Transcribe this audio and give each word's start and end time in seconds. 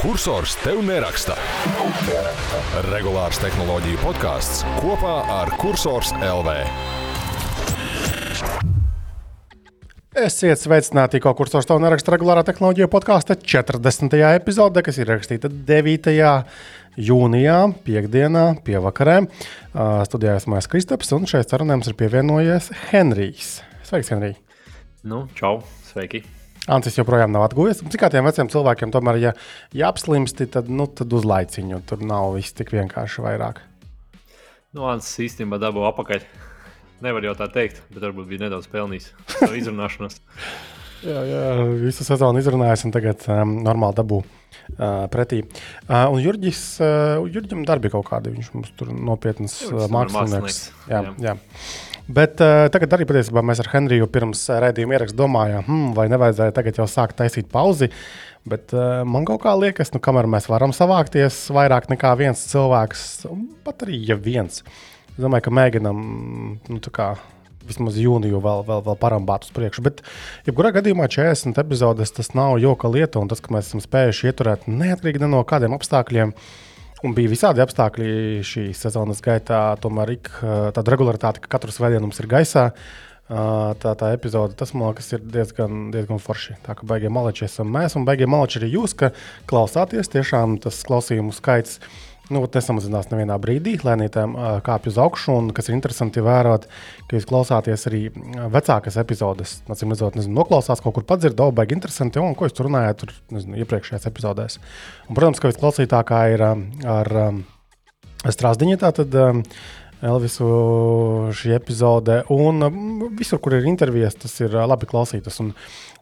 kursors 0.00 0.54
tev 0.64 0.78
neraksta. 0.80 1.34
Regulārs 2.86 3.36
tehnoloģiju 3.42 3.98
podkāsts 4.00 4.62
kopā 4.80 5.18
ar 5.28 5.52
Cursors 5.60 6.14
LV. 6.16 6.54
Esiet 10.24 10.62
sveicināti, 10.62 11.20
ko 11.20 11.34
kursors 11.36 11.68
tev 11.68 11.82
neraksta 11.84 12.16
regulārā 12.16 12.46
tehnoloģija 12.48 12.88
podkāsta 12.88 13.36
40. 13.36 14.16
epizodē, 14.40 14.80
kas 14.88 15.02
ir 15.02 15.12
rakstīta 15.12 15.52
9. 15.52 16.16
jūnijā, 17.10 17.60
piekdienā, 17.84 18.48
pievakarē. 18.64 19.20
Uh, 19.20 20.00
studijā 20.08 20.40
esmu 20.40 20.56
es 20.62 20.72
Kristaps, 20.72 21.12
un 21.12 21.28
šeit 21.28 21.52
sarunājums 21.52 21.92
ir 21.92 22.00
pievienojies 22.00 22.72
Henrijs. 22.88 23.58
Sveiks, 23.84 24.16
Henrij! 24.16 24.38
Nu, 25.04 25.26
čau, 25.36 25.58
sveiki! 25.92 26.24
Ancis 26.68 26.98
joprojām 26.98 27.32
nav 27.32 27.46
atguvies. 27.46 27.80
Cik 27.80 28.02
kā 28.02 28.10
tiem 28.12 28.26
veciem 28.28 28.50
cilvēkiem, 28.52 28.92
tomēr, 28.92 29.18
ja, 29.22 29.32
ja 29.76 29.88
apslimsti, 29.88 30.48
tad, 30.52 30.68
nu, 30.68 30.84
tad 30.86 31.12
uz 31.16 31.24
laiciņu 31.28 31.80
tur 31.88 32.04
nav 32.04 32.34
viss 32.36 32.56
tik 32.56 32.74
vienkārši 32.74 33.24
vairāk. 33.24 33.62
Nu, 34.76 34.84
Ancis 34.90 35.30
īstenībā 35.30 35.60
dabū 35.62 35.86
apakaļ. 35.88 36.26
Nevar 37.04 37.24
jau 37.24 37.32
tā 37.38 37.48
teikt, 37.52 37.80
bet 37.94 38.04
varbūt 38.04 38.28
bija 38.28 38.44
nedaudz 38.44 38.68
pelnījis 38.70 39.08
savu 39.38 39.56
izrunāšanos. 39.62 40.20
jā, 41.06 41.22
jā, 41.24 41.44
visu 41.80 42.04
sezonu 42.04 42.42
izrunājis 42.42 42.84
un 42.84 42.92
tagad 42.92 43.24
um, 43.32 43.56
normāli 43.64 43.96
dabū 43.96 44.20
uh, 44.20 45.06
pretī. 45.12 45.40
Uh, 45.88 46.10
un 46.12 46.20
Jurģis, 46.20 46.64
uh, 46.84 47.24
Jurģim 47.24 47.64
darbi 47.68 47.92
kaut 47.92 48.04
kādi, 48.12 48.34
viņš 48.36 48.52
mums 48.52 48.74
tur 48.76 48.92
nopietnas 48.92 49.56
uh, 49.70 49.86
mākslinieks. 49.92 50.66
Jā, 50.92 51.06
jā. 51.08 51.14
jā. 51.30 51.38
Bet 52.10 52.40
uh, 52.42 52.66
tagad 52.72 52.96
arī 52.96 53.06
patiesībā 53.06 53.42
mēs 53.46 53.60
ar 53.62 53.68
Henriju 53.70 54.08
pirms 54.10 54.42
raidījuma 54.64 54.96
ierakstu 54.96 55.18
domājām, 55.20 55.62
hmm, 55.66 55.90
vai 55.94 56.08
nevajadzēja 56.10 56.54
tagad 56.56 56.80
jau 56.80 56.86
sākt 56.90 57.18
taisīt 57.20 57.50
pauzi. 57.52 57.90
Bet 58.50 58.72
uh, 58.74 59.02
man 59.06 59.26
kaut 59.28 59.44
kā 59.44 59.52
liekas, 59.54 59.92
nu, 59.94 60.00
kamēr 60.02 60.26
mēs 60.30 60.48
varam 60.50 60.74
savākties 60.74 61.44
vairāk 61.54 61.90
nekā 61.92 62.14
viens 62.18 62.42
cilvēks, 62.50 63.04
pat 63.66 63.84
arī 63.86 64.00
ja 64.08 64.16
viens, 64.18 64.64
es 65.12 65.20
domāju, 65.20 65.46
ka 65.46 65.52
mēģinam 65.60 66.00
nu, 66.72 66.80
kā, 66.96 67.12
vismaz 67.68 68.00
jūniju 68.00 68.40
vēl, 68.42 68.64
vēl, 68.66 68.82
vēl 68.88 68.98
parambāt 68.98 69.46
uz 69.46 69.52
priekšu. 69.54 69.84
Bet, 69.86 70.02
jebkurā 70.48 70.72
gadījumā 70.80 71.06
40 71.12 71.62
epizodes 71.62 72.16
tas 72.16 72.32
nav 72.34 72.56
joka 72.64 72.90
lieta, 72.90 73.22
un 73.22 73.30
tas, 73.30 73.44
ka 73.44 73.54
mēs 73.54 73.70
esam 73.70 73.84
spējuši 73.84 74.32
ieturēt 74.32 74.66
neatkarīgi 74.72 75.30
no 75.30 75.44
kādiem 75.46 75.78
apstākļiem. 75.78 76.34
Uh, 76.34 76.69
Un 77.06 77.14
bija 77.16 77.30
visādi 77.32 77.62
apstākļi 77.64 78.42
šīs 78.44 78.82
sezonas 78.84 79.22
gaitā. 79.24 79.60
Tomēr 79.80 80.18
ik, 80.18 80.28
tāda 80.76 80.92
regularitāte, 80.92 81.40
ka 81.40 81.54
katru 81.56 81.72
svētdienu 81.72 82.04
mums 82.04 82.20
ir 82.20 82.28
gaisā, 82.28 82.66
tā, 83.30 83.94
tā 83.96 84.10
epizode, 84.12 84.56
tas 84.58 84.74
man 84.74 84.90
liekas, 84.90 85.08
ir 85.16 85.24
diezgan, 85.24 85.88
diezgan 85.94 86.20
forši. 86.20 86.58
Tā 86.66 86.76
kā 86.76 86.88
beigie 86.90 87.12
maleči 87.12 87.46
esam 87.46 87.72
mēs, 87.72 87.96
un 87.96 88.04
beigie 88.08 88.28
maleči 88.28 88.60
arī 88.60 88.72
jūs, 88.74 88.96
ka 89.00 89.14
klausāties. 89.48 90.12
Tiešām 90.12 90.58
tas 90.60 90.82
klausījumu 90.84 91.32
skaits 91.36 91.78
nu, 92.32 92.42
nesamazinās 92.54 93.10
nevienā 93.10 93.36
brīdī, 93.42 93.76
lēnītēm 93.84 94.36
kāpj 94.66 94.92
uz 94.92 95.00
augšu. 95.02 95.34
Un, 95.36 95.50
kas 95.56 95.70
ir 95.70 95.76
interesanti 95.76 96.24
vērot, 96.24 96.66
ka 97.10 97.18
jūs 97.18 97.28
klausāties 97.30 97.86
arī 97.90 98.02
vecākas 98.54 98.98
epizodes. 99.02 99.58
Acīm 99.70 99.94
redzot, 99.94 100.18
nezinu, 100.18 100.38
noklausās 100.38 100.82
kaut 100.84 100.96
kur 100.98 101.06
padzird, 101.08 101.40
oh, 101.42 101.52
baigi 101.54 101.76
interesanti, 101.78 102.22
un 102.22 102.36
ko 102.38 102.48
jūs 102.48 102.56
tur 102.56 102.70
runājat 102.70 103.02
tur, 103.02 103.14
nezinu, 103.34 103.58
iepriekšējās 103.64 104.08
epizodēs. 104.10 104.60
Un, 105.08 105.18
protams, 105.18 105.42
ka 105.42 105.52
visklausītākā 105.52 106.22
ir 106.36 106.46
ar 106.46 107.12
um, 107.26 107.44
strāzdiņu. 108.26 108.80
Tātad, 108.80 109.20
Elvisu 110.00 110.46
šī 111.36 111.52
epizode, 111.58 112.22
un 112.32 112.64
visur, 113.18 113.36
kur 113.42 113.52
ir 113.58 113.66
intervijas, 113.68 114.16
tas 114.16 114.32
ir 114.40 114.54
labi 114.56 114.88
klausītas. 114.88 115.36
Un, 115.44 115.50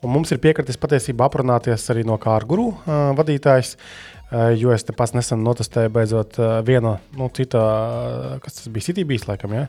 un 0.04 0.12
mums 0.14 0.30
ir 0.30 0.38
piekritis 0.42 0.78
patiesībā 0.78 1.26
aprunāties 1.26 1.88
arī 1.90 2.04
no 2.06 2.14
Kārguru 2.22 2.68
uh, 2.70 3.10
vadītājs. 3.18 3.74
Eh, 4.28 4.58
jo 4.60 4.74
es 4.74 4.82
te 4.84 4.92
pats 4.92 5.14
nesen 5.16 5.40
notestēju 5.40 5.88
beidzot 5.94 6.34
eh, 6.36 6.58
vienu 6.60 6.98
nu, 7.16 7.30
citu, 7.32 7.56
eh, 7.56 8.34
kas 8.44 8.58
tas 8.58 8.66
bija 8.72 8.84
Citybīs, 8.90 9.24
laikam, 9.24 9.54
ja? 9.56 9.62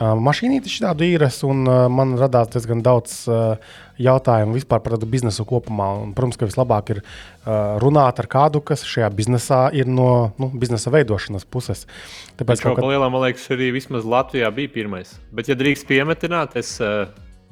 mašīnīti 0.00 0.72
šādu 0.72 1.06
īres, 1.06 1.42
un 1.46 1.62
man 1.92 2.16
radās 2.18 2.48
diezgan 2.54 2.80
daudz 2.82 3.12
jautājumu 4.00 4.56
vispār 4.56 4.80
par 4.80 4.96
biznesu 5.12 5.44
kopumā. 5.44 5.90
Un, 6.00 6.14
protams, 6.16 6.38
ka 6.40 6.48
vislabāk 6.48 6.94
ir 6.94 7.02
runāt 7.84 8.22
ar 8.22 8.28
kādu, 8.32 8.62
kas 8.64 8.86
šajā 8.88 9.10
biznesā 9.12 9.60
ir 9.76 9.90
no 9.92 10.32
nu, 10.40 10.48
biznesa 10.56 10.90
veidošanas 10.94 11.44
puses. 11.44 11.84
Tāpēc, 12.40 12.64
ka 12.64 12.74
lielā, 12.80 13.10
man 13.12 13.26
liekas, 13.26 13.44
arī 13.52 13.68
vismaz 13.76 14.08
Latvijā 14.08 14.48
bija 14.56 14.72
pirmais. 14.80 15.12
Bet, 15.36 15.52
ja 15.52 15.58
drīkst 15.60 15.84
piemetināt, 15.90 16.56
es 16.56 16.78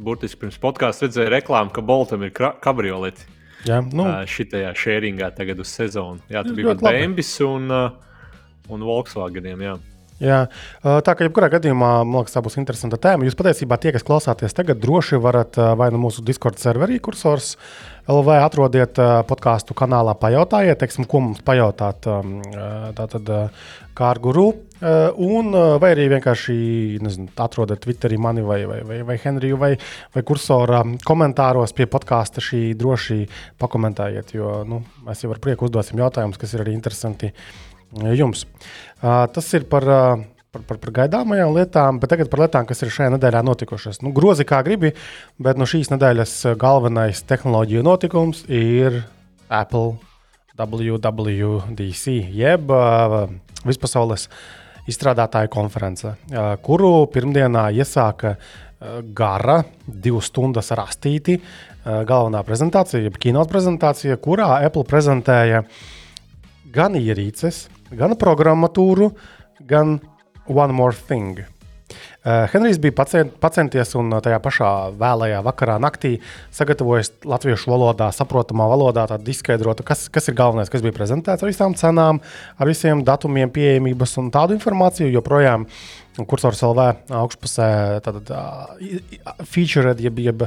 burtiski 0.01 0.47
pirms 0.47 0.57
podkāstu 0.63 1.07
redzēju 1.07 1.37
reklāmu, 1.37 1.75
ka 1.77 1.85
Boltam 1.85 2.25
ir 2.25 2.33
kabrioleti. 2.65 3.29
Jā, 3.69 3.83
nu. 3.85 4.07
Šitajā 4.29 4.73
šēringā 4.79 5.31
tagad 5.37 5.61
uz 5.63 5.73
sezonu. 5.77 6.23
Jā, 6.33 6.43
tur 6.47 6.57
bija 6.57 6.75
Bēnbis 6.81 7.35
un, 7.45 7.69
un 8.73 8.89
Volkswageniem. 8.89 9.65
Jā. 9.67 9.77
Jā, 10.19 10.39
tā 10.83 11.13
kā 11.15 11.27
jebkurā 11.29 11.47
gadījumā, 11.53 11.91
man 12.03 12.25
liekas, 12.25 12.35
tā 12.35 12.43
būs 12.43 12.59
interesanta 12.59 12.99
tēma. 12.99 13.27
Jūs 13.29 13.39
patiesībā 13.39 13.77
tie, 13.79 13.93
kas 13.95 14.07
klausāties 14.07 14.57
tagad, 14.57 14.81
droši 14.83 15.21
varat 15.23 15.55
vai 15.79 15.93
nu 15.95 16.01
mūsu 16.03 16.25
Discord 16.27 16.59
serverī, 16.59 16.99
kursors 16.99 17.53
LV, 18.09 18.39
atrodiet 18.41 18.99
podkāstu 19.29 19.77
kanālā, 19.79 20.17
pajautājiet, 20.19 20.81
teiksim, 20.81 21.07
ko 21.07 21.21
mums 21.23 21.45
pajautāt. 21.47 22.09
Tātad 22.99 23.31
Kārguru, 23.99 24.47
un 25.23 25.55
vai 25.83 25.93
arī 25.95 26.09
vienkārši 26.15 26.59
nezinu, 27.05 27.31
atrodat 27.45 27.83
Twitterī 27.85 28.19
mani 28.19 28.43
vai, 28.47 28.61
vai, 28.67 28.81
vai, 28.87 29.01
vai 29.07 29.19
Henriju 29.23 29.59
vai, 29.61 29.73
vai 30.15 30.25
kursora 30.27 30.83
komentāros 31.07 31.75
pie 31.77 31.87
podkāsta 31.91 32.43
šī 32.43 32.63
droši 32.79 33.21
pakomentējiet, 33.59 34.35
jo 34.39 34.61
nu, 34.67 34.83
mēs 35.07 35.23
jau 35.23 35.33
ar 35.35 35.43
prieku 35.43 35.67
uzdosim 35.67 35.99
jautājumus, 36.03 36.39
kas 36.41 36.55
ir 36.55 36.67
arī 36.67 36.75
interesanti 36.79 37.33
jums. 37.93 38.45
Tas 39.01 39.49
ir 39.57 39.65
par, 39.71 39.87
par, 40.53 40.63
par, 40.67 40.81
par 40.83 40.95
gaidāmajām 41.01 41.55
lietām, 41.57 42.01
bet 42.03 42.13
tagad 42.13 42.31
par 42.33 42.45
lietām, 42.45 42.67
kas 42.69 42.83
ir 42.83 42.93
šajā 42.95 43.15
nedēļā 43.15 43.45
notikušas. 43.47 44.03
Nu, 44.05 44.13
grozi 44.17 44.47
kā 44.49 44.61
gribi, 44.67 44.93
bet 45.41 45.61
no 45.61 45.69
šīs 45.69 45.93
nedēļas 45.95 46.35
galvenais 46.61 47.23
tehnoloģiju 47.29 47.87
notikums 47.87 48.45
ir 48.49 49.03
Apple 49.49 49.97
WWDC, 50.59 52.17
jeb 52.35 52.73
vispasaules 53.69 54.29
izstrādātāju 54.89 55.51
konference, 55.53 56.15
kuru 56.65 57.07
pirmdienā 57.13 57.69
iesāka 57.77 58.35
gara, 59.15 59.61
divu 59.87 60.21
stundu 60.23 60.63
rastīti 60.63 61.39
galvenā 61.85 62.43
prezentācija, 62.47 63.03
jeb 63.07 63.19
kinots 63.21 63.51
prezentācija, 63.53 64.19
kurā 64.23 64.59
Apple 64.65 64.85
prezentēja 64.89 65.63
gan 66.73 66.97
ierīces, 66.99 67.67
gan 67.95 68.17
programmatūru, 68.19 69.13
gan 69.69 69.99
One 70.49 70.73
More 70.73 70.97
Thing. 70.97 71.45
Uh, 72.29 72.45
Henrijs 72.53 72.77
bija 72.83 72.93
pacient, 72.93 73.37
pacenties 73.41 73.95
un 73.97 74.11
tajā 74.21 74.37
pašā 74.45 74.71
vēlajā 75.01 75.39
vakarā, 75.47 75.79
naktī 75.81 76.17
sagatavojis 76.53 77.13
latviešu 77.25 77.71
valodā, 77.71 78.11
saprotamā 78.13 78.67
valodā, 78.69 79.07
tādu 79.09 79.33
izskaidrotu, 79.33 79.87
kas, 79.87 80.09
kas 80.13 80.29
ir 80.29 80.37
galvenais, 80.37 80.69
kas 80.69 80.85
bija 80.85 80.97
prezentēts 80.99 81.47
ar 81.47 81.49
visām 81.49 81.77
cenām, 81.79 82.21
ar 82.59 82.69
visiem 82.69 83.01
datumiem, 83.07 83.53
pieejamības 83.55 84.19
un 84.21 84.29
tādu 84.35 84.59
informāciju. 84.59 85.13
Joprojām 85.15 85.65
Kursors 86.27 86.61
LV 86.67 87.13
augšpusē 87.15 87.69
tātad, 88.03 88.31
uh, 88.35 89.37
featured, 89.47 90.01
jeb, 90.03 90.19
jeb 90.23 90.45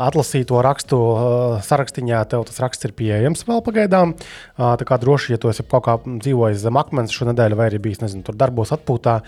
atlasīto 0.00 0.60
rakstu 0.64 0.96
uh, 0.96 1.56
sarakstiņā, 1.64 2.22
tev 2.30 2.46
tas 2.48 2.60
raksts 2.62 2.88
ir 2.88 2.94
pieejams 2.96 3.44
vēl 3.48 3.60
pagaidām. 3.66 4.14
Uh, 4.14 4.72
tā 4.80 4.86
kā 4.88 4.96
droši, 5.02 5.34
ja 5.34 5.40
tu 5.42 5.50
esi 5.52 5.66
kaut 5.66 5.84
kā 5.88 5.96
dzīvojis 6.06 6.62
zem 6.62 6.78
akmens 6.80 7.12
šo 7.14 7.28
nedēļu, 7.28 7.58
vai 7.58 7.68
arī 7.68 7.80
bijis, 7.82 8.00
nezinu, 8.04 8.24
tur 8.26 8.38
darbos 8.40 8.72
atpūtā, 8.76 9.18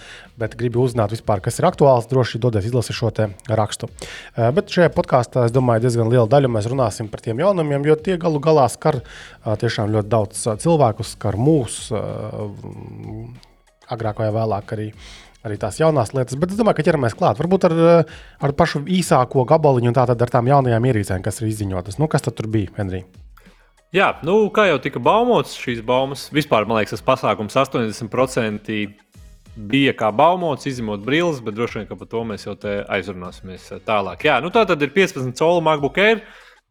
bet 0.41 0.56
gribi 0.60 0.80
uzzināt 0.80 1.12
vispār, 1.12 1.42
kas 1.44 1.60
ir 1.60 1.69
aktuāls, 1.69 2.09
droši 2.10 2.41
dodies 2.42 2.70
izlasīt 2.70 2.97
šo 2.97 3.12
rakstu. 3.53 3.91
Uh, 3.91 4.48
bet 4.56 4.72
šajā 4.72 4.92
podkāstā, 4.97 5.47
es 5.48 5.54
domāju, 5.54 5.84
diezgan 5.84 6.12
liela 6.12 6.28
daļa 6.30 6.53
mēs 6.56 6.71
runāsim 6.72 7.10
par 7.12 7.21
tiem 7.24 7.42
jaunumiem, 7.42 7.84
jo 7.91 7.98
tie 8.00 8.16
galu 8.21 8.41
galā 8.41 8.68
skar 8.72 9.03
uh, 9.03 9.53
tiešām 9.60 9.92
ļoti 9.92 10.12
daudz 10.12 10.47
cilvēkus, 10.62 11.16
skar 11.18 11.36
mūs 11.41 11.84
uh, 11.92 12.48
agrāk 13.92 14.22
vai 14.22 14.30
vēlāk 14.33 14.74
arī 14.77 14.89
arī 15.47 15.59
tās 15.60 15.80
jaunās 15.80 16.15
lietas. 16.16 16.39
Bet 16.39 16.54
es 16.54 16.60
domāju, 16.60 16.78
ka 16.78 16.86
ķeramies 16.86 17.16
klāt. 17.18 17.41
Varbūt 17.42 17.66
ar, 17.68 17.77
ar 18.42 18.54
pašu 18.59 18.84
īsāko 18.86 19.47
gabaliņu 19.48 19.92
un 19.92 19.98
tātad 19.98 20.22
ar 20.22 20.33
tām 20.33 20.50
jaunajām 20.50 20.89
ierīcēm, 20.91 21.24
kas 21.24 21.42
ir 21.42 21.50
izziņotas. 21.50 21.98
Nu, 22.03 22.09
kas 22.10 22.27
tur 22.28 22.48
bija, 22.53 22.72
Henrij? 22.78 23.06
Jā, 23.92 24.15
nu, 24.24 24.47
kā 24.54 24.71
jau 24.71 24.78
tika 24.80 25.03
baumots, 25.04 25.53
šīs 25.60 25.83
baumas 25.84 26.30
vispār, 26.33 26.65
man 26.65 26.78
liekas, 26.80 26.94
tas 26.97 27.04
pasākums 27.04 27.59
80% 27.60 28.72
bija 29.56 29.92
kā 29.92 30.09
baumots, 30.16 30.65
izņemot 30.71 31.03
brilles, 31.04 31.42
bet 31.44 31.59
droši 31.59 31.83
vien 31.83 31.91
par 31.91 32.09
to 32.09 32.22
mēs 32.24 32.47
jau 32.47 32.54
aizrunāsimies 32.65 33.68
tālāk. 33.84 34.24
Jā, 34.24 34.39
nu 34.41 34.48
tā 34.54 34.65
tad 34.68 34.80
ir 34.80 34.94
15 34.94 35.36
colu 35.36 35.60
MacBook 35.66 36.00
Air. 36.00 36.22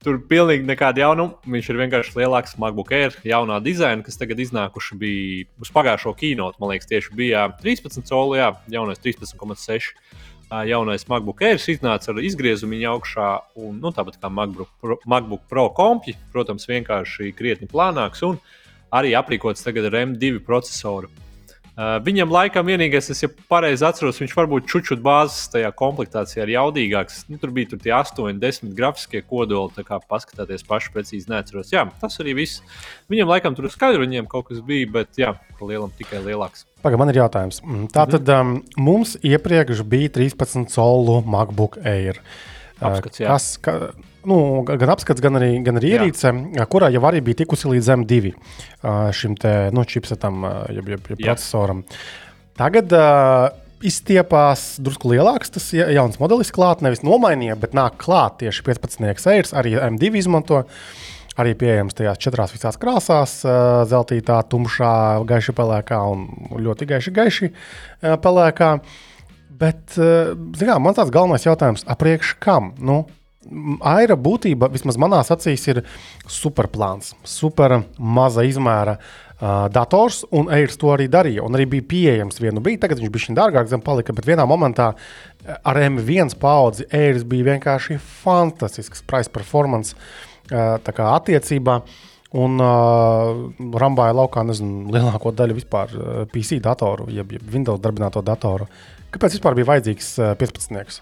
Tur 0.02 0.18
pilnīgi 0.26 0.66
nekāda 0.66 1.04
jaunuma. 1.04 1.38
Viņš 1.46 1.68
ir 1.70 1.78
vienkārši 1.84 2.16
lielāks 2.18 2.56
MacBook 2.62 2.90
Air, 2.98 3.14
jaunā 3.28 3.60
dizaina, 3.62 4.02
kas 4.02 4.18
tagad 4.18 4.40
iznākuši 4.42 4.98
bija 4.98 5.46
uz 5.62 5.70
pagājušo 5.76 6.16
kinotu. 6.18 6.58
Man 6.62 6.72
liekas, 6.74 6.90
tieši 6.90 7.14
bija 7.18 7.44
13 7.62 8.10
colu, 8.10 8.34
jā, 8.40 8.50
jaunais 8.74 9.02
13,6. 9.04 9.92
Jaunais 10.68 11.06
MacBook 11.08 11.46
Air 11.46 11.62
iznāca 11.62 12.10
ar 12.12 12.18
izgriezumu 12.20 12.82
augšā, 12.90 13.28
un 13.62 13.78
nu, 13.80 13.94
tāpat 13.96 14.18
kā 14.20 14.32
MacBook 14.34 14.74
Pro, 14.82 14.98
MacBook 15.06 15.46
Pro 15.48 15.70
kompji, 15.78 16.18
protams, 16.34 16.66
vienkārši 16.68 17.32
krietni 17.38 17.70
plānāks 17.72 18.26
un 18.28 18.42
arī 18.92 19.14
aprīkots 19.16 19.64
tagad 19.64 19.88
ar 19.88 20.02
M2 20.02 20.42
procesoru. 20.44 21.14
Uh, 21.82 21.96
viņam 22.06 22.30
laikam 22.30 22.68
vienīgais, 22.68 23.08
es, 23.10 23.24
ja 23.24 23.30
pareizi 23.50 23.86
atceros, 23.88 24.20
viņš 24.22 24.34
varbūt 24.38 24.68
čučut 24.70 25.00
bāzes 25.02 25.48
tajā 25.50 25.72
komplektācijā 25.80 26.44
ir 26.46 26.52
jaudīgāks. 26.54 27.24
Nu, 27.32 27.40
tur 27.42 27.54
bija 27.56 27.72
tur 27.72 27.80
tie 27.82 27.94
8, 27.96 28.38
10 28.42 28.76
grafiskie 28.78 29.24
kodoli, 29.26 29.74
tā 29.74 29.86
kā 29.88 29.98
paskatāties 30.12 30.68
paši 30.68 30.92
precīzi 30.94 31.32
neatceros. 31.32 31.72
Jā, 31.74 31.88
tas 32.04 32.20
arī 32.22 32.36
viss. 32.38 32.62
Viņam 33.10 33.32
laikam 33.34 33.58
tur 33.58 33.70
skaidri 33.74 34.04
viņiem 34.04 34.30
kaut 34.30 34.52
kas 34.52 34.62
bija, 34.68 34.92
bet 35.00 35.18
jā, 35.18 35.34
pa 35.58 35.72
lielam 35.72 35.90
tikai 35.98 36.22
lielāks. 36.28 36.68
Pagaidām, 36.84 37.02
man 37.02 37.16
ir 37.16 37.22
jautājums. 37.24 37.64
Tātad 37.96 38.30
um, 38.36 38.56
mums 38.78 39.16
iepriekš 39.26 39.82
bija 39.88 40.14
13 40.22 40.70
solu 40.76 41.22
MacBook 41.26 41.80
Air. 41.82 42.22
Apskats, 42.78 43.24
jā. 43.24 43.32
kas, 43.32 43.56
ka, 43.64 43.94
nu, 44.30 44.38
gan 44.68 44.94
apskats, 44.94 45.24
gan 45.24 45.40
arī, 45.40 45.54
gan 45.66 45.80
arī 45.80 45.96
ierīce, 45.96 46.34
kurā 46.72 46.92
jau 46.94 47.02
arī 47.10 47.24
bija 47.26 47.42
tikusi 47.44 47.72
līdz 47.72 47.90
M2 47.98 48.34
šim 49.18 49.38
te, 49.40 49.56
nu, 49.76 49.86
chipsetam, 49.88 50.46
jeb, 50.74 50.94
jeb, 50.96 51.12
jeb 51.14 51.24
procesoram. 51.26 51.86
Tagad 52.60 52.94
uh, 52.94 53.50
izstiepās 53.86 54.76
drusku 54.82 55.12
lielāks 55.12 55.54
tas 55.56 55.70
jauns 55.74 56.20
modelis 56.22 56.54
klāt, 56.54 56.84
nevis 56.86 57.04
nomainīja, 57.06 57.58
bet 57.60 57.76
nāk 57.78 57.98
klāt 58.02 58.40
tieši 58.42 58.66
15. 58.68 59.24
sērs, 59.24 59.56
arī 59.58 59.78
M2 59.80 60.14
izmanto. 60.22 60.66
Arī 61.40 61.54
pieejams 61.56 61.96
tajās 61.96 62.20
četrās 62.20 62.52
visās 62.52 62.76
krāsās, 62.78 63.38
zeltītā, 63.88 64.42
tumšā, 64.52 64.92
gaiši 65.30 65.54
pelēkā 65.56 66.00
un 66.12 66.26
ļoti 66.60 66.88
gaiši, 66.90 67.14
gaiši 67.16 67.50
pelēkā. 68.22 68.72
Bet, 69.62 69.96
zinām, 69.96 70.84
man 70.84 70.98
tāds 70.98 71.14
galvenais 71.16 71.48
jautājums, 71.48 71.86
apriekš 71.88 72.34
kam? 72.44 72.74
Nu, 72.84 73.06
Aira 73.42 74.14
būtība, 74.14 74.70
vismaz 74.70 75.00
manā 75.02 75.24
acīs, 75.26 75.64
ir 75.72 75.80
superplāns, 76.30 77.16
super 77.26 77.80
maza 77.98 78.44
izmēra 78.46 79.00
uh, 79.00 79.66
dators, 79.74 80.22
un 80.30 80.52
Airs 80.54 80.78
to 80.78 80.92
arī 80.94 81.08
darīja. 81.10 81.42
Un 81.48 81.58
arī 81.58 81.66
bija 81.74 81.88
pieejams 81.90 82.38
vienu 82.42 82.62
brīdi, 82.62 82.84
tagad 82.84 83.02
viņš 83.02 83.14
bija 83.16 83.26
šī 83.26 83.36
dārgāk, 83.40 83.72
zem 83.72 83.82
palika, 83.82 84.14
bet 84.14 84.30
vienā 84.30 84.46
momentā 84.46 84.92
ar 85.42 85.82
M1 85.88 86.38
paudzi 86.42 86.86
Airs 86.94 87.26
bija 87.26 87.50
vienkārši 87.56 87.98
fantastisks 88.22 89.02
price 89.10 89.34
performance 89.34 89.98
uh, 90.54 90.78
attiecībā. 90.78 91.82
Un 92.32 92.62
uh, 92.64 93.42
rambāja 93.82 94.14
laukā 94.16 94.46
nezinu, 94.48 94.86
lielāko 94.94 95.34
daļu 95.36 95.58
vispār 95.58 95.98
PC 96.32 96.62
datoru, 96.64 97.10
jeb, 97.12 97.34
jeb 97.36 97.50
Windows 97.52 97.82
darbināto 97.84 98.22
datoru. 98.24 98.70
Kāpēc 99.12 99.42
vispār 99.42 99.58
bija 99.58 99.74
vajadzīgs 99.74 100.20
uh, 100.22 100.36
15? 100.40 101.02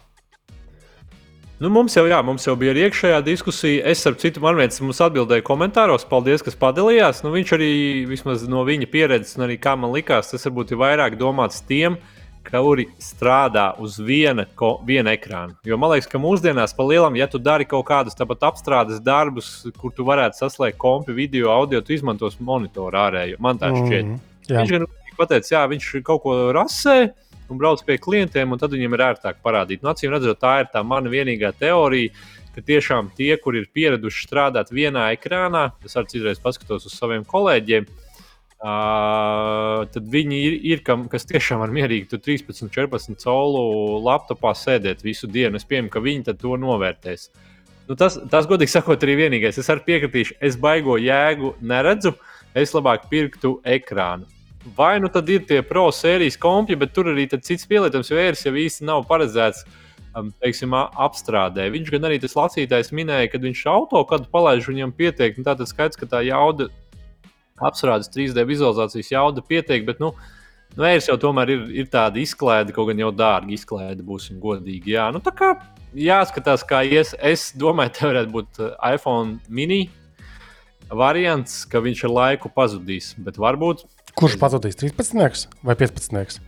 Nu, 1.60 1.68
mums, 1.68 1.92
jau, 1.98 2.06
jā, 2.08 2.22
mums 2.24 2.46
jau 2.48 2.54
bija 2.56 2.72
arī 2.72 2.86
iekšējā 2.88 3.18
diskusija. 3.26 3.82
Es 3.92 4.06
ar 4.08 4.16
citu 4.22 4.40
man 4.40 4.56
viens 4.56 4.80
mums 4.80 5.02
atbildēju 5.04 5.44
komentāros. 5.44 6.06
Paldies, 6.08 6.44
kas 6.46 6.56
padalījās. 6.56 7.20
Nu, 7.26 7.34
viņš 7.34 7.52
arī 7.58 7.74
vismaz 8.08 8.46
no 8.48 8.64
viņa 8.68 8.88
pieredzes, 8.88 9.36
un 9.36 9.44
arī 9.44 9.58
kā 9.60 9.74
man 9.76 9.92
likās, 9.92 10.32
tas 10.32 10.48
varbūt 10.48 10.72
ir 10.72 10.80
vairāk 10.80 11.20
domāts 11.20 11.60
tiem, 11.68 12.00
kuri 12.48 12.88
strādā 13.04 13.74
uz 13.84 14.00
viena, 14.00 14.48
ko, 14.56 14.78
viena 14.88 15.12
ekrāna. 15.20 15.58
Jo 15.68 15.76
man 15.76 15.92
liekas, 15.92 16.08
ka 16.08 16.24
mūsdienās 16.24 16.72
pa 16.78 16.88
lielam, 16.88 17.20
ja 17.20 17.28
tu 17.28 17.44
dari 17.44 17.68
kaut 17.68 17.90
kādus 17.92 18.16
tāpat 18.16 18.48
apstrādes 18.48 19.04
darbus, 19.04 19.52
kur 19.84 19.92
tu 19.92 20.08
varētu 20.08 20.40
saslēgt 20.40 20.80
kompi, 20.80 21.12
video, 21.18 21.52
audio, 21.52 21.84
tu 21.84 21.92
izmantos 21.92 22.40
monitoru 22.40 23.04
ārēju. 23.04 23.44
Man 23.44 23.60
tā 23.60 23.76
šķiet. 23.76 24.08
Mm, 24.08 24.20
jā. 24.48 24.64
viņš 24.64 24.78
gan 24.78 24.88
pateica, 25.20 25.58
jā, 25.58 25.68
viņš 25.76 25.92
kaut 26.08 26.24
ko 26.24 26.40
rasē 26.56 27.02
un 27.50 27.60
brauc 27.62 27.82
pie 27.86 27.98
klientiem, 28.02 28.52
un 28.52 28.62
tad 28.62 28.74
viņiem 28.76 28.96
ir 28.96 29.06
ērtāk 29.10 29.40
parādīt. 29.46 29.84
Nu, 29.84 29.92
acīm 29.94 30.14
redzot, 30.14 30.40
tā 30.42 30.60
ir 30.64 30.70
tā 30.74 30.84
mana 30.86 31.12
vienīgā 31.12 31.54
teorija. 31.60 32.14
Tiešām 32.60 33.14
tie, 33.16 33.38
kur 33.40 33.56
ir 33.56 33.70
pieraduši 33.72 34.26
strādāt 34.26 34.74
vienā 34.76 35.06
ekrānā, 35.14 35.70
es 35.86 35.94
arī 35.96 36.10
citreiz 36.12 36.42
paskatos 36.44 36.90
uz 36.90 36.96
saviem 36.98 37.22
kolēģiem, 37.24 37.86
uh, 37.88 39.86
tad 39.94 40.10
viņi 40.12 40.40
ir, 40.44 40.58
ir 40.74 40.82
kam, 40.84 41.06
kas 41.12 41.24
tiešām 41.30 41.62
var 41.64 41.72
mierīgi 41.72 42.10
13, 42.18 42.68
14 42.76 43.16
colu 43.24 44.02
laptopā 44.04 44.52
sēdēt 44.58 45.06
visu 45.08 45.30
dienu. 45.32 45.56
Es 45.56 45.68
pieņemu, 45.70 45.94
ka 45.94 46.04
viņi 46.04 46.36
to 46.36 46.58
novērtēs. 46.60 47.30
Nu, 47.90 47.96
tas, 47.98 48.20
tas, 48.30 48.46
godīgi 48.50 48.76
sakot, 48.76 49.02
arī 49.02 49.16
vienīgais. 49.24 49.58
Es 49.58 49.70
arī 49.72 49.86
piekritīšu, 49.88 50.36
es 50.46 50.60
baigo 50.62 51.00
jēgu 51.02 51.56
neredzu. 51.62 52.14
Es 52.58 52.74
labāk 52.74 53.08
pirktu 53.10 53.60
ekrānu. 53.66 54.28
Vai 54.76 55.00
nu 55.00 55.08
tad 55.08 55.30
ir 55.32 55.46
tie 55.48 55.62
pro 55.64 55.86
sērijas 55.96 56.36
kompi, 56.40 56.76
bet 56.76 56.92
tur 56.92 57.08
arī 57.14 57.30
cits 57.32 57.68
pielietojums 57.70 58.12
vērts 58.12 58.44
jau 58.46 58.56
īsti 58.60 58.88
nav 58.90 59.06
paredzēts. 59.08 59.64
Um, 60.18 60.32
teiksim, 60.42 60.74
apstrādē. 60.74 61.68
Viņš 61.70 61.92
gan 61.94 62.08
arī 62.10 62.18
tas 62.20 62.34
lasītājs 62.34 62.90
minēja, 62.98 63.28
ka 63.30 63.40
viņš 63.44 63.60
auto 63.70 64.02
kādu 64.10 64.26
palaiž, 64.34 64.66
viņam 64.66 64.92
pietiek. 64.98 65.38
Nu, 65.38 65.46
Tātad 65.46 65.70
skaidrs, 65.70 66.00
ka 66.02 66.08
tā 66.10 66.24
jauda, 66.26 66.66
apstrādes 67.62 68.10
3D 68.10 68.42
vizualizācijas 68.50 69.12
jauda 69.14 69.44
pietiek, 69.46 69.86
bet 69.86 70.02
nu, 70.02 70.10
nu 70.74 70.86
vērts 70.88 71.12
jau 71.12 71.18
tomēr 71.22 71.54
ir, 71.54 71.62
ir 71.84 71.92
tāda 71.94 72.18
izklaide, 72.24 72.74
kaut 72.74 72.90
gan 72.90 73.04
jau 73.06 73.12
dārga 73.14 73.54
izklaide, 73.54 74.02
būsim 74.04 74.42
godīgi. 74.42 74.96
Jā, 74.96 75.12
nu, 75.14 75.22
tā 75.22 75.36
kā 75.38 75.54
jāskatās, 75.94 76.66
kā 76.66 76.82
ies. 76.90 77.14
Es 77.22 77.52
domāju, 77.54 77.94
te 78.00 78.10
varētu 78.10 78.34
būt 78.34 78.62
uh, 78.64 78.74
iPhone 78.90 79.38
mini 79.46 79.84
variants, 80.90 81.62
ka 81.70 81.86
viņš 81.86 82.04
ar 82.08 82.16
laiku 82.16 82.50
pazudīs, 82.50 83.14
bet 83.22 83.38
varbūt 83.38 83.86
Kurš 84.18 84.38
pazudīs 84.42 84.80
13 84.80 85.50
vai 85.66 85.76
15? 85.78 86.40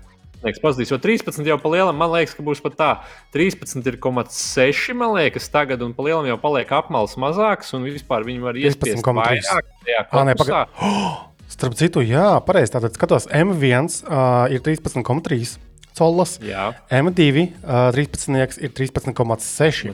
Liekas, 0.42 0.62
pazudīs, 0.62 0.90
jo 0.90 0.98
13 0.98 1.46
jau 1.46 1.58
pa 1.62 1.70
lielam, 1.70 1.98
man 1.98 2.10
liekas, 2.16 2.34
ka 2.34 2.44
būs 2.46 2.64
pat 2.66 2.78
tā. 2.80 2.92
13,6 3.36 4.96
man 4.98 5.14
liekas, 5.14 5.50
tagad, 5.54 5.84
un 5.86 5.94
pa 5.94 6.06
lielam 6.08 6.26
jau 6.32 6.38
paliek 6.42 6.72
apmals 6.74 7.14
mazāks, 7.22 7.76
un 7.78 7.86
vispār 7.86 8.26
viņi 8.26 8.42
var 8.42 8.58
iespiest 8.58 9.06
vairāk. 9.06 9.68
Ah, 10.10 10.24
nē, 10.26 10.34
paga... 10.40 10.64
oh, 10.82 11.20
starp 11.54 11.78
citu, 11.78 12.02
jā, 12.02 12.40
pareizi. 12.48 12.74
Tātad 12.74 12.98
skatos, 12.98 13.30
M1 13.30 14.02
uh, 14.08 14.48
ir 14.50 14.66
13,3. 14.66 15.60
Colas. 15.92 16.38
Jā. 16.42 16.72
M2 16.88 17.44
uh, 17.62 17.92
13 17.94 18.64
ir 18.64 18.72
13,6. 18.74 19.92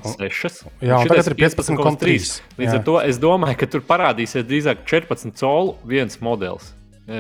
Jā, 0.79 1.01
un 1.01 1.09
tagad 1.09 1.31
ir 1.33 1.35
15,3. 1.41 2.29
Līdz 2.61 2.69
jā. 2.69 2.77
ar 2.77 2.85
to 2.85 2.99
es 3.01 3.19
domāju, 3.19 3.57
ka 3.59 3.71
tur 3.73 3.83
parādīsies 3.83 4.45
drīzāk 4.47 4.85
14 4.87 5.35
colu 5.41 5.75
viens 5.89 6.21
modelis 6.23 6.76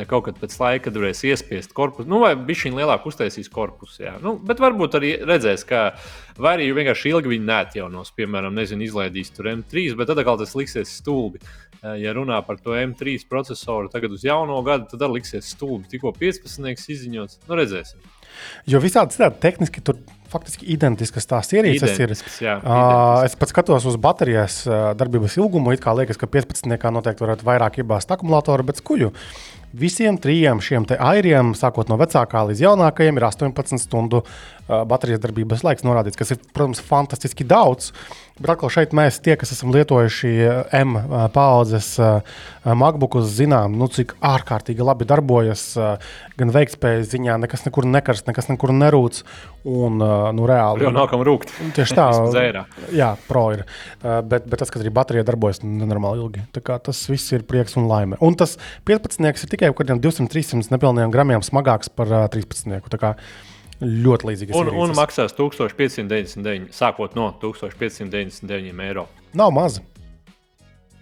kaut 0.09 0.25
kad 0.25 0.39
pēc 0.41 0.55
laika 0.59 0.91
varēs 0.91 1.23
iespiest 1.29 1.71
korpusu, 1.75 2.09
nu, 2.11 2.19
vai 2.23 2.33
bija 2.35 2.65
šī 2.65 2.73
lielāka 2.75 3.07
uztaisīs 3.07 3.47
korpusu. 3.51 4.01
Jā. 4.03 4.17
Nu, 4.23 4.35
bet 4.43 4.59
varbūt 4.59 4.97
arī 4.99 5.13
redzēs, 5.23 5.63
ka 5.67 5.93
vai 6.35 6.57
arī 6.57 6.67
vienkārši 6.75 7.13
ilgi 7.13 7.31
viņi 7.31 7.47
neatjaunos, 7.47 8.11
piemēram, 8.17 8.55
nezinu, 8.57 8.83
izlaidīs 8.83 9.31
tur 9.35 9.47
M3, 9.53 9.87
bet 9.97 10.11
tad 10.11 10.19
atkal 10.19 10.41
tas 10.41 10.57
liksies 10.59 10.91
stulbi. 10.99 11.39
Ja 12.01 12.11
runā 12.17 12.41
par 12.43 12.57
to 12.59 12.73
M3 12.75 13.15
procesoru 13.29 13.87
tagad 13.93 14.11
uz 14.11 14.25
jauno 14.25 14.59
gadu, 14.65 14.89
tad 14.91 15.07
arī 15.07 15.21
liksies 15.21 15.53
stulbi. 15.53 15.87
Tikko 15.93 16.11
15. 16.19 16.87
izziņots, 16.97 17.43
nu 17.47 17.59
redzēsim. 17.59 18.03
Jo 18.69 18.81
visādi 18.83 19.15
citādi 19.15 19.39
tehniski 19.41 19.81
tur 19.85 19.97
faktiski 20.27 20.67
identiskas 20.73 21.29
tās 21.29 21.49
ierīces 21.55 21.93
ir. 22.03 22.13
Jā, 22.43 22.57
uh, 22.59 23.23
es 23.25 23.37
pats 23.39 23.53
skatos 23.53 23.87
uz 23.87 23.95
baterijas 24.01 24.59
darbības 24.99 25.37
ilgumu. 25.39 25.71
It 25.73 25.83
kā 25.83 25.95
liekas, 25.97 26.19
ka 26.19 26.29
15. 26.29 26.75
noteikti 26.93 27.23
varētu 27.23 27.47
vairāk 27.47 27.79
iebāzt 27.81 28.11
akumulātoru, 28.13 28.67
bet 28.67 28.81
skuļu. 28.83 29.13
Visiem 29.75 30.15
trijiem 30.15 30.61
šiem 30.63 30.85
airiem, 30.95 31.51
sākot 31.57 31.89
no 31.91 31.97
vecākā 31.99 32.45
līdz 32.47 32.61
jaunākajam, 32.63 33.17
ir 33.19 33.25
18 33.27 33.81
stundu 33.81 34.21
uh, 34.23 34.85
baterijas 34.87 35.19
darbības 35.25 35.65
laiks 35.67 35.83
norādīts, 35.83 36.19
kas 36.19 36.31
ir, 36.31 36.39
protams, 36.55 36.79
fantastiski 36.79 37.43
daudz. 37.43 37.91
Bet 38.37 38.51
atkal 38.53 38.69
šeit 38.69 38.93
mēs, 38.97 39.17
tie, 39.25 39.33
kas 39.39 39.49
esam 39.55 39.71
lietojuši 39.73 40.31
M 40.77 40.93
paudzes 41.33 41.95
MacBookus, 42.67 43.31
zinām, 43.33 43.73
nu, 43.79 43.87
cik 43.89 44.13
ārkārtīgi 44.21 44.85
labi 44.85 45.07
darbojas 45.09 45.71
gan 46.37 46.53
veiktspējas 46.53 47.09
ziņā, 47.15 47.39
nekas 47.41 47.65
nekur 47.65 47.87
nekarst, 47.89 48.27
nekas 48.29 48.51
nekur 48.51 48.73
nerūc. 48.77 49.23
Un, 49.67 49.97
nu, 49.99 50.45
reāli 50.47 50.85
jau 50.85 50.93
nākam 50.95 51.23
rūkt. 51.27 51.49
Tieši 51.75 51.97
tā, 51.97 52.05
jā, 53.01 53.09
pro 53.27 53.47
ir. 53.55 53.65
Bet, 53.99 54.45
bet 54.45 54.61
tas, 54.61 54.71
ka 54.71 54.79
arī 54.79 54.93
baterija 54.95 55.25
darbojas 55.27 55.63
nenormāli 55.65 56.21
ilgi. 56.23 56.45
Tas 56.61 57.01
viss 57.09 57.33
ir 57.35 57.43
prieks 57.47 57.75
un 57.79 57.89
laime. 57.89 58.21
Un 58.23 58.37
tas 58.39 58.55
15 58.87 59.27
ir 59.27 59.51
tikai 59.51 59.73
kaut 59.73 59.81
kādiem 59.81 59.99
200-300 60.03 60.71
nepilniem 60.75 61.11
gramiem 61.11 61.43
smagāks 61.43 61.91
par 61.91 62.13
13. 62.31 62.77
Ļoti 63.81 64.31
līdzīgas. 64.31 64.55
Un, 64.57 64.71
ierīces. 64.71 64.81
un 64.83 64.95
maksās 64.97 65.35
1599, 65.37 66.71
sākot 66.73 67.13
no 67.17 67.29
1599 67.43 68.81
eiro. 68.87 69.05
Nav 69.37 69.53
maz. 69.53 69.77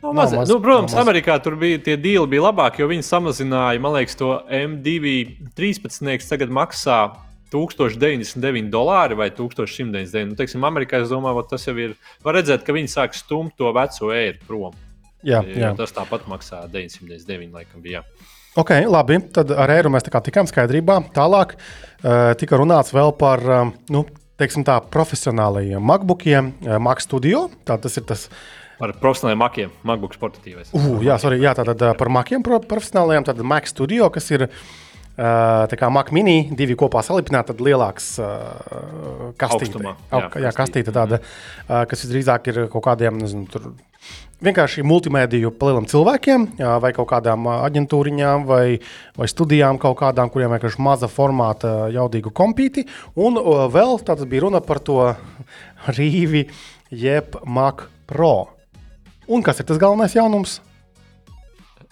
Nav 0.04 0.12
maz. 0.14 0.34
Nav 0.34 0.42
maz. 0.42 0.52
Nu, 0.52 0.60
protams, 0.64 0.92
Nav 0.92 1.00
maz. 1.00 1.08
Amerikā 1.08 1.38
tur 1.44 1.56
bija 1.62 1.80
tie 1.86 1.96
dīli 1.96 2.28
bija 2.36 2.50
labāki, 2.50 2.84
jo 2.84 2.90
viņi 2.92 3.08
samazināja, 3.08 3.82
man 3.82 3.96
liekas, 3.96 4.20
to 4.20 4.34
M2 4.52 5.16
13. 5.56 6.28
tagad 6.28 6.52
maksā 6.52 7.00
1099 7.56 8.70
dolāri 8.74 9.16
vai 9.16 9.30
1199. 9.32 10.34
Nu, 10.34 10.40
teiksim, 10.40 10.68
Amerikā 10.68 11.00
es 11.06 11.14
domāju, 11.14 11.48
tas 11.48 11.64
jau 11.68 11.78
ir. 11.80 11.96
Var 12.26 12.42
redzēt, 12.42 12.68
ka 12.68 12.76
viņi 12.76 12.92
sāk 12.92 13.16
stumt 13.16 13.56
to 13.56 13.72
veco 13.76 14.12
eiru 14.12 14.42
prom. 14.50 14.76
Jā, 15.26 15.40
jā. 15.48 15.72
Tas 15.80 15.96
tāpat 15.96 16.28
maksā 16.30 16.66
999, 16.70 17.56
laikam, 17.56 17.82
bija. 17.82 18.04
Jā. 18.04 18.34
Ok, 18.56 18.72
labi. 18.88 19.18
Tad 19.36 19.50
ar 19.52 19.72
eiro 19.74 19.90
mēs 19.92 20.06
tikām 20.08 20.48
skaidrībā. 20.48 21.02
Tālāk 21.16 21.58
uh, 21.58 22.32
tika 22.40 22.56
runāts 22.56 22.94
vēl 22.96 23.12
par 23.20 23.42
uh, 23.44 23.72
nu, 23.92 24.06
tā, 24.40 24.78
profesionālajiem 24.94 25.84
MacBookiem, 25.84 26.54
Mac 26.80 27.04
Studio. 27.04 27.50
Tā, 27.68 27.76
tas 27.84 28.00
ir 28.00 28.06
tas. 28.08 28.30
Par 28.80 28.94
profesionāliem 29.02 29.42
makiem, 29.44 29.74
MacBook 29.88 30.16
portatīvais. 30.22 30.72
Uh, 30.72 31.04
jā, 31.04 31.18
sorry, 31.20 31.42
jā, 31.44 31.52
tātad 31.58 31.84
par 32.00 32.12
makiem 32.12 32.44
profesionālajiem, 32.48 33.28
tad 33.28 33.44
Mac 33.44 33.68
Studio, 33.68 34.08
kas 34.12 34.32
ir 34.32 34.48
tā 35.16 35.78
kā 35.80 35.88
Mac 35.96 36.10
mini, 36.16 36.50
divi 36.60 36.76
kopā 36.76 37.00
salipināti, 37.08 37.54
tad 37.54 37.62
lielāks 37.64 38.08
kastīte. 39.40 39.70
Augstumā, 39.72 39.94
jā, 40.12 40.28
jā, 40.44 40.52
kastīte 40.56 40.96
tāda, 40.96 41.22
uh, 41.24 41.84
kas 41.88 42.04
visdrīzāk 42.04 42.52
ir 42.52 42.60
kaut 42.72 42.84
kādiem, 42.88 43.20
nezinu, 43.24 43.48
tur 43.52 43.70
vienkārši 44.44 44.84
multimediju 44.86 45.52
palielam 45.56 45.88
cilvēkiem, 45.90 46.48
vai 46.82 46.92
kaut 46.96 47.08
kādām 47.12 47.48
aģentūriņām, 47.54 48.46
vai, 48.50 48.80
vai 49.16 49.30
studijām, 49.32 49.80
kaut 49.82 49.98
kādām, 50.02 50.32
kuriem 50.34 50.54
vienkārši 50.56 50.84
maza 50.84 51.10
formāta, 51.12 51.88
jaudīgu 51.94 52.34
kompīti. 52.36 52.86
Un 53.16 53.40
vēl 53.72 54.00
tāds 54.06 54.28
bija 54.30 54.46
runa 54.48 54.62
par 54.66 54.82
to 54.84 55.00
rīvi, 55.98 56.48
jeb 56.92 57.40
Mac 57.46 57.88
Pro. 58.10 58.52
Un 59.26 59.42
kas 59.46 59.60
ir 59.60 59.70
tas 59.70 59.82
galvenais 59.82 60.14
jaunums? 60.16 60.60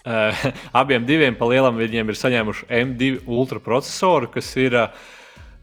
Uh, 0.04 0.36
abiem 0.80 1.06
diviem 1.08 1.36
palielam 1.38 1.78
viņiem 1.80 2.12
ir 2.12 2.20
saņēmuši 2.20 2.66
M2 2.68 3.12
ultra 3.24 3.60
procesoru, 3.64 4.28
kas 4.34 4.50
ir 4.60 4.76
uh, 4.76 5.04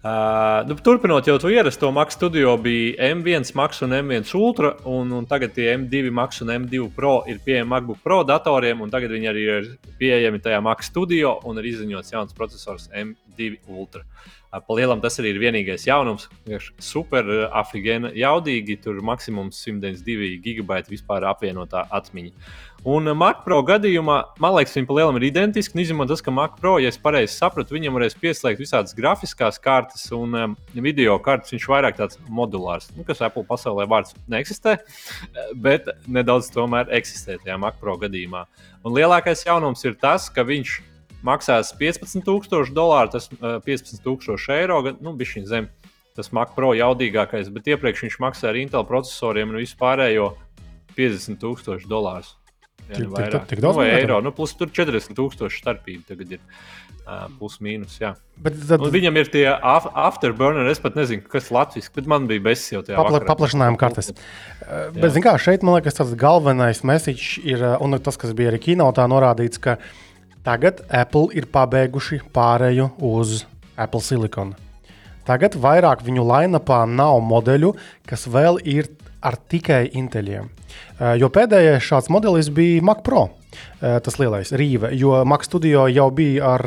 Uh, 0.01 0.63
nu, 0.65 0.73
turpinot 0.81 1.27
jau 1.29 1.35
to 1.37 1.49
ierasto 1.53 1.91
Max 1.93 2.15
Studio, 2.17 2.55
bija 2.57 3.11
M1 3.13 3.51
Max 3.53 3.83
un 3.85 3.93
M1 3.93 4.31
Ultra, 4.33 4.71
un, 4.89 5.11
un 5.13 5.27
tagad 5.29 5.53
tie 5.53 5.75
M2 5.75 6.09
Max 6.09 6.41
un 6.41 6.49
M2 6.49 6.87
Pro 6.95 7.19
ir 7.29 7.37
pieejami 7.45 7.69
MacBook 7.69 8.01
Pro 8.01 8.23
datoriem, 8.25 8.81
un 8.81 8.89
tagad 8.89 9.13
viņi 9.13 9.29
arī 9.29 9.45
ir 9.45 9.69
pieejami 10.01 10.41
tajā 10.41 10.57
Max 10.65 10.89
Studio 10.89 11.35
un 11.45 11.61
ir 11.61 11.69
izziņots 11.75 12.15
jauns 12.15 12.33
processors 12.33 12.89
M2 12.89 13.59
Ultra. 13.69 14.01
Uh, 14.01 14.40
Palielam 14.51 14.99
tas 14.99 15.15
arī 15.21 15.31
ir 15.31 15.39
vienīgais 15.39 15.85
jaunums. 15.87 16.25
Super, 16.83 17.27
afigēna, 17.55 18.11
jaudīgi. 18.19 18.75
Tur 18.83 18.99
maksimums 19.05 19.61
192 19.63 20.41
gigabaiti 20.43 20.91
vispār 20.91 21.23
apvienotā 21.29 21.85
atmiņa. 21.87 22.33
Un 22.91 23.05
Mac 23.13 23.43
Pro 23.45 23.59
gadījumā, 23.61 24.15
man 24.41 24.55
liekas, 24.55 24.73
viņi 24.73 24.87
palielam 24.89 25.19
ir 25.19 25.27
identiski. 25.27 25.77
Izņemot 25.83 26.09
tas, 26.09 26.23
ka 26.25 26.33
Mac 26.33 26.55
Pro, 26.57 26.79
ja 26.81 26.89
es 26.89 26.97
pareizi 26.99 27.35
sapratu, 27.35 27.77
viņam 27.77 27.93
varēs 27.95 28.17
pieslēgt 28.17 28.59
visādas 28.59 28.95
grafiskās 28.97 29.61
kartes 29.61 30.07
un 30.17 30.33
um, 30.35 30.55
video 30.73 31.19
kartes. 31.21 31.53
Viņš 31.53 31.69
vairāk 31.71 31.99
tāds 32.01 32.17
modulārs, 32.25 32.89
nu, 32.97 33.05
kas 33.07 33.21
Apple 33.23 33.45
pasaulē 33.47 33.85
vārds 33.87 34.17
neeksistē, 34.33 34.79
bet 35.67 35.93
nedaudz 36.09 36.49
tomēr 36.51 36.89
eksistē 36.97 37.37
tajā 37.43 37.59
Mac 37.61 37.77
Pro 37.79 37.95
gadījumā. 38.01 38.47
Un 38.81 38.97
lielākais 38.97 39.45
jaunums 39.45 39.85
ir 39.85 39.95
tas, 40.01 40.25
ka 40.33 40.43
viņš 40.43 40.79
maksās 41.27 41.73
15,000 41.79 42.73
dolāru, 42.75 43.13
tas 43.15 43.29
uh, 43.37 43.57
15,000 43.65 44.57
eiro, 44.57 44.81
nu, 44.99 45.15
bija 45.17 45.35
šī 45.35 45.45
zem. 45.49 45.71
Tas 46.17 46.33
Mac 46.35 46.51
Pro 46.57 46.73
jaudīgākais, 46.75 47.47
bet 47.55 47.69
iepriekš 47.71 48.03
viņš 48.07 48.19
maksāja 48.19 48.51
ar 48.51 48.59
Intel 48.59 48.83
procesoriem 48.87 49.53
un 49.53 49.61
vispārējo 49.61 50.33
50,000 50.97 51.87
dolārus. 51.87 52.35
Ja, 52.89 52.97
tik, 52.97 53.07
tik, 53.07 53.29
tik, 53.31 53.45
tik 53.53 53.61
daudz 53.63 53.79
nu, 53.79 53.85
eiro. 53.87 54.19
Nu, 54.25 54.33
plus 54.35 54.51
tur 54.59 54.67
40,000 54.73 55.47
starpība 55.55 56.11
tagad 56.11 56.35
ir. 56.35 56.41
Uh, 57.01 57.25
plus 57.39 57.55
mīnus. 57.63 57.95
Bet 58.37 58.57
tad... 58.59 58.83
Un 58.83 58.91
viņam 58.93 59.15
ir 59.17 59.29
tie 59.33 59.45
afterburner, 59.49 60.67
es 60.69 60.79
pat 60.79 60.93
nezinu, 60.95 61.23
kas 61.31 61.49
ir 61.49 61.55
latviešu, 61.57 61.89
bet 61.95 62.09
man 62.09 62.27
bija 62.29 62.43
besis 62.45 62.75
jau 62.75 62.83
tajā. 62.85 62.99
Papla, 62.99 63.23
paplašinājuma 63.25 63.79
kartes. 63.81 64.11
Uh, 64.13 64.91
bet, 64.93 65.09
zināmā 65.15 65.33
mērā, 65.33 65.41
šeit 65.41 65.65
man 65.65 65.79
liekas, 65.79 65.97
tas 65.97 66.13
galvenais 66.19 66.83
message 66.87 67.41
ir, 67.41 67.65
un 67.81 67.97
tas, 68.05 68.19
kas 68.21 68.35
bija 68.37 68.53
arī 68.53 68.61
kino, 68.69 68.85
tā 68.95 69.07
norādīts, 69.09 69.59
ka 69.63 69.79
tagad 70.45 70.81
Apple 70.89 71.29
ir 71.37 71.47
pabeiguši 71.51 72.21
pārēju 72.33 72.91
uz 73.11 73.43
Apple 73.79 74.03
Silicon. 74.03 74.55
Tagad 75.27 75.55
vairāk 75.61 76.01
viņu 76.05 76.25
lainapā 76.25 76.81
nav 76.89 77.21
modeļu, 77.23 77.75
kas 78.09 78.25
vēl 78.27 78.57
ir 78.65 78.89
ar 79.21 79.37
tikai 79.37 79.85
inteļiem. 79.93 80.49
Jo 81.21 81.29
pēdējais 81.33 81.85
šāds 81.85 82.09
modelis 82.13 82.49
bija 82.53 82.81
Mac 82.85 83.03
Pro. 83.05 83.27
Tas 83.81 84.15
lielais 84.17 84.53
rīve, 84.55 84.93
jo 84.95 85.11
Mac 85.27 85.43
Studio 85.45 85.83
jau 85.91 86.07
bija 86.15 86.53
ar 86.55 86.63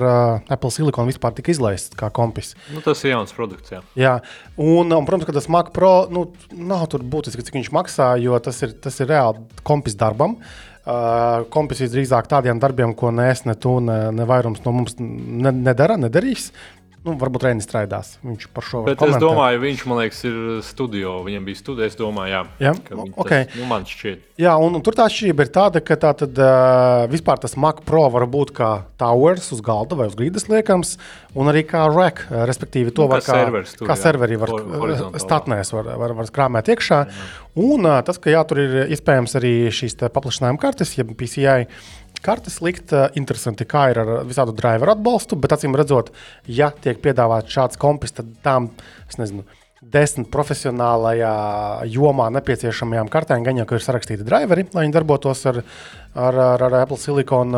Apple 0.52 0.71
Silicon 0.75 1.09
vispār 1.09 1.33
tika 1.35 1.50
izlaists 1.54 1.97
kā 1.99 2.11
kompis. 2.14 2.52
Nu, 2.75 2.83
tas 2.85 3.00
ir 3.07 3.14
jauns 3.14 3.33
produkts. 3.35 3.73
Jā, 3.73 3.81
jā. 3.99 4.12
Un, 4.61 4.93
un, 4.93 5.07
protams, 5.07 5.25
ka 5.26 5.35
tas 5.35 5.49
Mac 5.50 5.73
Pro 5.75 5.95
nu, 6.12 6.26
nav 6.54 6.85
tur 6.93 7.02
būtiski, 7.02 7.47
cik 7.47 7.57
viņš 7.59 7.73
maksā, 7.75 8.12
jo 8.23 8.38
tas 8.45 8.61
ir, 8.66 8.76
tas 8.85 9.00
ir 9.00 9.11
reāli 9.11 9.43
kompis 9.66 9.97
darbam. 9.99 10.37
Uh, 10.37 10.74
kompis 10.85 11.81
visdrīzāk 11.81 12.29
tādiem 12.29 12.59
darbiem, 12.61 12.93
ko 12.95 13.11
ne 13.14 13.31
es, 13.33 13.45
ne 13.49 13.55
tu, 13.57 13.79
ne, 13.81 13.99
ne 14.12 14.26
vairums 14.29 14.61
no 14.67 14.73
mums 14.76 14.99
ne, 15.00 15.53
nedara, 15.53 15.97
nedarīs. 16.00 16.50
Nu, 17.05 17.13
varbūt 17.21 17.45
Reinis 17.45 17.67
strādās. 17.69 18.15
Viņš 18.25 18.47
par 18.57 18.65
šo 18.65 18.81
Bet 18.87 18.97
komentē. 18.97 19.19
es 19.19 19.21
domāju, 19.21 19.59
viņš 19.61 19.83
man 19.91 19.99
liekas, 20.01 20.21
ir 20.25 20.37
studio. 20.65 21.19
Viņam 21.27 21.45
bija 21.45 21.59
studija. 21.59 21.89
Es 21.91 21.99
domāju, 21.99 22.33
jā, 22.33 22.39
jā? 22.65 22.71
Okay. 23.13 23.45
Tas, 23.45 23.59
nu, 23.61 23.67
man 23.69 23.85
šķiet. 23.89 24.23
Jā, 24.41 24.55
un, 24.57 24.79
un 24.79 24.85
tur 24.85 24.97
tā 24.97 25.05
atšķirība 25.11 25.45
ir 25.45 25.51
tāda, 25.53 25.83
ka 25.85 25.99
tā 26.01 26.15
tad, 26.23 26.41
uh, 26.41 27.05
vispār 27.13 27.43
tas 27.43 27.59
Mac 27.61 27.83
Pro 27.85 28.07
var 28.15 28.25
būt 28.33 28.55
kā 28.57 28.71
towers 29.01 29.51
uz 29.53 29.61
galda 29.65 29.99
vai 29.99 30.07
uz 30.09 30.17
grīdas 30.17 30.49
liekams, 30.49 30.95
un 31.37 31.53
arī 31.53 31.67
kā 31.69 31.83
rack. 31.93 32.25
Respektīvi, 32.49 32.95
to 32.97 33.05
nu, 33.05 33.13
var 33.13 33.25
kā, 33.27 33.37
servers, 33.37 33.75
tur, 33.77 33.91
kā 33.91 33.99
serveri 34.01 34.41
var 34.41 34.55
statnēs 35.21 35.75
var, 35.77 35.93
var, 36.01 36.17
var 36.23 36.33
krāmēt 36.33 36.73
iekšā. 36.73 37.03
Jā. 37.05 37.29
Un 37.61 37.85
uh, 37.85 37.99
tas, 38.07 38.17
ka 38.17 38.33
jā, 38.33 38.41
tur 38.49 38.63
ir 38.65 38.95
iespējams 38.97 39.37
arī 39.43 39.53
šīs 39.77 40.01
paplašinājuma 40.09 40.63
kartes, 40.65 40.97
ja 40.97 41.05
PCI 41.05 41.69
kartes 42.25 42.61
likt. 42.64 42.95
Uh, 42.95 43.09
interesanti, 43.19 43.66
kā 43.69 43.88
ir 43.93 44.00
ar 44.02 44.14
visādu 44.28 44.54
driveru 44.57 44.95
atbalstu, 44.95 45.38
bet 45.40 45.57
acīm 45.57 45.76
redzot, 45.78 46.12
ja 46.49 46.71
tiek 46.73 47.02
piedāvāts 47.04 47.52
šāds 47.52 47.81
kompis, 47.81 48.16
tad 48.16 48.33
tām, 48.45 48.71
es 49.09 49.21
nezinu, 49.21 49.45
desmit 49.93 50.31
profesionālajā 50.33 51.33
jomā 51.93 52.31
nepieciešamajām 52.38 53.11
kartēm, 53.12 53.45
gan 53.45 53.59
jau 53.61 53.66
ir 53.76 53.85
sarakstīti 53.85 54.26
driveri, 54.26 54.66
lai 54.73 54.87
viņi 54.87 54.97
darbotos 54.97 55.45
ar, 55.50 55.61
ar, 56.14 56.38
ar, 56.54 56.66
ar 56.69 56.78
Apple 56.83 56.99
Silicon 57.00 57.57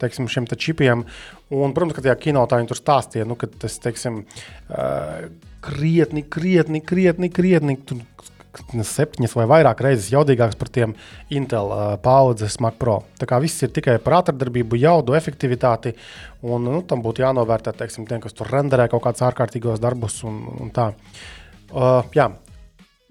teiksim, 0.00 0.30
šiem 0.32 0.48
te 0.48 0.58
čipiem. 0.60 1.04
Un, 1.52 1.74
protams, 1.76 1.94
ka 1.96 2.06
tajā 2.06 2.16
kinotā 2.24 2.58
viņi 2.60 2.70
tur 2.72 2.80
stāstīja, 2.80 3.28
nu, 3.28 3.36
ka 3.38 3.50
tas 3.52 3.76
teiksim, 3.84 4.22
krietni, 5.66 6.24
krietni, 6.26 6.82
krietni, 6.82 7.30
krietni 7.30 7.78
septiņas 8.86 9.34
vai 9.36 9.46
vairāk 9.50 9.82
reizes 9.84 10.08
jaudīgāks 10.12 10.58
par 10.58 10.70
tiem 10.72 10.94
Intel 11.34 11.70
uh, 11.72 11.84
paudzes 12.02 12.58
Mac 12.64 12.78
Pro. 12.80 12.98
Tā 13.20 13.28
kā 13.28 13.38
viss 13.42 13.64
ir 13.64 13.72
tikai 13.74 13.98
par 14.02 14.20
ātrdarbību, 14.20 14.78
jaudu, 14.80 15.16
efektivitāti. 15.18 15.94
Un, 16.46 16.66
nu, 16.66 16.80
tam 16.88 17.04
būtu 17.04 17.24
jānovērtē 17.24 17.74
teiksim, 17.76 18.06
tiem, 18.08 18.22
kas 18.24 18.36
tur 18.36 18.50
renderē 18.52 18.88
kaut 18.92 19.04
kādus 19.06 19.24
ārkārtīgos 19.28 19.82
darbus 19.82 20.22
un, 20.28 20.42
un 20.60 20.72
tā. 20.74 20.90
Uh, 21.72 22.02
jā, 22.16 22.30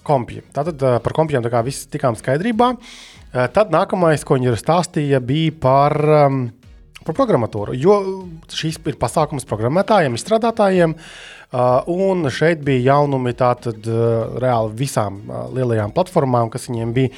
kompji. 0.05 0.43
Tātad 0.55 0.81
uh, 0.81 0.99
par 1.03 1.15
kompjiem 1.17 1.45
tā 1.45 1.53
kā 1.53 1.63
viss 1.65 1.89
tikām 1.91 2.17
skaidrībā. 2.19 2.73
Uh, 2.75 3.47
tad 3.53 3.73
nākamais, 3.75 4.25
ko 4.25 4.39
viņi 4.39 4.53
ir 4.53 4.61
stāstīja, 4.61 5.23
bija 5.23 5.55
par. 5.67 5.99
Um, 6.25 6.45
par 7.05 7.13
programmatūru. 7.13 7.75
Jo 7.77 7.99
šis 8.49 8.79
ir 8.89 8.95
pasākums 8.97 9.45
programmētājiem, 9.45 10.15
izstrādātājiem. 10.17 10.95
Uh, 10.95 11.34
un 11.53 12.25
šeit 12.33 12.63
bija 12.65 12.93
jaunumi 12.93 13.35
tātad 13.37 13.85
uh, 13.87 14.37
reāli 14.41 14.73
visām 14.81 15.21
uh, 15.29 15.45
lielajām 15.53 15.93
platformām, 15.95 16.49
kas 16.53 16.67
viņiem 16.69 16.93
bija. 16.95 17.11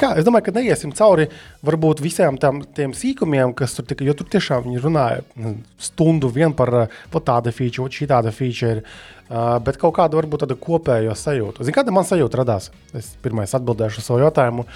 Kā, 0.00 0.14
es 0.16 0.24
domāju, 0.24 0.46
ka 0.46 0.54
neiesim 0.56 0.94
cauri 0.96 1.26
varbūt 1.66 2.00
visiem 2.00 2.38
tam, 2.40 2.62
tiem 2.76 2.94
sīkumiem, 2.96 3.52
kas 3.56 3.76
tur 3.76 3.84
tika, 3.88 4.06
jo 4.06 4.14
tur 4.16 4.30
tiešām 4.32 4.64
viņi 4.64 4.80
runāja 4.80 5.24
nu, 5.36 5.56
stundu 5.76 6.30
vien 6.32 6.54
par 6.56 6.86
tādu 7.12 7.52
feature, 7.52 7.92
šī 7.92 8.08
tāda 8.14 8.32
feature. 8.32 8.84
Uh, 9.24 9.56
bet 9.64 9.78
kaut 9.80 9.96
kāda 9.96 10.18
varbūt 10.18 10.44
tāda 10.44 10.56
kopējo 10.60 11.14
sajūta. 11.16 11.64
Zini, 11.64 11.76
kāda 11.76 11.92
man 11.96 12.04
sajūta 12.04 12.42
radās? 12.42 12.68
Es 12.96 13.14
pirmais 13.24 13.54
atbildēšu 13.56 14.04
savu 14.04 14.20
jautājumu. 14.20 14.66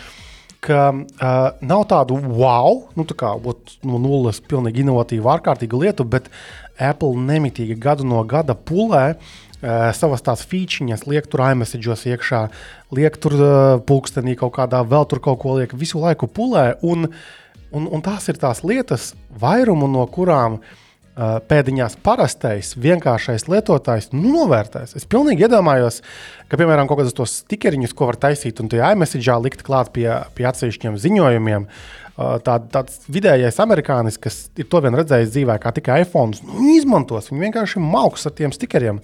Ka 0.64 0.88
uh, 0.90 1.34
nav 1.62 1.84
tādu 1.86 2.16
wow, 2.18 2.80
nu, 2.98 3.04
tā 3.06 3.14
kā 3.20 3.34
ot, 3.36 3.76
no 3.86 4.00
nulles 4.02 4.40
pilnīgi 4.42 4.82
inovatīvu, 4.82 5.28
ārkārtīgu 5.36 5.84
lietu, 5.84 6.08
bet 6.08 6.32
Apple 6.78 7.18
nemitīgi 7.28 7.76
gadu 7.80 8.06
no 8.06 8.22
gada 8.28 8.56
pulē. 8.56 9.18
Uh, 9.58 9.90
savas 9.90 10.22
tās 10.22 10.44
features, 10.46 11.02
liek 11.10 11.26
tur 11.26 11.42
iMessage'os 11.48 12.04
iekšā, 12.06 12.44
liek 12.94 13.16
tur 13.18 13.34
uh, 13.34 13.48
pulkstenī 13.82 14.36
kaut 14.38 14.54
kādā, 14.54 14.84
vēl 14.86 15.08
tur 15.10 15.18
kaut 15.18 15.40
ko 15.42 15.56
liek, 15.58 15.74
visu 15.74 15.98
laiku 15.98 16.28
pulē. 16.30 16.76
Un, 16.86 17.08
un, 17.74 17.88
un 17.90 18.04
tās 18.06 18.30
ir 18.30 18.38
tās 18.38 18.62
lietas, 18.62 19.16
vairumu 19.42 19.90
no 19.90 20.04
kurām 20.14 20.60
uh, 20.60 21.40
pēdiņās 21.50 21.98
parastais, 22.06 22.76
vienkāršais 22.78 23.48
lietotājs 23.50 24.12
novērtēs. 24.14 24.94
Es 24.94 25.10
pilnīgi 25.10 25.48
iedomājos, 25.48 26.04
ka, 26.46 26.54
piemēram, 26.54 26.86
kaut 26.86 27.02
kādus 27.02 27.18
tos 27.18 27.40
stikeriņus, 27.42 27.98
ko 27.98 28.12
var 28.12 28.22
taisīt 28.28 28.62
un 28.62 28.70
tajā 28.70 28.94
iMessage'ā 28.94 29.40
likt 29.42 29.66
klāt 29.66 29.90
pie, 29.90 30.06
pie 30.38 30.46
atsevišķiem 30.52 31.02
ziņojumiem. 31.02 31.66
Uh, 31.66 32.07
tā, 32.18 32.56
tāds 32.72 33.04
vidējais 33.12 33.60
amerikānis, 33.62 34.18
kas 34.20 34.38
ir 34.58 34.66
to 34.70 34.80
vien 34.82 34.96
redzējis 34.98 35.30
dzīvē, 35.30 35.58
kā 35.62 35.70
tikai 35.76 36.00
iPhone, 36.02 36.34
nu, 36.48 36.66
izmantos. 36.74 37.30
Viņi 37.30 37.44
vienkārši 37.46 37.82
mauks 37.82 38.26
ar 38.26 38.34
tiem 38.38 38.54
stikeriem 38.54 38.98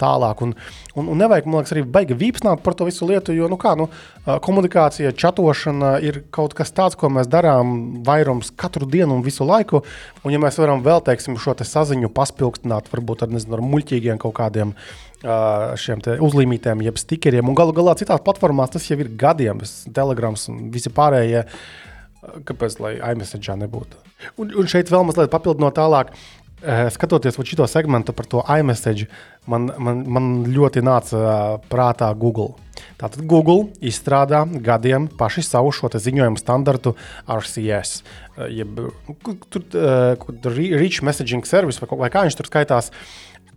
tālāk. 0.00 0.42
Un, 0.42 0.54
un, 0.98 1.10
un 1.14 1.22
nevajag, 1.22 1.46
man 1.46 1.62
liekas, 1.62 1.74
arī 1.76 1.84
baigi 1.86 2.18
vīpsnāt 2.18 2.64
par 2.64 2.74
to 2.78 2.88
visu 2.88 3.06
lietu, 3.08 3.36
jo 3.36 3.46
nu 3.50 3.58
kā, 3.60 3.76
nu, 3.78 3.88
komunikācija, 4.26 5.14
čatošana 5.14 5.94
ir 6.04 6.24
kaut 6.34 6.56
kas 6.58 6.74
tāds, 6.74 6.98
ko 6.98 7.12
mēs 7.14 7.30
darām 7.30 8.02
vairums 8.06 8.50
katru 8.58 8.88
dienu 8.90 9.18
un 9.18 9.26
visu 9.26 9.46
laiku. 9.46 9.84
Un, 10.24 10.34
ja 10.34 10.42
mēs 10.42 10.58
varam 10.58 10.82
vēl, 10.86 11.04
teiksim, 11.06 11.38
šo 11.38 11.54
te 11.58 11.68
saziņu 11.68 12.10
paspilgtināt, 12.14 12.90
varbūt 12.90 13.26
ar, 13.26 13.34
nezinu, 13.36 13.58
ar 13.58 13.66
muļķīgiem 13.70 14.18
kaut 14.22 14.34
kādiem 14.42 14.74
šiem 15.18 16.02
uzlīmītiem, 16.22 16.82
jeb 16.86 16.98
stikeriem, 17.00 17.50
galu 17.58 17.72
galā 17.74 17.96
citās 17.98 18.22
platformās 18.22 18.70
tas 18.70 18.84
jau 18.86 18.98
ir 19.02 19.10
gadiem, 19.18 19.64
Telegrams 19.94 20.46
un 20.52 20.68
visi 20.70 20.92
pārējie. 20.94 21.42
Kāpēc 22.18 22.80
lai 22.82 22.96
iMessage 22.98 23.54
nebūtu? 23.60 24.00
Un, 24.42 24.50
un 24.58 24.70
šeit 24.70 24.90
vēl 24.90 25.06
mazliet 25.06 25.30
papildinot 25.32 25.76
tālāk. 25.78 26.14
Skatoties 26.90 27.36
uz 27.38 27.46
šo 27.46 27.68
segmentu 27.70 28.10
par 28.10 28.26
to 28.26 28.40
iMessage, 28.50 29.06
man, 29.46 29.68
man, 29.78 30.00
man 30.10 30.24
ļoti 30.50 30.82
nāca 30.82 31.20
prātā 31.70 32.08
Google. 32.18 32.56
Tātad 32.98 33.22
Google 33.30 33.68
izstrādā 33.78 34.40
gadiem 34.66 35.06
paši 35.20 35.44
savu 35.46 35.70
šo 35.74 35.90
ziņojumu 35.94 36.40
standartu 36.40 36.96
RCS, 37.30 38.02
jeb 38.50 38.82
tur, 39.54 39.62
Rich 40.58 41.04
Messaging 41.06 41.46
Service, 41.46 41.78
vai, 41.78 42.10
kā 42.10 42.26
viņš 42.26 42.38
tur 42.40 42.50
skaitās. 42.50 42.90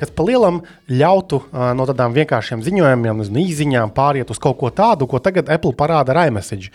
Kas 0.01 0.09
pa 0.17 0.25
lielam 0.25 0.63
ļautu 0.89 1.37
uh, 1.43 1.71
no 1.77 1.85
tādām 1.85 2.15
vienkāršiem 2.15 2.63
ziņojumiem, 2.65 3.19
nezinu, 3.21 3.43
īsiņām 3.43 3.91
pāriet 3.93 4.31
uz 4.33 4.39
kaut 4.41 4.57
ko 4.57 4.71
tādu, 4.73 5.05
ko 5.05 5.19
tagad 5.21 5.51
Apple 5.53 5.75
parāda 5.77 6.15
ar 6.15 6.23
iMessage. 6.31 6.71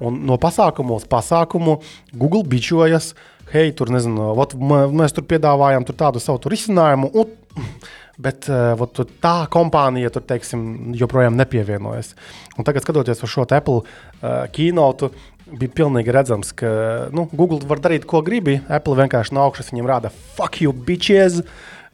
Un 0.00 0.22
no 0.24 0.38
pasākumu 0.40 0.96
uz 0.96 1.04
pasākumu 1.04 1.76
Google 2.16 2.46
bičojas, 2.48 3.12
hei, 3.52 3.74
tur 3.76 3.92
nezinu, 3.92 4.30
ot, 4.32 4.54
mēs 4.56 5.12
tur 5.12 5.26
piedāvājam 5.28 5.84
tur 5.84 5.98
tādu 6.00 6.22
savu 6.24 6.40
risinājumu. 6.48 7.10
Un, 7.20 7.66
bet 8.24 8.48
uh, 8.48 8.72
ot, 8.80 9.02
tā 9.20 9.34
kompānija 9.52 10.12
tur 10.14 10.24
teiksim, 10.24 10.94
joprojām 10.96 11.36
nepievienojas. 11.36 12.14
Un 12.56 12.64
tagad, 12.64 12.86
skatoties 12.86 13.20
uz 13.26 13.34
šo 13.34 13.44
Apple 13.44 13.82
uh, 13.82 14.46
keynote, 14.56 15.10
bija 15.50 15.74
pilnīgi 15.82 16.14
redzams, 16.14 16.54
ka 16.56 16.70
nu, 17.12 17.26
Google 17.32 17.60
var 17.68 17.82
darīt, 17.84 18.08
ko 18.08 18.22
gribi. 18.24 18.56
Apple 18.72 18.96
vienkārši 19.02 19.36
no 19.36 19.44
augšas 19.44 19.68
viņam 19.74 19.90
rāda 19.92 20.14
fuck 20.38 20.62
you, 20.64 20.72
bitches! 20.72 21.42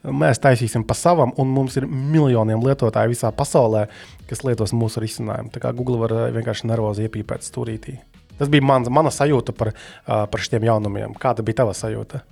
Mēs 0.06 0.38
taisīsim 0.38 0.84
pa 0.86 0.94
savam, 0.94 1.32
un 1.40 1.50
mums 1.50 1.76
ir 1.80 1.88
miljoniem 1.90 2.62
lietotāju 2.62 3.10
visā 3.10 3.32
pasaulē, 3.34 3.86
kas 4.30 4.44
lietos 4.46 4.74
mūsu 4.76 5.02
risinājumu. 5.02 5.50
Tā 5.54 5.62
kā 5.64 5.72
Google 5.74 5.98
var 6.04 6.14
vienkārši 6.36 6.70
nervozi 6.70 7.08
iepīpēt 7.08 7.46
stūrītī. 7.46 7.96
Tas 8.38 8.52
bija 8.52 8.62
mans, 8.68 8.90
mana 8.92 9.10
sajūta 9.10 9.54
par, 9.56 9.72
par 10.06 10.42
šiem 10.44 10.68
jaunumiem. 10.68 11.16
Kāda 11.18 11.42
bija 11.42 11.64
tava 11.64 11.74
sajūta? 11.74 12.22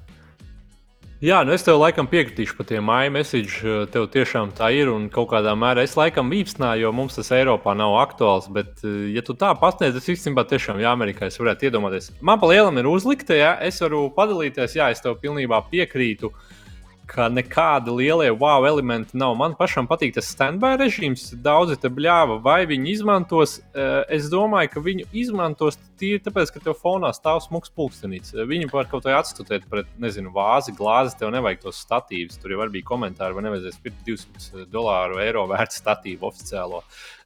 Jā, 1.25 1.38
nu 1.47 1.54
es 1.54 1.62
tev 1.64 1.78
laikam 1.81 2.04
piekritīšu 2.11 2.59
par 2.59 2.66
tiem 2.69 2.90
iMessage. 3.09 3.87
Tev 3.90 4.11
tiešām 4.12 4.52
tā 4.54 4.69
ir 4.76 4.90
un 4.93 5.07
kaut 5.11 5.31
kādā 5.31 5.54
mērā 5.57 5.87
es 5.87 5.95
laikam 5.97 6.28
vīpsnāju, 6.31 6.85
jo 6.85 6.90
mums 6.95 7.16
tas 7.16 7.33
Eiropā 7.35 7.73
nav 7.78 7.97
aktuāls. 8.02 8.50
Bet, 8.52 8.85
ja 8.85 9.23
tu 9.25 9.35
tā 9.40 9.54
pasniedz, 9.59 9.97
tas 9.97 10.11
īstenībā 10.12 10.45
tiešām 10.50 10.83
jā, 10.85 10.93
Amerikā 10.93 11.31
es 11.31 11.40
varētu 11.40 11.71
iedomāties. 11.71 12.11
Man 12.21 12.43
pa 12.43 12.52
lielam 12.52 12.78
ir 12.83 12.90
uzlikta, 12.93 13.38
ja 13.38 13.54
es 13.64 13.81
varu 13.83 14.11
padalīties, 14.14 14.76
jā, 14.76 14.90
es 14.93 15.00
tev 15.02 15.16
pilnībā 15.23 15.62
piekrītu. 15.73 16.28
Uh, 16.28 16.61
ka 17.06 17.28
nekādi 17.28 17.92
lielie 17.92 18.30
wow 18.32 18.64
elementi 18.66 19.18
nav. 19.18 19.34
Man 19.38 19.54
pašam 19.58 19.88
patīk 19.90 20.14
tas 20.16 20.28
standby 20.32 20.75
režīms. 20.80 21.26
Daudzi 21.44 21.76
te 21.80 21.90
bļāva, 21.92 22.38
vai 22.42 22.64
viņi 22.70 22.90
izmantos. 22.94 23.58
Eh, 23.75 24.04
es 24.16 24.30
domāju, 24.32 24.73
ka 24.73 24.82
viņu 24.84 25.06
izmantos 25.12 25.78
tīri 26.00 26.23
tāpēc, 26.25 26.52
ka 26.54 26.62
tev 26.64 26.78
fonā 26.80 27.12
stāv 27.16 27.42
smūgs 27.44 27.73
pulkstenis. 27.76 28.34
Viņu 28.34 28.70
var 28.73 28.88
kaut 28.90 29.04
kā 29.04 29.18
atstutēt 29.18 29.68
pret, 29.70 29.90
nezinu, 30.00 30.32
vāzi, 30.34 30.75
glāzi. 30.76 31.18
Tev 31.20 31.34
nevajag 31.34 31.64
tos 31.66 31.84
statīvus. 31.84 32.40
Tur 32.40 32.56
jau 32.56 32.68
bija 32.73 32.88
komentāri, 32.88 33.37
vai 33.37 33.46
nevajadzēs 33.49 33.80
pirkt 33.84 34.04
200 34.08 34.68
dolāru 34.73 35.20
eiro 35.23 35.46
vērtu 35.50 35.80
statīvu 35.80 36.30
oficiālo. 36.30 36.82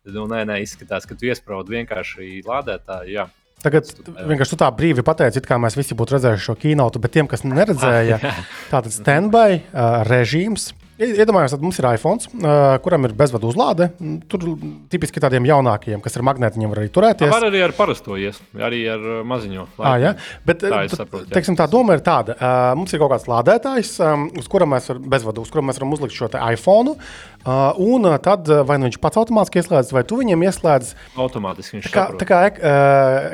Nu, 0.09 0.27
nē, 0.31 0.45
nē, 0.49 0.63
izskatās, 0.65 1.07
ka 1.07 1.15
tu 1.19 1.29
iesprādi 1.29 1.79
vienkārši 1.79 2.43
lādētāju. 2.47 3.13
Jā. 3.15 3.29
Tagad 3.59 3.89
vienkārši 4.07 4.59
tā 4.61 4.69
brīvi 4.75 5.03
pateici, 5.07 5.43
kā 5.43 5.57
mēs 5.59 5.75
visi 5.79 5.97
būtu 5.99 6.15
redzējuši 6.15 6.45
šo 6.45 6.55
kinotu, 6.61 7.01
bet 7.03 7.17
tiem, 7.17 7.27
kas 7.31 7.43
neredzēja, 7.47 8.21
tātad 8.73 8.95
standby 8.95 9.59
uh, 9.59 10.05
režīms 10.07 10.71
Iedomājieties, 10.99 11.55
ka 11.55 11.63
mums 11.63 11.79
ir 11.79 11.87
iPhone, 11.93 12.49
kuram 12.83 13.07
ir 13.07 13.13
bezvadu 13.19 13.53
uzlāde. 13.53 13.87
Tur 14.31 14.47
tipiski 14.91 15.23
tādiem 15.23 15.47
jaunākajiem, 15.47 16.03
kas 16.03 16.19
ir 16.19 16.25
magnētiņiem, 16.27 16.73
var 16.73 16.81
arī 16.83 16.91
turēties. 16.91 17.31
Var 17.31 17.47
arī 17.47 17.63
ar 17.63 17.75
parasto 17.77 18.19
ies, 18.19 18.41
arī 18.59 18.83
ar 18.91 19.07
maziņo. 19.29 19.69
À, 19.79 19.95
ja? 20.03 20.13
Bet, 20.49 20.65
tā, 20.67 20.83
saprotu, 20.91 21.31
teiksim, 21.31 21.55
tā 21.59 21.69
doma 21.71 21.95
ir 21.95 22.03
tāda, 22.03 22.35
mums 22.75 22.91
ir 22.91 23.03
kaut 23.03 23.15
kāds 23.15 23.29
lādētājs, 23.31 23.95
uz 24.43 24.51
kura 24.51 24.67
mēs 24.67 24.91
varam 24.91 25.07
bezvadu, 25.15 25.47
uz 25.47 25.55
kura 25.55 25.69
mēs 25.71 25.79
varam 25.79 25.95
uzlikt 25.95 26.19
šo 26.19 26.33
iPhone. 26.35 26.99
Un 27.79 28.05
tad 28.21 28.51
vai 28.67 28.77
nu 28.81 28.89
viņš 28.89 28.99
pats 29.01 29.21
automātiski 29.23 29.63
ieslēdz, 29.63 29.93
vai 29.95 30.03
tu 30.05 30.19
viņam 30.19 30.43
ieslēdz. 30.49 30.91
Automātiski 31.23 31.79
viņš 31.79 31.87
tā 31.87 31.93
kā, 31.95 32.05
tā 32.19 32.27
kā 32.29 32.41
ek, 32.51 32.59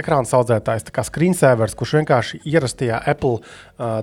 ekrāna 0.04 0.28
audzētājs, 0.38 0.84
tā 0.86 0.94
kā 0.94 1.02
screensavers, 1.08 1.74
kurš 1.74 1.96
vienkārši 2.02 2.42
ierastajā 2.44 3.00
Apple 3.10 3.40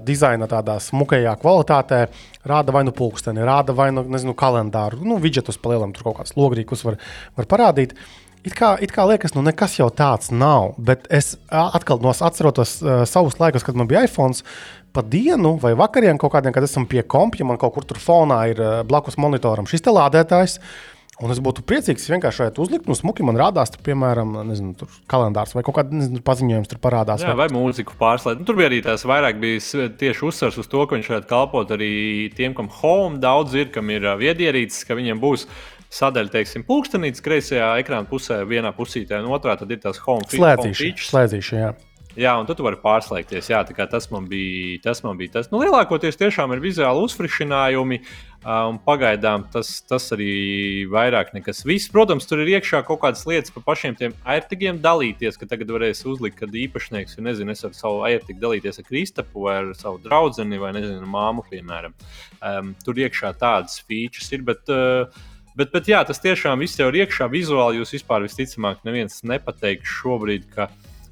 dizaina 0.04 0.50
tādā 0.52 0.82
smukajā 0.84 1.38
kvalitātē 1.40 2.02
rāda 2.48 2.74
vai 2.76 2.84
nu 2.88 2.94
pulksteni, 2.96 3.44
rāda 3.46 3.76
vai 3.78 3.92
nu 3.96 4.04
nezinu, 4.08 4.36
kalendāru, 4.38 5.02
nu, 5.06 5.20
vidžetus 5.22 5.60
palielam, 5.62 5.94
tur 5.96 6.10
kaut 6.10 6.22
kāds 6.22 6.36
logrīkus 6.38 6.86
var, 6.88 7.00
var 7.40 7.50
parādīt. 7.52 7.96
It 8.42 8.56
kā, 8.58 8.74
it 8.82 8.90
kā 8.90 9.06
liekas, 9.06 9.36
nu 9.38 9.44
nekas 9.46 9.78
jau 9.78 9.92
tāds 9.94 10.32
nav, 10.34 10.72
bet 10.82 11.06
es 11.14 11.36
atkal 11.54 12.02
atceros 12.10 12.80
uh, 12.82 13.04
savus 13.06 13.38
laikus, 13.38 13.66
kad 13.68 13.78
man 13.78 13.90
bija 13.92 14.08
iPhone. 14.08 14.34
Pa 14.92 15.00
dienu 15.08 15.54
vai 15.62 15.72
vakariem 15.80 16.18
kaut 16.20 16.34
kādiem, 16.34 16.52
kad 16.52 16.66
esmu 16.66 16.84
pie 16.92 17.06
kompja, 17.08 17.46
man 17.48 17.56
kaut 17.62 17.78
kur 17.78 17.86
tur 17.88 18.02
fonā 18.02 18.42
ir 18.52 18.58
uh, 18.60 18.72
blakus 18.84 19.16
monitoram 19.22 19.70
šis 19.70 19.86
te 19.86 19.94
lādētājs. 19.94 20.58
Uh, 20.58 21.01
Un 21.22 21.30
es 21.30 21.40
būtu 21.44 21.62
priecīgs, 21.70 22.08
ja 22.08 22.16
vienkārši 22.16 22.42
šeit 22.42 22.60
uzlikt, 22.64 22.88
nu, 22.90 22.96
smuki 22.98 23.26
man 23.26 23.38
rādās, 23.38 23.70
tur, 23.74 23.84
piemēram, 23.86 24.40
nezinu, 24.48 24.74
tur 24.80 24.90
kalendārs 25.12 25.54
vai 25.54 25.62
kaut 25.66 25.78
kāda 25.78 26.22
paziņojums 26.26 26.72
tur 26.72 26.80
parādās. 26.82 27.22
Jā, 27.22 27.36
vai, 27.36 27.46
vai 27.46 27.60
mūziku 27.60 27.94
pārslēgt. 28.00 28.42
Nu, 28.42 28.48
tur 28.50 28.58
bija 28.58 28.72
arī 28.72 28.80
tās 28.86 29.06
vairāk 29.06 29.38
bija 29.42 29.90
tieši 30.02 30.26
uzsvers 30.32 30.58
uz 30.64 30.72
to, 30.72 30.82
ka 30.88 30.98
viņš 30.98 31.12
varētu 31.14 31.30
kalpot 31.30 31.76
arī 31.78 31.92
tiem, 32.38 32.58
kam 32.58 32.72
home 32.82 33.22
daudz 33.22 33.54
ir, 33.60 33.70
kam 33.76 33.94
ir 33.94 34.10
viedierīces, 34.18 34.82
ka 34.90 34.98
viņiem 34.98 35.22
būs 35.22 35.46
sadaļa, 35.94 36.34
teiksim, 36.34 36.66
pulkstenītes 36.66 37.22
kreisajā 37.22 37.70
ekrāna 37.84 38.10
pusē, 38.10 38.42
vienā 38.48 38.74
pusītē, 38.74 39.22
un 39.22 39.30
otrā 39.36 39.60
tad 39.60 39.70
ir 39.70 39.82
tās 39.84 40.02
home 40.02 40.26
features. 40.26 41.06
Slēdzīši, 41.12 41.56
jā. 41.62 41.72
Jā, 42.20 42.34
un 42.36 42.44
tu 42.44 42.58
vari 42.60 42.76
pārslēgties. 42.82 43.46
Jā, 43.54 43.62
tas 43.64 44.10
man 44.12 44.26
bija 44.28 44.82
tas. 44.84 45.00
Man 45.06 45.16
bija 45.16 45.38
tas. 45.38 45.48
Nu, 45.48 45.62
lielākoties 45.62 46.20
tiešām 46.20 46.52
ir 46.52 46.60
vizuāli 46.60 47.06
uzfrišinājumi. 47.06 48.02
Uh, 48.02 48.31
pagaidām 48.42 49.46
tas, 49.54 49.82
tas 49.86 50.08
arī 50.16 50.86
vairāk 50.90 51.34
nekas. 51.36 51.64
Viss, 51.66 51.90
protams, 51.92 52.26
tur 52.26 52.42
ir 52.42 52.58
iekšā 52.58 52.82
kaut 52.88 53.02
kādas 53.04 53.26
lietas 53.30 53.54
par 53.54 53.64
pašiem 53.68 53.96
tiem 53.96 54.16
airtigiem 54.26 54.82
dalīties, 54.82 55.38
ka 55.38 55.46
tagad 55.46 55.70
varēs 55.70 56.06
uzlikt, 56.10 56.40
kad 56.40 56.50
īpašnieks, 56.50 57.18
jo 57.18 57.26
nezinu, 57.26 57.54
es 57.54 57.64
ar 57.68 57.76
savu 57.78 58.02
airtigu 58.08 58.42
dalīties 58.42 58.82
ar 58.82 58.88
Kristapu 58.88 59.46
vai 59.46 59.58
ar 59.62 59.74
savu 59.78 60.02
draugu 60.02 60.48
vai, 60.62 60.72
nezinu, 60.74 61.06
māmu, 61.06 61.46
piemēram. 61.52 61.94
Um, 62.42 62.74
tur 62.84 62.98
iekšā 62.98 63.36
tādas 63.38 63.82
features 63.86 64.32
ir. 64.32 64.42
Bet, 64.48 64.66
uh, 64.70 65.06
Bet, 65.52 65.68
bet 65.74 65.90
jā, 65.92 66.00
tas 66.08 66.22
tiešām 66.24 66.62
viss 66.64 66.80
jau 66.80 66.88
ir 66.88 67.02
iekšā 67.02 67.26
vizuāli. 67.28 67.82
Jūs 67.82 67.92
vispār 67.98 68.24
visticamāk, 68.24 68.86
neviens 68.88 69.18
nepateiks 69.28 69.98
šobrīd, 70.00 70.46
ka 70.54 70.70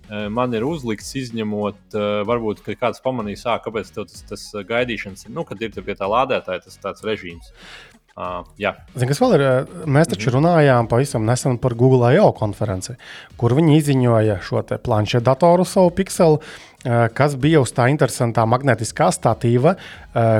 man 0.09 0.53
ir 0.57 0.65
uzlikts, 0.65 1.11
izņemot, 1.19 1.97
varbūt 2.29 2.63
kāds 2.79 3.03
pamanīs, 3.05 3.45
ah, 3.45 3.59
kāpēc 3.63 3.91
tas, 3.93 4.23
tas 4.29 4.47
gaidīšanas 4.69 5.27
ir, 5.27 5.35
nu, 5.35 5.45
kad 5.45 5.61
ir 5.61 5.71
pie 5.75 5.95
tā 5.95 6.09
lādētāja 6.09 6.65
tas 6.65 6.81
tāds 6.81 7.05
režīms. 7.05 7.51
Uh, 7.51 7.89
Zini, 8.19 9.07
kas 9.07 9.19
vēl 9.21 9.33
ir? 9.37 9.43
Mēs 9.87 10.09
taču 10.11 10.27
mm 10.27 10.33
-hmm. 10.33 10.35
runājām 10.35 10.87
pavisam 10.91 11.25
nesen 11.25 11.57
par 11.57 11.73
Google 11.73 12.13
I.O. 12.15 12.31
konferenci, 12.31 12.95
kur 13.37 13.53
viņi 13.53 13.77
izziņoja 13.77 14.41
šo 14.41 14.63
planšetdatoru 14.83 15.65
savu 15.65 15.89
pikseli, 15.89 16.37
kas 17.13 17.35
bija 17.35 17.61
uz 17.61 17.71
tā 17.71 17.87
interesantā 17.89 18.45
magnetiskā 18.45 19.11
statīva, 19.11 19.75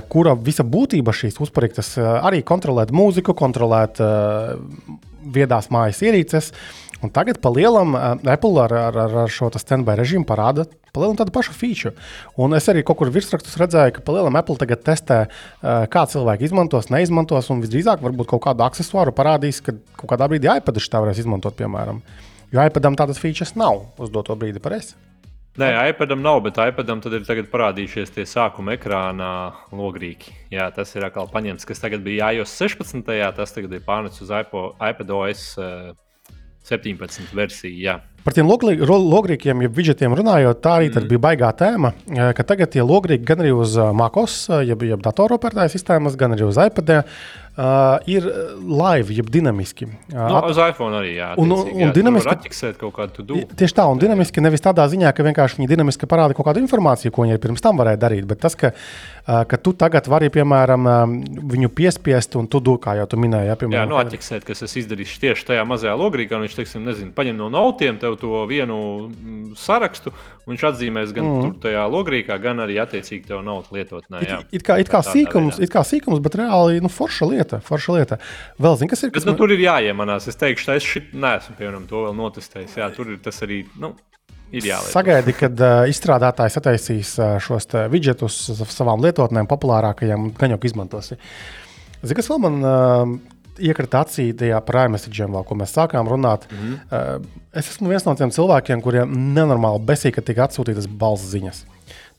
kura 0.09 0.33
visa 0.33 0.63
būtība 0.63 1.13
šīs 1.13 1.39
uzparīgtas 1.39 1.97
arī 1.97 2.43
kontrolēt 2.43 2.91
mūziku, 2.91 3.33
kontrolēt 3.33 3.99
viedās 5.23 5.69
mājas 5.69 6.01
ierīces. 6.01 6.51
Un 6.99 7.11
tagad 7.15 7.39
pa 7.39 7.51
lielam 7.53 7.95
Apple 7.95 8.59
ar, 8.59 8.73
ar, 8.75 8.97
ar 9.23 9.31
šo 9.31 9.47
standby 9.55 9.95
režīmu 10.01 10.27
parāda 10.27 10.65
palielam 10.93 11.15
tādu 11.19 11.31
pašu 11.31 11.53
feature. 11.55 11.93
Un 12.35 12.55
es 12.57 12.67
arī 12.71 12.83
kaut 12.83 12.99
kur 12.99 13.11
virsrakstus 13.13 13.57
redzēju, 13.61 13.95
ka 13.95 14.05
palielam 14.05 14.35
Apple 14.39 14.57
tagad 14.59 14.83
testē, 14.83 15.19
kā 15.61 16.05
cilvēki 16.11 16.49
izmantos, 16.49 16.89
neizmantos, 16.91 17.51
un 17.53 17.61
visdrīzāk 17.63 18.03
varbūt 18.03 18.31
kaut 18.33 18.43
kādu 18.49 18.65
accessoru 18.65 19.13
parādīs, 19.15 19.61
ka 19.63 19.77
kaut 19.99 20.11
kādā 20.11 20.27
brīdī 20.31 20.51
iPad 20.51 20.81
tā 20.81 21.03
varēs 21.03 21.21
izmantot, 21.23 21.55
piemēram. 21.59 22.01
Jo 22.51 22.65
iPadam 22.65 22.97
tādas 22.97 23.21
features 23.21 23.53
nav 23.55 23.85
uz 24.01 24.11
doto 24.11 24.35
brīdi 24.35 24.59
pareizi. 24.59 24.97
Nē, 25.59 25.69
iPadam 25.91 26.21
nav, 26.23 26.39
bet 26.45 26.59
iPadam 26.61 27.01
tad 27.03 27.15
ir 27.19 27.47
parādījušies 27.51 28.13
tie 28.15 28.23
sākuma 28.27 28.77
ekrāna 28.77 29.29
logrīki. 29.75 30.31
Jā, 30.53 30.69
tas 30.71 30.93
ir 30.95 31.07
atkal 31.07 31.27
paņemts, 31.31 31.67
kas 31.67 31.81
tagad 31.83 32.03
bija 32.05 32.29
iOS 32.37 32.53
16. 32.61 33.03
Tas 33.35 33.55
tagad 33.55 33.73
ir 33.75 33.83
pārnesis 33.83 34.23
uz 34.23 34.31
iPad 34.31 35.11
OS 35.17 35.43
17 36.69 37.33
versiju. 37.35 37.75
Jā. 37.81 37.99
Par 38.29 38.35
tiem 38.37 38.45
logrīkiem, 38.45 39.63
jeb 39.65 39.73
widgetiem 39.73 40.13
runājot, 40.13 40.59
tā 40.61 40.75
arī 40.77 40.91
mm. 40.91 41.07
bija 41.09 41.21
baigā 41.23 41.49
tēma, 41.57 41.89
eh, 42.13 42.27
ka 42.37 42.45
tagad 42.45 42.69
tie 42.75 42.85
logrīgi 42.85 43.25
gan 43.25 43.41
arī 43.41 43.55
uz 43.57 43.73
eh, 43.73 43.89
MacOS, 43.89 44.35
eh, 44.53 44.67
jeb, 44.69 44.85
jeb 44.85 45.01
datoropērtāju 45.01 45.73
sistēmas, 45.73 46.13
gan 46.19 46.37
arī 46.37 46.45
uz 46.45 46.59
iPad 46.61 46.99
uh, 47.59 47.97
ir 48.05 48.25
live, 48.61 49.13
jeb 49.13 49.29
dinamiski. 49.29 49.87
Uh, 50.13 50.19
nu, 50.29 50.41
uz 50.51 50.59
iPhone 50.61 50.99
arī 50.99 51.15
jā. 51.17 51.29
Un, 51.41 51.51
un, 51.53 51.71
un 51.73 51.93
dinamiski 51.95 52.31
atķiksēt 52.31 52.79
kaut 52.79 52.95
kādu 52.95 53.25
dūmu. 53.25 53.47
Tieši 53.59 53.77
tā, 53.79 53.85
un 53.89 54.01
dinamiski 54.01 54.43
nevis 54.43 54.63
tādā 54.63 54.85
ziņā, 54.91 55.11
ka 55.15 55.25
vienkārši 55.27 55.59
viņi 55.59 55.69
dinamiski 55.73 56.09
parāda 56.09 56.37
kaut 56.37 56.47
kādu 56.49 56.63
informāciju, 56.63 57.13
ko 57.15 57.25
viņi 57.25 57.41
pirms 57.43 57.63
tam 57.65 57.81
varēja 57.81 58.01
darīt, 58.01 58.27
bet 58.29 58.41
tas, 58.45 58.55
ka, 58.59 58.71
uh, 58.71 59.41
ka 59.49 59.59
tu 59.61 59.73
tagad 59.79 60.07
vari, 60.11 60.31
piemēram, 60.33 60.89
viņu 61.51 61.71
piespiest, 61.75 62.37
un 62.39 62.47
tu, 62.51 62.61
kā 62.81 62.95
jau 62.99 63.07
tu 63.09 63.19
minēji, 63.21 63.51
ja, 63.51 63.57
piemēram, 63.59 63.81
jā, 63.81 63.89
nu, 63.91 63.99
atķiksēt, 64.03 64.45
kas 64.47 64.63
es 64.67 64.77
izdarīšu 64.83 65.19
tieši 65.25 65.49
tajā 65.51 65.65
mazajā 65.67 65.95
logrīkā, 65.99 66.37
un 66.37 66.47
viņš, 66.47 66.57
teiksim, 66.61 66.85
nezinu, 66.87 67.13
paņem 67.17 67.39
no 67.39 67.49
nautiem 67.53 67.99
tev 68.01 68.18
to 68.21 68.43
vienu 68.49 68.77
mm, 69.07 69.53
sarakstu, 69.59 70.13
un 70.45 70.53
viņš 70.53 70.65
atzīmēs 70.71 71.13
gan 71.15 71.25
mm. 71.27 71.45
tur 71.45 71.55
tajā 71.67 71.85
logrīkā, 71.91 72.37
gan 72.43 72.63
arī 72.65 72.79
attiecīgi 72.83 73.29
tev 73.29 73.41
naudu 73.45 73.77
lietotnē. 73.77 74.21
Jā. 74.25 74.41
It, 74.47 74.59
it 74.59 74.67
kā, 74.67 74.79
it 74.83 74.91
kā, 74.91 75.01
sīkums, 75.05 75.61
it 75.63 75.73
kā 75.73 75.83
sīkums, 75.87 76.21
bet 76.25 76.37
reāli 76.41 76.83
nu, 76.83 76.91
forša 76.93 77.29
lieta. 77.31 77.61
Forša 77.65 77.97
lieta. 77.97 78.19
Vēl 78.61 78.77
zini, 78.81 78.91
kas 78.91 79.05
ir. 79.05 79.13
Kas 79.15 79.23
bet, 79.23 79.31
nu, 79.31 79.35
man... 79.35 79.41
Tur 79.41 79.55
ir 79.55 79.65
jāiemanās. 79.65 80.29
Es 80.31 80.39
teikšu, 80.39 80.69
ka 80.69 80.77
es 80.79 80.87
šit, 80.87 81.09
neesmu 81.15 81.57
piemēram, 81.59 81.89
to 81.89 82.05
vēl 82.07 82.15
notestējis. 82.19 82.77
Jā, 82.81 82.91
tur 82.95 83.15
ir 83.15 83.23
tas 83.23 83.43
arī. 83.45 83.63
Nu, 83.79 83.95
Sagaidi, 84.89 85.33
kad 85.37 85.59
uh, 85.61 85.83
izstrādātājs 85.91 86.57
ataisīs 86.57 87.11
uh, 87.21 87.35
šos 87.43 87.69
widgetus 87.93 88.47
savām 88.73 89.03
lietotnēm, 89.05 89.45
populārākajām, 89.49 90.31
gan 90.39 90.55
jau 90.55 90.57
izmantosi. 90.65 91.19
Zini, 91.99 92.15
kas 92.17 92.31
vēl 92.31 92.41
man 92.41 92.57
uh, 92.65 93.13
iekrita 93.59 94.03
acī 94.05 94.29
tajā 94.37 94.59
prāmesģiem, 94.65 95.35
ko 95.45 95.57
mēs 95.59 95.75
sākām 95.75 96.09
runāt. 96.09 96.47
Mm 96.51 96.57
-hmm. 96.57 97.19
uh, 97.19 97.43
es 97.53 97.69
esmu 97.69 97.89
viens 97.89 98.05
no 98.05 98.15
tiem 98.15 98.31
cilvēkiem, 98.31 98.81
kuriem 98.81 99.13
nenormāli 99.35 99.83
besīk, 99.85 100.15
ka 100.15 100.21
tika 100.21 100.47
atsūtītas 100.47 100.87
balss 100.87 101.31
ziņas. 101.33 101.65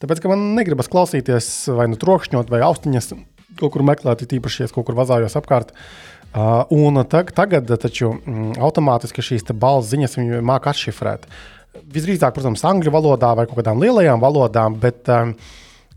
Tāpēc, 0.01 0.21
ka 0.23 0.29
man 0.29 0.55
negribas 0.57 0.89
klausīties 0.89 1.69
vai 1.77 1.89
nu 1.89 1.97
trokšņot, 2.01 2.51
vai 2.51 2.61
austiņas 2.65 3.13
kaut 3.61 3.73
kur 3.73 3.83
meklēt, 3.83 4.25
tīpaši, 4.25 4.63
ja 4.63 4.69
es 4.69 4.73
kaut 4.73 4.87
kur 4.87 4.97
vazājos 4.99 5.37
apkārt. 5.37 5.75
Uh, 6.31 6.63
un 6.71 7.03
tag, 7.11 7.33
tagad 7.35 7.67
taču 7.83 8.13
mm, 8.15 8.53
automātiski 8.63 9.25
šīs 9.25 9.49
balss 9.53 9.91
ziņas 9.91 10.17
māca 10.47 10.71
atšifrēt. 10.71 11.27
Visdrīzāk, 11.91 12.35
protams, 12.35 12.63
angļu 12.65 12.93
valodā 12.95 13.33
vai 13.35 13.47
kaut 13.47 13.59
kādām 13.59 13.83
lielajām 13.83 14.23
valodām, 14.23 14.77
bet 14.79 15.11
um, 15.11 15.35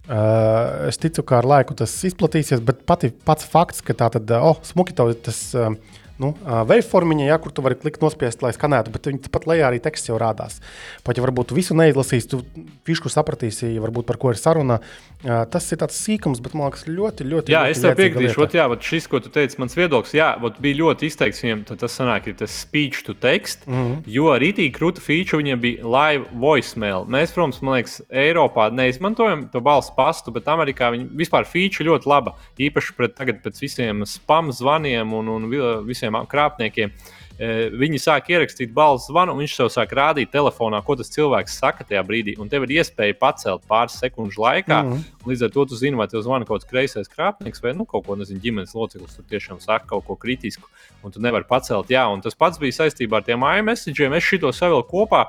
uh, 0.09 0.87
es 0.89 0.99
ticu, 1.01 1.23
ka 1.27 1.41
ar 1.41 1.47
laiku 1.49 1.75
tas 1.79 1.93
izplatīsies. 2.09 2.63
Bet 2.65 2.83
pati, 2.89 3.11
pats 3.25 3.47
fakts, 3.49 3.83
ka 3.85 3.95
tā 3.97 4.09
tad, 4.17 4.33
oh, 4.39 4.59
smuki 4.67 4.95
tev 4.97 5.13
tas. 5.25 5.45
Uh, 5.57 5.99
nu, 6.21 6.33
waveformiņa, 6.45 7.25
ja, 7.27 7.37
kur 7.41 7.53
tu 7.55 7.63
vari 7.65 7.77
klikt 7.79 8.03
nospiest, 8.03 8.43
lai 8.45 8.53
skanētu, 8.53 8.93
bet 8.93 9.09
viņi 9.09 9.31
pat 9.33 9.47
lejā 9.49 9.69
arī 9.69 9.79
teksts 9.83 10.11
jau 10.11 10.19
rādās. 10.21 10.59
Pat 11.05 11.17
ja 11.17 11.23
varbūt 11.25 11.49
tu 11.49 11.57
visu 11.57 11.77
neizlasīsi, 11.77 12.29
tu 12.29 12.41
fišku 12.87 13.09
sapratīsi, 13.09 13.73
varbūt 13.81 14.05
par 14.09 14.19
ko 14.21 14.33
ir 14.33 14.39
saruna. 14.39 14.79
Tas 15.23 15.69
ir 15.71 15.79
tāds 15.79 15.95
sīkums, 16.03 16.41
bet 16.43 16.55
man 16.57 16.67
liekas, 16.67 16.83
ļoti, 16.89 17.25
ļoti. 17.31 17.53
Jā, 17.53 17.63
ļoti 17.63 17.75
es 17.77 17.83
tev 17.83 17.95
piekritīšu, 17.95 18.41
ot, 18.43 18.57
jā, 18.57 18.65
šis, 18.83 19.07
ko 19.07 19.21
tu 19.23 19.31
teici, 19.33 19.55
mans 19.61 19.77
viedoklis, 19.77 20.15
jā, 20.17 20.33
bija 20.59 20.79
ļoti 20.81 21.07
izteikts 21.07 21.39
viņiem, 21.45 21.61
tas 21.71 21.95
sanāk, 21.95 22.27
ir 22.27 22.35
tas 22.41 22.57
speech 22.65 23.05
to 23.07 23.15
text, 23.15 23.63
mm 23.67 23.73
-hmm. 23.73 24.01
jo 24.17 24.33
rītī 24.43 24.67
krūta 24.75 24.99
feature 24.99 25.39
viņiem 25.39 25.61
bija 25.63 25.93
live 25.95 26.25
voicemail. 26.33 27.07
Mēs, 27.07 27.31
protams, 27.31 27.61
man 27.61 27.79
liekas, 27.79 28.01
Eiropā 28.11 28.67
neizmantojam 28.71 29.47
to 29.51 29.61
balss 29.61 29.91
pastu, 29.95 30.31
bet 30.31 30.47
Amerikā 30.51 30.91
viņi 30.91 31.07
vispār 31.15 31.47
feature 31.47 31.87
ļoti 31.89 32.05
laba. 32.05 32.35
Īpaši 32.59 32.95
pret, 32.97 33.15
tagad 33.15 33.39
pēc 33.43 33.61
visiem 33.61 34.03
spam 34.05 34.51
zvaniem 34.51 35.13
un, 35.13 35.27
un 35.27 35.49
visiem 35.87 36.02
visiem 36.03 36.25
krāpniekiem. 36.27 36.91
E, 37.33 37.69
viņi 37.73 37.97
sāk 37.97 38.27
ierakstīt 38.29 38.73
balss 38.73 39.07
zvanu, 39.09 39.33
un 39.33 39.41
viņš 39.41 39.55
jau 39.57 39.69
sāk 39.73 39.93
rādīt 39.97 40.29
telefonā, 40.31 40.83
ko 40.85 40.95
tas 40.95 41.09
cilvēks 41.09 41.57
saka 41.57 41.83
tajā 41.83 42.03
brīdī. 42.05 42.35
Un 42.37 42.49
tev 42.49 42.67
ir 42.67 42.75
iespēja 42.77 43.17
pacelt 43.17 43.63
pāris 43.69 43.97
sekundžu 43.97 44.43
laikā. 44.43 44.83
Mm. 44.85 45.01
Līdz 45.25 45.47
ar 45.47 45.53
to 45.55 45.65
tu 45.65 45.79
zini, 45.79 45.97
vai 45.97 46.07
tev 46.11 46.21
zvana 46.21 46.45
kaut 46.45 46.61
kāds 46.61 46.69
kreisais 46.69 47.09
krāpnieks 47.09 47.63
vai 47.63 47.73
nu, 47.73 47.87
kaut 47.89 48.05
ko 48.05 48.17
nezinu, 48.19 48.41
ģimenes 48.43 48.75
loceklis. 48.77 49.17
Tur 49.17 49.25
tiešām 49.31 49.63
saka 49.63 49.89
kaut 49.95 50.05
ko 50.05 50.17
kritisku, 50.19 50.69
un 51.01 51.15
tu 51.15 51.23
nevari 51.23 51.47
pacelt. 51.49 51.89
Jā, 51.93 52.05
un 52.13 52.21
tas 52.21 52.37
pats 52.37 52.61
bija 52.61 52.83
saistībā 52.83 53.21
ar 53.21 53.25
tiem 53.25 53.41
iMessage'iem. 53.49 54.13
Es 54.19 54.29
šito 54.29 54.53
savilku 54.53 54.93
kopā 54.93 55.25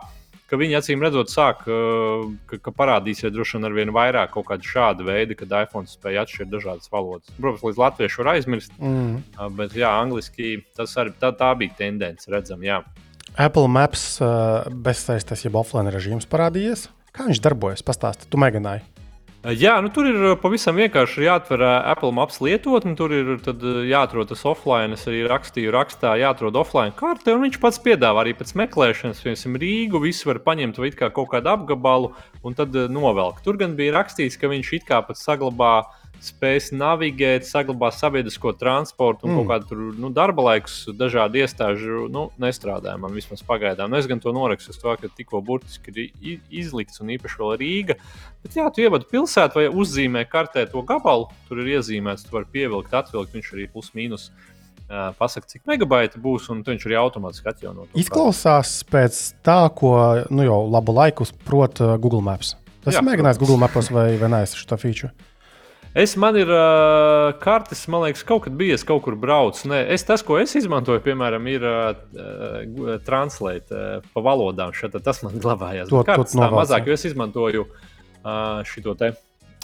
ka 0.50 0.58
viņi 0.60 0.78
acīm 0.78 1.02
redzot, 1.04 1.32
sāk, 1.32 1.64
ka, 1.66 2.58
ka 2.62 2.74
parādīsies 2.74 3.32
droši 3.34 3.58
vien 3.58 3.68
ar 3.68 3.76
vien 3.76 3.92
vairāk 3.94 4.34
kaut 4.34 4.48
kāda 4.50 4.68
šāda 4.68 5.06
veida, 5.06 5.36
kad 5.38 5.54
iPhone 5.64 5.90
spēj 5.90 6.20
atšķirt 6.24 6.52
dažādas 6.52 6.92
valodas. 6.92 7.32
Protams, 7.38 7.64
līdz 7.68 7.82
latviešu 7.84 8.22
var 8.22 8.32
aizmirst, 8.34 8.76
mm. 8.78 9.48
bet 9.58 9.76
jā, 9.78 9.90
angliski 10.04 10.56
tas 10.76 10.94
arī 11.00 11.14
tā, 11.20 11.32
tā 11.36 11.52
bija 11.58 11.76
tendence, 11.80 12.30
redzam. 12.32 12.62
Jā. 12.64 12.82
Apple 13.34 13.66
Maps 13.66 14.06
uh, 14.22 14.66
bezsaistes, 14.70 15.42
jeb 15.46 15.56
offline 15.58 15.90
režīms 15.90 16.28
parādījies. 16.30 16.86
Kā 17.14 17.26
viņš 17.28 17.42
darbojas? 17.42 17.82
Pastāsti, 17.86 18.28
tu 18.30 18.38
mēģināji. 18.42 18.93
Jā, 19.44 19.74
nu, 19.84 19.90
tur 19.92 20.06
ir 20.08 20.22
pavisam 20.40 20.78
vienkārši 20.80 21.26
jāatver 21.26 21.60
Apple 21.66 22.14
Maps 22.16 22.38
lietotne. 22.40 22.94
Tur 22.96 23.12
ir 23.12 23.34
jāatrod 23.90 24.30
tas 24.30 24.44
offline. 24.48 24.96
Es 24.96 25.04
arī 25.10 25.20
rakstīju, 25.28 25.72
rakstā, 25.74 26.14
jāatrod 26.16 26.56
offline 26.56 26.94
karte. 26.96 27.34
Viņš 27.42 27.58
pats 27.60 27.80
piedāvā 27.84 28.22
arī 28.24 28.32
pēc 28.38 28.54
meklēšanas, 28.56 29.20
piemēram, 29.20 29.58
Rīgu. 29.60 30.00
Visi 30.00 30.30
var 30.30 30.40
paņemt 30.46 30.80
vai 30.80 30.94
kā 30.96 31.10
kaut 31.12 31.28
kādu 31.34 31.52
apgabalu 31.52 32.14
un 32.40 32.56
tad 32.56 32.72
novelkt. 32.72 33.44
Tur 33.44 33.60
gan 33.60 33.76
bija 33.76 33.98
rakstīts, 33.98 34.40
ka 34.40 34.48
viņš 34.48 34.72
it 34.78 34.88
kā 34.88 35.02
pat 35.04 35.20
saglabā 35.20 35.74
uh, 35.82 36.03
spēs 36.22 36.70
navigēt, 36.74 37.46
saglabāt 37.48 37.96
sabiedrisko 37.96 38.54
transportu 38.58 39.26
un 39.26 39.32
mm. 39.32 39.40
kaut 39.40 39.50
kādu 39.50 39.68
tur, 39.70 39.82
nu, 40.00 40.10
darba 40.14 40.46
laikus 40.48 40.76
dažādu 40.96 41.42
iestāžu 41.42 42.06
nu, 42.12 42.26
nestrādāja. 42.40 42.96
Man 43.00 43.14
vismaz 43.16 43.44
pagaidām. 43.46 43.90
Nu, 43.92 43.98
es 44.00 44.08
gan 44.10 44.22
to 44.22 44.32
norakstu 44.36 44.72
uz 44.74 44.80
to, 44.80 44.94
ka 45.00 45.10
tikko 45.12 45.42
burtiski 45.44 46.08
ir 46.20 46.40
izlikts 46.48 47.02
un 47.04 47.12
īpaši 47.16 47.40
vēl 47.42 47.54
Rīga. 47.60 47.98
Bet, 48.44 48.56
jā, 48.56 48.66
tu 48.72 48.84
ievadi 48.84 49.08
pilsētu 49.10 49.60
vai 49.60 49.68
uzzīmē 49.68 50.24
kartē 50.30 50.66
to 50.70 50.84
gabalu, 50.86 51.30
tur 51.48 51.62
ir 51.64 51.76
iezīmēts, 51.78 52.26
tu 52.26 52.36
vari 52.36 52.50
pievilkt, 52.56 52.96
atvilkt, 52.96 53.34
viņš 53.36 53.54
arī 53.56 53.68
plus 53.72 53.92
mīnus. 53.96 54.30
Pasaka, 55.18 55.48
cik 55.48 55.62
megabaiti 55.66 56.20
būs, 56.20 56.50
un 56.52 56.60
viņš 56.64 56.82
arī 56.86 56.98
automātiski 57.00 57.48
atjauno. 57.48 57.86
Izklausās 57.96 58.82
pēc 58.92 59.20
tā, 59.44 59.62
ko 59.72 59.94
nu, 60.28 60.44
jau 60.44 60.58
labu 60.68 60.92
laiku 60.92 61.24
prot 61.48 61.80
Google 61.96 62.20
Maps. 62.24 62.52
Tas 62.84 62.98
ir 63.00 63.06
mēģinājis 63.06 63.40
Google 63.40 63.56
Maps 63.62 63.88
vai, 63.88 64.10
vai 64.20 64.28
nē, 64.28 64.42
es 64.44 64.52
šo 64.60 64.76
feature. 64.76 65.14
Es 65.94 66.16
man 66.18 66.34
ir 66.34 66.48
uh, 66.50 67.30
kartes, 67.38 67.84
man 67.86 68.02
liekas, 68.02 68.24
kaut 68.26 68.48
kad 68.48 68.54
bijis, 68.58 68.82
kaut 68.86 69.04
kur 69.04 69.14
braucis. 69.14 69.68
Es 69.94 70.02
tas, 70.02 70.24
ko 70.26 70.40
es 70.42 70.56
izmantoju, 70.58 70.98
piemēram, 71.04 71.46
ir 71.52 71.66
uh, 71.70 72.96
translēt 73.06 73.70
uh, 73.70 74.00
pa 74.10 74.24
valodām. 74.26 74.74
Šeit, 74.74 74.96
tas 75.06 75.22
man 75.22 75.38
glabājās. 75.38 75.92
To, 75.92 76.02
kartes, 76.06 76.34
tā 76.34 76.50
mazāk, 76.50 76.90
jo 76.90 76.98
es 76.98 77.06
izmantoju 77.12 77.68
uh, 77.68 78.66
šo 78.66 78.96
te. 78.98 79.14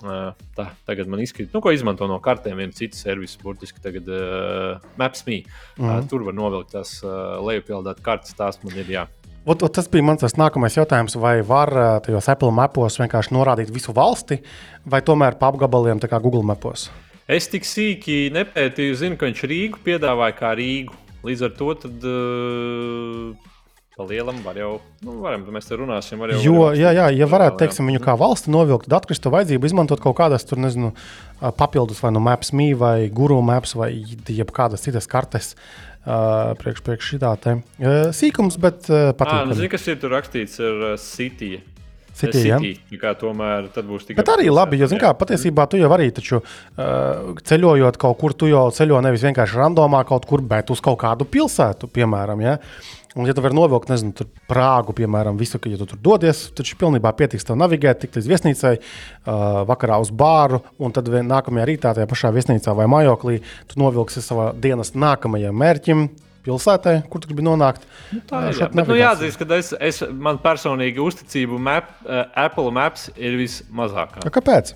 Uh, 0.00 0.30
tā, 0.56 0.70
tagad 0.88 1.10
man 1.12 1.20
izkrīt, 1.20 1.50
nu, 1.52 1.60
ko 1.60 1.74
izmanto 1.74 2.06
no 2.08 2.20
kartēm. 2.24 2.62
Viens 2.62 2.78
cits 2.78 3.02
servis, 3.04 3.34
burtiski 3.42 3.82
tagad 3.84 4.06
uh, 4.08 4.78
Maps.me. 5.02 5.42
Mm 5.42 5.82
-hmm. 5.82 5.98
uh, 5.98 6.08
tur 6.08 6.22
var 6.24 6.38
novilkt 6.38 6.72
tās 6.78 7.00
uh, 7.02 7.42
lejupildīt 7.42 8.00
kartes. 8.06 8.38
Tās 8.38 8.62
man 8.62 8.78
ir 8.78 8.86
jā. 8.86 9.08
Ot, 9.48 9.62
ot, 9.64 9.72
tas 9.72 9.86
bija 9.88 10.04
mans 10.04 10.36
nākamais 10.36 10.76
jautājums. 10.76 11.16
Vai 11.20 11.38
var 11.46 11.72
tajos 12.04 12.28
Apple 12.28 12.52
mapos 12.52 12.98
vienkārši 13.00 13.32
norādīt 13.32 13.70
visu 13.72 13.94
valsti, 13.96 14.42
vai 14.84 15.00
tomēr 15.00 15.38
pa 15.40 15.48
apgabaliem, 15.48 16.02
kā 16.04 16.20
Google 16.20 16.44
mapos? 16.44 16.90
Es 17.30 17.46
tik 17.48 17.64
sīki 17.64 18.26
nepētīju, 18.34 18.98
zinu, 19.00 19.16
ka 19.16 19.30
viņš 19.30 19.46
Rīgu 19.46 19.80
piedāvāja 19.86 20.36
kā 20.36 20.52
Rīgu. 20.58 20.98
Līdz 21.24 21.46
ar 21.46 21.56
to 21.56 21.72
tad, 21.78 22.04
uh, 22.08 24.04
lielam 24.08 24.38
var 24.44 24.56
jau, 24.56 24.70
nu, 25.04 25.18
varam, 25.24 25.44
mēs 25.52 25.68
te 25.68 25.76
runāsim. 25.76 26.20
Jau, 26.32 26.40
jo, 26.44 26.62
jā, 26.76 26.92
jā, 26.96 27.10
ja 27.12 27.28
varētu, 27.28 27.60
teiksim, 27.60 27.88
viņu 27.92 28.00
kā 28.04 28.16
valsti 28.20 28.52
novilkt, 28.52 28.88
atkristu 28.96 29.32
vajadzību 29.32 29.68
izmantot 29.68 30.00
kaut 30.00 30.16
kādas 30.20 30.48
tur, 30.48 30.60
nezinu, 30.60 30.94
papildus 31.60 32.00
vai 32.00 32.12
no 32.12 32.18
nu 32.18 32.26
Maps.me 32.28 32.72
vai 32.80 32.96
Guru 33.12 33.40
Maps 33.44 33.76
vai 33.76 33.92
jebkādas 34.28 34.88
citas 34.88 35.08
kartes. 35.08 35.52
Uh, 35.54 35.89
Uh, 36.00 36.54
priekš, 36.56 36.80
priekš 36.80 37.08
šitā 37.12 37.34
te 37.36 37.52
uh, 37.58 38.08
sīkums, 38.16 38.56
bet 38.60 38.86
uh, 38.88 39.10
patīkami. 39.12 39.58
Zini, 39.58 39.68
kas 39.68 39.82
ir 39.92 39.98
tur 40.00 40.14
rakstīts 40.16 40.56
ar 40.64 40.86
uh, 40.86 40.94
City? 40.96 41.58
City, 42.16 42.40
City, 42.40 42.72
ja? 42.88 43.00
kā 43.00 43.12
tomēr 43.20 43.68
būs 43.68 44.08
tikai. 44.08 44.18
Bet 44.22 44.30
arī 44.32 44.48
labi, 44.48 44.80
jo, 44.80 44.88
zināmā 44.90 45.10
mērā, 45.10 45.18
patiesībā 45.20 45.66
tu 45.70 45.78
jau 45.80 45.90
arī 45.94 46.08
taču, 46.16 46.40
uh, 46.40 47.36
ceļojot 47.46 48.00
kaut 48.00 48.18
kur, 48.20 48.34
tu 48.36 48.48
jau 48.50 48.64
ceļo 48.74 49.00
nevis 49.04 49.24
vienkārši 49.28 49.60
randomā 49.60 50.02
kaut 50.08 50.24
kur, 50.28 50.40
bet 50.40 50.72
uz 50.72 50.80
kaut 50.84 50.98
kādu 51.04 51.28
pilsētu, 51.28 51.88
piemēram. 51.92 52.42
Ja? 52.44 52.56
Un, 53.18 53.26
ja 53.26 53.34
tu 53.34 53.42
vari 53.42 53.56
novilkt, 53.58 53.90
nezinu, 53.90 54.12
tur 54.14 54.28
Prāgu, 54.50 54.94
piemēram, 54.94 55.38
visu, 55.38 55.58
ka, 55.58 55.70
ja 55.72 55.80
tu 55.80 55.88
tur 55.90 55.98
dodies, 55.98 56.44
tad 56.54 56.68
pilnībā 56.78 57.10
pietiks 57.18 57.46
tev 57.46 57.56
navigēt, 57.58 58.04
tikt 58.04 58.20
līdz 58.20 58.28
viesnīcai, 58.30 58.70
uh, 58.78 59.40
vakarā 59.66 59.96
uz 59.98 60.12
bāru, 60.14 60.60
un 60.78 60.94
tad 60.94 61.10
nākamajā 61.10 61.64
rītā 61.72 61.94
tajā 61.96 62.06
pašā 62.10 62.30
viesnīcā 62.36 62.74
vai 62.78 62.86
mājoklī 62.90 63.40
tu 63.70 63.80
novilksi 63.82 64.22
savā 64.22 64.52
dienas 64.54 64.94
nākamajam 64.94 65.58
mērķim. 65.58 66.10
Pilsētā, 66.40 66.94
kur 67.12 67.20
tu 67.20 67.28
gribi 67.28 67.44
nonākt. 67.44 67.82
Nu, 68.14 68.22
tā 68.24 68.46
ir. 68.48 68.62
Bet, 68.72 68.86
nu, 68.88 68.94
jāatzīst, 68.96 69.36
ka 69.36 69.58
es, 69.58 69.74
es, 69.76 69.98
man 70.08 70.38
personīgi 70.40 71.02
uzticību 71.04 71.58
map, 71.60 71.90
uh, 72.06 72.22
Apple 72.46 72.72
Maps 72.72 73.10
ir 73.18 73.36
vismazākā. 73.42 74.22
A, 74.24 74.32
kāpēc? 74.32 74.72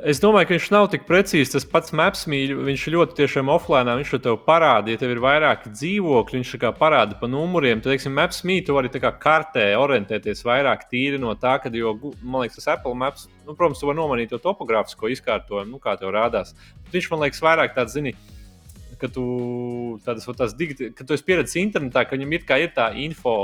Es 0.00 0.16
domāju, 0.16 0.46
ka 0.48 0.54
viņš 0.54 0.66
nav 0.72 0.86
tik 0.88 1.02
precīzs. 1.04 1.50
Tas 1.52 1.66
pats 1.68 1.92
maps 1.96 2.22
mīļš, 2.30 2.54
viņš 2.64 2.84
ļoti 2.94 3.16
tiešām 3.18 3.50
offline. 3.52 3.96
Viņš 3.98 4.14
to 4.24 4.32
parāda, 4.46 4.88
ja 4.88 5.00
tev 5.00 5.12
ir 5.12 5.20
vairāki 5.20 5.72
dzīvokļi, 5.74 6.40
viņš 6.40 6.52
parāda 6.78 7.18
pa 7.20 7.28
numuriem. 7.28 7.82
Tad, 7.82 7.92
teiksim, 7.92 8.14
maps 8.16 8.40
mīļš, 8.48 8.64
tu 8.68 8.76
vari 8.78 8.92
kartē 8.96 9.66
orientēties 9.76 10.40
vairāk 10.46 10.86
tīri 10.88 11.20
no 11.20 11.34
tā, 11.36 11.58
ka, 11.60 11.72
jo, 11.76 11.92
man 12.22 12.46
liekas, 12.46 12.62
tas 12.62 12.78
Apple 12.78 12.96
maps, 12.96 13.28
nu, 13.44 13.52
protams, 13.52 13.82
tu 13.82 13.90
vari 13.90 14.00
nomainīt 14.00 14.32
to 14.32 14.40
topogrāfisko 14.40 15.10
izkārtojumu, 15.12 15.74
nu, 15.74 15.82
kā 15.82 15.98
tev 16.00 16.14
rādās. 16.16 16.54
Bet 16.86 16.96
viņš 16.96 17.10
man 17.12 17.26
liekas 17.26 17.44
vairāk 17.44 17.76
tāds, 17.76 17.98
zini, 17.98 18.14
ka 19.00 19.10
tu, 19.12 19.26
tādas, 20.06 20.24
tādas 20.24 20.56
digit, 20.56 20.94
ka 20.96 21.04
tu 21.04 21.16
esi 21.16 21.28
pieredzējis 21.28 21.60
internetā, 21.66 22.06
ka 22.06 22.16
viņam 22.16 22.38
ir, 22.38 22.48
ir 22.64 22.72
tā 22.76 22.88
info 23.04 23.36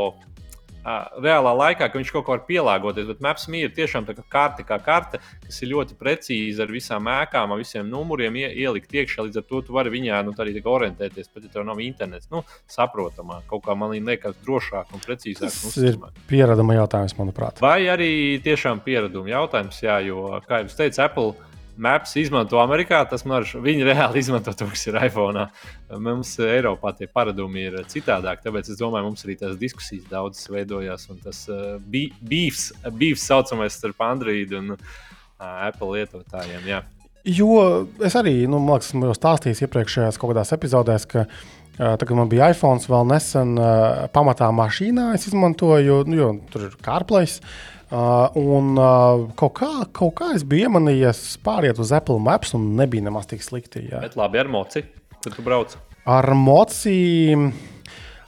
reālā 1.23 1.53
laikā, 1.57 1.89
ka 1.91 1.99
viņš 1.99 2.13
kaut 2.15 2.27
ko 2.27 2.35
var 2.35 2.45
pielāgoties. 2.49 3.09
Bet 3.11 3.23
Maps.me 3.25 3.63
ir 3.65 3.73
tiešām 3.75 4.07
tā 4.09 4.15
kā 4.17 4.25
karte, 4.33 4.67
kā 4.67 4.79
karte, 4.83 5.21
kas 5.45 5.59
ir 5.63 5.73
ļoti 5.73 5.97
precīzi 5.99 6.63
ar 6.63 6.73
visām 6.73 7.09
ēkām, 7.11 7.55
ar 7.55 7.61
visiem 7.61 7.89
numuriem 7.91 8.39
ie, 8.43 8.47
ielikt 8.65 8.95
iekšā. 8.95 9.27
Līdz 9.27 9.41
ar 9.43 9.47
to 9.51 9.63
tu 9.67 9.77
vari 9.77 9.93
viņā 9.95 10.23
nu, 10.27 10.35
arī 10.43 10.55
orientēties, 10.61 11.31
pat 11.33 11.47
ja 11.47 11.53
tev 11.57 11.67
nav 11.67 11.83
internets. 11.83 12.31
Nu, 12.33 12.45
saprotamā, 12.71 13.43
kaut 13.51 13.65
kā 13.67 13.77
man 13.79 13.95
liekas, 13.97 14.39
drošāk 14.47 14.95
un 14.95 15.03
precīzāk. 15.03 15.51
Tas 15.51 15.81
ir 15.81 15.99
piereduma 16.31 16.79
jautājums, 16.79 17.17
manuprāt. 17.19 17.63
Vai 17.65 17.89
arī 17.91 18.11
tiešām 18.45 18.83
piereduma 18.87 19.33
jautājums, 19.33 19.83
jā, 19.83 19.99
jo, 20.07 20.29
kā 20.47 20.63
jau 20.63 20.73
teicu, 20.83 21.03
Apple 21.03 21.46
Maps 21.77 22.15
izmanto 22.17 22.59
Amerikā, 22.63 23.03
tas 23.09 23.25
ir. 23.27 23.51
Viņi 23.63 23.85
reāli 23.87 24.23
izmanto 24.23 24.53
to, 24.57 24.69
kas 24.73 24.87
ir 24.89 24.97
iPhone. 25.01 25.47
Mums 26.03 26.33
Eiropā 26.41 26.95
tie 26.97 27.09
paradumi 27.09 27.67
ir 27.69 27.77
citādāk. 27.91 28.41
Tāpēc 28.45 28.71
es 28.73 28.81
domāju, 28.81 29.11
mums 29.11 29.27
arī 29.27 29.37
tās 29.41 29.59
diskusijas 29.61 30.09
daudzas 30.11 30.49
veidojās. 30.53 31.09
Un 31.13 31.21
tas 31.25 31.45
uh, 31.53 31.77
beefs, 31.83 32.71
beefs 32.97 33.29
saucamais 33.29 33.77
starp 33.77 34.01
Android 34.09 34.57
un 34.57 34.75
uh, 34.77 34.97
Apple 35.39 35.93
lietotājiem. 35.99 36.65
Jā. 36.73 36.83
Jo 37.27 37.53
es 38.07 38.15
arī, 38.17 38.45
nu, 38.47 38.61
man 38.63 38.79
liekas, 38.79 38.93
esmu 38.93 39.09
jau 39.09 39.15
stāstījis 39.19 39.65
iepriekšējās 39.67 40.21
kaut 40.23 40.33
kādās 40.33 40.55
epizodēs, 40.57 41.09
ka 41.11 41.27
uh, 41.27 41.47
Tagad 41.77 42.17
man 42.17 42.33
bija 42.33 42.49
iPhone 42.55 42.81
vēl 42.89 43.09
nesen, 43.11 43.57
uh, 43.61 44.07
pamatā 44.17 44.49
mašīnā. 44.49 45.11
Es 45.19 45.29
izmantoju, 45.29 46.07
nu, 46.09 46.21
jo 46.23 46.35
tur 46.49 46.71
ir 46.71 46.79
CarPlay. 46.81 47.29
Uh, 47.29 47.76
Uh, 47.87 48.35
un 48.35 48.73
uh, 48.75 49.29
kaut, 49.39 49.53
kā, 49.61 49.69
kaut 49.95 50.17
kā 50.19 50.33
es 50.35 50.43
biju 50.43 50.67
iemanījies 50.67 51.21
pāriet 51.47 51.79
uz 51.79 51.93
Apple 51.95 52.19
Maps, 52.19 52.51
un 52.59 52.73
nebija 52.79 53.05
nemaz 53.07 53.29
tik 53.31 53.45
slikti. 53.47 53.85
Jā. 53.93 54.01
Bet 54.03 54.17
labi 54.19 54.41
ar 54.43 54.51
moci, 54.51 54.83
kad 55.21 55.31
tu 55.37 55.45
brauc. 55.47 55.77
Ar 56.03 56.27
moci. 56.35 56.97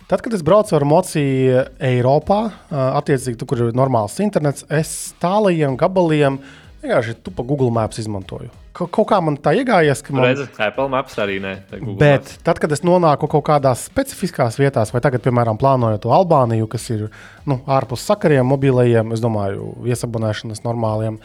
Tad, 0.08 0.22
kad 0.24 0.32
es 0.32 0.44
braucu 0.46 0.76
ar 0.78 0.86
mociju 0.88 1.64
Eiropā, 1.90 2.38
uh, 2.46 2.78
attiecīgi, 3.00 3.40
tur, 3.40 3.50
kur 3.50 3.64
ir 3.66 3.74
normāls 3.76 4.14
internets, 4.22 4.62
es 4.70 4.94
tālajiem 5.20 5.74
gabaliem 5.80 6.38
vienkārši 6.82 7.18
tu 7.22 7.34
pa 7.34 7.46
Google 7.46 7.70
Maps 7.74 8.00
izmantoju 8.02 8.50
kaut 8.86 9.08
kā 9.10 9.18
man 9.24 9.38
tā 9.42 9.54
iegājies, 9.58 10.02
ka 10.04 10.14
man 10.14 10.30
ir 10.30 10.44
Apple 10.62 10.88
Maps 10.92 11.18
arī 11.20 11.38
ne. 11.42 11.56
Bet 11.98 12.28
Maps. 12.28 12.38
tad, 12.46 12.60
kad 12.62 12.72
es 12.74 12.84
nonāku 12.86 13.30
kaut 13.30 13.46
kādās 13.48 13.86
specifiskās 13.88 14.58
vietās, 14.60 14.92
vai 14.94 15.02
tagad, 15.04 15.24
piemēram, 15.24 15.58
plānojot 15.60 16.04
to 16.04 16.14
Albāniju, 16.14 16.68
kas 16.70 16.88
ir 16.94 17.06
nu, 17.48 17.60
ārpus 17.66 18.06
sakariem, 18.08 18.46
mobilajiem, 18.48 19.14
es 19.16 19.24
domāju, 19.24 19.72
viesabonēšanas 19.86 20.62
normāliem. 20.66 21.18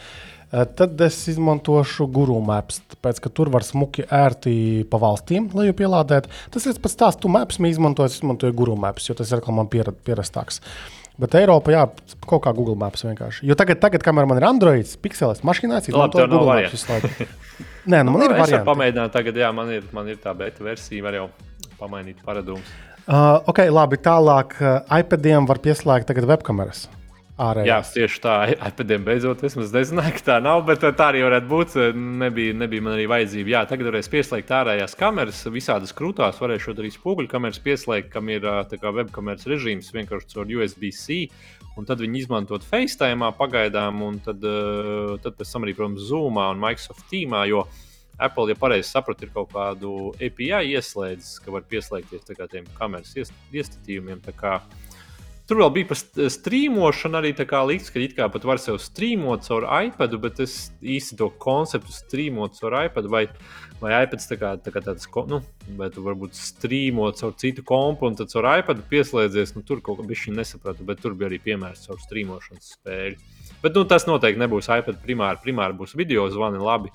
Eh, 0.54 0.66
tad 0.78 1.00
es 1.02 1.18
izmantošu 1.30 2.06
Guru 2.14 2.40
maps, 2.44 2.80
tāpēc 2.94 3.22
ka 3.22 3.32
tur 3.34 3.50
var 3.54 3.66
smuki 3.66 4.06
ērti 4.06 4.84
pa 4.90 5.00
valstīm, 5.02 5.48
lai 5.54 5.68
jau 5.70 5.78
pielādētu. 5.82 6.30
Tas 6.54 6.68
ir 6.70 6.78
pats 6.82 7.00
tās, 7.00 7.18
tu 7.18 7.30
maps 7.32 7.58
izmantoju, 7.58 8.10
es 8.12 8.20
izmantoju 8.20 8.54
Guru 8.54 8.76
maps, 8.78 9.08
jo 9.08 9.18
tas 9.18 9.32
ir 9.34 9.42
man 9.54 9.70
pierastāks. 9.70 10.60
Uh, 10.60 11.03
Bet 11.22 11.36
Eiropā, 11.38 11.70
jā, 11.70 11.82
kaut 12.26 12.42
kā 12.42 12.50
Google 12.56 12.74
Maps 12.78 13.04
vienkārši. 13.06 13.44
Jo 13.46 13.54
tagad, 13.58 13.78
tagad 13.82 14.02
kamēr 14.02 14.26
man 14.26 14.40
ir 14.40 14.46
Android, 14.48 14.88
Pixeles 15.02 15.44
mašīnā, 15.46 15.78
es 15.78 15.92
izmantoju 15.92 16.26
Google 16.32 16.56
Maps 16.58 16.74
visu 16.74 16.90
laiku. 16.90 17.28
Nē, 17.92 18.00
nu 18.02 18.16
man 18.16 18.24
ir 18.26 18.34
variants. 18.34 18.66
Pamēģināt 18.66 19.14
tagad, 19.14 19.38
jā, 19.38 19.52
man 19.54 19.70
ir, 19.76 19.86
man 19.94 20.10
ir 20.10 20.18
tā 20.22 20.34
beta 20.34 20.66
versija, 20.66 21.04
var 21.06 21.20
jau 21.20 21.28
pamainīt 21.78 22.18
paradumus. 22.26 22.74
Uh, 23.04 23.38
ok, 23.52 23.62
labi, 23.68 24.00
tālāk 24.02 24.58
uh, 24.58 24.80
iPadiem 24.98 25.46
var 25.46 25.62
pieslēgt 25.62 26.08
tagad 26.10 26.26
webkameras. 26.32 26.88
Ārējās. 27.34 27.66
Jā, 27.66 27.78
tieši 27.96 28.20
tā, 28.22 28.34
iPadiem 28.70 29.06
beidzot. 29.08 29.40
Es 29.46 29.56
nezināju, 29.58 30.12
ka 30.20 30.22
tā 30.28 30.36
nav, 30.42 30.60
bet 30.68 30.84
tā 30.84 31.08
arī 31.08 31.24
varētu 31.24 31.50
būt. 31.50 31.72
Nebija, 32.22 32.54
nebija 32.60 32.84
man 32.86 32.94
arī 32.94 33.08
vajadzība. 33.10 33.52
Jā, 33.56 33.62
tagad 33.70 33.90
varēs 33.90 34.10
pieslēgt 34.12 34.52
ārējās 34.54 34.94
kameras, 35.00 35.40
visādas 35.50 35.94
krūtās. 35.98 36.38
Varēšu 36.38 36.76
arī 36.76 36.92
spoguļu 36.94 37.32
kameras 37.32 37.58
pieslēgt, 37.64 38.12
kam 38.12 38.30
ir 38.30 38.46
webkameras 38.46 39.48
režīms 39.50 39.90
vienkārši 39.96 40.30
caur 40.36 40.54
USB-C. 40.60 41.24
Un 41.74 41.88
tad 41.88 41.98
viņi 42.04 42.22
izmantot 42.22 42.62
FaceTime 42.62 43.32
pagaidām, 43.34 44.04
un 44.06 44.20
tad, 44.22 44.44
tad 45.24 45.34
pēc 45.34 45.56
tam 45.56 45.66
arī, 45.66 45.74
protams, 45.74 46.06
Zoomā 46.06 46.52
un 46.54 46.62
Microsoft 46.62 47.08
Teamā. 47.10 47.48
Apple, 48.14 48.52
ja 48.52 48.54
pareizi 48.54 48.92
sapratu, 48.92 49.26
ir 49.26 49.34
kaut 49.34 49.50
kādu 49.50 50.12
API 50.22 50.76
ieslēdzis, 50.76 51.40
ka 51.42 51.50
var 51.50 51.66
pieslēgties 51.66 52.30
tiem 52.30 52.70
kameras 52.78 53.10
iestatījumiem. 53.18 54.22
Tur 55.44 55.58
vēl 55.60 55.72
bija 55.74 55.90
par 55.90 55.98
strīmošanu, 56.32 57.18
arī 57.18 57.34
tā 57.36 57.44
kā 57.44 57.58
līdz, 57.68 57.90
ka 57.92 58.00
it 58.00 58.14
kā 58.16 58.30
pat 58.32 58.46
var 58.48 58.60
sev 58.62 58.78
strīmot 58.80 59.44
caur 59.44 59.66
iPad, 59.68 60.14
bet 60.22 60.38
es 60.40 60.54
īsti 60.80 61.18
to 61.20 61.28
konceptu 61.42 61.92
strīmot 61.92 62.56
caur 62.56 62.78
iPad 62.86 63.10
vai, 63.12 63.26
vai 63.82 63.90
iPads 64.06 64.30
tā 64.30 64.38
kā, 64.40 64.54
tā 64.64 64.72
kā 64.72 64.80
tāds, 64.86 65.04
nu, 65.28 65.42
vai 65.76 65.90
tu 65.92 66.04
varbūt 66.06 66.38
strīmot 66.38 67.20
caur 67.20 67.36
citu 67.36 67.66
kompu 67.68 68.08
un 68.08 68.16
tad 68.16 68.32
caur 68.32 68.48
iPad 68.54 68.80
pieslēdzies, 68.88 69.52
nu, 69.58 69.66
tur 69.68 69.84
kaut 69.84 70.00
kā 70.00 70.16
šī 70.22 70.32
nesapratu, 70.38 70.88
bet 70.88 71.04
tur 71.04 71.12
bija 71.12 71.28
arī 71.28 71.42
piemērs 71.50 71.84
caur 71.90 72.00
strīmošanas 72.00 72.72
spēļu. 72.78 73.20
Bet, 73.60 73.76
nu, 73.76 73.84
tas 73.84 74.08
noteikti 74.08 74.40
nebūs 74.40 74.72
iPad 74.72 75.04
primāri, 75.04 75.42
primāri 75.44 75.76
būs 75.76 75.92
video 76.00 76.24
zvani 76.32 76.64
labi. 76.64 76.94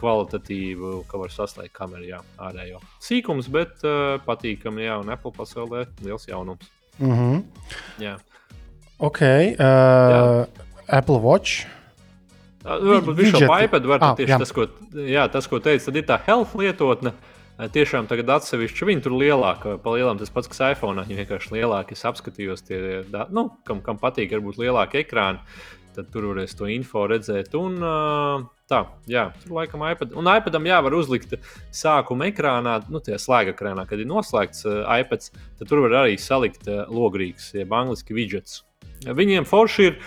Kvalitatīvu, 0.00 1.02
ka 1.10 1.18
var 1.20 1.32
saslēgt 1.34 1.74
kameru, 1.76 2.06
jā, 2.08 2.24
ārējo. 2.40 2.80
Sīkums, 3.04 3.50
bet 3.52 3.82
uh, 3.84 4.16
patīkami, 4.24 4.86
jā, 4.86 4.96
un 5.02 5.12
Apple 5.12 5.34
pasaulē 5.36 5.84
liels 6.00 6.24
jaunums. 6.30 6.79
-hmm. 6.98 7.44
Jā. 8.02 8.16
Ok. 8.98 9.20
Uh, 9.22 9.56
jā. 9.58 10.46
Apple 10.90 11.20
Watch. 11.22 11.66
Varbūt 12.64 13.16
viņš 13.16 13.40
jau 13.40 13.48
iPad 13.48 13.86
var 13.88 14.02
ah, 14.04 14.14
tieši 14.18 14.34
jā. 14.34 14.38
tas, 14.42 14.52
ko, 14.52 14.66
jā, 14.92 15.24
tas, 15.32 15.46
ko 15.48 15.60
teica, 15.64 15.86
tad 15.86 15.96
ir 15.96 16.04
tā 16.04 16.18
health 16.26 16.52
lietotne. 16.58 17.14
Tiešām 17.60 18.06
tagad 18.08 18.30
atsevišķi 18.38 18.86
viņi 18.88 19.02
tur 19.04 19.14
lielāka, 19.20 19.74
pa 19.80 19.92
lielām 19.92 20.16
tas 20.20 20.32
pats, 20.32 20.48
kas 20.48 20.62
iPhone. 20.72 21.02
Viņi 21.04 21.18
vienkārši 21.18 21.52
lielāki. 21.58 21.96
Es 21.96 22.06
apskatījos, 22.08 22.64
tie, 22.64 22.78
nu, 23.36 23.50
kam, 23.68 23.82
kam 23.84 24.00
patīk, 24.00 24.32
varbūt 24.32 24.60
lielāki 24.60 25.02
ekrāni. 25.02 25.42
Tad 26.00 26.08
tur 26.14 26.30
varēs 26.30 26.56
to 26.56 26.70
info 26.72 27.04
redzēt. 27.10 27.52
Un, 27.60 27.76
uh, 27.84 28.48
Tā, 28.70 28.84
jā, 29.10 29.24
tur 29.42 29.56
laikam 29.56 29.82
iPad. 29.82 30.12
Un 30.14 30.28
iPadam 30.30 30.68
jā, 30.68 30.76
var 30.86 30.94
uzlikt 30.94 31.32
sākuma 31.74 32.28
ekrānā, 32.30 32.76
nu, 32.86 33.00
tie 33.02 33.16
slēga 33.18 33.50
ekrānā, 33.50 33.82
kad 33.90 33.98
ir 33.98 34.06
noslēgts 34.06 34.62
uh, 34.62 34.84
iPad, 35.02 35.26
tad 35.58 35.66
tur 35.66 35.82
var 35.82 35.96
arī 36.04 36.14
salikt 36.22 36.68
uh, 36.70 36.84
logrīgus, 36.86 37.48
jeb 37.56 37.74
angļuiski 37.74 38.14
widgets. 38.14 38.60
Viņiem 39.02 39.48
forši 39.48 39.88
ir 39.88 39.98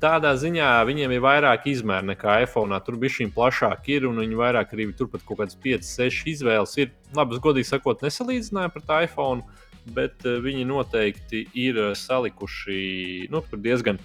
tādā 0.00 0.32
ziņā, 0.40 0.70
viņiem 0.88 1.12
ir 1.18 1.20
vairāk 1.20 1.68
izmēru 1.68 2.08
nekā 2.14 2.40
iPhone. 2.46 2.80
Tur 2.86 2.96
bija 3.02 3.18
šī 3.18 3.28
plašāk, 3.34 3.90
ir, 3.92 4.08
un 4.08 4.22
viņi 4.22 4.40
vairāk 4.40 4.72
arī 4.72 4.88
turpat 4.96 5.26
kaut 5.28 5.42
kādas 5.42 5.58
5, 5.60 5.84
6 5.92 6.32
izvēles 6.32 6.76
ir. 6.80 6.94
Labi, 7.18 7.42
godīgi 7.44 7.68
sakot, 7.68 8.00
nesalīdzināju 8.06 8.72
par 8.78 9.04
iPhone, 9.04 9.44
bet 9.92 10.24
viņi 10.24 10.64
noteikti 10.68 11.44
ir 11.60 11.82
salikuši 11.96 13.28
nu, 13.32 13.44
diezgan 13.68 14.00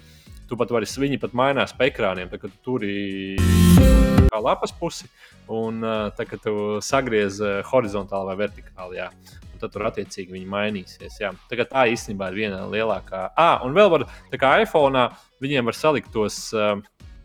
Tu 0.48 0.58
pat 0.60 0.72
vari, 0.74 0.88
viņi 1.04 1.20
pat 1.22 1.32
mainās 1.36 1.72
pa 1.76 1.88
ekrāniem, 1.88 2.28
tad, 2.28 2.42
kad 2.42 2.52
tu 2.52 2.74
turi 2.74 3.36
kā 4.34 4.40
lapas 4.42 4.74
pusi, 4.74 5.08
un 5.48 5.80
tad, 6.16 6.26
kad 6.28 6.42
tu 6.44 6.54
sagriez 6.84 7.40
horizontāli 7.70 8.32
vai 8.32 8.38
vertikāli. 8.44 9.00
Jā. 9.00 9.10
Un 9.54 9.62
tad 9.62 9.72
tur 9.72 9.86
attiecīgi 9.88 10.34
viņi 10.34 10.50
mainīsies. 10.50 11.20
Jā. 11.22 11.30
Tagad 11.50 11.70
tā 11.70 11.86
īstenībā 11.92 12.32
ir 12.32 12.40
viena 12.42 12.64
lielākā. 12.70 13.28
Ah, 13.38 13.62
un 13.64 13.76
vēl 13.76 13.92
var, 13.92 14.08
tā 14.32 14.40
kā 14.42 14.56
iPhone, 14.64 15.06
viņiem 15.44 15.70
var 15.70 15.78
salikt 15.78 16.10
tos 16.12 16.48
uh, 16.56 16.74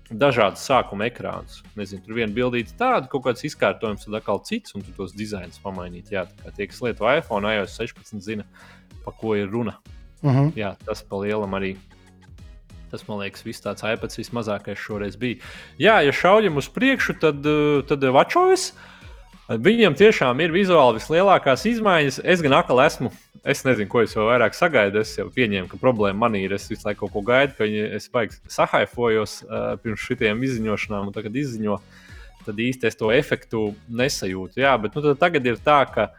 dažādus 0.10 0.64
sākuma 0.66 1.08
ekrānus. 1.10 1.60
Nezinu, 1.78 2.04
tur 2.06 2.18
viena 2.18 2.34
bildīte 2.34 2.74
tāda, 2.78 3.10
kaut 3.12 3.28
kāds 3.28 3.46
izkārtojums, 3.50 4.06
tad 4.06 4.20
atkal 4.20 4.42
cits, 4.46 4.74
un 4.78 4.86
tu 4.86 4.94
tos 4.98 5.14
dizainus 5.18 5.62
pamainīt. 5.64 6.12
Jā, 6.14 6.26
kā 6.42 6.54
tie, 6.56 6.70
kas 6.70 6.82
lieto 6.86 7.10
iPhone, 7.10 7.50
iOS 7.58 7.78
16, 7.78 8.22
zina, 8.26 8.46
pa 9.06 9.14
ko 9.16 9.36
ir 9.38 9.50
runa. 9.50 9.78
Uh 10.22 10.30
mhm. 10.30 10.40
-huh. 10.40 10.54
Jā, 10.58 10.76
tas 10.86 11.04
pa 11.04 11.16
lielam 11.16 11.54
arī 11.54 11.78
Tas, 12.92 13.06
man 13.08 13.22
liekas, 13.24 13.46
viss 13.46 13.64
tāds 13.64 13.86
iPads 13.86 14.20
vismazākais 14.20 14.80
šoreiz 14.82 15.18
bija. 15.20 15.42
Jā, 15.82 16.00
ja 16.06 16.14
šaujam 16.16 16.58
uz 16.62 16.70
priekšu, 16.74 17.20
tad, 17.22 17.46
eh, 17.46 17.82
tad 17.90 18.04
Vačovis. 18.16 18.72
Viņiem 19.50 19.96
tiešām 19.98 20.38
ir 20.44 20.52
vizuāli 20.54 21.00
vislielākās 21.00 21.64
izmaiņas. 21.66 22.20
Es 22.22 22.42
gan 22.46 22.54
atkal 22.54 22.84
esmu, 22.84 23.10
es 23.42 23.64
nezinu, 23.66 23.90
ko 23.90 24.04
es 24.06 24.14
vēl 24.14 24.28
vairāk 24.30 24.54
sagaidu. 24.54 25.02
Es 25.02 25.16
jau 25.18 25.26
pieņēmu, 25.34 25.72
ka 25.72 25.80
problēma 25.82 26.28
man 26.28 26.36
ir. 26.38 26.54
Es 26.54 26.68
visu 26.70 26.86
laiku 26.86 27.08
kaut 27.08 27.16
ko 27.16 27.24
gaidu, 27.32 27.56
ka 27.58 27.66
viņi, 27.66 27.88
es 27.98 28.06
baigi 28.14 28.38
sahaifojos 28.46 29.40
uh, 29.48 29.74
pirms 29.82 30.06
šitiem 30.06 30.44
izziņošanām, 30.46 31.10
un 31.10 31.16
tagad 31.16 31.34
izziņo, 31.42 31.80
tad 32.46 32.62
īsti 32.62 32.92
es 32.92 33.00
to 33.00 33.10
efektu 33.10 33.64
nesajūtu. 33.90 34.62
Jā, 34.62 34.76
bet 34.78 34.94
nu, 34.94 35.16
tagad 35.18 35.50
ir 35.50 35.58
tā, 35.66 35.80
ka 35.90 36.12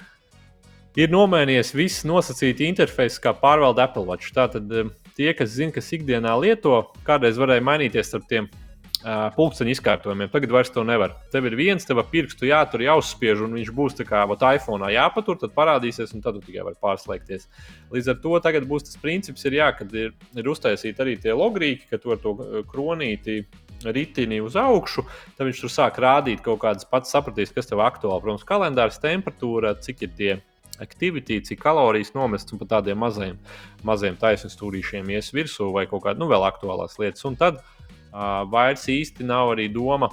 ir 0.99 1.15
nomainījies 1.15 1.71
viss 1.77 2.07
nosacīti 2.09 2.67
interfejs, 2.67 3.21
kā 3.23 3.31
pārvalda 3.39 3.87
Apple 3.87 4.09
Watch. 4.11 4.35
Tātad 4.35 4.67
tie, 5.17 5.31
kas 5.37 5.55
zina, 5.57 5.75
kas 5.75 5.93
ikdienā 5.97 6.35
lieto, 6.41 6.83
kādreiz 7.07 7.39
varēja 7.41 7.65
mainīties 7.67 8.11
starp 8.11 8.27
tiem 8.31 8.49
uh, 8.51 9.29
pulksteņa 9.37 9.75
izkārtojumiem. 9.75 10.31
Tagad 10.33 10.53
vairs 10.55 10.73
to 10.75 10.85
nevar. 10.87 11.15
Tev 11.33 11.49
ir 11.49 11.57
viens, 11.59 11.87
tev 11.87 12.03
pirkstu 12.11 12.49
jātur, 12.51 12.85
jāuzspiež, 12.85 13.45
un 13.47 13.57
viņš 13.59 13.73
būs 13.77 13.97
tā 14.01 14.07
kā 14.09 14.23
vat, 14.31 14.45
iPhone 14.57 14.91
jāpatur, 14.95 15.39
tad 15.41 15.55
parādīsies, 15.57 16.15
un 16.17 16.25
tad 16.25 16.39
tu 16.39 16.45
tikai 16.49 16.67
vari 16.69 16.79
pārslēgties. 16.83 17.49
Līdz 17.95 18.13
ar 18.13 18.21
to 18.25 18.37
tagad 18.45 18.69
būs 18.71 18.89
tas 18.89 19.01
princips, 19.01 19.45
ir, 19.49 19.59
jā, 19.61 19.71
kad 19.77 19.95
ir, 19.97 20.15
ir 20.37 20.53
uztaisīti 20.53 21.05
arī 21.05 21.17
tie 21.21 21.37
logrīki, 21.37 21.89
ka 21.91 22.01
tu 22.03 22.15
ar 22.15 22.23
to 22.23 22.37
kronīti 22.71 23.43
ritini 23.81 24.41
uz 24.45 24.59
augšu, 24.61 25.07
tad 25.39 25.49
viņš 25.49 25.63
tur 25.65 25.73
sāk 25.73 26.01
rādīt 26.03 26.43
kaut 26.45 26.61
kādas 26.65 26.89
pats 26.89 27.13
sapratīs, 27.13 27.53
kas 27.55 27.71
tev 27.71 27.81
aktuāli. 27.85 28.21
Protams, 28.25 28.47
kalendārs, 28.49 29.01
temperatūra, 29.01 29.73
cik 29.81 30.05
ir 30.05 30.17
tie 30.19 30.33
aktivitāte, 30.83 31.51
cik 31.51 31.61
kalorijas 31.63 32.15
nomests 32.17 32.55
un 32.55 32.63
pat 32.63 32.73
tādiem 32.77 32.99
maziem, 33.01 33.39
maziem 33.87 34.17
taisniem 34.21 34.53
stūrīšiem 34.53 35.13
ies 35.15 35.31
virsū 35.37 35.71
vai 35.75 35.87
kaut 35.91 36.05
kādas 36.07 36.21
nu, 36.23 36.31
vēl 36.31 36.47
aktuālās 36.49 36.99
lietas. 37.01 37.25
Un 37.29 37.39
tad 37.41 37.61
uh, 37.61 38.43
vairs 38.51 38.89
īsti 38.91 39.27
nav 39.29 39.55
arī 39.55 39.69
doma, 39.73 40.11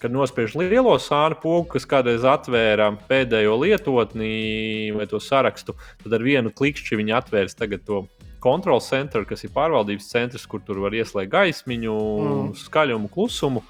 kad 0.00 0.12
nospiež 0.12 0.54
lielo 0.58 0.94
sānu 1.00 1.38
pogu, 1.40 1.70
kas 1.72 1.88
kādreiz 1.88 2.24
atvēra 2.28 2.90
pēdējo 3.08 3.56
lietotni 3.62 4.92
vai 4.96 5.08
to 5.10 5.20
sarakstu, 5.22 5.76
tad 6.02 6.18
ar 6.18 6.24
vienu 6.24 6.52
klikšķi 6.52 7.00
viņi 7.00 7.16
atvērs 7.16 7.56
to 7.56 8.04
kontrolu 8.46 8.82
centru, 8.84 9.24
kas 9.26 9.42
ir 9.44 9.54
pārvaldības 9.54 10.10
centrs, 10.12 10.44
kur 10.46 10.60
tur 10.62 10.78
var 10.84 10.94
ieslēgt 10.94 11.32
gaismiņu, 11.32 11.96
mm. 11.96 12.52
skaļumu, 12.66 13.10
klusumu. 13.12 13.64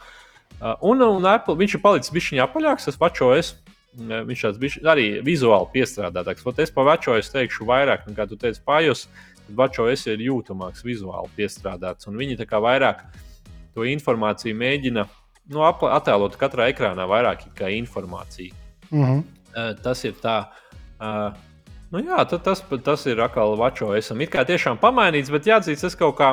Uh, 0.56 0.74
un, 0.88 1.00
un 1.04 1.28
Apple, 1.28 1.56
viņš 1.60 1.76
ir 1.76 1.82
palicis 1.84 2.12
bišķiņā 2.12 2.44
apaļāks, 2.44 2.88
tas 2.90 3.00
pačojas. 3.00 3.54
Viņš 3.96 4.42
tāds 4.44 4.58
bija 4.60 4.92
arī 4.92 5.06
vizuāli 5.24 5.70
piestrādātāks. 5.72 6.44
Ot 6.46 6.58
es 6.60 6.72
veco 6.74 7.16
es 7.16 7.30
teikšu 7.32 7.64
vairāk 7.64 8.06
nekā 8.10 8.28
tu 8.28 8.36
teici, 8.36 8.60
pājus. 8.64 9.06
Es 9.46 10.06
ir 10.06 10.18
jūtamāks, 10.18 10.82
vizuāli 10.84 11.30
piestrādāts. 11.36 12.08
Un 12.08 12.16
viņi 12.18 12.36
tā 12.36 12.46
kā 12.50 12.58
vairāk 12.58 13.04
to 13.74 13.86
informāciju 13.86 14.56
mēģina 14.58 15.06
nu, 15.52 15.62
attēlot 15.62 16.36
katrā 16.36 16.68
ekrānā 16.72 17.06
vairāk 17.06 17.46
kā 17.54 17.70
informāciju. 17.70 18.52
Mm 18.90 19.04
-hmm. 19.04 19.82
Tas 19.82 20.04
ir 20.04 20.14
tā. 20.22 20.52
Nu 21.94 22.00
jā, 22.02 22.18
tas, 22.26 22.64
tas 22.82 23.04
ir 23.06 23.20
atkal 23.22 23.54
vačo. 23.58 23.92
Esam 23.94 24.18
it 24.24 24.32
kā 24.32 24.42
tiešām 24.46 24.80
pamainīts, 24.82 25.30
bet 25.30 25.46
jāatzīst, 25.46 25.84
es 25.86 25.94
kaut 25.98 26.16
kā. 26.18 26.32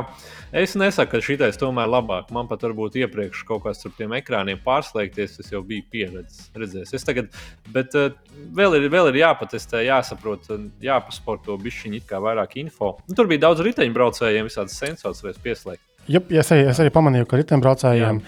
Es 0.49 0.73
nesaku, 0.77 1.11
ka 1.11 1.21
šitais 1.21 1.59
tomēr 1.61 1.89
labāk. 1.89 2.31
Man 2.33 2.49
pat 2.49 2.65
varbūt 2.65 2.97
iepriekš 3.03 3.43
kaut 3.45 3.61
kāds 3.67 3.85
ar 3.85 3.93
tiem 3.97 4.15
ekrāniem 4.17 4.61
pārslēgties, 4.65 5.37
es 5.43 5.53
jau 5.53 5.61
biju 5.65 5.85
pieredzējis. 5.93 6.49
Redzēs. 6.57 6.95
Es 6.97 7.05
tagad, 7.05 7.29
bet 7.73 7.93
uh, 7.99 8.17
vēl, 8.57 8.79
ir, 8.79 8.89
vēl 8.93 9.11
ir 9.11 9.21
jāpatestē, 9.21 9.83
jāsaprot, 9.85 10.49
jāpasporto 10.81 11.57
bišķiņi 11.61 12.01
it 12.01 12.09
kā 12.09 12.21
vairāk 12.23 12.57
info. 12.63 12.95
Nu, 13.05 13.17
tur 13.17 13.29
bija 13.29 13.45
daudz 13.45 13.61
riteņbraucējiem, 13.65 14.49
visādas 14.49 14.77
sensors 14.81 15.21
varēs 15.21 15.41
pieslēgt. 15.45 15.85
Jep, 16.09 16.33
es, 16.35 16.49
arī, 16.51 16.65
es 16.67 16.81
arī 16.83 16.91
pamanīju, 16.91 17.29
ka 17.29 17.39
riteņbraucējiem 17.39 18.19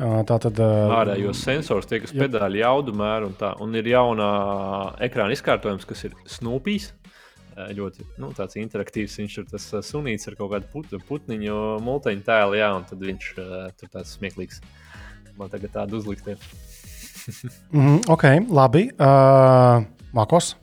tā 0.00 0.38
tad. 0.46 0.60
Ārējos 0.60 1.42
sensors, 1.44 1.88
tie, 1.90 2.00
kas 2.04 2.14
pedāļu 2.16 2.62
jaudu 2.62 2.94
mēru 2.96 3.30
un 3.30 3.36
tā. 3.40 3.52
Un 3.62 3.76
ir 3.78 3.90
jauna 3.92 4.30
ekrāna 5.02 5.36
izkārtojums, 5.36 5.86
kas 5.88 6.06
ir 6.08 6.16
snūpīs. 6.38 6.90
Ļoti 7.76 8.06
nu, 8.22 8.30
interaktīvs. 8.62 9.18
Viņš 9.20 9.36
ir 9.42 9.48
tas 9.50 9.66
sunīts 9.84 10.30
ar 10.30 10.38
kaut 10.38 10.54
kādu 10.54 10.70
put, 10.72 10.94
putniņu, 11.08 11.58
multiņu 11.84 12.24
tēlu, 12.24 12.56
jā, 12.56 12.70
un 12.78 12.86
tad 12.88 13.04
viņš 13.04 13.28
tur 13.36 13.92
tāds 13.92 14.16
smieklīgs. 14.16 14.62
Man 15.36 15.52
tagad 15.52 15.74
tādu 15.76 16.00
uzlikt. 16.00 16.28
mm 17.76 18.08
ok, 18.08 18.26
labi. 18.48 18.88
Uh, 18.96 19.84
Makos. 20.16 20.54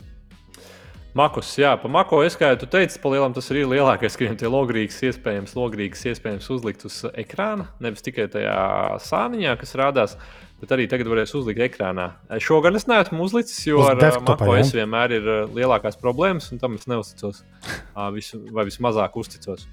Makos, 1.17 1.49
jā, 1.57 1.71
pa 1.81 1.89
mako 1.89 2.19
es 2.21 2.35
kā 2.37 2.51
jau 2.51 2.67
teicu, 2.69 2.99
palielam 3.01 3.33
tas 3.33 3.47
ir 3.49 3.63
lielākais, 3.65 4.13
ka 4.13 4.25
viņam 4.25 4.35
tie 4.37 4.49
logrīgas 4.53 4.99
iespējams, 5.07 5.55
logrīgas 5.57 6.03
iespējams 6.11 6.49
uzlikt 6.53 6.85
uz 6.85 6.99
ekrāna, 7.17 7.65
nevis 7.81 8.05
tikai 8.05 8.27
tajā 8.29 8.57
sāniņā, 9.01 9.55
kas 9.57 9.73
rādās. 9.79 10.13
Bet 10.61 10.71
arī 10.73 10.87
tagad 10.89 11.09
varēs 11.09 11.35
uzlikt 11.37 11.61
ekrānā. 11.61 12.07
Šogad 12.41 12.77
es 12.77 12.87
neesmu 12.89 13.21
uzlicis, 13.25 13.59
jo 13.67 13.81
uz 13.81 13.91
ar 13.91 14.21
Mako 14.25 14.55
es 14.57 14.71
vienmēr 14.73 15.13
ir 15.19 15.27
lielākās 15.53 15.97
problēmas, 16.01 16.49
un 16.53 16.61
tam 16.61 16.77
es 16.77 16.87
neusticos. 16.89 17.43
visu, 18.17 18.41
vai 18.53 18.65
vismazāk 18.69 19.17
uzticos. 19.21 19.67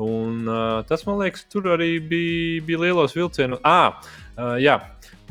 Un, 0.00 0.48
tas, 0.88 1.04
man 1.08 1.20
liekas, 1.20 1.46
tur 1.52 1.68
arī 1.76 1.94
bija, 2.00 2.64
bija 2.64 2.84
lielos 2.86 3.16
vilcienos. 3.16 3.60
Ah, 3.64 4.00
jā, 4.60 4.78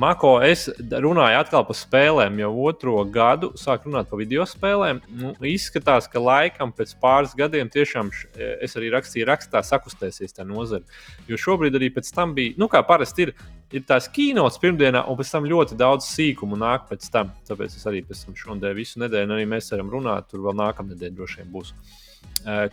Mako, 0.01 0.39
es 0.41 0.63
runāju 0.79 1.37
atkal 1.37 1.61
par 1.67 1.77
spēlēm, 1.77 2.39
jau 2.41 2.49
otro 2.65 3.03
gadu 3.05 3.51
sāku 3.59 3.91
runāt 3.91 4.07
par 4.09 4.17
video 4.17 4.47
spēlēm. 4.49 5.01
Nu, 5.13 5.33
izskatās, 5.45 6.07
ka 6.09 6.17
laikam 6.17 6.71
pēc 6.73 6.95
pāris 7.03 7.35
gadiem 7.37 7.69
tiešām 7.69 8.09
š, 8.09 8.31
es 8.65 8.73
arī 8.79 8.89
rakstīju, 8.95 9.27
rakstā 9.29 9.61
sakustēsies 9.67 10.33
tā 10.33 10.45
nozare. 10.47 10.87
Jo 11.29 11.37
šobrīd 11.43 11.77
arī 11.77 11.91
pēc 11.93 12.09
tam 12.15 12.33
bija, 12.37 12.55
nu, 12.57 12.69
kā 12.71 12.81
parasti 12.87 13.27
ir, 13.27 13.33
ir 13.69 13.85
tās 13.85 14.09
kīnots 14.09 14.57
pirmdienā, 14.63 15.03
un 15.05 15.21
pēc 15.21 15.35
tam 15.35 15.45
ļoti 15.53 15.77
daudz 15.77 16.09
sīkumu 16.15 16.57
nāk 16.63 16.89
pēc 16.89 17.05
tam. 17.13 17.29
Tāpēc 17.51 17.77
es 17.77 17.85
arī 17.85 18.01
pēc 18.07 18.25
tam 18.25 18.41
šodien 18.41 18.77
visu 18.81 19.05
nedēļu, 19.05 19.37
arī 19.37 19.47
mēs 19.53 19.69
varam 19.75 19.93
runāt, 19.99 20.31
tur 20.33 20.47
vēl 20.47 20.57
nākamnedēļ 20.63 21.15
droši 21.19 21.43
vien 21.43 21.53
būs. 21.53 21.75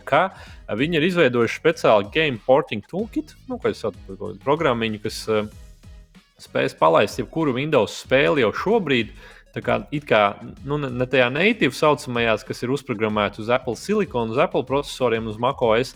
Ka 0.09 0.25
viņi 0.81 0.97
ir 0.97 1.09
izveidojuši 1.11 1.61
speciālu 1.61 2.09
game 2.09 2.41
porting 2.41 2.89
toolkit, 2.89 3.37
nu, 3.45 3.61
sauc 3.61 4.01
par 4.07 4.37
programmu, 4.41 4.95
kas 5.03 5.27
spēs 6.43 6.75
palaist 6.77 7.19
jebkuru 7.19 7.55
Windows 7.57 8.01
spēli 8.03 8.45
jau 8.45 8.53
šobrīd. 8.55 9.11
Tā 9.49 9.63
kā, 9.65 9.79
kā 10.05 10.21
nu, 10.67 10.77
ne 10.77 11.07
tajā 11.09 11.25
native 11.33 11.73
saucamajās, 11.73 12.45
kas 12.45 12.61
ir 12.61 12.73
uzprogrammēta 12.75 13.41
uz 13.41 13.49
Apple 13.49 13.73
silikonu, 13.79 14.35
uz 14.35 14.41
Apple 14.41 14.61
procesoriem, 14.67 15.25
uz 15.31 15.39
macOS, 15.41 15.95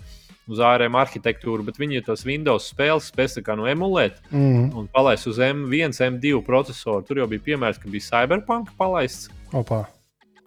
uz 0.49 0.59
ARM 0.63 0.97
arhitektūru, 0.99 1.63
bet 1.67 1.77
viņi 1.79 2.01
tos 2.07 2.25
Windows 2.27 2.71
spēles 2.73 3.11
spēs 3.11 3.37
nu, 3.55 3.67
emulēt 3.69 4.17
mm. 4.31 4.73
un 4.73 4.89
palaist 4.91 5.29
uz 5.29 5.37
M1, 5.37 5.93
M2 5.93 6.41
procesoru. 6.45 7.05
Tur 7.05 7.21
jau 7.21 7.29
bija 7.29 7.45
piemērs, 7.51 7.79
ka 7.79 7.91
bija 7.91 8.09
Cyberpunk 8.09 8.73
palaists. 8.79 9.29
Opa. 9.53 9.85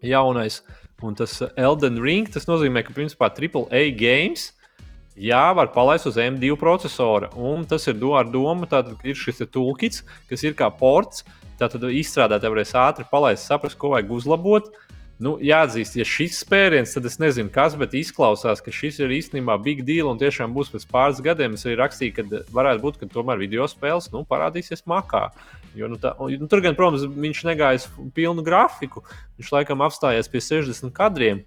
Jaunais. 0.02 0.62
Un 1.04 1.14
tas 1.14 1.42
Elden 1.60 2.00
Ring, 2.00 2.28
tas 2.32 2.48
nozīmē, 2.48 2.82
ka 2.84 2.94
principā 2.96 3.28
AAA 3.28 3.90
games 4.00 4.50
Jā, 5.16 5.48
var 5.56 5.70
palaist 5.72 6.04
uz 6.10 6.18
M2 6.20 6.58
procesora. 6.60 7.30
Un 7.40 7.64
tas 7.64 7.86
ir 7.88 7.96
do 7.96 8.12
ar 8.18 8.28
domu, 8.28 8.68
ka 8.68 8.82
ir 9.00 9.16
šis 9.16 9.40
toolkits, 9.48 10.02
kas 10.28 10.44
ir 10.44 10.56
kā 10.58 10.68
ports. 10.68 11.24
Tātad 11.56 11.86
izstrādātāji 11.88 12.52
varēs 12.52 12.74
ātri 12.76 13.06
palaist, 13.08 13.48
saprast, 13.48 13.78
ko 13.80 13.94
vajag 13.94 14.12
uzlabot. 14.12 14.68
Nu, 15.16 15.38
jāatzīst, 15.40 15.94
ja 15.96 16.04
šis 16.04 16.42
spēriens, 16.42 16.92
tad 16.92 17.06
es 17.08 17.16
nezinu, 17.16 17.48
kas, 17.48 17.72
bet 17.80 17.94
izklausās, 17.96 18.60
ka 18.60 18.68
šis 18.68 18.98
ir 19.00 19.14
īstenībā 19.16 19.56
big 19.64 19.80
deal 19.88 20.10
un 20.10 20.20
tiešām 20.20 20.52
būs 20.52 20.68
pēc 20.74 20.84
pāris 20.90 21.22
gadiem. 21.24 21.56
Es 21.56 21.64
arī 21.64 21.78
rakstīju, 21.80 22.16
ka 22.18 22.42
varētu 22.52 22.84
būt, 22.84 22.98
ka 23.00 23.08
tomēr 23.14 23.40
video 23.40 23.64
spēles 23.72 24.10
nu, 24.12 24.26
parādīsies 24.28 24.84
makā. 24.84 25.30
Jo, 25.76 25.88
nu, 25.88 25.96
tā, 26.00 26.12
nu, 26.20 26.50
tur 26.52 26.60
gan, 26.64 26.76
protams, 26.76 27.08
viņš 27.08 27.40
negāja 27.48 28.04
pilnu 28.12 28.44
grafiku. 28.44 29.06
Viņš 29.40 29.54
laikam 29.56 29.84
apstājās 29.88 30.28
pie 30.28 30.44
60 30.44 30.92
kadriem 30.96 31.40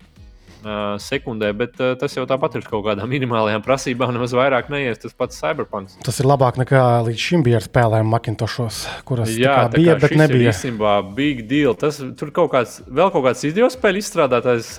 sekundē, 0.99 1.51
bet 1.55 1.77
uh, 1.79 1.93
tas 1.99 2.15
jau 2.17 2.25
tāpat 2.29 2.57
ir 2.59 2.65
kaut 2.67 2.83
kādām 2.87 3.09
minimālajām 3.15 3.63
prasībām, 3.65 4.11
nemaz 4.15 4.33
vairāk 4.35 4.71
neies 4.73 4.99
tas 5.01 5.15
pats 5.15 5.39
Cyberpunk. 5.39 5.93
Tas 6.05 6.19
ir 6.19 6.27
labāk 6.29 6.59
nekā 6.59 6.83
līdz 7.07 7.25
šim 7.29 7.45
bija 7.45 7.59
ar 7.61 7.67
spēlēm 7.67 8.09
Macintoshos, 8.11 8.81
kuras 9.07 9.31
Jā, 9.35 9.55
kā 9.55 9.73
bija, 9.77 9.95
kā 9.95 10.07
bet 10.07 10.15
nebija. 10.19 10.51
Tas 10.51 10.61
īstenībā 10.61 10.95
big 11.17 11.45
deal. 11.49 11.75
Tas, 11.79 12.01
tur 12.19 12.33
kaut 12.35 12.51
kāds, 12.55 12.79
vēl 12.87 13.13
kaut 13.15 13.27
kāds 13.29 13.45
spēļu 13.79 14.03
izstrādātājs 14.03 14.73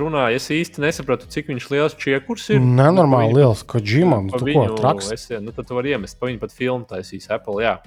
runāja. 0.00 0.38
Es 0.40 0.48
īsti 0.52 0.82
nesapratu, 0.82 1.28
cik 1.30 1.50
viņš 1.52 1.68
liels 1.72 1.98
čiekurs 2.00 2.48
ir. 2.54 2.62
Nenormāli 2.62 3.38
liels, 3.38 3.62
ko 3.68 3.82
džimam, 3.82 4.30
tu 4.32 4.44
ko 4.48 4.66
traks. 4.78 5.12
Es, 5.14 5.28
nu, 5.42 5.54
tad 5.54 5.68
tu 5.68 5.78
vari 5.78 5.94
iemest, 5.94 6.18
pa 6.18 6.30
viņu 6.30 6.42
pat 6.42 6.56
filmu 6.56 6.88
taisīs 6.90 7.30
Apple. 7.32 7.62
Jā. 7.64 7.78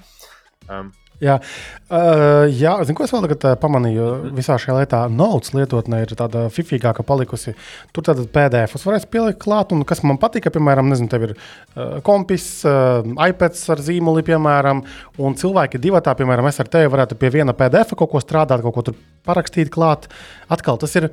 Um, 0.66 0.90
Jā, 1.22 1.38
uh, 1.40 2.44
jā 2.52 2.74
zinu, 2.84 2.96
ko 2.98 3.04
es 3.06 3.12
vēl 3.14 3.22
tagad 3.24 3.44
uh, 3.48 3.54
pamanīju. 3.60 4.08
Visā 4.36 4.58
šajā 4.60 4.74
lietā 4.76 4.98
Notes 5.08 5.54
lietotne 5.56 6.02
ir 6.04 6.12
tāda 6.18 6.42
fifīgāka 6.52 7.06
palikusi. 7.08 7.54
Tur 7.96 8.04
tad 8.04 8.20
PDF 8.34 8.76
varēs 8.82 9.08
pielikt 9.08 9.40
klāt, 9.40 9.72
un 9.72 9.86
kas 9.88 10.04
man 10.04 10.20
patika, 10.20 10.52
piemēram, 10.52 10.90
nezinu, 10.92 11.08
tev 11.12 11.24
ir 11.30 11.32
uh, 11.36 11.96
kompis, 12.04 12.50
uh, 12.68 13.00
iPads 13.30 13.64
ar 13.72 13.80
zīmoli, 13.86 14.26
piemēram, 14.28 14.84
un 15.24 15.40
cilvēki 15.40 15.80
divi 15.80 16.04
tā, 16.04 16.12
piemēram, 16.18 16.50
es 16.52 16.60
ar 16.60 16.68
tevi 16.76 16.92
varētu 16.92 17.16
pie 17.20 17.32
viena 17.38 17.56
PDF 17.56 17.96
kaut 17.96 18.12
ko 18.12 18.20
strādāt, 18.20 18.60
kaut 18.66 18.76
ko 18.76 18.86
tur 18.90 19.00
parakstīt 19.24 19.72
klāt. 19.72 20.10
Atkal 20.52 20.76
tas 20.84 21.00
ir 21.00 21.08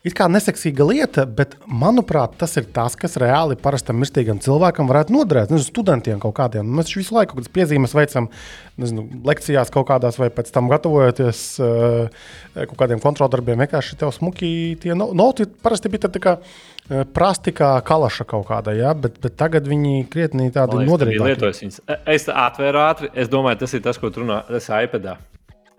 It 0.00 0.14
kā 0.16 0.30
neseksīga 0.32 0.84
lieta, 0.88 1.26
bet 1.28 1.58
manuprāt, 1.68 2.38
tas 2.40 2.56
ir 2.56 2.64
tas, 2.72 2.94
kas 2.96 3.18
reāli 3.20 3.58
parastam 3.60 3.98
mirstīgam 4.00 4.38
cilvēkam 4.40 4.88
varētu 4.88 5.12
noderēt. 5.12 5.50
Nezinu, 5.52 5.66
studentiem 5.74 6.22
kaut 6.22 6.32
kādiem. 6.38 6.70
Mēs 6.78 6.94
visu 6.96 7.12
laiku 7.18 7.36
kādas 7.36 7.52
piezīmes 7.52 7.92
veicam, 7.92 8.30
nezinu, 8.80 9.04
lekcijās 9.28 9.68
kaut 9.74 9.90
kādās, 9.90 10.16
vai 10.16 10.30
pēc 10.32 10.48
tam 10.54 10.70
gatavojoties 10.72 11.42
uh, 11.60 12.30
kaut 12.56 12.78
kādiem 12.80 13.02
kontroldarbiem. 13.04 13.60
Vienkārši 13.60 13.98
tev 14.00 14.14
smuki 14.16 14.50
tie 14.80 14.96
noti 14.96 15.44
parasti 15.60 15.92
bija 15.92 16.08
tā 16.08 16.22
kā 16.24 16.38
uh, 16.40 17.02
prasti 17.12 17.52
kā 17.52 17.74
kalaša 17.84 18.24
kaut 18.30 18.48
kāda, 18.48 18.72
ja? 18.80 18.94
bet, 18.96 19.20
bet 19.20 19.36
tagad 19.36 19.68
viņi 19.68 20.06
krietni 20.08 20.48
tādi 20.54 20.80
noderīgi. 20.80 21.20
Es 22.08 22.24
atvēru 22.32 22.86
ātri, 22.86 23.12
es 23.12 23.28
domāju, 23.28 23.66
tas 23.66 23.76
ir 23.76 23.84
tas, 23.84 24.00
ko 24.00 24.08
tu 24.08 24.24
runā, 24.24 24.46
tas 24.48 24.72
ir 24.72 24.88
iPadā. 24.88 25.20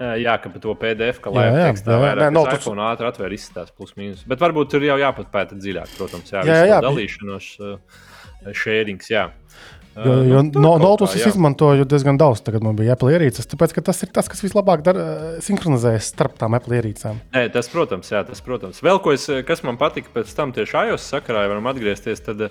Jā, 0.01 0.37
ka 0.41 0.49
par 0.49 0.61
to 0.63 0.73
PDF, 0.81 1.19
ka 1.21 1.33
lai 1.35 1.49
tekstā 1.53 1.97
vairāk 2.01 2.33
no, 2.33 2.45
tas... 2.47 2.61
iPhone 2.63 2.81
ātri 2.87 3.09
atver 3.09 3.35
izstāst 3.35 3.75
plus 3.77 3.91
mīnus. 3.99 4.23
Bet 4.29 4.41
varbūt 4.41 4.71
tur 4.73 4.85
jau 4.85 4.95
jāpatpēta 4.97 5.59
dziļāk, 5.59 5.93
protams, 5.99 6.31
jā, 6.33 6.41
jā, 6.47 6.55
jā, 6.63 6.69
jā. 6.71 6.79
dalīšanos, 6.87 7.51
uh, 7.61 8.01
sharings, 8.57 9.11
jā. 9.11 9.27
Jo, 9.91 10.13
jo 10.23 10.41
nu, 10.47 10.51
no, 10.63 10.69
notus 10.79 11.17
es 11.17 11.25
izmantoju 11.27 11.83
diezgan 11.83 12.15
daudz. 12.17 12.39
Tagad 12.45 12.63
man 12.63 12.77
bija 12.79 12.95
Apple 12.95 13.11
ierīces, 13.11 13.49
tāpēc 13.51 13.73
tas 13.83 13.97
ir 14.05 14.11
tas, 14.15 14.29
kas 14.31 14.39
vislabāk 14.39 14.85
dara, 14.85 15.03
sinhronizējas 15.43 16.07
starp 16.13 16.37
tām 16.39 16.55
Apple 16.55 16.77
ierīcēm. 16.79 17.19
Nē, 17.35 17.41
tas, 17.51 17.67
protams, 17.71 18.13
jā, 18.13 18.21
tas, 18.27 18.39
protams. 18.45 18.79
Vēl 18.85 19.01
ko 19.03 19.11
es, 19.11 19.27
kas 19.47 19.65
man 19.67 19.75
patika 19.81 20.13
pēc 20.13 20.31
tam 20.37 20.55
tieši 20.55 20.85
iOS 20.93 21.09
sakarā, 21.11 21.43
ja 21.43 21.51
varam 21.51 21.67
atgriezties, 21.73 22.23
tad 22.23 22.47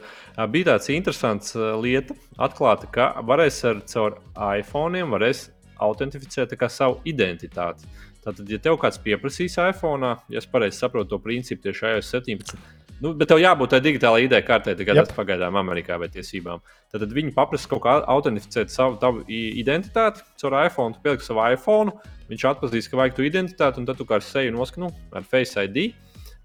bija 0.53 0.74
tāds 0.74 0.92
interesants 0.92 1.57
lieta, 1.80 2.18
atklāta, 2.36 2.90
ka 2.92 3.09
varēs 3.24 3.62
ar 3.72 3.80
caur 3.88 4.20
iPhone 4.61 5.09
varēs 5.09 5.48
autentificēt 5.80 6.56
savu 6.68 7.00
identitāti. 7.04 7.88
Tātad, 8.20 8.44
ja 8.52 8.58
tev 8.60 8.76
kāds 8.80 9.00
pieprasīs 9.00 9.56
iPhone, 9.62 10.14
ja 10.28 10.38
es 10.42 10.46
pareizi 10.46 10.76
saprotu 10.76 11.14
to 11.14 11.18
principu 11.24 11.64
tieši 11.68 11.94
iOS 11.94 12.12
17, 12.12 12.58
Nu, 13.00 13.14
bet 13.16 13.30
tev 13.32 13.38
jābūt 13.40 13.72
tādai 13.72 13.86
digitālai 13.86 14.24
ID 14.26 14.34
kartē, 14.44 14.74
kā 14.76 14.92
yep. 14.92 15.06
tas 15.08 15.16
pagaidām 15.16 15.56
Amerikā 15.56 15.96
vai 16.00 16.10
tiesībām. 16.12 16.60
Tad, 16.92 17.06
viņi 17.16 17.32
paprasa 17.32 17.68
kaut 17.70 17.80
kā 17.86 17.94
autentificēt 18.12 18.72
savu 18.72 19.22
identitāti 19.30 20.24
caur 20.42 20.58
iPhone, 20.60 20.92
tu 20.92 21.00
pieliksi 21.06 21.30
savu 21.30 21.46
iPhone, 21.46 21.94
viņš 22.28 22.44
atpazīs, 22.52 22.90
ka 22.92 23.00
vajag 23.00 23.16
tu 23.16 23.24
identitāti, 23.24 23.80
un 23.80 23.88
tad 23.88 23.96
tu 23.96 24.04
kā 24.08 24.18
ar 24.20 24.26
seju 24.26 24.52
noskanu 24.52 24.92
ar 25.16 25.24
Face 25.24 25.64
ID. 25.64 25.94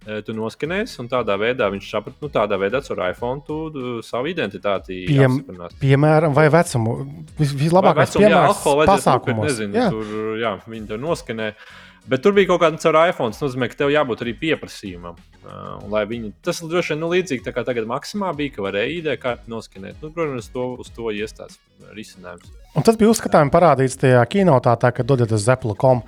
E, 0.05 0.19
tu 0.21 0.35
noskanēsi, 0.37 0.99
un 1.01 1.07
tādā 1.09 1.33
veidā 1.41 1.65
viņš 1.73 1.87
saprata, 1.89 2.19
nu, 2.21 2.29
tādā 2.29 2.59
veidā 2.61 2.77
ar 2.93 2.99
iPhone 3.07 3.41
tu, 3.47 3.55
tu 3.73 3.93
savu 4.05 4.29
identitāti 4.29 4.99
Piem, 5.09 5.39
piemēram, 5.81 6.35
vai 6.35 6.45
vecumu. 6.53 6.93
Vis, 7.39 7.55
vislabākais 7.57 8.13
vecumu, 8.13 8.27
piemērs 8.27 8.61
jā, 8.61 8.85
pasākumos. 8.91 9.47
Nezinu, 9.49 9.79
jā. 9.79 9.87
Tur, 9.95 10.35
jā, 10.41 10.51
viņi 10.69 10.89
tur 10.91 11.01
noskanē. 11.01 11.49
Bet 12.05 12.21
tur 12.21 12.35
bija 12.37 12.51
kaut 12.51 12.61
kāda 12.61 12.77
caur 12.83 12.99
iPhone. 13.01 13.33
Tas 13.33 13.41
nozīmē, 13.41 13.71
ka 13.71 13.79
tev 13.79 13.89
jābūt 13.89 14.21
arī 14.21 14.35
pieprasījumam. 14.43 15.17
Uh, 15.41 16.03
viņi, 16.05 16.35
tas 16.45 16.61
droši 16.61 16.93
vien 16.93 17.01
nu, 17.01 17.09
līdzīgi 17.09 17.49
kā 17.49 17.65
tagad 17.65 17.89
maksimā 17.89 18.29
bija, 18.37 18.53
ka 18.53 18.67
varēja 18.67 18.91
ID 18.99 19.09
kārtu 19.23 19.49
noskanēt. 19.49 19.97
Nu, 20.05 20.13
protams, 20.13 20.51
to, 20.53 20.67
uz 20.85 20.93
to 20.93 21.09
iestājas 21.09 21.57
risinājums. 21.97 22.53
Un 22.75 22.83
tas 22.83 22.97
bija 22.99 23.07
uzskatām 23.07 23.47
parādīts 23.53 23.95
tajā 24.01 24.19
kinotā, 24.27 24.75
kad 24.91 25.07
dodaties 25.07 25.45
uz 25.45 25.51
Apple.com 25.53 26.01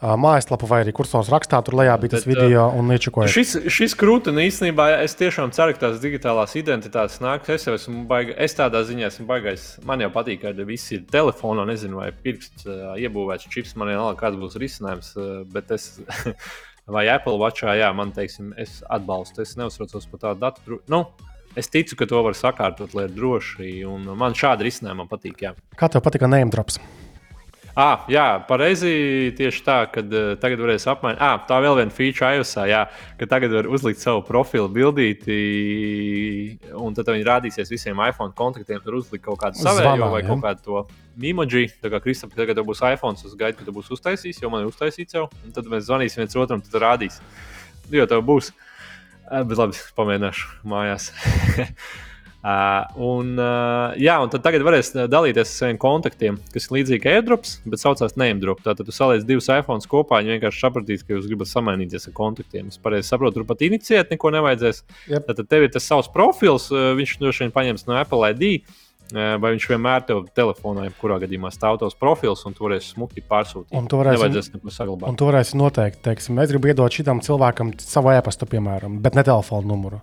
mājaslapu 0.00 0.68
vai 0.68 0.78
arī 0.84 0.92
kursors 0.96 1.28
rakstā, 1.32 1.60
tur 1.64 1.76
lejā 1.76 1.96
bija 2.00 2.14
tas 2.14 2.24
Bet, 2.24 2.30
video 2.32 2.64
un 2.78 2.92
iečakoja. 2.94 3.28
Šis, 3.32 3.52
šis 3.72 3.96
krūtis 4.00 4.36
īstenībā, 4.40 4.86
es 5.04 5.16
tiešām 5.20 5.52
ceru, 5.56 5.74
ka 5.76 5.86
tās 5.86 6.00
digitālās 6.00 6.56
identitātes 6.60 7.20
nāks. 7.24 7.52
Es 7.52 7.68
jau 7.68 7.76
esmu 7.76 8.06
baigais, 8.08 8.38
es 8.46 8.56
tādā 8.56 8.80
ziņā 8.88 9.10
esmu 9.10 9.26
baigais. 9.28 9.66
Man 9.84 10.04
jau 10.04 10.08
patīk, 10.14 10.40
ka 10.46 10.54
viss 10.64 10.94
ir 10.96 11.04
telefonā, 11.12 11.66
nezinu, 11.68 12.00
vai 12.00 12.08
pirksts 12.24 12.68
iebūvēts 13.04 13.52
čips. 13.52 13.76
Man 13.80 13.92
vienalga, 13.92 14.16
kāds 14.24 14.40
būs 14.40 14.56
risinājums. 14.60 15.12
Bet 15.52 15.76
es, 15.76 15.90
vai 16.96 17.04
Apple 17.12 17.36
Watchā, 17.40 17.76
jā, 17.80 17.92
man 17.96 18.16
teiksim, 18.16 18.54
es 18.60 18.80
atbalstu. 18.88 19.44
Es 19.44 19.58
neuztraucos 19.60 20.08
par 20.08 20.24
tādu 20.24 20.44
datu. 20.48 20.82
Nu, 20.88 21.04
Es 21.54 21.70
ticu, 21.70 21.94
ka 22.00 22.08
to 22.10 22.20
var 22.26 22.34
sakārtot, 22.34 22.96
lai 22.98 23.06
ir 23.06 23.14
droši. 23.14 23.70
Man 24.18 24.34
šādi 24.34 24.66
risinājumi 24.66 25.06
patīk. 25.10 25.40
Jā. 25.46 25.54
Kā 25.78 25.90
tev 25.92 26.02
patika 26.02 26.30
name 26.30 26.50
drops? 26.50 26.80
Ah, 27.74 28.04
jā, 28.06 28.38
pareizi. 28.46 29.32
Tieši 29.34 29.62
tā, 29.66 29.76
ka 29.90 30.02
uh, 30.02 30.34
tagad 30.38 30.60
varēs 30.62 30.86
apmainīt. 30.90 31.18
Ah, 31.18 31.40
tā 31.48 31.58
vēl 31.62 31.80
viena 31.80 31.94
feature 31.94 32.38
iOSā, 32.38 32.68
jā, 32.70 32.84
ka 33.18 33.26
tagad 33.30 33.50
var 33.56 33.66
uzlikt 33.66 33.98
savu 33.98 34.22
profilu 34.26 34.68
bildīti, 34.70 35.38
un 36.78 36.94
tad 36.94 37.10
viņi 37.10 37.26
rādīsies 37.26 37.72
visiem 37.74 37.98
iPhone 38.06 38.30
kontaktiem. 38.38 38.78
Tur 38.84 39.00
uzlikt 39.00 39.24
kaut 39.26 39.40
kādu 39.42 39.58
savējo 39.58 40.10
vai 40.12 40.22
kaut 40.26 40.44
kādu 40.46 40.62
to 40.68 40.84
emoji. 41.18 41.66
Tā 41.82 41.90
kā 41.90 41.98
Kristapam 42.04 42.38
tagad 42.38 42.62
būs 42.62 42.84
iPhone, 42.92 43.18
es 43.18 43.34
gaidu, 43.38 43.58
ka 43.58 43.66
tu 43.66 43.74
būsi 43.74 43.94
uztaisījis, 43.98 44.38
jo 44.44 44.54
man 44.54 44.62
ir 44.62 44.70
uztaisīts 44.70 45.18
jau. 45.18 45.26
Un 45.42 45.54
tad 45.58 45.66
mēs 45.70 45.88
zvanīsim 45.90 46.22
viens 46.22 46.38
otram, 46.38 46.62
tad 46.62 46.78
rādīs. 46.82 47.18
Jo 47.90 48.06
tev 48.06 48.22
būs. 48.26 48.54
Bet 49.34 49.58
labi, 49.58 49.78
pamēģināšu 49.98 50.50
mājās. 50.70 51.08
Uh, 52.44 52.84
un, 53.10 53.32
uh, 53.40 53.96
jā, 53.98 54.14
un 54.22 54.30
tagad 54.30 54.62
varēs 54.62 54.92
dalīties 55.10 55.42
ar 55.42 55.48
saviem 55.48 55.80
kontaktiem, 55.82 56.38
kas 56.54 56.68
ir 56.68 56.76
līdzīgi 56.76 57.10
airdrops, 57.16 57.56
bet 57.66 57.82
saucās 57.82 58.14
name-drop. 58.20 58.62
Tātad, 58.62 58.86
tu 58.86 58.94
saliec 58.94 59.26
divus 59.26 59.50
iPhone 59.50 59.82
kopā, 59.90 60.20
viņi 60.22 60.36
vienkārši 60.36 60.62
sapratīs, 60.62 61.02
ka 61.02 61.16
jūs 61.16 61.26
gribat 61.26 61.50
samainīties 61.50 62.06
ar 62.06 62.14
kontaktiem. 62.14 62.70
Es 62.70 62.78
pareizi 62.78 63.10
saprotu, 63.10 63.40
tur 63.40 63.48
pat 63.48 63.64
iniciēt 63.66 64.14
neko 64.14 64.30
nevajadzēs. 64.36 64.84
Yep. 65.16 65.26
Tad 65.32 65.50
tev 65.50 65.66
ir 65.66 65.74
tas 65.74 65.90
savs 65.90 66.12
profils, 66.14 66.70
viņš 66.70 67.18
droši 67.24 67.46
vien 67.46 67.54
paņems 67.58 67.88
no 67.90 67.98
Apple 67.98 68.30
ID. 68.30 68.62
Vai 69.14 69.52
viņš 69.54 69.68
vienmēr 69.70 70.04
tev 70.08 70.24
telefonā, 70.34 70.88
kurā 70.98 71.20
gadījumā 71.22 71.52
stāv 71.54 71.78
tavs 71.78 71.94
profils, 71.98 72.42
un 72.48 72.56
tu 72.56 72.66
varēsi 72.66 72.96
smuki 72.96 73.22
pārsūtīt. 73.22 73.70
Un 73.78 73.86
tu 73.90 74.00
varēsi, 74.00 74.54
un 75.06 75.18
tu 75.20 75.28
varēsi 75.28 75.58
noteikt, 75.60 76.00
teiksim, 76.02 76.40
es 76.42 76.50
gribu 76.50 76.72
iedot 76.72 76.98
šitam 76.98 77.22
cilvēkam 77.22 77.76
savu 77.78 78.10
e-pastu, 78.16 78.48
piemēram, 78.50 78.98
bet 79.04 79.14
ne 79.14 79.26
telefonu 79.26 79.70
numuru. 79.70 80.00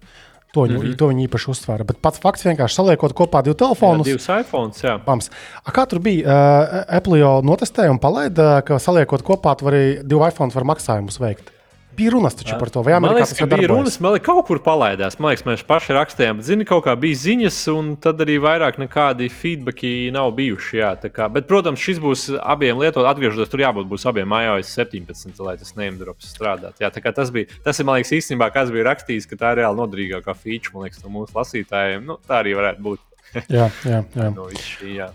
To, 0.52 0.66
mm 0.66 0.76
-hmm. 0.76 0.96
to 1.00 1.08
viņi 1.08 1.28
īpaši 1.28 1.48
uzsvēra. 1.52 1.86
Bet 1.88 2.02
pats 2.04 2.20
fakts 2.20 2.44
vienkārši 2.44 2.76
saliekot 2.76 3.14
kopā 3.16 3.44
divus 3.44 3.58
telefonus. 3.58 4.08
Jā, 4.08 4.12
divus 4.12 4.28
iPhones. 4.28 4.84
Jā. 4.84 4.98
Pams. 5.06 5.32
A, 5.64 5.72
kā 5.72 5.88
tur 5.88 6.00
bija? 6.00 6.28
Uh, 6.28 6.96
Apple 6.98 7.20
jau 7.20 7.42
notestēja 7.42 7.92
un 7.92 8.00
palaida, 8.00 8.62
ka 8.62 8.80
saliekot 8.80 9.24
kopā, 9.24 9.56
tu 9.56 9.66
vari 9.66 10.04
divu 10.04 10.28
iPhone 10.28 10.52
var 10.52 10.64
maksājumus 10.64 11.20
veikt. 11.20 11.51
Bija 11.98 12.12
runas 12.14 12.36
par 12.60 12.70
to, 12.72 12.82
vai 12.86 12.94
Amerikā 12.96 13.20
liekas, 13.20 13.34
tas 13.34 13.40
bija 13.40 13.50
darbojas? 13.52 13.72
runas. 13.72 13.98
Man 14.04 14.14
liekas, 14.16 14.26
kaut 14.28 14.48
kur 14.48 14.62
palaidās. 14.64 15.18
Man 15.20 15.32
liekas, 15.32 15.46
mēs 15.48 15.64
paši 15.68 15.96
rakstījām, 15.98 16.40
bet 16.40 16.48
zini, 16.48 16.68
kaut 16.68 16.86
kā 16.86 16.96
bija 17.00 17.20
ziņas, 17.22 17.58
un 17.74 17.94
tad 18.02 18.22
arī 18.24 18.38
vairāk 18.44 18.80
nekādi 18.82 19.28
feedbacki 19.34 19.94
nav 20.16 20.32
bijuši. 20.38 20.80
Jā, 20.80 20.92
kā, 21.12 21.28
bet, 21.34 21.48
protams, 21.50 21.84
šis 21.84 22.02
būs 22.04 22.28
abiem 22.40 22.80
lietot, 22.82 23.08
atgriežoties 23.10 23.52
tur 23.52 23.66
jābūt 23.66 23.90
būs 23.92 24.08
abiem 24.10 24.36
iOS 24.40 24.74
17, 24.80 25.42
lai 25.44 25.58
tas 25.60 25.76
neimdrops 25.80 26.32
strādāt. 26.32 26.80
Jā, 26.82 26.92
tas 26.92 27.34
bija, 27.34 27.52
tas 27.66 27.80
ir, 27.82 27.90
man 27.90 28.00
liekas, 28.00 28.16
īstenībā, 28.22 28.52
kas 28.56 28.72
bija 28.74 28.88
rakstījis, 28.92 29.28
ka 29.30 29.40
tā 29.42 29.56
ir 29.56 29.64
reāli 29.64 29.82
nodrīgākā 29.82 30.38
feature, 30.38 30.76
man 30.76 30.88
liekas, 30.88 31.04
no 31.04 31.12
mūsu 31.16 31.36
lasītājiem. 31.38 32.08
Nu, 32.08 32.20
tā 32.28 32.40
arī 32.42 32.56
varētu 32.60 32.88
būt. 32.88 33.04
jā, 33.48 33.68
jā, 33.88 34.04
jā. 34.16 34.32
no 34.38 34.48
šī, 34.56 34.96
jā. 35.02 35.12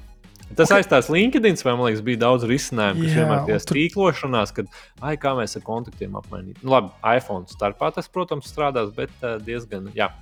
Tas 0.55 0.70
okay. 0.70 0.80
aizstās 0.80 1.09
LinkedIn, 1.11 1.59
vai 1.66 1.74
man 1.74 1.88
liekas, 1.88 2.05
bija 2.07 2.20
daudz 2.22 2.47
risinājumu, 2.49 3.03
kas 3.03 3.16
vienmēr 3.18 3.40
bija 3.49 3.59
tur... 3.66 3.78
tīklošanās, 3.80 4.53
kad, 4.57 4.68
ai, 5.03 5.16
kā 5.20 5.34
mēs 5.38 5.59
ar 5.59 5.64
kontaktiem 5.66 6.14
apmainīt. 6.20 6.61
Nu, 6.62 6.70
labi, 6.76 6.92
iPhone 7.16 7.51
starpā 7.51 7.90
tas, 7.97 8.07
protams, 8.12 8.47
strādās, 8.53 8.92
bet 8.94 9.11
uh, 9.24 9.36
diezgan, 9.42 9.90
jā, 9.99 10.12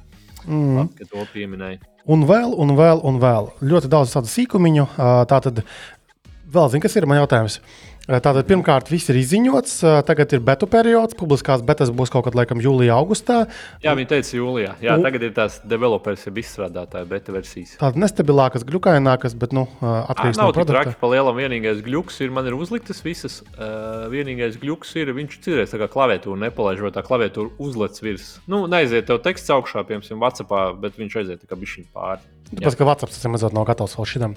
mm. 0.46 0.78
labi, 0.80 0.96
ka 1.00 1.10
to 1.12 1.26
pieminēja. 1.34 1.82
Un 2.10 2.24
vēl, 2.28 2.56
un 2.60 2.72
vēl, 2.78 3.04
un 3.04 3.20
vēl 3.20 3.52
ļoti 3.64 3.92
daudz 3.92 4.16
tādu 4.16 4.32
sīkumiņu. 4.32 4.88
Tā 5.28 5.40
tad 5.44 5.62
vēl, 5.64 6.72
zini, 6.72 6.82
kas 6.84 6.96
ir 6.96 7.06
man 7.08 7.20
jautājums? 7.20 7.60
Uh, 7.60 7.93
Tātad, 8.04 8.42
pirmkārt, 8.44 8.90
viss 8.92 9.08
ir 9.08 9.16
izziņots. 9.16 9.78
Tagad 10.04 10.34
ir 10.36 10.42
beta 10.44 10.66
periods. 10.68 11.16
Publiskās 11.16 11.62
betas 11.64 11.88
būs 11.88 12.10
kaut 12.12 12.26
kad 12.26 12.34
laikam 12.36 12.60
jūlijā, 12.60 12.92
augustā. 13.00 13.38
Jā, 13.80 13.94
viņi 13.96 14.10
teica, 14.10 14.34
jūlijā. 14.36 14.74
Jā, 14.84 14.98
un, 14.98 15.06
tagad 15.06 15.24
ir 15.24 15.32
tās 15.36 15.56
developers, 15.64 16.26
jau 16.28 16.34
izstrādātājas 16.42 17.08
beta 17.08 17.32
versijas. 17.32 17.72
Tādas 17.80 18.02
nestabilākas, 18.02 18.66
glukainākas, 18.68 19.36
bet 19.40 19.56
nu, 19.56 19.64
atkarīgs 19.80 20.36
no 20.36 20.50
produkta. 20.50 20.82
Traki, 20.82 20.98
pa 21.00 21.12
lielam 21.14 21.40
vienīgais 21.40 21.80
gluks 21.86 22.20
ir, 22.20 22.34
man 22.34 22.50
ir 22.50 22.58
uzliktas 22.58 23.00
visas. 23.06 23.40
Uh, 23.56 24.04
vienīgais 24.12 24.60
gluks 24.60 24.92
ir, 25.00 25.14
viņš 25.16 25.40
cirēs 25.48 25.72
tā 25.72 25.80
kā 25.80 25.88
klaviatūru 25.96 26.36
nepalaiž, 26.44 26.84
vai 26.84 26.92
tā 26.92 27.06
klaviatūra 27.08 27.56
uzlec 27.64 28.04
virs. 28.04 28.34
Nu, 28.44 28.66
neaiziet 28.68 29.08
tev 29.08 29.24
teksts 29.24 29.56
augšā, 29.56 29.88
piemēram, 29.88 30.20
WhatsAppā, 30.20 30.66
bet 30.84 31.00
viņš 31.00 31.20
aiziet 31.22 31.40
tā 31.40 31.48
kā 31.48 31.56
bišķiņ 31.56 31.88
pāri. 31.94 32.20
Tāpēc, 32.52 32.76
ka 32.76 32.86
WhatsApp 32.86 33.14
tas 33.14 33.24
ir 33.24 33.32
mazliet 33.32 33.56
nav 33.56 33.64
gatavs 33.70 33.96
vēl 33.96 34.10
šitam. 34.12 34.34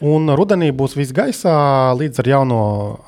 Un 0.00 0.32
rudenī 0.32 0.70
būs 0.72 0.96
viss 0.96 1.12
gaisā 1.16 1.52
līdz 1.98 2.22
ar 2.22 2.28
jauno 2.30 2.60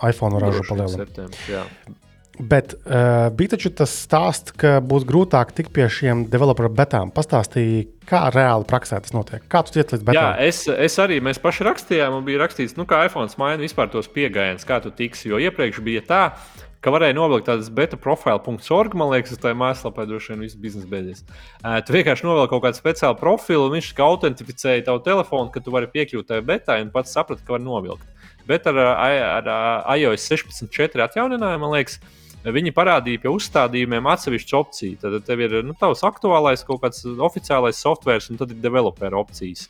iPhone 0.05 0.41
ražu 0.43 0.65
palielinājumu. 0.69 1.99
Bet 2.43 2.73
uh, 2.75 3.29
bija 3.37 3.53
taču 3.55 3.71
tas 3.77 3.93
stāsts, 4.07 4.55
ka 4.57 4.79
būs 4.81 5.05
grūtāk 5.07 5.53
tikt 5.55 5.71
pie 5.77 5.85
šiem 5.93 6.25
developer 6.33 6.67
betām. 6.73 7.13
Pastāstīja, 7.15 7.85
kā 8.09 8.23
reāli 8.33 8.67
praksē 8.69 9.03
tas 9.05 9.13
notiek. 9.15 9.45
Kā 9.53 9.61
tu 9.67 9.75
tiec 9.77 9.93
līdz 9.93 10.07
betām? 10.09 10.33
Jā, 10.33 10.49
es, 10.49 10.65
es 10.67 10.97
arī, 11.03 11.21
mēs 11.25 11.41
paši 11.43 11.69
rakstījām, 11.69 12.17
un 12.19 12.25
bija 12.27 12.41
rakstīts, 12.43 12.75
nu, 12.81 12.89
kā 12.89 13.03
iPhone 13.07 13.31
maina 13.41 13.61
vispār 13.63 13.93
tos 13.93 14.09
piegājienus, 14.13 14.65
kā 14.69 14.81
tu 14.83 14.91
tiksi. 14.97 15.29
Jo 15.29 15.41
iepriekš 15.45 15.83
bija 15.85 16.03
tā, 16.09 16.23
ka 16.33 16.62
varēja 16.91 17.15
novilkt 17.15 17.47
tādas 17.47 17.69
betaprofile.org, 17.71 18.97
man 18.99 19.13
liekas, 19.13 19.39
tā 19.39 19.53
mājaslapā 19.55 20.03
droši 20.09 20.33
vien 20.33 20.43
viss 20.43 20.59
biznesa 20.59 20.89
beidzies. 20.91 21.21
Uh, 21.61 21.77
tu 21.87 21.95
vienkārši 21.95 22.27
novilki 22.27 22.51
kaut 22.51 22.65
kādu 22.65 22.81
speciālu 22.81 23.19
profilu, 23.21 23.69
un 23.69 23.77
viņš 23.77 23.93
autentificēja 24.03 24.89
tavu 24.89 25.05
telefonu, 25.07 25.53
ka 25.55 25.63
tu 25.63 25.75
vari 25.75 25.87
piekļūt 25.93 26.27
tai 26.33 26.41
betai, 26.43 26.81
un 26.83 26.91
pats 26.91 27.15
saprati, 27.15 27.45
ka 27.47 27.55
var 27.55 27.63
novilkt. 27.63 28.09
Bet 28.49 28.67
ar, 28.67 28.81
ar, 28.83 29.47
ar 29.47 30.01
iOS 30.01 30.27
16.4 30.33 31.05
atjauninājumu, 31.07 31.63
man 31.63 31.77
liekas, 31.77 32.01
viņi 32.43 32.75
parādīja 32.75 33.23
pie 33.23 33.31
uzstādījumiem 33.31 34.09
atsevišķu 34.11 34.59
opciju. 34.59 34.99
Tad 35.03 35.21
tev 35.29 35.45
ir 35.45 35.61
nu, 35.63 35.77
tavs 35.79 36.03
aktuālais 36.07 36.67
kaut 36.67 36.83
kāds 36.83 37.05
oficiālais 37.07 37.79
software, 37.79 38.25
un 38.31 38.41
tad 38.41 38.51
ir 38.51 38.59
developer 38.65 39.15
opcijas. 39.15 39.69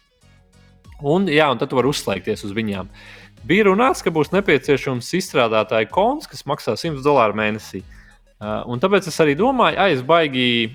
Un, 1.03 1.27
jā, 1.27 1.49
un 1.51 1.59
tad 1.59 1.69
tu 1.69 1.77
vari 1.77 1.91
uzslēgties 1.91 2.45
uz 2.47 2.55
viņiem. 2.55 2.89
Bija 3.43 3.67
runāts, 3.67 4.05
ka 4.07 4.13
būs 4.15 4.31
nepieciešams 4.31 5.09
izstrādātāja 5.19 5.89
konts, 5.91 6.29
kas 6.31 6.45
maksā 6.47 6.77
100 6.79 7.03
dolāru 7.03 7.35
mēnesī. 7.41 7.81
Uh, 8.39 8.63
un 8.71 8.83
tāpēc 8.83 9.09
es 9.11 9.19
arī 9.23 9.35
domāju, 9.39 9.79
ah, 9.83 9.91
es 9.91 10.03
baigi, 10.07 10.71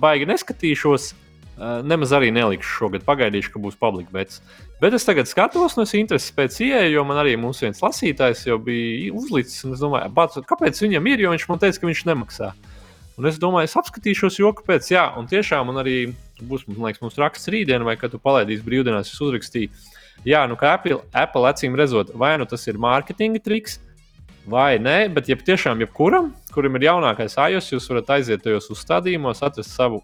baigi 0.00 0.28
neskatīšos, 0.28 1.10
uh, 1.12 1.82
nemaz 1.84 2.14
arī 2.16 2.30
nelikšu 2.32 2.72
šogad. 2.78 3.04
Pagaidīšu, 3.04 3.52
ka 3.52 3.60
būs 3.60 3.76
publika 3.80 4.12
bets. 4.16 4.40
Bet 4.80 4.96
es 4.96 5.04
tagad 5.04 5.28
skatos, 5.28 5.76
no 5.76 5.84
intereses 5.84 6.32
pēc 6.32 6.56
ieejas, 6.64 6.88
jo 6.94 7.04
man 7.04 7.20
arī 7.20 7.36
mums 7.36 7.60
viens 7.60 7.84
lasītājs 7.84 8.46
jau 8.48 8.56
bija 8.64 9.12
uzlicis. 9.12 9.60
Es 9.68 9.84
domāju, 9.84 10.08
bāc, 10.16 10.40
kāpēc 10.48 10.80
viņam 10.80 11.12
ir, 11.12 11.26
jo 11.26 11.36
viņš 11.36 11.48
man 11.52 11.60
teica, 11.60 11.82
ka 11.82 11.90
viņš 11.90 12.04
nemaksā. 12.08 12.52
Un 13.20 13.28
es 13.28 13.36
domāju, 13.36 13.68
es 13.68 13.76
apskatīšos, 13.76 14.40
jo 14.40 14.56
kāpēc. 14.56 14.88
Jā, 14.88 15.10
un 15.20 15.28
tiešām 15.28 15.68
man 15.68 15.84
arī 15.84 15.98
būs, 16.40 16.64
man 16.64 16.86
liekas, 16.88 17.04
mums 17.04 17.20
raksts 17.20 17.52
rītdien, 17.52 17.84
vai 17.84 17.98
kad 18.00 18.16
tu 18.16 18.20
palaidīsi 18.24 18.64
brīvdienās, 18.64 19.12
es 19.12 19.20
uzrakstīju. 19.20 19.68
Jā, 20.26 20.44
nu 20.48 20.56
kā 20.60 20.74
Apple, 20.76 21.00
Apple 21.16 21.48
acīm 21.48 21.76
redzot, 21.78 22.12
vai 22.18 22.34
nu 22.40 22.44
tas 22.48 22.66
ir 22.68 22.76
mārketinga 22.80 23.40
triks, 23.40 23.78
vai 24.50 24.74
nē, 24.82 25.08
bet 25.14 25.30
ja 25.30 25.36
tiešām 25.36 25.80
jebkuram, 25.80 26.30
kurim 26.52 26.76
ir 26.76 26.90
jaunākais 26.90 27.38
iOS, 27.40 27.70
jūs 27.72 27.88
varat 27.88 28.16
aiziet 28.18 28.42
tajos 28.44 28.68
uzstādījumos, 28.74 29.40
atrast 29.46 29.72
savu 29.72 30.02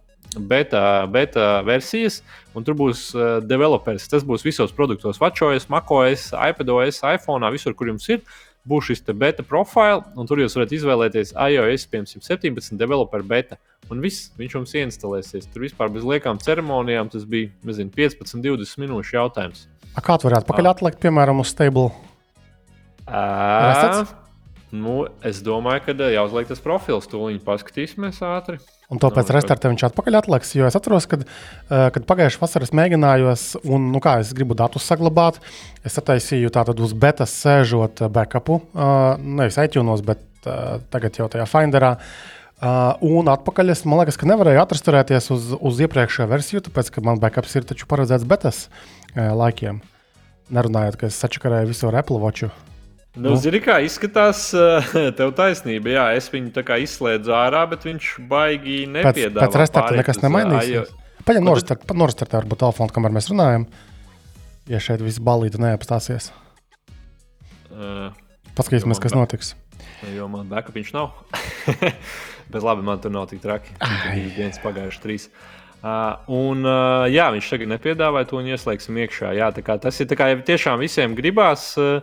beta, 0.48 1.06
beta 1.12 1.60
versijas, 1.66 2.22
un 2.56 2.64
tur 2.64 2.76
būs 2.78 3.10
uh, 3.16 3.38
developers. 3.44 4.08
Tas 4.08 4.24
būs 4.26 4.44
visos 4.46 4.72
produktos, 4.76 5.20
WatchOS, 5.20 5.68
MacOS, 5.72 6.30
iPadOS, 6.32 7.02
iPhone, 7.12 7.52
visur, 7.52 7.76
kur 7.76 7.92
jums 7.92 8.08
ir. 8.12 8.22
Būs 8.66 8.88
šis 8.90 9.04
beta 9.14 9.44
profils, 9.46 10.04
un 10.18 10.26
tur 10.26 10.42
jūs 10.42 10.56
varat 10.58 10.74
izvēlēties 10.74 11.32
iOS 11.38 11.86
17, 11.86 12.74
developer 12.80 13.22
beta. 13.22 13.60
Un 13.90 14.02
viss, 14.02 14.32
viņš 14.34 14.56
jums 14.58 14.74
ieinstalēsies. 14.74 15.46
Tur 15.52 15.62
vispār 15.62 15.92
bez 15.94 16.02
liekām 16.02 16.40
ceremonijām 16.42 17.08
tas 17.12 17.22
bija 17.22 17.52
nezinu, 17.62 17.94
15, 17.94 18.42
20 18.42 18.82
minūšu 18.82 19.18
jautājums. 19.20 19.68
A 19.94 20.02
kā 20.02 20.18
tu 20.18 20.26
varētu 20.26 20.50
pakaļ 20.50 20.72
atlikt, 20.72 21.00
piemēram, 21.04 21.38
uz 21.44 21.54
stable? 21.54 21.92
Uh, 23.06 24.25
nu, 24.82 25.06
es 25.26 25.42
domāju, 25.46 25.82
ka 25.86 26.10
jāuzliek 26.12 26.48
tas 26.50 26.62
profils. 26.64 27.08
Tūlīt 27.10 27.44
paskatīsimies 27.46 28.20
ātri. 28.26 28.60
Un 28.92 29.00
to 29.02 29.10
pēc 29.10 29.32
restarta 29.34 29.70
viņš 29.72 29.88
atpakaļ 29.88 30.20
atliks. 30.20 30.54
Jo 30.54 30.68
es 30.68 30.78
atceros, 30.78 31.08
kad, 31.10 31.24
kad 31.68 32.06
pagājušā 32.06 32.42
vasarā 32.42 32.68
mēģinājos, 32.78 33.48
un 33.66 33.90
nu 33.94 34.02
kā, 34.04 34.20
es 34.22 34.30
gribu 34.36 34.54
datus 34.58 34.86
saglabāt, 34.86 35.40
es 35.86 35.98
attaisīju 35.98 36.52
tādu 36.54 36.78
uz 36.86 36.94
betas 36.94 37.34
sēžot 37.42 38.06
backupu, 38.14 38.60
nevis 39.18 39.58
iTunes, 39.64 40.06
bet 40.06 40.22
tagad 40.92 41.18
jau 41.18 41.30
tajā 41.32 41.48
Finderā. 41.50 41.96
Uh, 42.56 42.94
un 43.04 43.28
atpakaļ 43.28 43.74
es 43.74 43.82
domāju, 43.84 44.14
ka 44.16 44.28
nevarēju 44.30 44.62
atrasturēties 44.62 45.26
uz, 45.34 45.50
uz 45.60 45.80
iepriekšējo 45.84 46.26
versiju, 46.30 46.62
tāpēc, 46.64 46.88
ka 46.94 47.02
man 47.04 47.20
backups 47.20 47.52
ir 47.58 47.66
taču 47.68 47.84
paredzēts 47.90 48.24
betas 48.24 48.62
uh, 48.70 49.34
laikiem. 49.36 49.82
Nerunājot, 50.56 50.96
ka 50.96 51.10
es 51.10 51.18
sačakarēju 51.20 51.68
visu 51.74 51.90
ar 51.90 51.98
Apple 52.00 52.22
Watch. 52.22 52.48
Nu, 53.16 53.30
nu. 53.30 53.36
Zini, 53.40 53.62
kā 53.64 53.78
izskatās, 53.80 54.50
tev 55.16 55.30
taisnība. 55.38 55.88
Jā, 55.94 56.06
es 56.18 56.28
viņu 56.28 56.50
tā 56.52 56.60
kā 56.68 56.76
izslēdzu 56.84 57.32
ārā, 57.32 57.62
bet 57.70 57.86
viņš 57.88 58.10
baigi 58.28 58.82
nepiedāvā. 58.92 59.40
Pēc, 59.40 59.54
pēc 59.54 59.60
restarta 59.62 59.96
nekas 59.96 60.20
nemainīsies. 60.20 60.92
Paņem 61.26 61.48
noristartē, 61.48 62.36
varbūt 62.36 62.60
telefonu, 62.60 62.92
kamēr 62.92 63.14
mēs 63.16 63.30
runājam. 63.32 63.64
Ja 64.68 64.82
šeit 64.82 65.00
viss 65.00 65.22
balīti 65.22 65.62
neapstāsies. 65.62 66.28
Uh, 67.72 68.12
Paskatīsimies, 68.58 69.00
kas 69.02 69.16
notiks. 69.16 69.54
Jo 70.12 70.28
man 70.30 70.50
backup 70.50 70.76
viņš 70.76 70.92
nav. 70.94 71.16
Bet 72.52 72.62
labi, 72.62 72.84
man 72.84 73.00
tur 73.02 73.14
nav 73.14 73.30
tik 73.32 73.40
traki. 73.42 73.72
Viņš 73.80 74.36
viens 74.36 74.60
pagājuši 74.62 75.02
trīs. 75.02 75.30
Uh, 75.86 76.16
un, 76.32 76.64
uh, 76.66 77.04
jā, 77.12 77.26
viņš 77.34 77.48
tagad 77.52 77.70
nepiedāvāja 77.74 78.28
to 78.30 78.38
un 78.40 78.48
ieslēgsim 78.52 78.96
iekšā. 79.04 79.32
Jā, 79.38 79.50
tas 79.54 80.00
ir 80.02 80.14
kā, 80.18 80.30
ja 80.32 80.38
tiešām 80.46 80.80
visiem 80.82 81.14
gribās, 81.18 81.68
uh, 81.78 82.00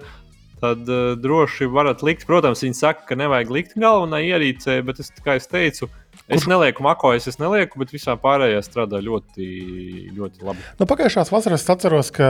tad 0.64 0.88
uh, 0.88 1.14
droši 1.20 1.68
varat 1.72 2.03
likt. 2.05 2.26
Protams, 2.30 2.64
viņi 2.64 2.80
saka, 2.80 3.05
ka 3.09 3.20
nevajag 3.20 3.51
likt 3.53 3.78
galvenā 3.80 4.24
ierīcē, 4.24 4.80
bet 4.88 5.03
es, 5.03 5.11
kā 5.24 5.38
es 5.39 5.49
teicu, 5.51 5.89
es 6.32 6.47
nelieku 6.49 6.86
makojas, 6.86 7.28
es 7.32 7.39
nelieku, 7.41 7.82
bet 7.82 7.93
visā 7.93 8.16
pārējā 8.20 8.61
strādā 8.66 9.01
ļoti, 9.03 9.47
ļoti 10.16 10.47
labi. 10.47 10.68
Nu, 10.80 10.88
pagājušās 10.89 11.34
vasaras 11.34 11.68
atceros, 11.74 12.14
ka 12.16 12.28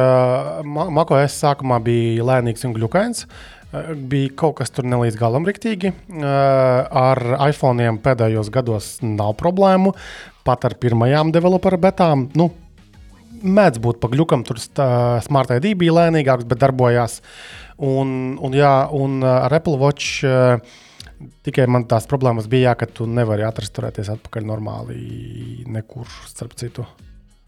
makojas 0.66 1.38
sākumā 1.44 1.82
bija 1.86 2.26
lēnīgs 2.34 2.66
un 2.68 2.78
glukains. 2.78 3.28
Bija 3.74 4.30
kaut 4.38 4.60
kas 4.60 4.70
tur 4.70 4.86
nelīdz 4.86 5.16
galam 5.18 5.48
riktīgi. 5.50 5.90
Ar 6.22 7.22
iPhone 7.48 7.96
pēdējos 8.06 8.52
gados 8.54 8.90
nav 9.02 9.34
problēmu. 9.40 9.96
Pat 10.46 10.68
ar 10.68 10.76
pirmajām 10.78 11.32
developeru 11.34 11.80
betām. 11.82 12.28
Nu, 12.38 12.52
mēdz 13.44 13.82
būt 13.84 14.00
pa 14.04 14.10
gļukam, 14.14 14.46
tur 14.48 14.60
Smart 14.62 15.52
ID 15.58 15.74
bija 15.80 15.98
lēnīgāks, 16.00 16.48
bet 16.48 16.62
darbojās. 16.62 17.22
Un, 17.78 18.36
un, 18.38 18.54
jā, 18.54 18.74
un 18.94 19.24
ar 19.26 19.54
Apple 19.58 19.80
Watch 19.82 20.26
tikai 21.46 21.66
man 21.72 21.88
tās 21.90 22.06
problēmas 22.10 22.50
bija, 22.52 22.72
jā, 22.72 22.76
ka 22.84 22.90
tu 23.00 23.08
nevari 23.10 23.46
atrasturēties 23.48 24.12
atpakaļ 24.14 24.46
normāli 24.50 25.00
nekur 25.72 26.10
starp 26.30 26.56
citu. 26.60 26.86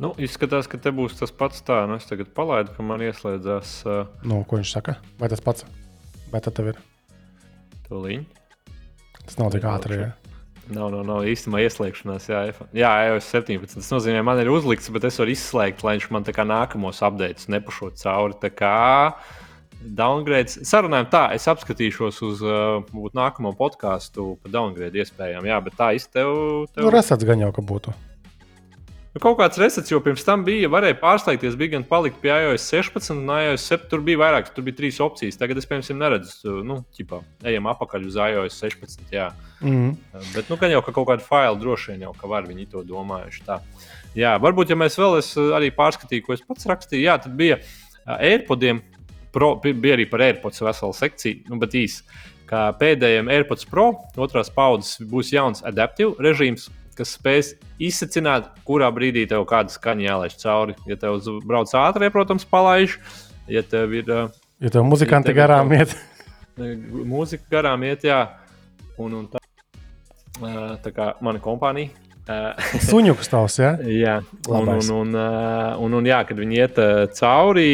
Nu, 0.01 0.11
izskatās, 0.19 0.67
ka 0.67 0.79
te 0.81 0.91
būs 0.91 1.15
tas 1.15 1.31
pats 1.31 1.61
tā. 1.63 1.85
Nu, 1.87 1.95
es 1.95 2.07
tagad 2.09 2.33
palaidu, 2.35 2.73
ka 2.75 2.83
man 2.83 3.03
ieslēdzās. 3.05 3.77
Uh... 3.87 4.01
Nu, 4.27 4.41
ko 4.47 4.59
viņš 4.59 4.73
saka? 4.75 4.97
Vai 5.21 5.29
tas 5.31 5.43
pats? 5.43 5.63
Vai 6.33 6.41
tas 6.43 6.55
tev 6.55 6.73
ir? 6.73 6.81
Tūlīt. 7.87 8.41
Tas 9.21 9.39
nav 9.39 9.53
tik 9.55 9.63
ātri. 9.69 10.01
Ja? 10.01 10.11
Nav, 10.65 10.89
nav, 10.91 11.05
nav 11.07 11.29
īstenībā 11.29 11.61
ieslēgšanās. 11.63 12.27
Jā, 12.27 12.41
jā 12.75 12.91
iOS 13.07 13.29
17. 13.31 13.77
Tas 13.77 13.91
nozīmē, 13.93 14.25
man 14.25 14.41
ir 14.41 14.51
uzlikts, 14.51 14.91
bet 14.91 15.07
es 15.07 15.19
varu 15.21 15.31
izslēgt, 15.31 15.85
lai 15.85 15.95
viņš 15.95 16.09
man 16.11 16.27
tā 16.27 16.35
kā 16.35 16.43
nākamos 16.49 16.99
updates 17.05 17.47
nepašot 17.53 18.01
cauri. 18.01 18.35
Tā 18.41 18.51
kā 18.51 18.75
downgrades. 19.85 20.57
Sarunājam, 20.67 21.11
tā, 21.11 21.23
es 21.37 21.45
apskatīšos 21.51 22.23
uz 22.25 22.41
uh, 22.45 22.81
nākamo 23.15 23.53
podkāstu 23.57 24.33
par 24.41 24.53
downgrade 24.53 25.03
iespējām. 25.03 25.47
Jā, 25.47 25.61
bet 25.63 25.77
tā 25.79 25.93
īsti 25.99 26.17
tev. 26.17 26.33
tev... 26.73 26.87
Nu, 26.87 26.91
resets 26.93 27.27
gan 27.27 27.45
jau, 27.45 27.53
ka 27.55 27.65
būtu. 27.65 27.93
Nu, 29.15 29.21
kaut 29.23 29.37
kāds 29.39 29.55
resets, 29.55 29.87
jo 29.93 30.01
pirms 30.03 30.25
tam 30.27 30.41
bija, 30.43 30.67
varēja 30.67 30.97
pārslēgties, 30.99 31.53
bija 31.55 31.77
gan 31.77 31.85
palikt 31.87 32.17
pie 32.19 32.33
iOS 32.33 32.65
16, 32.67 33.13
un 33.13 33.29
iOS 33.31 33.63
7 33.71 33.85
tur 33.93 34.01
bija 34.03 34.19
vairāk, 34.19 34.49
tur 34.51 34.65
bija 34.67 34.75
trīs 34.75 34.99
opcijas. 34.99 35.37
Tagad 35.39 35.61
es, 35.61 35.67
piemēram, 35.69 36.01
neredzu, 36.01 36.57
nu, 36.67 36.81
ķipā, 36.97 37.21
ejam 37.47 37.69
apakaļ 37.71 38.09
uz 38.09 38.17
iOS 38.19 38.57
16. 38.59 39.05
Jā. 39.15 39.29
Mm. 39.61 39.93
Bet, 40.33 40.51
nu, 40.51 40.59
gan 40.59 40.75
jau 40.75 40.83
ka 40.83 40.91
kaut 40.97 41.07
kādu 41.13 41.23
failu 41.23 41.61
droši 41.61 41.93
vien 41.93 42.03
jau, 42.09 42.11
ka 42.19 42.27
var 42.27 42.43
viņi 42.49 42.67
to 42.73 42.83
domājuši. 42.89 43.45
Tā. 43.47 43.61
Jā, 44.19 44.35
varbūt, 44.43 44.75
ja 44.75 44.79
mēs 44.83 44.99
vēl 44.99 45.21
es 45.21 45.31
arī 45.39 45.71
pārskatīju, 45.79 46.27
ko 46.27 46.35
es 46.35 46.43
pats 46.43 46.67
rakstīju, 46.73 47.07
jā, 47.07 47.15
tad 47.23 47.39
bija 47.39 47.61
AirPodiem, 48.19 48.83
pro, 49.35 49.55
bija 49.65 49.97
arī 49.97 50.07
par 50.09 50.23
AirPods 50.25 50.63
vesela 50.63 50.95
sekcija, 50.95 51.43
nu, 51.51 51.59
bet 51.61 51.75
īsi. 51.77 52.05
Kā 52.45 52.67
pēdējiem 52.77 53.29
AirPods 53.33 53.65
Pro 53.69 53.87
otrās 54.21 54.51
paudzes 54.53 54.99
būs 55.09 55.31
jauns 55.33 55.63
adaptīvs 55.65 56.19
režīms, 56.21 56.67
kas 56.95 57.15
spēs 57.17 57.53
izsacināt, 57.81 58.51
kurā 58.67 58.91
brīdī 58.93 59.25
tev 59.29 59.47
kāda 59.49 59.73
skaņa 59.73 60.05
jālaiž 60.05 60.37
cauri. 60.43 60.77
Ja 60.85 60.99
tev 61.01 61.17
brauc 61.47 61.73
ātrie, 61.75 62.11
protams, 62.13 62.45
palaiž. 62.47 62.99
Ja 63.51 63.65
tev 63.65 63.97
ir. 63.97 64.13
Ja 64.61 64.71
tev 64.71 64.85
muzikanti 64.87 65.33
ja 65.33 65.33
tev 65.33 65.41
garām 65.41 65.73
iet. 65.75 65.97
Mūzika 67.15 67.49
garām 67.57 67.83
iet, 67.89 68.05
jā. 68.07 68.21
Un, 69.01 69.17
un 69.17 69.27
tā, 69.33 69.41
tā 70.85 70.93
kā 70.95 71.11
mana 71.25 71.41
kompānija 71.43 72.04
Suņuks 72.89 73.29
tavs, 73.29 73.57
ja? 73.61 73.71
jā, 73.85 74.15
un, 74.49 74.69
un, 74.73 74.87
un, 74.95 75.17
un, 75.85 75.95
un, 75.99 76.07
jā, 76.09 76.19
kad 76.25 76.39
viņi 76.39 76.57
iet 76.57 76.79
cauri, 77.19 77.65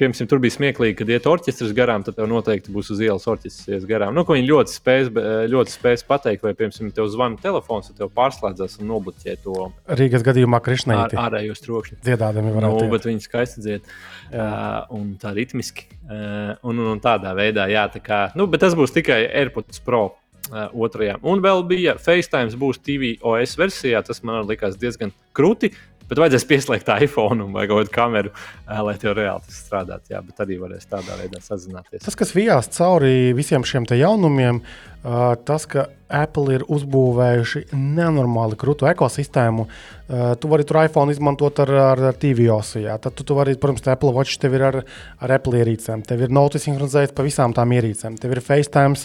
piemēram, 0.00 0.28
tur 0.30 0.40
bija 0.42 0.56
smieklīgi, 0.56 0.96
kad 0.98 1.12
iet 1.12 1.28
orķestris 1.30 1.74
garām, 1.76 2.02
tad 2.06 2.18
tev 2.18 2.26
noteikti 2.30 2.74
būs 2.74 2.90
uz 2.94 3.02
ielas 3.06 3.28
orķestris 3.30 3.86
garām. 3.88 4.16
Nu, 4.16 4.24
viņi 4.26 4.48
ļoti 4.48 4.74
spēs, 4.74 5.12
ļoti 5.52 5.74
spēs 5.76 6.02
pateikt, 6.08 6.42
vai, 6.46 6.56
piemēram, 6.58 6.90
tev 6.96 7.10
zvana 7.12 7.38
telefons, 7.42 7.92
tad 7.92 8.02
tev 8.02 8.10
pārslēdzas 8.16 8.80
un 8.80 8.90
nobloķē 8.90 9.36
to. 9.44 9.70
Rīgas 10.00 10.26
gadījumā 10.26 10.58
Krišnaiti. 10.64 11.14
Ār, 11.14 11.30
ārējos 11.30 11.62
trokšņus. 11.66 12.02
Dziedādami 12.06 12.54
varētu. 12.56 12.82
Nu, 12.82 12.94
bet 12.94 13.06
viņi 13.06 13.26
skaisti 13.26 13.62
dzied. 13.62 13.92
Uh, 14.30 14.90
un 14.94 15.14
tā 15.22 15.34
ritmiski. 15.34 15.86
Uh, 16.10 16.56
un, 16.66 16.78
un, 16.78 16.96
un 16.96 17.02
tādā 17.02 17.30
veidā, 17.38 17.68
jā, 17.70 17.86
tā 17.90 18.02
kā, 18.02 18.24
nu, 18.38 18.46
bet 18.50 18.62
tas 18.64 18.74
būs 18.78 18.94
tikai 18.94 19.22
AirPods 19.26 19.82
Pro 19.86 20.04
uh, 20.08 20.19
otrajā. 20.50 21.18
Un 21.22 21.42
vēl 21.44 21.64
bija 21.68 21.96
FaceTime, 22.00 22.52
būs 22.60 22.82
TV 22.84 23.14
OS 23.26 23.56
versijā. 23.60 24.02
Tas 24.06 24.22
man 24.26 24.48
likās 24.48 24.78
diezgan 24.80 25.14
krūti. 25.36 25.72
Bet 26.10 26.18
vajadzēs 26.18 26.46
pieslēgt 26.50 26.88
iPhone 27.06 27.44
vai 27.54 27.68
kaut 27.70 27.84
kādu 27.84 27.92
kameru, 27.94 28.30
uh, 28.34 28.80
lai 28.82 28.96
tev 28.98 29.14
reāli 29.14 29.44
tas 29.46 29.60
strādātu. 29.62 30.10
Jā, 30.10 30.18
bet 30.26 30.42
arī 30.42 30.56
varēs 30.58 30.88
tādā 30.90 31.14
veidā 31.20 31.38
sazināties. 31.44 32.02
Tas, 32.02 32.18
kas 32.18 32.34
vijās 32.34 32.66
cauri 32.74 33.30
visiem 33.38 33.62
šiem 33.62 33.86
jaunumiem, 33.94 34.58
uh, 35.04 35.34
tas, 35.44 35.66
ka 35.70 35.88
Apple 36.10 36.56
ir 36.56 36.64
uzbūvējuši 36.66 37.68
nenormāli 37.70 38.58
krūtu 38.58 38.88
ekosistēmu. 38.90 39.66
Uh, 40.10 40.32
tu 40.42 40.50
vari 40.50 40.66
tur 40.66 40.80
iPhone 40.82 41.14
izmantot 41.14 41.60
ar, 41.62 41.70
ar, 41.92 42.02
ar 42.10 42.16
TVOS. 42.18 42.72
Jā. 42.82 42.96
Tad 43.02 43.14
tu, 43.14 43.26
tu 43.26 43.36
vari, 43.38 43.54
protams, 43.60 43.86
Apple 43.92 44.10
Watch 44.16 44.40
tev 44.42 44.56
ir 44.58 44.64
ar, 44.66 44.80
ar 45.22 45.34
Apple 45.36 45.60
ierīcēm. 45.60 46.02
Tev 46.08 46.24
ir 46.26 46.34
notis 46.34 46.66
sinhronizēts 46.66 47.14
pa 47.14 47.26
visām 47.26 47.54
tām 47.54 47.76
ierīcēm. 47.76 48.18
Tev 48.18 48.34
ir 48.34 48.42
FaceTime, 48.42 48.98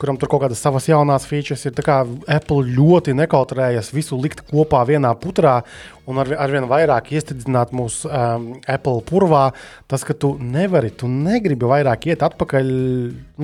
kuram 0.00 0.16
tur 0.20 0.32
kaut 0.32 0.46
kādas 0.46 0.64
savas 0.64 0.88
jaunās 0.88 1.28
features 1.28 1.68
ir. 1.68 1.76
Apple 1.76 2.64
ļoti 2.72 3.12
nekautrējas 3.20 3.92
visu 3.92 4.16
likt 4.20 4.46
kopā 4.48 4.80
vienā 4.88 5.12
putrā 5.20 5.58
un 6.08 6.24
ar, 6.24 6.32
arvien 6.40 6.68
vairāk 6.70 7.12
iestidzināt 7.12 7.76
mūsu 7.76 8.08
um, 8.08 8.50
Apple 8.64 9.04
purvā. 9.04 9.50
Tas, 9.92 10.08
ka 10.08 10.16
tu 10.16 10.38
nevari, 10.40 10.88
tu 10.88 11.10
negribi 11.12 11.68
vairāk 11.68 12.08
iet 12.14 12.24
atpakaļ 12.24 12.76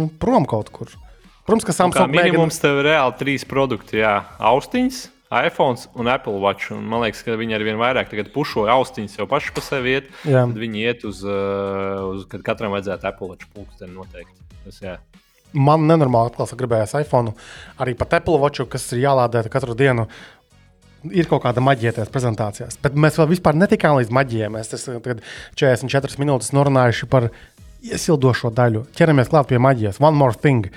nu, 0.00 0.08
prom 0.16 0.48
kaut 0.48 0.72
kur. 0.72 1.01
Protams, 1.46 1.66
ka 1.66 1.74
Samsung 1.74 2.12
ir. 2.12 2.14
Minimums 2.14 2.54
mēģina... 2.54 2.62
tev 2.62 2.80
ir 2.80 2.88
reāli 2.90 3.18
trīs 3.18 3.44
produkti. 3.48 3.98
Jā, 3.98 4.14
austiņas, 4.52 5.00
iPhone 5.42 5.80
un 5.98 6.10
Apple 6.12 6.38
Watch. 6.42 6.70
Un 6.74 6.84
man 6.90 7.02
liekas, 7.02 7.24
ka 7.26 7.38
viņi 7.38 7.56
ar 7.56 7.64
vien 7.66 7.80
vairāk 7.80 8.12
pušo 8.34 8.68
austiņas 8.70 9.18
jau 9.18 9.26
paši 9.30 9.54
pa 9.56 9.64
sevi 9.64 9.96
iet. 9.96 10.12
Jā. 10.22 10.44
Tad 10.46 10.60
viņi 10.60 10.84
iet 10.86 11.06
uz, 11.08 11.24
uh, 11.26 12.04
uz 12.12 12.28
kad 12.30 12.44
katram 12.46 12.74
vajadzētu 12.76 13.10
Apple 13.10 13.32
Watch 13.32 13.50
pulksteni 13.54 13.96
noteikti. 13.96 14.38
Tas, 14.66 14.78
jā. 14.84 14.98
Man 15.52 15.84
nenormāli 15.88 16.30
atklāts, 16.30 16.54
gribējās 16.56 16.94
iPhone 17.02 17.34
arī 17.82 17.96
pat 17.98 18.20
Apple 18.20 18.38
Watch, 18.40 18.62
kas 18.72 18.86
ir 18.94 19.02
jālādē 19.02 19.44
katru 19.52 19.76
dienu. 19.76 20.06
ir 21.10 21.26
kaut 21.26 21.42
kāda 21.42 21.62
maģija 21.64 21.96
tajās 21.96 22.12
prezentācijās. 22.14 22.78
Bet 22.82 22.94
mēs 22.94 23.18
vēl 23.18 23.32
vispār 23.32 23.56
netikām 23.58 23.96
līdz 23.98 24.12
maģijai. 24.14 24.50
Mēs 24.54 24.70
esam 24.76 25.00
44 25.02 26.20
minūtes 26.22 26.52
norunājuši 26.54 27.08
par 27.10 27.32
iesildošo 27.82 28.52
daļu. 28.54 28.84
Ķeramies 28.94 29.32
klāt 29.32 29.50
pie 29.50 29.58
maģijas. 29.62 29.98
One 30.02 30.16
more 30.16 30.38
thing. 30.38 30.70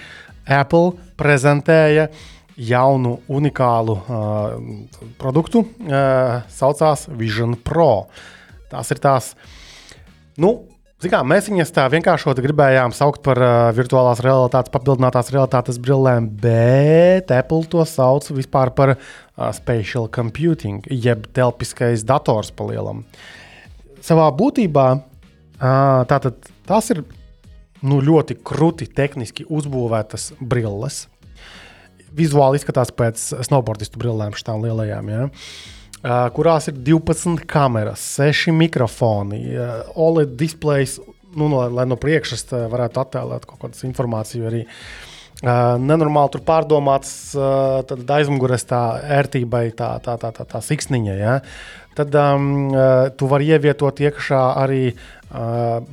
Apple 0.45 0.93
prezentēja 1.19 2.09
jaunu, 2.55 3.17
unikālu 3.27 3.97
uh, 3.97 4.53
produktu. 5.19 5.65
Uh, 5.83 6.45
saucās 6.51 7.09
Vision 7.19 7.57
Pro. 7.59 8.07
Tās 8.71 8.93
ir 8.95 9.03
tās. 9.03 9.33
Nu, 10.39 10.55
Kā, 11.05 11.19
mēs 11.27 11.49
viņus 11.51 11.73
tā 11.75 11.83
vienkāršot 11.91 12.39
gribējām 12.41 12.93
saukt 12.95 13.19
par 13.25 13.37
uh, 13.37 13.49
virtuālās 13.75 14.21
realitātes, 14.25 14.71
papildinātās 14.73 15.27
realitātes 15.33 15.77
brillēm, 15.83 16.29
bet 16.41 17.29
Apple 17.35 17.67
to 17.69 17.83
sauc 17.85 18.25
vispār 18.33 18.71
par 18.73 18.93
uh, 18.95 19.01
spatial 19.53 20.07
computing, 20.09 20.79
jeb 20.89 21.27
telpiskais 21.35 22.05
dators 22.07 22.49
palielam. 22.55 23.03
Savā 24.01 24.31
būtībā 24.39 24.87
uh, 24.95 26.07
tātad, 26.09 26.39
tās 26.65 26.89
ir 26.95 27.03
nu, 27.83 27.99
ļoti 28.03 28.37
krūti 28.45 28.87
tehniski 28.87 29.47
uzbūvētas 29.51 30.33
brilles. 30.39 31.05
Vizuāli 32.15 32.61
izskatās 32.61 32.93
pēc 32.95 33.21
snowboardistu 33.43 33.99
brillēm, 33.99 34.35
šīm 34.37 34.63
lielajām. 34.63 35.09
Ja? 35.11 35.25
Kurās 36.35 36.69
ir 36.69 36.77
12 36.85 37.43
kameras, 37.49 38.03
6 38.19 38.53
mikrofoni, 38.55 39.41
OLED 39.99 40.37
displejs, 40.39 40.99
nu, 41.35 41.49
no, 41.51 41.65
lai 41.73 41.87
no 41.89 41.97
priekšas 41.99 42.47
varētu 42.71 43.01
attēlot 43.01 43.49
kaut 43.49 43.65
kādu 43.65 43.87
informāciju. 43.89 44.47
Arī. 44.51 44.63
Uh, 45.43 45.75
nenormāli 45.83 46.31
tur 46.31 46.41
pārdomāts, 46.47 47.09
uh, 47.35 47.81
aizmugurēs 48.15 48.63
tā 48.69 48.79
ērtībai, 49.17 49.65
tā, 49.75 49.89
tā, 49.99 50.15
tā, 50.21 50.29
tā, 50.31 50.45
tā 50.47 50.61
siksniņa. 50.63 51.15
Ja? 51.19 51.33
Tad 51.97 52.15
um, 52.15 52.45
uh, 52.71 53.09
tu 53.19 53.27
vari 53.27 53.49
ievietot 53.51 53.99
iekšā 53.99 54.39
arī 54.63 54.93
uh, 54.93 55.83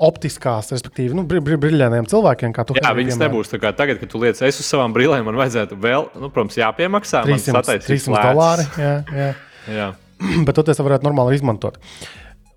optiskās, 0.00 0.70
respektīvi, 0.72 1.14
nu, 1.16 1.24
bri, 1.28 1.42
bri, 1.44 1.58
brīļainiem 1.60 2.08
cilvēkiem. 2.10 2.54
Jā, 2.56 2.92
viņas 2.96 3.16
vienmēr. 3.16 3.26
nebūs 3.26 3.52
tā 3.52 3.60
kā 3.60 3.72
tagad, 3.76 4.00
kad 4.00 4.10
tu 4.12 4.20
lietas, 4.22 4.42
es 4.48 4.60
uz 4.62 4.68
savām 4.68 4.94
brīlēm, 4.96 5.26
man 5.28 5.38
vajadzētu 5.40 5.76
vēl, 5.80 6.08
nu, 6.22 6.30
protams, 6.32 6.56
jāpiemaksā. 6.60 7.24
300, 7.28 7.80
300 7.84 8.24
dolāri. 8.30 8.66
Jā, 8.80 8.94
jā. 9.12 9.28
jā. 9.80 9.90
Bet 10.46 10.56
to 10.56 10.64
es 10.72 10.80
varētu 10.80 11.08
normāli 11.08 11.36
izmantot. 11.36 11.76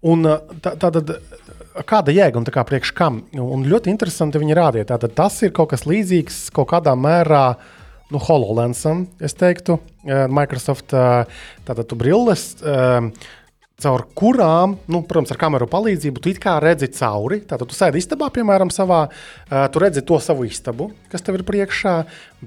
Un 0.03 0.27
tā, 0.63 0.73
tā 0.79 0.89
tad, 0.91 1.13
kāda 1.87 2.13
jēga 2.13 2.39
un 2.39 2.47
kā 2.47 2.63
priekš 2.67 2.91
kam? 2.97 3.21
Un 3.39 3.63
ļoti 3.69 3.91
interesanti 3.93 4.41
viņi 4.41 4.57
rādīja. 4.59 4.89
Tātad 4.93 5.15
tas 5.17 5.39
ir 5.45 5.53
kaut 5.55 5.71
kas 5.73 5.87
līdzīgs 5.89 6.45
kaut 6.55 6.71
kādā 6.73 6.95
mērā. 6.99 7.45
Nu, 8.11 8.19
HoloLensam, 8.21 9.07
es 9.23 9.33
teiktu, 9.33 9.79
Microsoft 10.05 10.91
tātad 10.93 11.93
brilles, 11.97 12.43
caur 13.83 14.05
kurām, 14.17 14.77
nu, 14.91 15.03
protams, 15.07 15.33
ar 15.33 15.41
kameru 15.41 15.67
palīdzību, 15.71 16.23
tu 16.23 16.33
kā 16.43 16.57
redzi 16.63 16.89
cauri. 16.95 17.41
Tātad 17.49 17.69
tu 17.69 17.77
sēdi 17.77 18.01
istabā, 18.01 18.29
piemēram, 18.33 18.71
savā, 18.73 19.01
uh, 19.09 19.65
tu 19.73 19.83
redzi 19.83 20.05
to 20.07 20.19
savu 20.23 20.47
istabu, 20.47 20.91
kas 21.11 21.25
tev 21.25 21.39
ir 21.39 21.47
priekšā, 21.47 21.97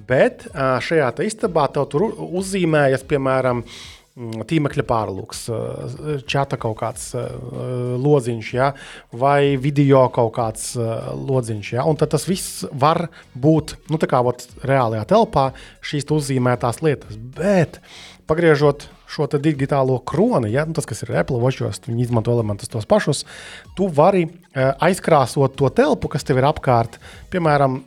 bet 0.08 0.48
uh, 0.50 0.78
šajā 0.82 1.12
istabā 1.26 1.68
tev 1.74 1.86
tur 1.92 2.08
uzzīmējas, 2.16 3.06
piemēram, 3.08 3.62
tīmekļa 4.16 4.84
pārlūks, 4.88 5.42
čata 6.28 6.56
kaut 6.60 6.78
kāds 6.80 7.10
lodziņš, 8.00 8.52
ja, 8.56 8.70
vai 9.12 9.56
video 9.60 10.06
kaut 10.14 10.32
kāds 10.38 10.70
lodziņš. 10.76 11.72
Ja, 11.76 11.84
un 11.84 12.00
tas 12.00 12.24
viss 12.28 12.64
var 12.72 13.10
būt 13.36 13.76
nu, 13.92 14.00
ot, 14.00 14.46
reālajā 14.64 15.04
telpā, 15.12 15.50
šīs 15.84 16.08
uzzīmētās 16.16 16.80
lietas. 16.80 17.20
Bet 17.36 17.80
pagriežot 18.26 18.88
šo 19.10 19.28
digitālo 19.38 19.98
kroni, 20.06 20.50
ja, 20.54 20.66
nu, 20.66 20.74
tas, 20.76 20.88
kas 20.88 21.04
ir 21.04 21.14
Apple 21.20 21.38
Watchos, 21.42 21.80
viņi 21.86 22.06
izmanto 22.08 22.34
elementus 22.34 22.70
tos 22.72 22.88
pašus, 22.88 23.24
tu 23.78 23.88
vari 23.92 24.26
uh, 24.26 24.74
aizkrāsot 24.82 25.56
to 25.58 25.70
telpu, 25.70 26.10
kas 26.12 26.26
tev 26.26 26.40
ir 26.40 26.48
apkārt. 26.48 27.00
Piemēram, 27.32 27.80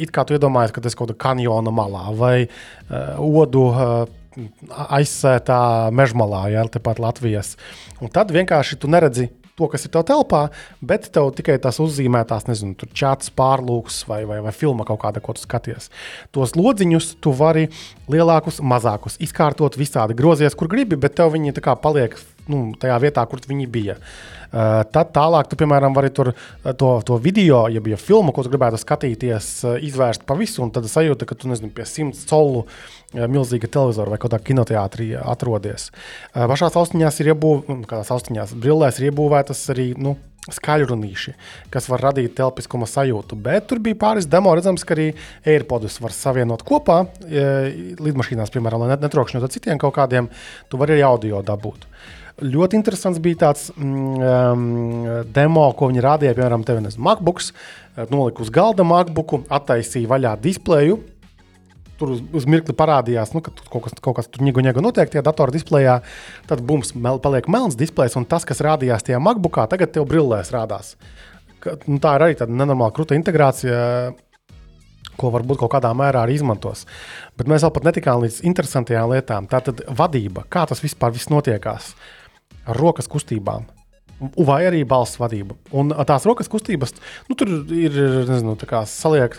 it 0.00 0.12
kā 0.14 0.26
tu 0.26 0.36
iedomājies, 0.36 0.74
ka 0.74 0.84
tas 0.84 0.96
ir 0.96 1.00
kaut 1.00 1.12
kāda 1.12 1.22
kanjona 1.28 1.74
malā 1.74 2.10
vai 2.18 2.36
uh, 2.44 3.16
odu. 3.20 3.70
Uh, 3.70 4.20
Aizsētā 4.34 5.92
mežmalā, 5.94 6.40
ja 6.50 6.64
tepat 6.66 6.98
Latvijas. 6.98 7.52
Un 8.02 8.10
tad 8.10 8.32
vienkārši 8.34 8.80
tu 8.82 8.88
neredzi 8.90 9.28
to, 9.58 9.68
kas 9.70 9.86
ir 9.86 9.92
tev 9.94 10.02
telpā, 10.08 10.42
bet 10.82 11.06
tev 11.14 11.30
tikai 11.38 11.56
tās 11.62 11.78
uzzīmētās, 11.82 12.48
nezinu, 12.48 12.74
tur 12.78 12.90
čats, 12.96 13.30
pārlūks 13.38 14.02
vai, 14.10 14.24
vai, 14.28 14.40
vai 14.44 14.54
filma 14.54 14.86
kaut 14.88 15.02
kāda, 15.04 15.22
ko 15.22 15.36
tu 15.36 15.44
skaties. 15.44 15.90
Tos 16.34 16.56
lodziņus 16.58 17.14
tu 17.22 17.34
vari 17.38 17.68
lielākus, 18.10 18.58
mazākus 18.64 19.20
izkārtot 19.22 19.78
visādi 19.78 20.16
grozies, 20.18 20.56
kur 20.58 20.70
gribi, 20.72 20.98
bet 21.00 21.14
tev 21.20 21.34
viņi 21.36 21.54
paliek 21.82 22.18
nu, 22.50 22.72
tajā 22.80 22.96
vietā, 23.02 23.24
kur 23.28 23.42
viņi 23.46 23.68
bija. 23.70 23.98
Uh, 24.54 24.84
tad 24.94 25.10
tālāk, 25.16 25.48
tu, 25.50 25.56
piemēram, 25.58 25.94
vari 25.96 26.12
tur 26.14 26.30
uh, 26.30 26.68
to, 26.78 26.90
to 27.06 27.16
video, 27.18 27.64
ja 27.72 27.80
bija 27.82 27.98
filma, 27.98 28.30
ko 28.34 28.44
tu 28.44 28.52
gribētu 28.52 28.78
skatīties, 28.78 29.48
uh, 29.66 29.78
izvērst 29.82 30.22
pa 30.28 30.36
visu, 30.38 30.60
un 30.62 30.70
tad 30.74 30.86
sajūta, 30.90 31.26
ka 31.26 31.34
tu 31.38 31.50
nezini, 31.50 31.72
pie 31.74 31.86
simts 31.88 32.22
colu 32.30 32.62
milzīga 33.14 33.70
televizora 33.70 34.14
vai 34.14 34.20
kādā 34.22 34.40
kinoteātrī 34.42 35.12
atrodies. 35.22 35.90
Pašās 36.34 36.76
austiņās 36.80 37.20
ir 37.22 37.32
iebūvētas, 37.34 38.12
austiņās, 38.14 38.54
brillēs 38.60 39.00
ir 39.00 39.10
iebūvētas 39.10 39.66
arī 39.74 39.92
nu, 39.98 40.16
skaļrunīši, 40.52 41.32
kas 41.72 41.86
var 41.88 42.02
radīt 42.10 42.34
telpiskuma 42.36 42.88
sajūtu. 42.88 43.38
Bet 43.40 43.70
tur 43.70 43.80
bija 43.84 43.96
pāris 44.00 44.28
demo, 44.28 44.52
redzams, 44.56 44.84
ka 44.84 44.96
arī 44.96 45.06
AirPodus 45.48 45.96
var 46.04 46.12
savienot 46.12 46.64
kopā. 46.68 47.04
Lidmašīnās, 47.24 48.52
piemēram, 48.52 48.84
lai 48.84 48.98
netrokšņot 49.00 49.46
ar 49.46 49.54
citiem 49.54 49.80
kaut 49.80 49.96
kādiem, 49.96 50.28
tu 50.68 50.80
vari 50.80 50.98
arī 50.98 51.06
audio 51.08 51.40
dabūt. 51.46 51.88
Ļoti 52.42 52.74
interesants 52.74 53.20
bija 53.22 53.44
tāds 53.44 53.68
um, 53.78 55.04
demo, 55.30 55.68
ko 55.78 55.86
viņi 55.92 56.02
rādīja. 56.02 56.34
Piemēram, 56.34 56.64
tev 56.66 56.80
ir 56.80 56.96
MacBooks, 56.98 57.52
nolika 58.10 58.42
uz 58.42 58.50
galda 58.52 58.82
MacBooku, 58.84 59.44
attaisīja 59.54 60.10
vaļā 60.10 60.34
displeju. 60.42 60.98
Tur 61.98 62.10
uz, 62.16 62.22
uz 62.34 62.46
mirkli 62.50 62.74
parādījās, 62.74 63.30
nu, 63.36 63.42
ka 63.44 63.52
kaut 63.70 63.84
kas, 63.86 63.94
kaut 64.02 64.16
kas 64.18 64.26
tur 64.26 64.42
niegu 64.42 64.62
notiek 64.82 65.12
tajā 65.12 65.22
datorā 65.22 65.54
displejā. 65.54 66.00
Tad 66.50 66.64
bums, 66.66 66.90
mel, 66.98 67.20
paliek 67.22 67.46
melns 67.46 67.78
displejs, 67.78 68.16
un 68.18 68.26
tas, 68.26 68.46
kas 68.48 68.62
rādījās 68.64 69.06
tajā 69.06 69.20
MacBookā, 69.22 69.68
tagad 69.70 69.94
tev 69.94 70.08
brillēs 70.10 70.50
rādās. 70.54 70.96
Ka, 71.62 71.78
nu, 71.86 72.00
tā 72.02 72.16
ir 72.16 72.26
arī 72.26 72.38
tāda 72.40 72.52
nenormāla 72.52 72.94
krūta 72.96 73.14
integrācija 73.14 73.78
ko 75.20 75.30
varbūt 75.34 75.62
kaut 75.62 75.74
kādā 75.76 75.92
mērā 75.96 76.24
arī 76.24 76.38
izmantos. 76.38 76.84
Bet 77.38 77.50
mēs 77.50 77.64
vēl 77.64 77.72
pat 77.76 77.88
netikām 77.88 78.24
līdz 78.24 78.40
interesantajām 78.50 79.14
lietām. 79.14 79.48
Tā 79.50 79.62
tad 79.64 79.84
vadība, 80.00 80.46
kā 80.50 80.66
tas 80.70 80.82
vispār 80.84 81.14
viss 81.14 81.30
notiekās 81.32 81.92
ar 82.64 82.80
rokas 82.80 83.10
kustībām. 83.10 83.68
Vai 84.46 84.60
arī 84.68 84.84
balss 84.88 85.18
vadība. 85.18 85.56
Un 85.74 85.90
tās 86.06 86.24
rokas 86.24 86.48
kustības, 86.48 86.94
nu, 87.28 87.34
tur 87.36 87.50
ir 87.74 87.96
nezinu, 88.28 88.54
saliek 88.88 89.34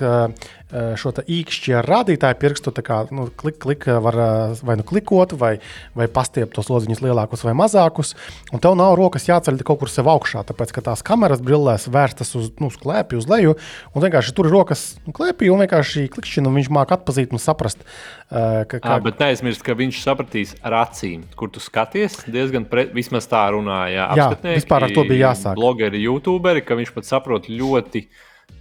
šo 0.71 1.11
īkšķi 1.21 1.75
ar 1.77 1.87
rādītāju 1.87 2.37
pirkstu. 2.41 2.73
Kā, 2.85 3.03
nu, 3.13 3.27
klik, 3.37 3.59
klik, 3.61 3.85
var 4.01 4.17
vai 4.65 4.75
nu 4.79 4.85
klikot, 4.87 5.35
vai, 5.37 5.53
vai 5.97 6.07
pastiept 6.11 6.55
tos 6.57 6.71
lodziņus 6.71 7.03
lielākus 7.05 7.45
vai 7.45 7.53
mazākus. 7.57 8.15
Un 8.53 8.63
tev 8.63 8.77
nav 8.79 8.95
rokas 8.99 9.29
jāceļ 9.29 9.61
kaut 9.65 9.83
kur 9.83 9.91
sev 9.91 10.09
augšā, 10.11 10.43
tāpēc 10.49 10.73
ka 10.75 10.83
tās 10.89 11.05
kameras 11.05 11.43
brillēs 11.45 11.87
vērstas 11.91 12.33
uz, 12.39 12.49
nu, 12.59 12.71
uz 12.73 12.79
klēpju, 12.81 13.21
uz 13.21 13.29
leju. 13.29 13.55
Un 13.93 14.05
vienkārši 14.05 14.35
tur 14.35 14.49
ir 14.49 14.55
rokas 14.57 14.85
nu, 15.05 15.13
klēpī, 15.15 15.51
un 15.53 15.63
vienkārši 15.65 16.07
klikšķina, 16.15 16.49
un 16.49 16.59
viņš 16.59 16.71
māca 16.73 16.97
atpazīt 16.97 17.33
un 17.35 17.41
saprast, 17.41 17.85
ka, 18.29 18.65
ka... 18.75 18.83
À, 18.83 18.99
bet 19.05 19.21
neaizmirst, 19.21 19.63
ka 19.65 19.77
viņš 19.77 20.01
sapratīs 20.01 20.55
ar 20.65 20.79
acīm, 20.81 21.25
kur 21.37 21.53
tu 21.53 21.63
skaties. 21.63 22.23
Diezgan 22.31 22.67
pre... 22.69 22.87
vismaz 22.95 23.29
tā 23.29 23.45
runāja. 23.55 24.09
Jā, 24.17 24.31
vispār 24.49 24.89
ar 24.89 24.95
to 24.95 25.05
bija 25.07 25.29
jāsāk. 25.29 25.59
Blogeri, 25.59 26.01
youtuberi, 26.05 26.65
ka 26.65 26.77
viņš 26.79 26.95
pat 26.97 27.13
saprot 27.13 27.51
ļoti 27.51 28.07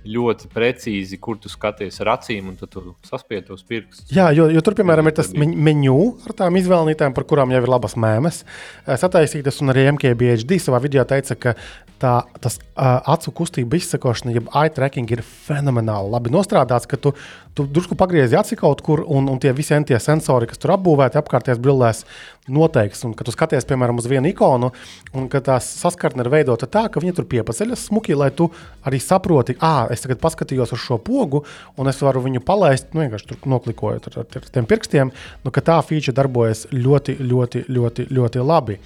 ļoti 0.04 0.50
precīzi, 0.52 1.18
kur 1.22 1.38
tu 1.40 1.50
skaties 1.52 2.00
ar 2.04 2.14
acīm, 2.16 2.50
un 2.52 2.58
tad 2.60 2.72
tu 2.74 2.94
saspied 3.06 3.46
tos 3.48 3.64
pirkstus. 3.66 4.10
Jā, 4.14 4.28
jo, 4.36 4.46
jo 4.52 4.62
tur, 4.64 4.76
piemēram, 4.78 5.08
ir 5.08 5.16
tas 5.16 5.32
menu 5.34 5.96
ar 6.26 6.36
tām 6.38 6.58
izvēlītēm, 6.60 7.16
par 7.16 7.26
kurām 7.30 7.54
jau 7.54 7.62
ir 7.62 7.70
labas 7.70 7.96
mēmas. 8.00 8.42
Sataisītas, 8.84 9.62
un 9.64 9.72
arī 9.74 9.86
MKBHD 9.94 10.60
savā 10.62 10.82
video 10.84 11.06
teica, 11.08 11.38
ka 11.40 11.56
tā, 12.02 12.14
tas 12.42 12.58
uh, 12.60 13.00
acu 13.14 13.32
kustību 13.40 13.78
izsakošana, 13.78 14.34
jeb 14.36 14.50
eye 14.52 14.72
tracking, 14.74 15.10
ir 15.14 15.24
fenomenāli 15.24 16.12
labi 16.12 16.32
nostrādāts, 16.34 16.88
ka 16.90 16.98
tu, 17.00 17.14
tu 17.56 17.66
drusku 17.70 17.96
pagriezi 17.98 18.36
aci 18.38 18.58
kaut 18.60 18.82
kur, 18.84 19.04
un, 19.08 19.28
un 19.30 19.40
tie 19.40 19.54
visi 19.56 19.76
tie 19.88 19.98
sensori, 20.02 20.48
kas 20.50 20.60
tur 20.60 20.74
apbūvēti 20.76 21.18
apkārtējās 21.20 21.62
brillēs, 21.62 22.04
noteikts. 22.48 23.04
Un, 23.08 23.14
kad 23.16 23.28
tu 23.28 23.34
skaties, 23.34 23.66
piemēram, 23.68 23.98
uz 24.00 24.08
vienu 24.10 24.28
ikonu, 24.30 24.70
un 25.16 25.28
tā 25.32 25.56
saskarne 25.62 26.24
ir 26.24 26.30
veidota 26.32 26.68
tā, 26.70 26.86
ka 26.92 27.02
viņa 27.02 27.16
tur 27.16 27.28
piepaceļas 27.30 27.88
smuki, 27.88 28.16
lai 28.18 28.30
tu 28.36 28.50
arī 28.84 29.00
saproti, 29.02 29.56
ah, 29.64 29.86
es 29.94 30.04
tagad 30.04 30.20
paskatījos 30.22 30.74
uz 30.76 30.82
šo 30.84 30.98
pogu, 31.02 31.44
un 31.80 31.90
es 31.90 32.02
varu 32.04 32.22
viņu 32.24 32.44
palaist, 32.44 32.92
nu, 32.92 33.04
vienkārši 33.04 33.30
tur 33.32 33.50
noklikojot 33.54 34.10
ar, 34.10 34.20
ar, 34.24 34.30
ar 34.42 34.52
tiem 34.54 34.68
pirkstiem, 34.70 35.12
nu, 35.44 35.54
ka 35.54 35.64
tā 35.64 35.80
feature 35.86 36.16
darbojas 36.16 36.66
ļoti, 36.74 37.18
ļoti, 37.22 37.66
ļoti, 37.72 38.08
ļoti 38.14 38.44
labi. 38.44 38.80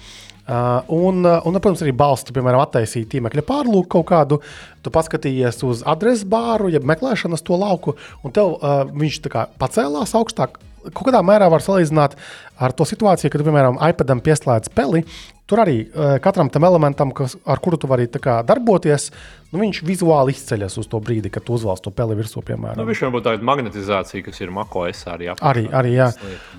Uh, 0.49 0.81
un, 0.87 1.21
uh, 1.25 1.43
un, 1.45 1.59
protams, 1.61 1.83
arī 1.85 1.91
balstu, 1.93 2.33
piemēram, 2.33 2.63
attaisīt 2.63 3.11
tīmekļa 3.11 3.43
pārlūku 3.45 3.85
kaut 3.93 4.07
kādu. 4.09 4.39
Tu 4.81 4.89
paskatījies 4.89 5.61
uz 5.67 5.83
adreses 5.85 6.25
bāru, 6.25 6.71
jeb 6.73 6.87
meklēšanas 6.89 7.45
to 7.45 7.59
lauku, 7.59 7.93
un 8.25 8.33
tev 8.33 8.55
uh, 8.55 8.79
viņš 8.89 9.19
kā, 9.29 9.45
pacēlās 9.61 10.15
augstāk, 10.17 10.57
kaut 10.87 11.03
kādā 11.03 11.21
mērā 11.25 11.51
var 11.53 11.61
salīdzināt 11.61 12.17
ar 12.57 12.73
to 12.73 12.87
situāciju, 12.89 13.29
kad, 13.29 13.45
piemēram, 13.45 13.77
iPadam 13.91 14.23
pieslēdz 14.25 14.73
peli. 14.73 15.03
Tur 15.49 15.63
arī 15.63 15.79
uh, 15.87 16.15
katram 16.21 16.51
tam 16.53 16.67
elementam, 16.67 17.11
kas, 17.15 17.33
ar 17.49 17.61
kuru 17.63 17.79
tu 17.81 17.89
vari 17.89 18.05
kā, 18.09 18.39
darboties, 18.45 19.09
nu, 19.49 19.61
viņš 19.63 19.81
vizuāli 19.87 20.35
izceļas 20.35 20.77
uz 20.77 20.89
to 20.91 21.01
brīdi, 21.01 21.31
kad 21.33 21.49
uzvelc 21.49 21.81
to 21.81 21.93
peli 21.95 22.17
virsū. 22.19 22.43
Piemēram. 22.45 22.77
Nu, 22.77 22.85
viņš 22.89 23.03
varbūt 23.07 23.25
tāda 23.25 23.49
magnetizācija, 23.49 24.23
kas 24.29 24.39
ir 24.43 24.53
MacOS 24.53 25.03
arī. 25.09 25.31
Apakšā, 25.33 25.49
arī, 25.51 25.65
arī 25.81 25.95
jā. 25.97 26.11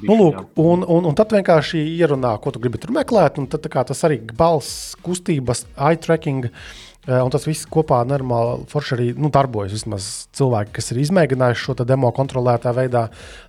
Nu, 0.03 0.19
lūk, 0.19 0.43
un, 0.59 0.85
un, 0.85 1.09
un 1.11 1.19
tad 1.19 1.33
vienkārši 1.39 1.83
ierunā, 2.01 2.35
ko 2.43 2.53
tu 2.55 2.63
gribi 2.63 2.83
tur 2.83 2.95
meklēt, 2.99 3.39
un 3.39 3.47
tad, 3.51 3.71
kā, 3.71 3.87
tas 3.87 4.07
arī 4.09 4.21
balss, 4.35 4.97
kustības, 5.07 5.69
eye 5.79 5.99
tracking. 6.03 6.51
Uh, 6.51 6.87
Un 7.09 7.31
tas 7.33 7.47
viss 7.49 7.65
kopā 7.65 8.03
normāli 8.05 8.67
forši 8.69 8.93
arī 8.93 9.07
nu, 9.17 9.31
darbojas. 9.33 9.73
Vismaz 9.73 10.09
cilvēki, 10.37 10.75
kas 10.77 10.93
ir 10.93 11.01
izmēģinājuši 11.01 11.63
šo 11.65 11.87
demo 11.89 12.11
kontrolētā 12.13 12.75
veidā, 12.77 13.07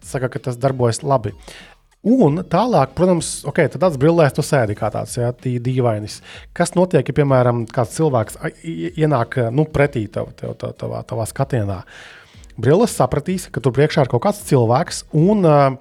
saka, 0.08 0.30
ka 0.32 0.39
tas 0.48 0.60
darbojas 0.62 1.02
labi. 1.04 1.34
Un 2.02 2.39
tālāk, 2.49 2.95
protams, 2.97 3.28
ok, 3.45 3.60
tad 3.70 3.84
tāds 3.84 3.97
brillēs 4.02 4.34
tu 4.34 4.41
sēdi 4.41 4.74
kā 4.78 4.89
tāds 4.89 5.14
jā, 5.20 5.28
dīvainis. 5.38 6.16
Kas 6.58 6.74
notiek, 6.74 7.06
ja, 7.06 7.14
piemēram, 7.14 7.68
kāds 7.70 7.93
cilvēks 7.99 8.39
ienāk 8.97 9.38
nu, 9.54 9.68
pretī 9.70 10.08
tev, 10.10 10.32
tev, 10.39 10.56
tev, 10.58 10.74
tavā, 10.82 11.04
tavā 11.06 11.28
skatienā? 11.30 11.84
Brilles 12.58 12.97
sapratīs, 12.97 13.45
ka 13.54 13.62
tur 13.62 13.76
priekšā 13.78 14.08
ir 14.08 14.12
kaut 14.16 14.26
kāds 14.26 14.41
cilvēks. 14.49 15.04
Un, 15.14 15.45
uh, 15.45 15.78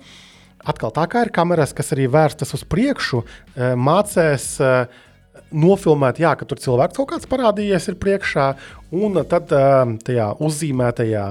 atkal 0.60 0.92
tā 0.92 1.08
kā 1.08 1.24
ir 1.24 1.32
kameras, 1.32 1.72
kas 1.76 1.94
arī 1.96 2.04
vērstas 2.12 2.52
uz 2.58 2.68
priekšu, 2.68 3.24
uh, 3.24 3.70
mācīs. 3.80 4.52
Uh, 4.60 5.06
nofilmēt, 5.50 6.20
jā, 6.22 6.30
ka 6.38 6.46
tur 6.46 6.60
cilvēks 6.62 6.94
kaut 6.94 7.08
kāds 7.10 7.26
parādījies 7.30 7.88
priekšā, 7.98 8.46
un 8.94 9.18
tad 9.26 9.50
tajā 9.50 10.28
uzzīmētajā 10.46 11.24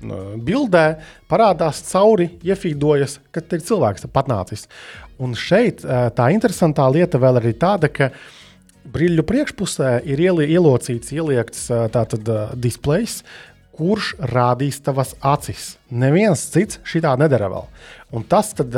bildē 0.00 0.84
parādās 1.30 1.82
cauri, 1.90 2.30
iefīdojas, 2.46 3.18
ka 3.32 3.42
ir 3.44 3.64
cilvēks 3.66 4.08
patnācis. 4.12 4.66
Un 5.20 5.34
šeit 5.36 5.84
tā 5.84 6.30
interesantā 6.32 6.86
lieta 6.92 7.20
vēl 7.20 7.42
ir 7.42 7.52
tāda, 7.60 7.90
ka 7.92 8.10
brīļu 8.90 9.26
priekšpusē 9.28 10.00
ir 10.08 10.22
ielocīts, 10.48 11.12
ieliekts 11.12 11.68
tātad 11.92 12.30
displejs, 12.56 13.20
kurš 13.76 14.14
rādīs 14.32 14.80
tavas 14.84 15.14
acis. 15.20 15.74
Neviens 15.90 16.42
cits 16.52 16.80
šitā 16.84 17.14
nedara 17.20 17.48
vēl. 17.52 17.68
Un 18.16 18.24
tas 18.28 18.52
tad 18.56 18.74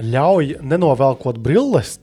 ļauj 0.00 0.56
nenovelkot 0.64 1.38
brilles, 1.44 1.98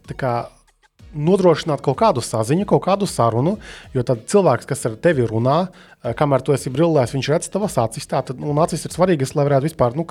nodrošināt 1.16 1.84
kaut 1.86 2.00
kādu 2.02 2.24
saziņu, 2.24 2.68
kaut 2.70 2.86
kādu 2.88 3.08
sarunu. 3.10 3.58
Jo 3.96 4.04
tad 4.08 4.26
cilvēks, 4.32 4.68
kas 4.70 4.86
ar 4.90 4.98
tevi 5.02 5.28
runā, 5.28 5.68
eh, 6.04 6.14
kamēr 6.18 6.44
tu 6.44 6.56
esi 6.56 6.74
brillēs, 6.74 7.16
viņš 7.16 7.32
redz 7.34 7.52
tavas 7.54 7.78
acis. 7.78 8.08
Tātad, 8.08 8.42
un 8.42 8.58
acis 8.64 8.86
ir 8.86 8.92
svarīgas, 8.92 9.36
lai 9.36 9.48
varētu 9.48 9.70
vispār. 9.70 9.96
Nu, 9.96 10.06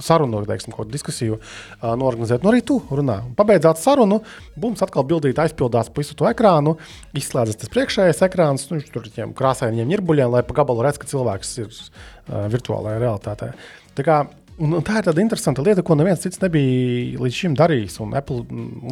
sarunu, 0.00 0.42
teiksim, 0.48 0.72
kaut 0.72 0.86
kādu 0.86 0.96
diskusiju 0.96 1.36
uh, 1.38 1.92
norganizēt. 1.98 2.42
Nu, 2.42 2.50
arī 2.50 2.62
tu 2.66 2.80
runā. 2.90 3.20
Pabeidzot 3.36 3.78
sarunu, 3.78 4.22
bums 4.58 4.82
atkal 4.82 5.04
bildīt 5.06 5.38
aizpildās 5.38 5.90
pa 5.92 6.02
visu 6.02 6.16
to 6.18 6.26
ekrānu, 6.30 6.76
izslēdzas 7.14 7.60
tas 7.60 7.72
priekšējais 7.74 8.24
ekrāns, 8.26 8.66
nu, 8.72 8.80
tur 8.94 9.06
viņiem 9.06 9.34
krāsainiem 9.36 9.92
ņirbuļiem, 9.92 10.32
lai 10.34 10.42
pa 10.46 10.56
gabalu 10.62 10.86
redz, 10.86 10.98
ka 10.98 11.10
cilvēks 11.10 11.52
ir 11.62 11.68
uh, 11.68 12.48
virtuālajā 12.52 13.02
realitātē. 13.04 13.52
Tā 13.94 14.06
kā 14.06 14.24
Un, 14.62 14.78
tā 14.86 15.00
ir 15.00 15.08
tāda 15.08 15.22
interesanta 15.22 15.64
lieta, 15.66 15.82
ko 15.82 15.96
neviens 15.98 16.22
cits 16.22 16.38
nebija 16.42 17.18
līdz 17.22 17.40
šim 17.40 17.58
darījis. 17.58 17.98
Un 18.04 18.14
Apple 18.18 18.44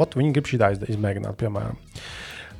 ot, 0.02 0.18
viņi 0.18 0.34
grib 0.34 0.50
šī 0.50 0.58
tādu 0.62 0.90
izmēģināt, 0.90 1.38
piemēram. 1.38 1.78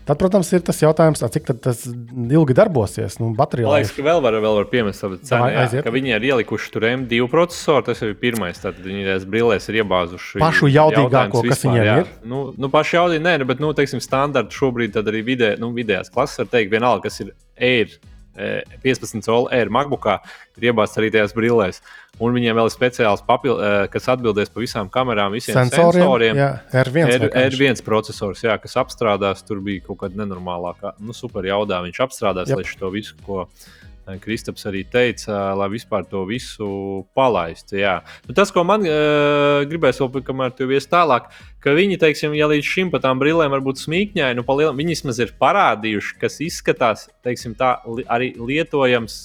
Tad, 0.03 0.18
protams, 0.18 0.48
ir 0.50 0.62
tas 0.66 0.80
jautājums, 0.82 1.20
cik 1.30 1.44
tas 1.62 1.84
ilgi 1.86 2.57
darbosies. 2.59 3.20
Nu, 3.22 3.28
baterija 3.38 3.68
Man 3.68 3.78
liekas, 3.78 3.92
ka 3.94 4.03
vēl 4.03 4.22
var, 4.24 4.34
vēl 4.42 4.57
var 4.59 4.66
piemest 4.70 5.05
tādu 5.05 5.18
cenu, 5.22 5.46
jā, 5.55 5.82
ka 5.86 5.92
viņi 5.94 6.14
ir 6.16 6.26
ielikuši 6.32 6.72
tur 6.74 6.86
M2 6.88 7.28
procesoru. 7.30 7.84
Tas 7.86 8.03
ir 8.03 8.16
pirmais. 8.18 8.59
Tad 8.62 8.80
viņi 8.82 9.07
tās 9.07 9.26
brīvēs 9.30 9.70
ir 9.70 9.78
iebāzuši. 9.84 10.42
Pašu 10.42 10.70
jaudīgāko, 10.74 11.44
kas 11.46 11.62
viņiem 11.68 11.86
jā. 11.86 11.98
ir. 12.03 12.11
Nu, 12.26 12.48
nu 12.59 12.70
pašu 12.72 12.98
jaudīgi, 12.98 13.22
nē, 13.28 13.36
nu, 13.42 13.50
bet, 13.50 13.62
nu, 13.62 13.70
teiksim, 13.78 14.03
standarta 14.03 14.59
šobrīd 14.59 14.98
arī 15.05 15.22
vidē, 15.26 15.55
nu, 15.62 15.70
vidējās 15.76 16.11
klases 16.11 16.42
var 16.42 16.50
teikt, 16.57 16.74
vienalga, 16.74 17.07
kas 17.07 17.22
ir 17.22 17.30
Air 17.62 17.94
15 18.35 19.26
colu 19.26 19.51
Air 19.53 19.70
MacBookā 19.72 20.16
ir 20.57 20.70
iebāzts 20.70 21.01
arī 21.01 21.11
tajās 21.12 21.35
brillēs. 21.37 21.83
Un 22.22 22.37
viņiem 22.37 22.57
vēl 22.57 22.68
ir 22.68 22.74
speciāls 22.74 23.22
papil, 23.26 23.59
kas 23.93 24.09
atbildēs 24.12 24.53
par 24.53 24.62
visām 24.62 24.91
kamerām, 24.93 25.33
visiem 25.35 25.57
sensoriem. 25.57 26.03
sensoriem. 26.03 26.41
Jā, 26.41 26.51
R1, 26.85 27.14
R, 27.16 27.28
R1 27.49 27.83
processors, 27.87 28.45
jā, 28.45 28.57
kas 28.62 28.76
apstrādās. 28.80 29.43
Tur 29.49 29.62
bija 29.64 29.85
kaut 29.89 30.05
kāda 30.05 30.20
nenormālākā, 30.22 30.95
nu, 31.03 31.16
super 31.16 31.49
jaudā. 31.49 31.80
Viņš 31.89 32.03
apstrādās, 32.07 32.53
lai 32.53 32.66
šo 32.68 32.93
visu, 32.95 33.16
ko 33.26 33.47
Kristaps 34.03 34.66
arī 34.66 34.82
teica, 34.90 35.53
lai 35.55 35.68
vispār 35.70 36.03
to 36.11 36.24
visu 36.26 36.66
palaistu. 37.14 37.78
Nu, 38.26 38.34
tas, 38.34 38.50
ko 38.55 38.64
man 38.66 38.82
uh, 38.82 39.62
gribēs 39.70 40.00
vēl, 40.03 40.24
kamēr 40.26 40.55
tu 40.59 40.66
ies 40.74 40.88
tālāk, 40.90 41.28
ka 41.62 41.74
viņi, 41.76 42.00
teiksim, 42.03 42.34
ja 42.34 42.48
līdz 42.50 42.66
šim 42.66 42.90
pat 42.90 43.05
tām 43.07 43.22
brillēm 43.22 43.55
var 43.55 43.62
būt 43.62 43.84
smīkņai, 43.84 44.32
nu, 44.38 44.46
palielam, 44.46 44.78
viņi 44.78 44.96
vismaz 44.96 45.22
ir 45.22 45.34
parādījuši, 45.38 46.18
kas 46.18 46.40
izskatās, 46.42 47.07
teiksim, 47.22 47.55
tā 47.59 47.76
arī 48.11 48.32
lietojams, 48.40 49.20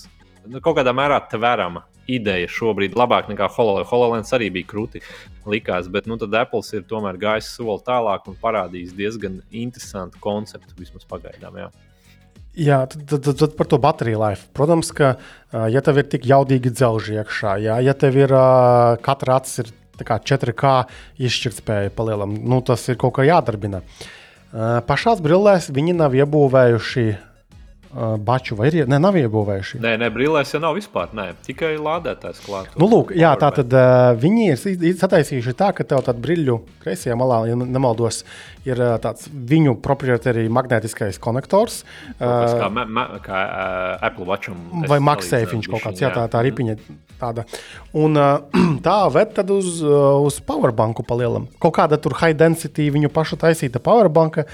nu, 0.46 0.62
kaut 0.62 0.78
kādā 0.80 0.94
mērā 0.96 1.24
tverama. 1.32 1.88
Ideja 2.08 2.48
šobrīd 2.48 2.94
ir 2.94 3.02
labāka 3.02 3.34
nekā 3.34 3.50
HoloLens. 3.52 3.90
HoloLens 3.90 4.30
arī 4.38 4.48
bija 4.56 4.70
krūti, 4.70 5.02
likās, 5.50 5.90
bet 5.92 6.06
nu, 6.08 6.16
tad 6.22 6.38
Apple 6.40 6.64
ir 6.78 6.86
tomēr 6.88 7.20
gājis 7.20 7.50
soli 7.58 7.84
tālāk 7.84 8.30
un 8.32 8.38
parādījis 8.40 8.96
diezgan 8.96 9.42
interesantu 9.52 10.22
konceptu 10.24 10.78
vismaz 10.80 11.04
pagaidām. 11.10 11.60
Jā. 11.60 11.68
Jā, 12.58 12.80
tad, 12.90 13.22
tad, 13.22 13.36
tad 13.38 13.54
par 13.58 13.68
to 13.70 13.78
bateriju 13.82 14.18
life. 14.18 14.48
Protams, 14.58 14.90
ka, 14.96 15.14
ja 15.70 15.82
tev 15.86 16.00
ir 16.02 16.08
tik 16.10 16.26
jaudīgi 16.26 16.72
dzelži 16.74 17.20
iekšā, 17.22 17.58
jā, 17.62 17.76
ja 17.86 17.94
tev 17.94 18.18
ir 18.18 18.34
katra 19.06 19.38
acis 19.38 19.62
ir 19.62 19.70
4K 19.98 20.72
izšķirtspēja 21.28 21.94
palielam, 21.98 22.34
nu, 22.50 22.62
tas 22.66 22.84
ir 22.90 22.98
kaut 23.02 23.16
kā 23.18 23.28
jādarbina. 23.28 23.84
Pašās 24.90 25.22
brillēs 25.22 25.70
viņi 25.74 25.98
nav 25.98 26.18
iebūvējuši 26.18 27.08
baču, 27.98 28.56
vai 28.60 28.70
ir? 28.70 28.88
Ne, 28.90 29.00
nav 29.02 29.18
iebūvējuši. 29.18 29.80
Nē, 29.84 29.96
ne, 30.02 30.10
brīvlēs 30.14 30.54
jau 30.54 30.62
nav 30.64 30.76
vispār. 30.78 31.10
Nē, 31.18 31.32
tikai 31.48 31.74
lādētājs 31.82 32.44
klāts. 32.46 32.78
Nu, 32.78 32.90
lūk, 32.92 33.14
jā, 33.18 33.32
tā 33.40 33.50
tad 33.60 33.74
viņi 34.22 34.52
ir 34.54 35.00
sataisījuši 35.00 35.56
tā, 35.58 35.72
ka 35.78 35.88
tev 35.88 36.04
tādā 36.06 36.22
brīļu 36.22 36.60
kreisajā 36.84 37.18
malā, 37.20 37.42
ja 37.50 37.58
nemaldos, 37.58 38.22
ir 38.68 38.82
tāds 39.04 39.28
viņu 39.32 39.78
proprietārī 39.84 40.46
magnētiskais 40.54 41.20
konektors. 41.24 41.82
Uh, 42.18 42.46
kā, 42.60 42.70
ma, 42.74 42.86
ma, 42.86 43.08
kā 43.24 43.44
Apple 44.06 44.28
Watcham. 44.30 44.62
Vai 44.88 45.00
MagSafe 45.04 45.56
viņš 45.56 45.70
kaut 45.72 45.86
kāds, 45.88 46.04
jā, 46.04 46.12
tā, 46.14 46.28
tā 46.32 46.44
ripiņa 46.46 46.78
tāda. 47.18 47.46
Un 47.98 48.18
tā 48.88 48.98
ved 49.14 49.34
tad 49.38 49.52
uz, 49.54 49.80
uz 49.82 50.40
powerbanku 50.48 51.06
palielam. 51.08 51.48
Kaut 51.64 51.78
kāda 51.80 52.00
tur 52.02 52.18
high 52.20 52.36
density 52.38 52.90
viņu 52.94 53.12
pašu 53.14 53.40
taisīta 53.42 53.82
powerbanka, 53.84 54.48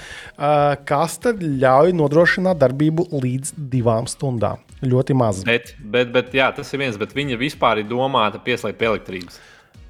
kas 0.88 1.18
tad 1.22 1.42
ļauj 1.44 1.94
nodrošināt 1.98 2.60
darbību 2.62 3.08
līdz 3.34 3.54
divām 3.70 4.06
stundām. 4.10 4.62
Ļoti 4.84 5.16
maz. 5.16 5.42
Bet, 5.46 5.74
bet, 5.80 6.12
bet 6.14 6.34
jā, 6.36 6.50
tas 6.54 6.70
ir 6.74 6.82
viens, 6.82 6.98
bet 7.00 7.14
viņa 7.16 7.38
vispār 7.40 7.82
ir 7.82 7.90
domāta 7.90 8.40
pieslēgt 8.42 8.78
pie 8.80 8.90
elektrības. 8.92 9.40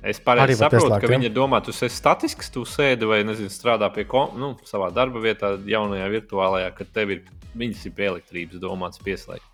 Es 0.04 0.20
pareizi 0.20 0.58
saprotu, 0.58 0.84
pieslēgt, 0.84 1.06
ka 1.06 1.08
ja? 1.08 1.16
viņa 1.16 1.30
domā, 1.32 1.62
tu 1.64 1.72
esi 1.72 1.88
statisks, 1.92 2.50
tu 2.52 2.66
sēdi 2.68 3.08
vai 3.08 3.22
nezinu, 3.24 3.48
strādā 3.52 3.88
pie 3.92 4.04
nu, 4.36 4.52
savā 4.68 4.90
darba 4.92 5.22
vietā, 5.22 5.54
jaunajā 5.64 6.10
virtuālajā, 6.12 6.74
kad 6.76 6.92
tev 6.92 7.14
ir 7.14 7.22
viņas 7.56 7.86
ir 7.88 7.94
pie 7.96 8.10
elektrības 8.10 8.60
domāts 8.60 9.00
pieslēgt. 9.00 9.46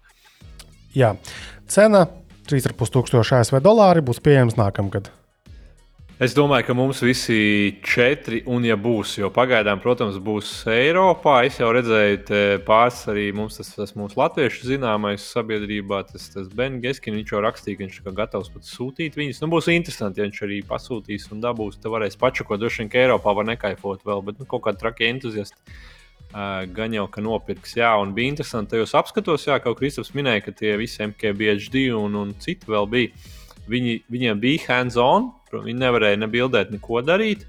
Jā, 0.97 1.15
cena 1.71 2.09
3,5 2.51 3.23
ASV 3.39 3.61
dolāri 3.63 4.03
būs 4.03 4.19
pieejams 4.25 4.59
nākamgad. 4.59 5.13
Es 6.21 6.35
domāju, 6.37 6.67
ka 6.67 6.75
mums 6.77 6.99
visi 7.01 7.79
četri, 7.81 8.43
un 8.53 8.61
ja 8.69 8.75
būs, 8.77 9.15
jo 9.23 9.31
pagaidām, 9.33 9.79
protams, 9.81 10.19
būs 10.21 10.51
Eiropā. 10.69 11.39
Es 11.49 11.57
jau 11.57 11.71
redzēju, 11.73 12.19
pāris 12.67 12.99
arī 13.09 13.23
mums 13.33 13.57
tas, 13.57 13.71
tas 13.73 13.95
mūsu 13.97 14.21
latviešu 14.21 14.69
zināmais 14.69 15.25
sabiedrībā, 15.33 16.03
tas, 16.11 16.27
tas 16.35 16.51
Ben 16.53 16.77
Geskins, 16.83 17.17
viņš 17.23 17.33
jau 17.33 17.41
rakstīja, 17.47 17.79
ka 17.79 17.87
viņš 17.87 17.97
ir 18.03 18.19
gatavs 18.19 18.53
pat 18.53 18.69
sūtīt 18.69 19.17
viņus. 19.17 19.41
Nu, 19.41 19.49
būs 19.55 19.71
interesanti, 19.73 20.21
ja 20.21 20.29
viņš 20.29 20.43
arī 20.45 20.61
pasūtīs 20.69 21.31
un 21.33 21.41
dabūs. 21.41 21.81
Tad 21.81 21.97
varēs 21.97 22.21
pačakot, 22.21 22.61
droši 22.61 22.85
vien, 22.85 22.93
ka 22.93 23.01
Eiropā 23.07 23.37
var 23.41 23.49
nekaifot 23.55 24.05
vēl, 24.05 24.21
bet 24.29 24.45
nu, 24.45 24.51
kaut 24.53 24.69
kādi 24.69 24.85
traki 24.85 25.09
entuziasti. 25.09 25.57
Uh, 26.31 26.69
gan 26.77 26.93
jau, 26.93 27.09
ka 27.09 27.25
nopirks, 27.25 27.79
jā, 27.81 27.97
un 27.97 28.13
bija 28.13 28.37
interesanti 28.37 28.77
tajos 28.77 28.93
apskatos, 29.01 29.49
jā, 29.49 29.57
kā 29.57 29.73
Kristaps 29.73 30.13
minēja, 30.13 30.45
ka 30.45 30.59
tie 30.61 30.77
visi 30.79 31.01
MKBHD 31.01 31.89
un, 31.97 32.21
un 32.21 32.37
citi 32.45 32.69
vēl 32.69 32.93
bija. 32.93 33.31
Viņi, 33.71 34.01
viņiem 34.11 34.41
bija 34.43 34.67
hands-on, 34.69 35.31
Viņi 35.59 35.81
nevarēja 35.81 36.21
nebildēt, 36.21 36.71
neko 36.71 37.03
darīt. 37.03 37.47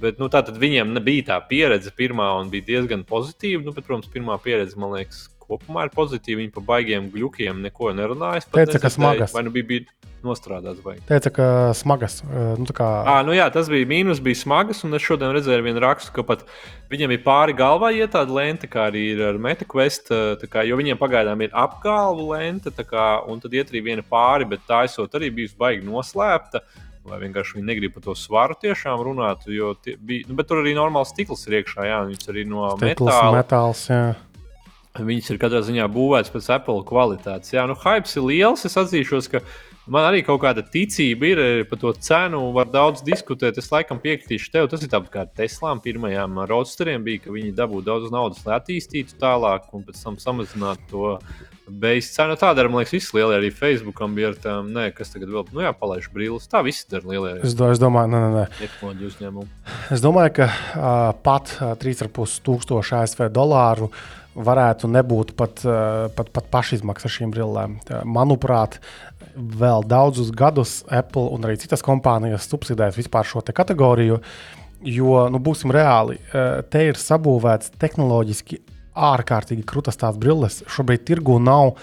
Bet 0.00 0.20
nu, 0.20 0.30
tā 0.32 0.40
tad 0.46 0.56
viņiem 0.60 0.94
nebija 0.96 1.26
tā 1.28 1.36
pieredze 1.44 1.92
pirmā 1.94 2.30
un 2.40 2.48
bija 2.52 2.64
diezgan 2.70 3.04
pozitīva. 3.08 3.60
Nu, 3.66 3.74
bet, 3.76 3.84
protams, 3.84 4.08
pirmā 4.12 4.38
pieredze 4.40 4.80
man 4.80 4.94
liekas, 4.96 5.26
kopumā 5.42 5.86
ir 5.86 5.92
pozitīva. 5.94 6.40
Viņi 6.40 6.54
par 6.54 6.64
baigiem 6.70 7.10
gluķiem 7.12 7.60
neko 7.66 7.92
nerunāja. 7.98 8.46
Teica, 8.54 8.80
ka 8.80 8.92
smagas. 8.92 9.34
Vai 9.36 9.44
nu 9.44 9.52
bija, 9.52 9.68
bija 9.68 10.01
nostrādāts 10.26 10.82
vai? 10.84 10.96
Teica, 11.08 11.32
ka 11.34 11.46
smagas. 11.78 12.20
Nu, 12.58 12.66
kā... 12.76 12.88
à, 13.08 13.16
nu 13.26 13.34
jā, 13.36 13.48
tas 13.54 13.70
bija 13.72 13.88
mīnus, 13.90 14.22
bija 14.22 14.40
smagas. 14.42 14.84
Un 14.86 14.98
es 14.98 15.04
šodien 15.04 15.34
redzēju 15.34 15.66
vienu 15.66 15.82
rakstu, 15.82 16.14
ka 16.16 16.24
pat 16.28 16.46
viņam 16.92 17.14
ir 17.16 17.24
pāri 17.24 17.56
galvā 17.58 17.92
iet 17.96 18.14
tāda 18.14 18.34
lente, 18.38 18.70
kā 18.70 18.86
arī 18.90 19.08
ir 19.16 19.24
ar 19.32 19.40
MetaQuest. 19.42 20.14
Kā, 20.52 20.64
jo 20.68 20.78
viņiem 20.80 21.00
pagaidām 21.00 21.44
ir 21.44 21.52
apgalvu 21.52 22.30
lente, 22.34 22.72
kā, 22.86 23.10
un 23.28 23.42
tad 23.42 23.54
iet 23.58 23.74
arī 23.74 23.84
viena 23.90 24.06
pāri, 24.06 24.48
bet 24.48 24.64
tā 24.68 24.84
esot 24.88 25.18
arī 25.18 25.32
bijusi 25.34 25.58
baigi 25.58 25.86
noslēpta. 25.88 26.64
vai 27.08 27.18
vienkārši 27.22 27.58
viņi 27.58 27.66
negrib 27.66 27.94
par 27.96 28.04
to 28.04 28.14
svaru 28.18 28.56
tiešām 28.62 29.00
runāt. 29.02 29.46
Bija, 29.48 30.26
nu, 30.28 30.36
bet 30.38 30.48
tur 30.50 30.62
arī 30.62 30.74
normāls 30.78 31.10
stikls 31.10 31.42
ir 31.48 31.58
iekšā, 31.60 31.86
jā, 31.88 31.98
viņš 32.10 32.28
arī 32.30 32.44
no 32.48 32.68
Stikls, 32.76 33.08
metāla. 33.10 33.32
metāls. 33.40 33.82
Jā. 33.90 34.04
Viņas 35.00 35.32
ir 35.32 35.40
katrā 35.40 35.62
ziņā 35.64 35.88
būvētas 35.88 36.32
pēc 36.34 36.50
Apple 36.58 36.82
kvalitātes. 36.88 37.54
Jā, 37.54 37.64
nu, 37.68 37.76
hypes 37.80 38.18
ir 38.18 38.26
liels. 38.28 38.66
Es 38.68 38.76
atzīšos, 38.76 39.30
ka 39.32 39.40
man 39.86 40.08
arī 40.08 40.22
kaut 40.26 40.42
kāda 40.44 40.64
ticība 40.66 41.30
ir 41.30 41.42
par 41.70 41.80
to 41.82 41.92
cenu. 41.98 42.42
Var 42.56 42.70
daudz 42.72 43.04
diskutēt. 43.06 43.58
Es 43.58 43.70
laikam 43.72 44.00
piekritīšu 44.02 44.52
tev. 44.54 44.68
Tas 44.72 44.84
ir 44.84 44.92
tāpat 44.92 45.14
kā 45.14 45.24
Teslām 45.42 45.82
pirmajām 45.84 46.42
roadsteriem 46.50 47.04
bija, 47.06 47.24
ka 47.24 47.34
viņi 47.34 47.54
dabūja 47.58 47.88
daudz 47.88 48.12
naudas, 48.14 48.44
lai 48.46 48.58
attīstītu 48.58 49.18
tālāk 49.22 49.70
un 49.74 49.86
pēc 49.86 50.04
tam 50.04 50.20
samazinātu 50.22 50.86
to 50.92 51.16
beigas 51.66 52.12
cenu. 52.14 52.36
Tā 52.40 52.52
dara, 52.56 52.70
man 52.70 52.82
liekas, 52.82 52.94
visi 52.96 53.16
lielie 53.16 53.38
arī 53.38 53.52
Facebookam 53.54 54.16
bija 54.16 54.32
ar 54.32 54.38
tām, 54.42 54.72
nē, 54.74 54.88
kas 54.96 55.12
tagad 55.14 55.32
vēl, 55.32 55.46
nu 55.54 55.64
jā, 55.64 55.74
palaiž 55.76 56.08
brīlis. 56.14 56.48
Tā 56.50 56.62
viss 56.66 56.88
dara 56.90 57.08
lielie. 57.08 57.36
Es, 57.46 57.56
do, 57.58 57.70
es 57.72 57.82
domāju, 57.82 58.12
nē, 58.12 58.22
nē, 58.24 58.32
nē. 58.38 58.72
Uzņēmumu. 59.12 59.46
Es 59.94 60.02
domāju, 60.04 60.34
ka 60.40 60.48
uh, 60.48 61.12
pat 61.24 61.54
uh, 61.60 61.76
3,5 61.80 62.42
tūkstoši 62.46 62.98
ASV 63.02 63.30
dolāru 63.32 63.90
varētu 64.32 64.88
nebūt 64.88 65.34
pat, 65.36 65.60
pat, 66.16 66.28
pat 66.32 66.46
pašizmaksa 66.52 67.10
šīm 67.12 67.32
brillēm. 67.34 67.74
Manuprāt, 68.08 68.78
vēl 69.36 69.86
daudzus 69.88 70.32
gadus 70.34 70.80
Apple 70.90 71.30
un 71.34 71.46
arī 71.46 71.58
citas 71.60 71.84
kompānijas 71.84 72.48
subsidēs 72.50 72.98
vispār 72.98 73.28
šo 73.28 73.42
kategoriju. 73.42 74.20
Jo, 74.82 75.28
nu, 75.30 75.38
būsim 75.38 75.70
reāli, 75.70 76.16
te 76.70 76.80
ir 76.88 76.98
sabūvēts 76.98 77.70
tehnoloģiski 77.78 78.58
ārkārtīgi 78.92 79.64
krūtas 79.68 80.00
tās 80.00 80.18
brilles. 80.20 80.62
Šobrīd 80.70 81.04
tirgu 81.06 81.38
nav 81.38 81.76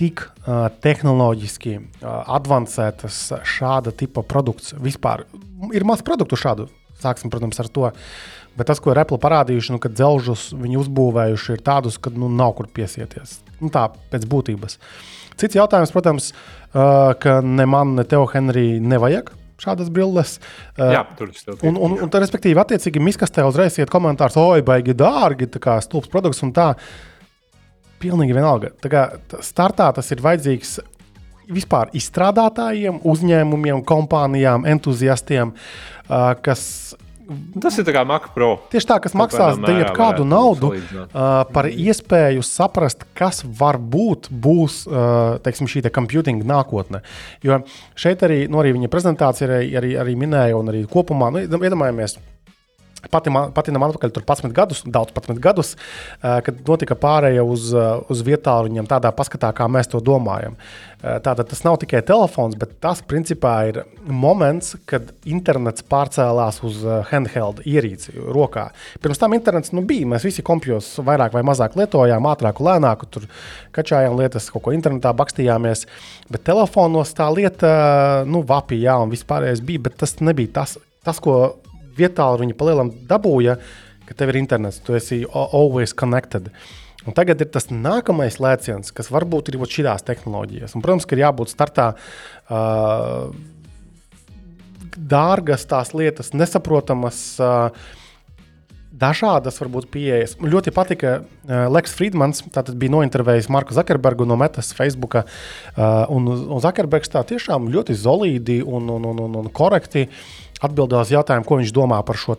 tik 0.00 0.22
uh, 0.24 0.68
tehnoloģiski 0.80 1.76
uh, 1.76 2.08
avansētas 2.38 3.18
šāda 3.44 3.92
tipa 3.92 4.24
produkts. 4.24 4.72
Vispār 4.80 5.26
ir 5.76 5.84
maz 5.84 6.04
produktu 6.06 6.38
šādu. 6.40 6.70
Sāksim, 7.00 7.32
protams, 7.32 7.60
ar 7.60 7.68
to. 7.72 7.90
Bet 8.58 8.68
tas, 8.68 8.80
ko 8.82 8.92
ir 8.92 9.00
Apple 9.00 9.20
parādījuši, 9.20 9.72
nu, 9.72 9.80
kad 9.80 9.94
dzelžus 9.96 10.50
viņi 10.56 10.80
uzbūvējuši, 10.82 11.54
ir 11.56 11.62
tādus, 11.64 11.96
ka 12.02 12.12
nu, 12.12 12.28
nav 12.32 12.56
kur 12.58 12.68
piesieties. 12.68 13.38
Nu, 13.60 13.70
tā 13.72 13.86
pēc 14.12 14.26
būtības. 14.28 14.76
Cits 15.40 15.58
jautājums, 15.58 15.92
protams, 15.94 16.30
ka 16.72 17.40
ne 17.44 17.66
man, 17.68 17.96
ne 17.98 18.06
tev, 18.08 18.26
Henrij, 18.34 18.78
nevajag 18.84 19.32
šādas 19.60 19.90
brilles. 19.92 20.38
Jā, 20.78 21.02
tur 21.18 21.32
tas 21.34 21.44
ir. 21.44 21.58
Un, 21.68 21.76
un, 21.76 21.96
un, 21.98 22.06
un 22.06 22.12
respektīvi, 22.22 22.56
attiecīgi, 22.62 23.02
miskastē 23.04 23.44
uzreiz 23.48 23.76
iet 23.80 23.92
komentārs, 23.92 24.38
oi, 24.40 24.62
baigi 24.66 24.96
dārgi, 24.96 25.50
tā 25.52 25.62
kā 25.62 25.76
stulbs 25.84 26.08
produkts 26.12 26.40
un 26.46 26.54
tā. 26.56 26.72
Pilnīgi 28.00 28.32
vienalga. 28.32 28.70
Tā 28.80 28.88
kā 28.88 29.02
startā 29.44 29.90
tas 29.92 30.08
ir 30.14 30.22
vajadzīgs 30.24 30.78
vispār 31.52 31.90
izstrādātājiem, 31.98 33.02
uzņēmumiem, 33.10 33.82
kompānijām, 33.84 34.64
entuziastiem, 34.70 35.52
kas 36.44 36.62
Tas 37.62 37.78
ir 37.78 37.86
kā 37.94 38.02
Mac 38.08 38.30
Pro. 38.34 38.50
Tieši 38.72 38.88
tā, 38.90 38.96
kas 39.02 39.14
maksās 39.18 39.60
kādu 39.96 40.24
naudu 40.26 40.72
uh, 40.74 41.06
par 41.54 41.68
iespēju 41.70 42.42
saprast, 42.46 43.04
kas 43.18 43.42
var 43.44 43.78
būt 43.78 44.30
būs 44.30 44.82
uh, 44.88 45.38
teiksim, 45.44 45.70
šī 45.70 45.84
te 45.86 45.94
computing 45.94 46.42
nākotne. 46.46 47.04
Jo 47.46 47.60
šeit 47.98 48.24
arī, 48.26 48.42
nu, 48.50 48.60
arī 48.62 48.74
viņa 48.76 48.90
prezentācija 48.92 49.50
arī, 49.50 49.70
arī, 49.78 49.94
arī 50.02 50.16
minēja, 50.18 50.58
un 50.58 50.72
arī 50.72 50.82
kopumā, 50.90 51.30
nu, 51.34 51.44
iedomājamies, 51.46 52.18
Pati, 53.08 53.32
man, 53.32 53.54
pati 53.56 53.72
man 53.72 53.88
atpakaļ 53.88 54.12
tur 54.12 54.26
11 54.26 54.52
gadus, 54.56 54.84
daudz 54.84 55.14
11 55.16 55.40
gadus, 55.40 55.74
kad 56.20 56.60
notika 56.68 56.98
pārēja 57.00 57.46
uz, 57.46 57.70
uz 58.12 58.22
vietālu 58.26 58.68
viņam 58.68 58.90
tādā 58.90 59.12
paskatā, 59.16 59.52
kā 59.56 59.68
mēs 59.72 59.88
to 59.88 60.02
domājam. 60.04 60.58
Tātad 61.00 61.48
tas 61.48 61.62
nav 61.64 61.78
tikai 61.80 62.02
telefons, 62.04 62.58
bet 62.60 62.74
tas 62.84 63.00
principā 63.00 63.54
ir 63.70 63.78
moments, 64.04 64.74
kad 64.90 65.14
internets 65.24 65.84
pārcēlās 65.88 66.58
uz 66.66 66.82
handheld 67.08 67.62
ierīci 67.64 68.12
rokā. 68.20 68.66
Pirms 69.00 69.22
tam 69.22 69.32
internets 69.36 69.72
nu, 69.72 69.80
bija. 69.88 70.10
Mēs 70.12 70.26
visi 70.28 70.44
kompjos 70.44 70.92
vairāk 71.06 71.32
vai 71.38 71.44
mazāk 71.46 71.78
lietojām, 71.80 72.28
ātrāk, 72.28 72.60
lēnāk, 72.60 73.06
tur 73.08 73.24
kačājām 73.76 74.20
lietas, 74.20 74.50
kaut 74.52 74.66
ko 74.66 74.76
internetā 74.76 75.14
bakstījāmies. 75.16 75.86
Bet 76.28 76.44
telefonos 76.50 77.16
tā 77.16 77.30
lieta, 77.32 77.72
nu, 78.28 78.44
vapīja, 78.44 78.90
jā, 78.90 79.00
un 79.00 79.16
vispārējais 79.16 79.64
bija, 79.64 79.86
bet 79.88 79.96
tas 80.04 80.18
nebija 80.20 80.60
tas, 80.60 80.76
tas 81.06 81.22
ko 81.24 81.40
vietā 82.00 82.26
viņi 82.40 82.56
palielam 82.58 82.92
dabūja, 83.10 83.58
ka 84.08 84.16
tev 84.18 84.32
ir 84.32 84.40
internets, 84.40 84.80
tu 84.82 84.96
esi 84.98 85.22
always 85.30 85.94
connected. 85.94 86.50
Un 87.08 87.16
tagad 87.16 87.40
ir 87.40 87.48
tas 87.48 87.70
nākamais 87.72 88.36
lēciens, 88.42 88.92
kas 88.92 89.08
varbūt 89.12 89.48
ir 89.48 89.60
šīs 89.62 90.04
tehnoloģijas. 90.04 90.74
Un, 90.76 90.84
protams, 90.84 91.06
ka 91.08 91.16
ir 91.16 91.24
jābūt 91.24 91.52
startā 91.52 91.86
uh, 91.94 93.30
dārgas 94.98 95.64
tās 95.70 95.94
lietas, 95.96 96.34
nesaprotamas. 96.36 97.22
Uh, 97.40 97.96
dažādas 99.00 99.56
varbūt 99.56 99.86
pieejas. 99.88 100.34
Man 100.36 100.50
ļoti 100.52 100.74
patika 100.76 101.14
uh, 101.22 101.70
Leks 101.72 101.94
Friedmans, 101.96 102.42
tātad 102.52 102.76
bija 102.76 102.92
nointervējis 102.92 103.48
Marku 103.48 103.72
Zakerbergu 103.72 104.26
no 104.28 104.36
Metas, 104.36 104.74
Facebook. 104.76 105.16
Uh, 105.16 106.04
un, 106.12 106.28
un 106.28 106.60
Zakerbergs 106.60 107.08
tā 107.08 107.22
tiešām 107.30 107.70
ļoti 107.72 107.96
solīdi 107.96 108.58
un, 108.60 108.90
un, 108.92 109.08
un, 109.14 109.24
un, 109.24 109.38
un 109.40 109.48
korekti 109.56 110.04
uh, 110.04 110.49
atbildēja 110.66 111.06
uz 111.06 111.12
jautājumu, 111.16 111.48
ko 111.48 111.60
viņš 111.60 111.74
domā 111.76 112.00
par 112.06 112.20
šo 112.20 112.38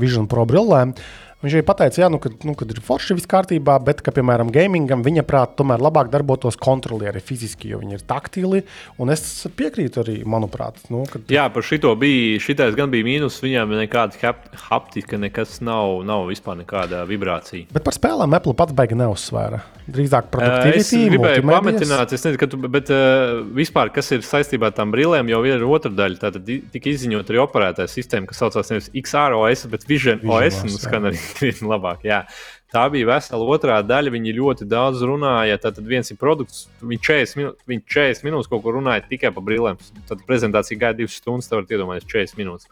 Vision 0.00 0.30
Pro 0.30 0.46
brillēm. 0.48 0.96
Viņš 1.40 1.54
arī 1.56 1.64
teica, 1.64 2.02
ka, 2.02 2.08
nu, 2.12 2.18
kad, 2.20 2.34
nu, 2.44 2.52
kad 2.52 2.68
ir 2.68 2.82
forši 2.84 3.14
viss 3.16 3.28
kārtībā, 3.28 3.78
bet, 3.80 4.02
ka, 4.04 4.12
piemēram, 4.12 4.50
gamingam 4.52 5.00
viņa 5.06 5.22
prāt, 5.24 5.54
tomēr 5.56 5.80
labāk 5.80 6.10
darbotos 6.12 6.58
kontrolieri 6.60 7.22
fiziski, 7.24 7.70
jo 7.72 7.78
viņi 7.80 7.96
ir 7.96 8.02
taktīli. 8.04 8.60
Un 9.00 9.12
es 9.14 9.22
piekrītu 9.56 10.02
arī, 10.02 10.18
manuprāt, 10.28 10.82
nu, 10.92 11.06
kad... 11.08 11.24
Jā, 11.32 11.46
par 11.54 11.64
šito 11.64 11.94
bija. 11.96 12.36
Šitais 12.44 12.76
gan 12.76 12.92
bija 12.92 13.06
mīnus, 13.08 13.40
viņam 13.40 13.72
nekāda 13.78 14.34
haptika, 14.66 15.16
nekas 15.22 15.62
nav, 15.64 16.02
nav 16.04 16.26
vispār 16.28 16.60
nekāda 16.60 17.06
vibrācija. 17.08 17.70
Bet 17.72 17.88
par 17.88 17.96
spēlēm 17.96 18.36
Apple 18.36 18.52
pats 18.60 18.76
baigi 18.76 19.00
neuzsvēra. 19.00 19.62
Drīzāk 19.90 20.28
produktivitāte. 20.30 20.84
Es 20.84 20.92
gribēju 20.92 21.46
pametināt, 21.48 22.12
es 22.12 22.22
nezinu, 22.26 22.38
ka 22.38 22.50
tu, 22.52 22.60
bet 22.68 22.92
uh, 22.92 23.40
vispār, 23.56 23.88
kas 23.96 24.12
ir 24.12 24.28
saistībā 24.28 24.68
ar 24.68 24.76
tām 24.76 24.92
brīvlēm, 24.92 25.32
jau 25.32 25.40
ir 25.48 25.64
otra 25.64 25.90
daļa. 25.90 26.20
Tātad 26.20 26.52
tika 26.76 26.92
izziņot 26.92 27.32
arī 27.32 27.40
operētāja 27.60 27.90
sistēma, 27.92 28.28
kas 28.30 28.40
saucās 28.40 28.72
nevis 28.72 28.88
XROS, 28.96 29.66
bet 29.72 29.84
Vision, 29.88 30.22
Vision 30.22 30.32
OS, 30.32 30.62
un 30.64 30.74
skan 30.80 31.10
arī 31.10 31.20
krietni 31.38 31.68
labāk. 31.68 32.06
Jā. 32.08 32.24
Tā 32.70 32.84
bija 32.92 33.08
vesela 33.08 33.46
otrā 33.50 33.80
daļa. 33.82 34.12
Viņi 34.14 34.36
ļoti 34.36 34.66
daudz 34.70 35.02
runāja. 35.06 35.58
Tad 35.60 35.80
viens 35.82 36.12
ir 36.12 36.18
produkts, 36.20 36.68
viņi 36.82 37.02
40, 37.02 37.40
minū, 37.40 37.54
viņi 37.70 37.82
40 37.90 38.28
minūtes 38.28 38.50
kaut 38.50 38.62
ko 38.64 38.76
runāja 38.76 39.02
tikai 39.10 39.32
par 39.34 39.44
brīvlēm. 39.46 39.80
Tad 40.08 40.22
prezentācija 40.28 40.78
gāja 40.78 41.00
2 41.02 41.10
stundas, 41.16 41.50
tad 41.50 41.60
varat 41.60 41.74
iedomāties 41.74 42.06
40 42.10 42.38
minūtes. 42.38 42.70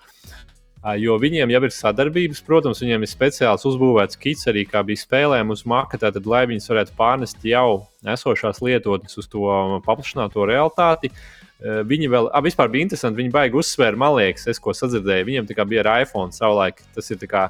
Jo 1.02 1.16
viņiem 1.18 1.50
jau 1.50 1.60
ir 1.66 1.72
sadarbības, 1.74 2.40
protams, 2.46 2.78
viņiem 2.84 3.02
ir 3.02 3.10
speciāls 3.10 3.66
uzbūvēts 3.66 4.18
kits 4.22 4.46
arī, 4.48 4.62
kā 4.70 4.84
bija 4.86 5.02
spēlēm 5.02 5.50
uz 5.50 5.64
maka, 5.66 5.98
tad, 5.98 6.20
lai 6.22 6.44
viņas 6.46 6.70
varētu 6.70 6.94
pārnest 6.96 7.42
jau 7.44 7.88
esošās 8.06 8.62
lietotnes 8.62 9.18
uz 9.18 9.26
to 9.26 9.50
paplašināto 9.84 10.46
realitāti. 10.46 11.10
Viņi 11.58 12.06
vēl, 12.06 12.28
ah, 12.30 12.42
vispār 12.44 12.68
bija 12.70 12.86
interesanti, 12.86 13.18
viņi 13.18 13.32
baigi 13.34 13.58
uzsvēra, 13.58 13.98
man 13.98 14.14
liekas, 14.14 14.46
es 14.46 14.60
ko 14.62 14.70
sadzirdēju. 14.76 15.26
Viņiem 15.26 15.48
tā 15.48 15.56
kā 15.58 15.66
bija 15.66 15.82
ar 15.82 16.04
iPhone 16.04 16.30
savulaik, 16.30 16.84
tas 16.94 17.10
ir 17.10 17.18
tā 17.18 17.30
kā 17.30 17.48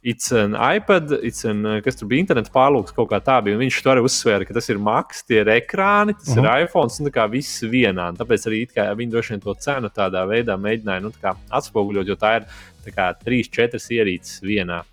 It's 0.00 0.30
an 0.30 0.54
iPad, 0.54 1.10
it's 1.24 1.44
an, 1.44 1.64
kas 1.82 1.96
tur 1.98 2.06
bija 2.06 2.22
interneta 2.22 2.52
pārlūks, 2.54 2.94
kaut 2.94 3.08
kā 3.10 3.18
tā 3.24 3.40
bija. 3.42 3.58
Viņš 3.58 3.78
tur 3.82 3.96
arī 3.96 4.04
uzsvēra, 4.06 4.46
ka 4.46 4.54
tas 4.54 4.70
ir 4.70 4.78
Macs, 4.78 5.24
tie 5.26 5.40
ir 5.42 5.50
ekrāni, 5.56 6.14
tas 6.14 6.30
uh 6.30 6.36
-huh. 6.36 6.44
ir 6.44 6.46
mhm. 6.46 6.64
iPhone, 6.64 6.92
un 7.00 7.08
tā 7.08 7.12
kā 7.16 7.24
viss 7.30 7.62
vienā. 7.62 8.06
Tāpēc 8.14 8.46
arī 8.46 8.60
viņi 9.00 9.10
droši 9.10 9.32
vien 9.34 9.40
to 9.40 9.54
cenu 9.54 9.90
tādā 9.90 10.22
veidā 10.22 10.54
mēģināja 10.54 11.02
nu, 11.02 11.10
atspoguļot, 11.50 12.06
jo 12.06 12.14
tā 12.14 12.36
ir 12.36 12.46
tā 12.86 12.94
kā 12.94 13.10
trīs, 13.24 13.50
četras 13.50 13.90
ierīces 13.90 14.40
vienā. 14.40 14.84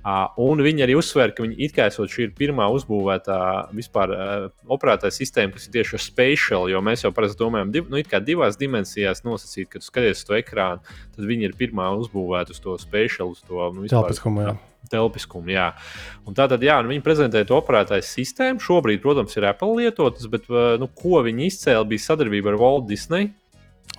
Uh, 0.00 0.30
un 0.40 0.62
viņi 0.64 0.86
arī 0.86 0.94
uzsver, 0.96 1.34
ka 1.36 1.44
viņi 1.44 1.58
it 1.66 1.74
kā 1.76 1.84
esot 1.90 2.08
šī 2.08 2.22
ir 2.24 2.30
pirmā 2.38 2.64
uzbūvētā 2.72 3.40
vispār 3.76 4.12
uh, 4.14 4.46
operētāja 4.72 5.12
sistēma, 5.12 5.52
kas 5.52 5.68
ir 5.68 5.74
tieši 5.74 5.98
uz 5.98 6.06
spatial, 6.08 6.70
jo 6.72 6.80
mēs 6.84 7.04
jau 7.04 7.10
parasti 7.12 7.36
domājam, 7.42 7.72
div, 7.74 7.90
nu, 7.92 8.00
divās 8.00 8.56
dimensijās 8.60 9.20
nosacīt, 9.26 9.68
ka 9.68 9.82
tu 9.82 9.90
skaties 9.90 10.22
uz 10.22 10.30
to 10.30 10.38
ekrānu, 10.38 10.80
tad 11.12 11.28
viņi 11.28 11.50
ir 11.50 11.56
pirmā 11.58 11.90
uzbūvēta 12.00 12.56
uz 12.56 12.62
to 12.64 12.78
spatial, 12.80 13.34
uz 13.34 13.44
to 13.44 13.68
nu, 13.76 13.84
telpiskumu. 13.92 14.46
Jā. 14.46 14.56
Telpiskumu, 14.90 15.52
jā. 15.52 15.66
Un 16.24 16.38
tā 16.38 16.48
tad, 16.48 16.64
jā, 16.64 16.78
nu, 16.80 16.94
viņi 16.94 17.04
prezentēja 17.04 17.50
to 17.50 17.58
operētāju 17.60 18.06
sistēmu. 18.08 18.64
Šobrīd, 18.64 19.02
protams, 19.04 19.36
ir 19.36 19.50
Apple 19.50 19.76
lietotas, 19.82 20.24
bet 20.32 20.48
nu, 20.80 20.88
ko 20.96 21.20
viņi 21.26 21.50
izcēla, 21.50 21.84
bija 21.92 22.06
sadarbība 22.08 22.54
ar 22.54 22.58
Walt 22.62 22.88
Disney. 22.88 23.34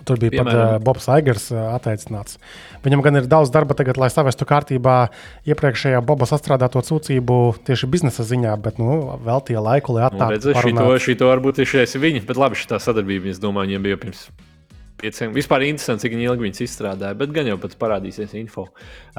Tur 0.02 0.18
bija 0.18 0.34
Piemēram. 0.34 0.50
pat 0.50 0.80
uh, 0.80 0.84
Bobs 0.84 1.08
Aigars 1.12 1.48
uh, 1.52 1.72
atteicināts. 1.76 2.38
Viņam 2.82 3.04
gan 3.06 3.20
ir 3.20 3.28
daudz 3.30 3.52
darba 3.54 3.76
tagad, 3.78 4.00
lai 4.02 4.10
savestu 4.10 4.48
kārtībā 4.48 4.96
iepriekšējā 5.46 6.02
Boba 6.06 6.26
sastrādāto 6.26 6.82
sūdzību 6.82 7.40
tieši 7.68 7.90
biznesa 7.92 8.26
ziņā, 8.26 8.56
bet 8.64 8.82
nu, 8.82 9.18
vēl 9.22 9.44
tie 9.46 9.58
laiku, 9.62 9.94
lai 9.98 10.08
atnāktu. 10.08 10.50
Nu, 10.50 10.64
šito, 10.66 10.88
šito 11.06 11.30
varbūt 11.30 11.62
ir 11.62 11.70
šis 11.76 12.00
viņa, 12.02 12.24
bet 12.26 12.40
labi, 12.40 12.58
šī 12.58 12.82
sadarbība, 12.82 13.30
es 13.30 13.42
domāju, 13.42 13.72
viņiem 13.72 13.86
bija 13.86 14.00
pirms 14.06 14.26
pieciem. 15.02 15.32
Vispār 15.34 15.66
interesanti, 15.66 16.06
cik 16.06 16.16
ilgi 16.16 16.46
viņas 16.46 16.62
izstrādāja, 16.66 17.16
bet 17.18 17.32
gan 17.34 17.48
jau 17.50 17.58
pats 17.60 17.78
parādīsies 17.80 18.34
info. 18.38 18.66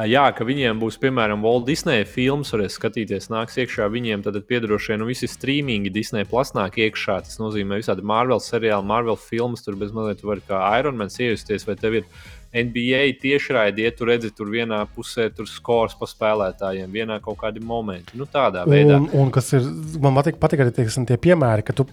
Jā, 0.09 0.25
ka 0.35 0.47
viņiem 0.47 0.81
būs, 0.81 0.99
piemēram, 1.03 1.43
Walt 1.45 1.67
Disney 1.69 2.05
filmas, 2.09 2.53
varēs 2.55 2.77
skatīties, 2.79 3.29
nāks 3.33 3.59
iekšā 3.61 3.89
viņiem, 3.93 4.23
tad 4.25 4.39
piedarošie, 4.49 4.97
nu, 5.01 5.09
visi 5.09 5.29
streamingi 5.29 5.93
Disney 5.93 6.27
plus 6.29 6.53
nāk 6.57 6.79
iekšā. 6.81 7.19
Tas 7.27 7.41
nozīmē 7.41 7.81
visādi 7.81 8.05
Marvel 8.13 8.41
seriāli, 8.43 8.87
Marvel 8.89 9.19
filmas, 9.19 9.65
tur 9.65 9.79
bez 9.79 9.93
mazliet 9.95 10.23
var 10.25 10.43
kā 10.47 10.63
Iron 10.79 10.97
Man 10.99 11.11
iejusties, 11.13 11.67
vai 11.67 11.77
tev 11.79 12.01
ir 12.01 12.07
NBA 12.53 13.17
tiešraidē, 13.21 13.87
ja 13.87 13.91
tu 13.97 14.05
redzi, 14.05 14.29
tur 14.37 14.51
vienā 14.53 14.83
pusē 14.93 15.25
tur 15.33 15.47
skors 15.49 15.95
pa 15.97 16.05
spēlētājiem, 16.09 16.91
vienā 16.93 17.17
kaut 17.23 17.39
kādi 17.41 17.63
momenti. 17.65 18.13
Nu, 18.19 18.27
tādā 18.29 18.67
veidā. 18.69 18.99
Un, 19.01 19.09
un 19.23 19.33
kas 19.33 19.49
ir, 19.57 19.65
man 20.03 20.13
patīk, 20.19 20.37
patīk 20.41 20.61
arī 20.61 20.75
tie, 20.75 20.85
tie 21.09 21.17
piemēri, 21.17 21.65
ka 21.65 21.73
tu 21.79 21.87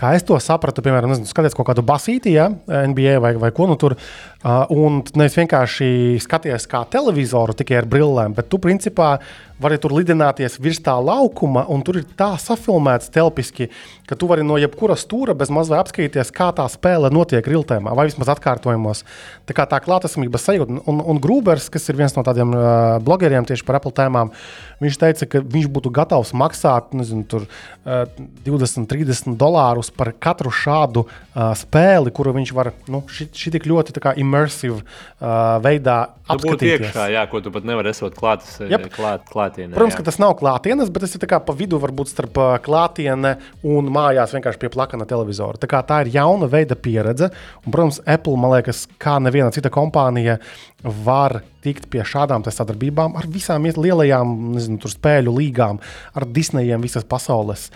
Kā 0.00 0.14
es 0.16 0.24
to 0.24 0.38
sapratu, 0.40 0.80
piemēram, 0.84 1.12
nezinu, 1.12 1.28
skaties 1.28 1.56
kaut 1.56 1.68
kādu 1.68 1.84
basīti, 1.84 2.32
ja, 2.32 2.48
NBA 2.64 3.18
vai, 3.20 3.34
vai 3.42 3.50
ko 3.52 3.66
nu 3.68 3.76
tur, 3.80 3.98
uh, 3.98 4.62
un 4.72 5.02
nevis 5.12 5.36
vienkārši 5.36 5.90
skaties 6.24 6.64
kā 6.70 6.86
televizoru 6.88 7.52
tikai 7.58 7.82
ar 7.82 7.88
brillēm, 7.90 8.32
bet 8.38 8.48
tu 8.48 8.60
principā 8.62 9.18
vari 9.60 9.76
tur 9.80 9.92
lidināties 9.92 10.56
virs 10.62 10.80
tā 10.80 10.94
laukuma, 10.96 11.66
un 11.68 11.82
tur 11.84 12.00
ir 12.00 12.06
tā 12.18 12.30
safilmēts 12.40 13.12
telpiski, 13.12 13.68
ka 14.08 14.16
tu 14.18 14.28
vari 14.30 14.44
no 14.46 14.56
jebkura 14.60 14.96
stūra 14.98 15.34
bez 15.36 15.52
mazliet 15.52 15.82
apskatīties, 15.82 16.32
kā 16.34 16.48
tā 16.56 16.64
spēle 16.72 17.10
notiek 17.12 17.44
riltēmā 17.44 17.92
vai 17.96 18.06
vismaz 18.08 18.32
atkārtojumos. 18.32 19.04
Tā 19.48 19.56
kā 19.56 19.66
tā 19.68 19.82
klātesamības 19.84 20.46
sajūta, 20.48 20.80
un, 20.88 21.02
un 21.04 21.20
Grūbers, 21.20 21.68
kas 21.72 21.92
ir 21.92 22.00
viens 22.00 22.16
no 22.16 22.24
tādiem 22.26 22.54
uh, 22.56 22.96
blogeriem 23.04 23.44
tieši 23.48 23.66
par 23.68 23.80
Apple 23.80 23.92
tēmām, 24.00 24.32
viņš 24.80 25.00
teica, 25.04 25.28
ka 25.28 25.44
viņš 25.44 25.68
būtu 25.76 25.92
gatavs 25.92 26.32
maksāt 26.32 26.96
nezinu, 26.96 27.26
tur, 27.28 27.44
uh, 27.84 28.06
20, 28.48 28.88
30 28.88 29.36
dolārus 29.40 29.89
dolārus 29.90 29.96
par 29.96 30.12
katru 30.18 30.50
šādu 30.50 31.04
uh, 31.06 31.54
spēli, 31.54 32.10
kuru 32.12 32.32
viņš 32.34 32.52
var 32.54 32.72
nu, 32.88 33.02
tik 33.08 33.66
ļoti 33.66 33.92
immersive 34.16 34.80
uh, 34.80 35.60
veidā 35.62 36.14
apskatīties. 36.28 36.90
Iekšā, 36.90 37.10
jā, 37.10 37.26
ko 37.30 37.40
tu 37.40 37.50
pat 37.50 37.64
nevari 37.64 37.90
esot 37.90 38.14
klāts, 38.14 38.60
yep. 38.60 38.88
klāt, 38.94 39.26
klātienē. 39.30 39.74
Protams, 39.74 39.94
jā. 39.94 40.00
ka 40.00 40.06
tas 40.06 40.18
nav 40.18 40.36
klātienes, 40.38 40.90
bet 40.90 41.02
tas 41.02 41.14
ir 41.14 41.26
pa 41.26 41.54
vidu 41.54 41.78
varbūt 41.80 42.10
starp 42.10 42.38
klātiene 42.62 43.38
un 43.62 43.90
mājās 43.90 44.34
vienkārši 44.34 44.60
pie 44.60 44.70
plakana 44.70 45.06
televizora. 45.06 45.58
Tā, 45.58 45.82
tā 45.82 46.02
ir 46.04 46.12
jauna 46.14 46.48
veida 46.50 46.76
pieredze. 46.76 47.30
Un, 47.64 47.72
protams, 47.72 48.00
Apple, 48.06 48.36
man 48.40 48.54
liekas, 48.56 48.86
kā 49.00 49.18
neviena 49.22 49.50
cita 49.54 49.72
kompānija 49.72 50.38
var 50.82 51.40
tikt 51.64 51.88
pie 51.92 52.02
šādām 52.06 52.44
sadarbībām 52.46 53.16
ar 53.18 53.28
visām 53.28 53.66
lielajām 53.68 54.32
nezinu, 54.54 54.80
spēļu 54.88 55.34
līgām, 55.36 55.80
ar 56.16 56.26
Disneyiem 56.26 56.80
visas 56.80 57.04
pasaules. 57.04 57.68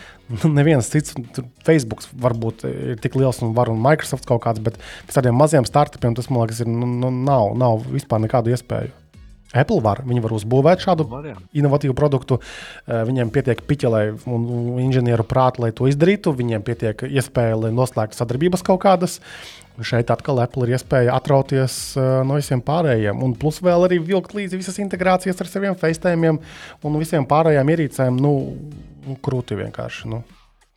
Neviens 0.59 0.89
cits, 0.89 1.17
Facebook 1.67 2.05
varbūt 2.17 2.65
ir 2.71 2.99
tik 3.03 3.17
liels 3.21 3.43
un 3.45 3.55
var 3.57 3.73
un 3.73 3.83
Microsoft 3.85 4.27
kaut 4.29 4.45
kāds, 4.47 4.63
bet 4.65 4.81
tādiem 5.13 5.37
maziem 5.37 5.69
startupiem 5.69 6.17
tas 6.17 6.31
man 6.31 6.45
liekas, 6.45 6.65
ir, 6.65 6.71
nu, 6.71 6.89
nu, 6.89 7.13
nav, 7.13 7.53
nav 7.61 7.85
vispār 7.93 8.25
nekādu 8.25 8.55
iespēju. 8.55 8.95
Apple 9.55 9.79
var, 9.85 10.03
viņi 10.07 10.23
var 10.25 10.35
uzbūvēt 10.35 10.83
šādu 10.83 11.07
inovatīvu 11.55 11.95
produktu. 11.97 12.41
Eh, 12.41 13.05
viņiem 13.07 13.31
pietiek 13.35 13.61
piķelē 13.63 14.03
un 14.27 14.81
inženieru 14.83 15.27
prāta, 15.31 15.63
lai 15.63 15.71
to 15.71 15.87
izdarītu. 15.91 16.35
Viņiem 16.35 16.65
pietiek 16.67 17.07
iespēja, 17.07 17.61
lai 17.63 17.71
noslēgtu 17.75 18.19
sadarbības 18.19 18.67
kaut 18.67 18.83
kādas. 18.83 19.21
Šeit 19.83 20.11
atkal 20.15 20.39
Apple 20.39 20.69
ir 20.69 20.77
iespēja 20.77 21.17
atrauties 21.17 21.75
uh, 21.99 22.21
no 22.27 22.39
visiem 22.39 22.63
pārējiem. 22.63 23.25
Un 23.27 23.35
plus 23.39 23.59
vēl 23.65 23.89
arī 23.89 23.99
vilkt 23.99 24.37
līdzi 24.37 24.61
visas 24.61 24.79
integrācijas 24.79 25.41
ar 25.43 25.51
saviem 25.51 25.75
FaceTime 25.79 26.37
un 26.39 27.01
visiem 27.01 27.27
pārējiem 27.27 27.73
ierīcēm. 27.75 28.21
Nu, 28.23 28.35
nu, 29.07 29.19
krūti 29.25 29.59
vienkārši. 29.59 30.11
Nu. 30.13 30.23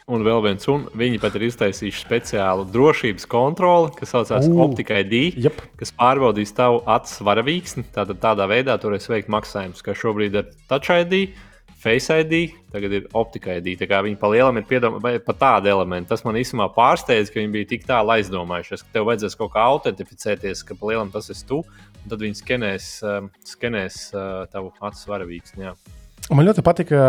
Un 0.07 0.21
vēl 0.23 0.39
viens, 0.45 0.63
un 0.71 0.85
viņi 0.95 1.19
pat 1.19 1.33
ir 1.35 1.43
iztaisījuši 1.49 1.99
speciālu 1.99 2.63
drošības 2.71 3.27
kontroli, 3.27 3.91
kas 3.99 4.15
saucās 4.15 4.47
uh, 4.47 4.61
Optika 4.63 5.01
ID, 5.03 5.35
yep. 5.43 5.59
kas 5.77 5.91
pārbaudīs 5.97 6.55
tavu 6.55 6.79
acu 6.87 7.27
varavīksni. 7.27 7.83
Tātad 7.93 8.21
tādā 8.23 8.47
veidā 8.49 8.79
varēs 8.81 9.09
veikt 9.11 9.29
maksājumus, 9.33 9.83
kā 9.83 9.93
šobrīd 9.99 10.39
ir 10.39 10.49
Touch 10.71 10.95
ID. 10.95 11.27
Face 11.77 12.09
ID, 12.09 12.55
tagad 12.73 12.93
ir 12.97 13.03
optika 13.13 13.53
ID. 13.59 13.75
Tā 13.77 13.85
kā 13.89 13.99
viņi 14.01 14.17
pa 14.17 14.31
lielam 14.33 14.57
ir 14.57 14.65
piedomājuši 14.65 15.21
par 15.27 15.37
tādu 15.37 15.69
elementu. 15.69 16.09
Tas 16.09 16.23
man 16.25 16.39
īstenībā 16.39 16.71
pārsteidz, 16.73 17.29
ka 17.29 17.37
viņi 17.37 17.53
bija 17.53 17.69
tik 17.69 17.85
tālu 17.85 18.15
aizdomājušies, 18.15 18.81
ka 18.85 18.95
tev 18.95 19.05
vajadzēs 19.11 19.37
kaut 19.37 19.53
kā 19.53 19.65
autentificēties, 19.75 20.63
ka 20.65 20.77
pa 20.79 20.89
lielam 20.89 21.11
tas 21.13 21.29
esi 21.33 21.45
tu. 21.45 21.61
Tad 22.07 22.23
viņi 22.23 22.39
skenēs, 22.39 22.89
uh, 23.05 23.19
skenēs 23.45 23.99
uh, 24.15 24.47
tavu 24.49 24.73
acu 24.89 25.11
varavīksni. 25.11 25.69
Man 26.31 26.47
ļoti 26.47 26.63
patika 26.65 27.03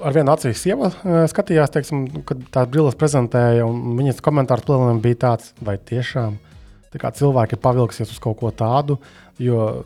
ar 0.00 0.14
vienu 0.14 0.32
acīm 0.36 0.54
sieva 0.54 0.92
uh, 0.92 1.24
skatījās, 1.32 1.74
teiksim, 1.74 2.06
kad 2.28 2.46
tās 2.54 2.70
brilles 2.70 2.98
prezentēja, 3.00 3.66
un 3.66 3.98
viņas 3.98 4.22
komentārs 4.24 4.68
plēnām 4.68 5.02
bija 5.02 5.24
tāds, 5.26 5.50
vai 5.66 5.80
tiešām 5.82 6.38
tā 6.38 6.49
cilvēki 6.98 7.54
ir 7.54 7.62
pavilksies 7.62 8.10
uz 8.10 8.18
kaut 8.22 8.38
ko 8.40 8.50
tādu. 8.50 8.98
Jo 9.40 9.84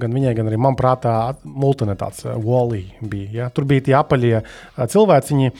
gan 0.00 0.14
viņai, 0.14 0.34
gan 0.34 0.48
arī 0.50 0.56
man 0.58 0.74
prātā, 0.74 1.34
multene 1.44 1.94
tāds 1.94 2.24
uh, 2.26 2.34
wally 2.34 2.88
bija. 3.00 3.30
Ja? 3.30 3.48
Tur 3.50 3.64
bija 3.68 3.84
tie 3.86 3.94
apaļie 3.94 4.38
uh, 4.40 4.86
cilvēciņi, 4.90 5.52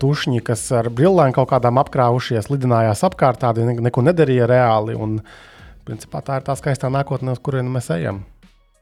tušņi, 0.00 0.40
kas 0.44 0.62
ar 0.72 0.88
brillēm 0.88 1.34
kaut 1.36 1.50
kādām 1.50 1.80
apkrāvušies, 1.80 2.48
lidinājās 2.48 3.04
apkārt, 3.04 3.40
tādi 3.40 3.66
neko 3.68 4.04
nedarīja 4.04 4.48
reāli. 4.48 4.96
Un, 4.96 5.18
principā, 5.88 6.20
tā 6.24 6.40
ir 6.40 6.44
tā 6.44 6.56
skaistā 6.56 6.90
nākotne, 6.92 7.32
uz 7.36 7.40
kurien 7.44 7.68
mēs 7.72 7.88
ejam. 7.96 8.22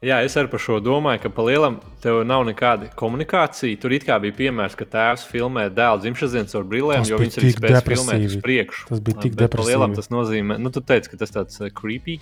Jā, 0.04 0.18
es 0.26 0.34
arī 0.36 0.50
par 0.52 0.60
šo 0.60 0.76
domāju, 0.84 1.22
ka 1.22 1.30
palielam 1.32 1.78
tev 2.04 2.18
nav 2.28 2.42
nekāda 2.44 2.90
komunikācija. 3.00 3.78
Tur 3.80 3.94
it 3.96 4.04
kā 4.04 4.18
bija 4.20 4.34
piemērs, 4.36 4.76
ka 4.76 4.84
tēvs 4.92 5.24
filmē 5.30 5.70
dēlu 5.72 6.02
dzimšanas 6.02 6.34
dienas 6.36 6.58
ar 6.58 6.66
brillēm, 6.68 7.06
jo 7.08 7.20
viņš 7.22 7.38
arī 7.40 7.52
spēja 7.54 7.80
filmēt 7.86 8.26
uz 8.28 8.36
priekšu. 8.44 8.84
Tas 8.90 9.00
bija 9.06 9.22
tik 9.24 9.38
depresīvi. 9.40 9.62
Palielam 9.64 9.96
tas 9.96 10.12
nozīmē, 10.12 10.58
nu, 10.60 10.72
tu 10.74 10.84
teici, 10.84 11.08
ka 11.12 11.20
tas 11.24 11.32
tāds 11.32 11.62
uh, 11.62 11.72
creepy. 11.72 12.18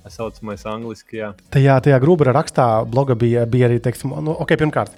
Tā 0.00 0.14
saucamais 0.14 0.64
angliski. 0.72 1.20
Jā. 1.20 1.34
Tajā, 1.52 1.76
tajā 1.84 2.00
grūbara 2.00 2.32
rakstā 2.32 2.68
bloga 2.88 3.18
bija, 3.18 3.44
bija 3.50 3.68
arī, 3.68 3.76
teiksim, 3.84 4.16
nu, 4.24 4.32
ok, 4.32 4.56
pirmkārt, 4.62 4.96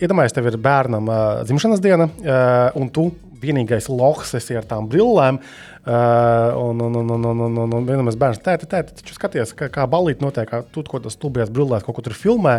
iedomājieties, 0.00 0.38
tev 0.38 0.48
ir 0.48 0.60
bērnam 0.64 1.12
uh, 1.12 1.42
dzimšanas 1.44 1.84
diena, 1.84 2.08
uh, 2.08 2.80
un 2.80 2.88
tu 2.88 3.10
vienīgais 3.40 3.88
lohs 3.92 4.32
esi 4.38 4.56
ar 4.56 4.64
tām 4.68 4.88
brillēm. 4.88 5.40
Uh, 5.86 6.20
Uh, 6.50 6.70
un, 6.70 6.80
un, 6.80 6.94
un, 6.94 7.10
un, 7.10 7.24
un, 7.24 7.56
un, 7.58 7.72
un 7.72 7.86
vienam 7.88 8.04
bērnam 8.04 8.36
teica, 8.44 8.66
tēti, 8.68 8.98
taču 8.98 9.14
skaties, 9.16 9.54
kā, 9.56 9.70
kā 9.72 9.86
balīti 9.88 10.20
notiek, 10.20 10.44
kā 10.44 10.58
tu 10.60 10.82
kaut 10.84 10.98
kādā 10.98 11.08
stulbajās 11.08 11.48
brillēs 11.56 11.86
kaut 11.86 11.96
ko 11.96 12.02
tur 12.04 12.12
filmē. 12.12 12.58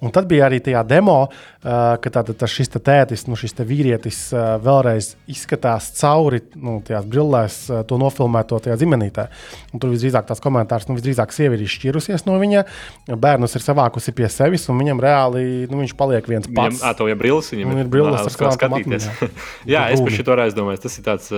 Un 0.00 0.14
tad 0.14 0.28
bija 0.30 0.46
arī 0.46 0.60
tajā 0.62 0.84
demo, 0.86 1.16
uh, 1.26 1.72
ka 1.98 2.12
tā, 2.14 2.22
tā, 2.30 2.46
šis 2.46 2.70
tētis, 2.76 3.26
nu, 3.26 3.34
šis 3.34 3.58
vīrietis 3.66 4.20
uh, 4.36 4.54
vēlreiz 4.62 5.16
izskatās 5.28 5.88
cauri 5.98 6.44
nu, 6.54 6.76
tajās 6.86 7.08
brillēs, 7.10 7.56
uh, 7.72 7.80
to 7.90 7.98
nofilmēto 7.98 8.60
tajā 8.62 8.78
ģimenītē. 8.84 9.26
Un 9.74 9.82
tur 9.82 9.90
visdrīzāk 9.90 10.30
tās 10.30 10.40
komentārs, 10.40 10.86
nu, 10.86 10.94
visdrīzāk 11.00 11.34
sieviete 11.34 11.58
ir 11.58 11.66
izšķirusies 11.66 12.24
no 12.30 12.38
viņa, 12.38 12.62
bērnus 13.10 13.58
ir 13.58 13.66
savākusi 13.66 14.14
pie 14.14 14.30
sevis, 14.30 14.68
un 14.70 14.78
viņam 14.78 15.02
reāli 15.02 15.44
nu, 15.66 15.82
viņš 15.82 15.96
paliek 15.98 16.30
viens 16.30 16.46
pats. 16.46 16.78
Viņam, 16.78 16.86
à, 16.86 16.94
to, 16.94 17.10
ja 17.10 17.18
brilles, 17.18 17.50
viņam 17.50 17.82
ir 17.82 17.90
brilles, 17.90 18.38
kas 18.38 18.56
skatīties. 18.60 19.10
jā, 19.74 19.88
es 19.90 20.06
par 20.06 20.16
šo 20.16 20.40
aizdomājos. 20.46 20.86
Tas 20.86 20.96
ir 20.96 21.06
tāds, 21.10 21.34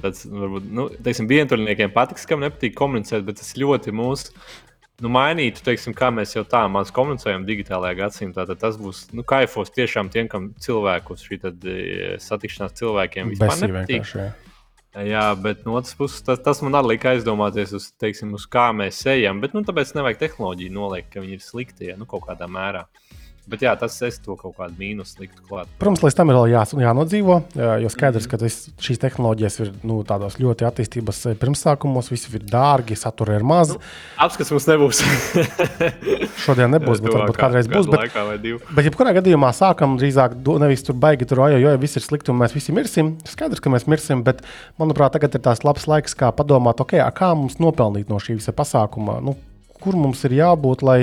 tāds 0.00 0.26
varbūt, 0.26 0.69
nu, 0.72 0.88
teiksim, 1.04 1.28
vientuļniekiem 1.30 1.92
patiks, 1.94 2.26
kam 2.28 2.42
nepatīk 2.44 2.76
komunicēt, 2.78 3.24
bet 3.26 3.40
tas 3.42 3.54
ļoti 3.58 3.94
mūsu 3.96 4.34
nu, 5.00 5.10
mainītu, 5.12 5.62
teiksim, 5.64 5.94
kā 5.96 6.10
mēs 6.14 6.34
jau 6.36 6.44
tā 6.48 6.62
maz 6.72 6.92
komunicējam 6.94 7.46
digitālajā 7.48 7.98
gadsimtā. 8.02 8.44
Tad 8.48 8.60
tas 8.60 8.76
būs 8.80 9.06
nu, 9.16 9.24
kaifos 9.26 9.72
tiešām 9.74 10.12
tiem, 10.12 10.28
kam 10.30 10.50
cilvēkus 10.60 11.24
šī 11.26 11.40
tad, 11.46 11.64
e, 11.64 12.14
satikšanās 12.22 12.76
cilvēkiem 12.80 13.34
vispār 13.34 13.56
nepatīk. 13.64 14.14
Jā. 14.14 14.30
Jā, 15.06 15.28
bet 15.38 15.62
no 15.62 15.76
otras 15.78 15.94
puses, 15.94 16.18
tas, 16.26 16.40
tas 16.42 16.60
man 16.66 16.74
arī 16.74 16.96
lika 16.96 17.12
aizdomāties, 17.14 17.70
uz, 17.78 17.92
teiksim, 18.02 18.32
uz 18.34 18.48
kā 18.50 18.72
mēs 18.74 18.98
ejam. 19.12 19.38
Bet 19.42 19.54
nu, 19.54 19.62
tāpēc 19.66 19.92
nevajag 19.94 20.18
tehnoloģiju 20.24 20.74
noliekt, 20.74 21.12
ka 21.12 21.22
viņi 21.22 21.36
ir 21.38 21.44
slikti 21.44 21.90
ja, 21.92 21.94
nu, 22.00 22.08
kaut 22.10 22.26
kādā 22.26 22.48
mērā. 22.50 22.88
Bet 23.50 23.64
jā, 23.64 23.72
tas 23.78 23.96
es 24.06 24.20
to 24.22 24.36
kaut 24.38 24.54
kādu 24.58 24.76
mīnusu 24.78 25.24
liktu 25.24 25.42
klāt. 25.48 25.70
Protams, 25.80 26.04
līdz 26.04 26.16
tam 26.18 26.30
ir 26.30 26.36
vēl 26.38 26.52
jā, 26.52 26.62
jānodzīvo. 26.84 27.38
Jo 27.82 27.90
skaidrs, 27.90 28.28
ka 28.30 28.38
tas, 28.38 28.58
šīs 28.82 29.00
tehnoloģijas 29.02 29.58
ir 29.64 29.72
nu, 29.86 29.96
tādos 30.06 30.38
ļoti 30.38 30.66
attīstības 30.68 31.18
eh, 31.32 31.36
pirmsākumos. 31.40 32.12
Visi 32.12 32.30
ir 32.38 32.44
dārgi, 32.46 32.98
satura 32.98 33.34
ir 33.40 33.46
maz. 33.46 33.74
Nu, 33.74 33.82
apskats 34.22 34.54
mums 34.54 34.68
nebūs. 34.70 35.02
Šodien 36.44 36.70
nebūs, 36.76 37.02
bet 37.02 37.16
varbūt 37.16 37.40
kādreiz 37.40 37.70
būs. 37.70 37.90
Bet, 37.90 38.70
bet 38.70 38.90
jebkurā 38.90 39.16
gadījumā 39.18 39.50
sākam 39.56 39.98
drīzāk 39.98 40.38
nevis 40.62 40.86
tur 40.86 40.98
baigi 41.02 41.26
tur, 41.26 41.42
jo, 41.50 41.58
jo 41.64 41.74
viss 41.82 41.98
ir 41.98 42.06
slikti 42.06 42.30
un 42.30 42.38
mēs 42.44 42.54
visi 42.54 42.74
mirsim. 42.76 43.16
Skaidrs, 43.26 43.62
ka 43.64 43.74
mēs 43.74 43.88
mirsim, 43.90 44.22
bet 44.26 44.44
manuprāt, 44.80 45.16
tagad 45.18 45.34
ir 45.34 45.42
tās 45.42 45.66
labs 45.66 45.90
laiks, 45.90 46.14
kā 46.18 46.30
padomāt, 46.36 46.82
ok, 46.84 47.00
kā 47.16 47.34
mums 47.34 47.58
nopelnīt 47.62 48.12
no 48.12 48.22
šī 48.22 48.38
visa 48.38 48.54
pasākuma. 48.54 49.18
Nu, 49.24 49.34
kur 49.80 49.96
mums 49.98 50.22
ir 50.28 50.36
jābūt, 50.38 50.84
lai 50.86 51.00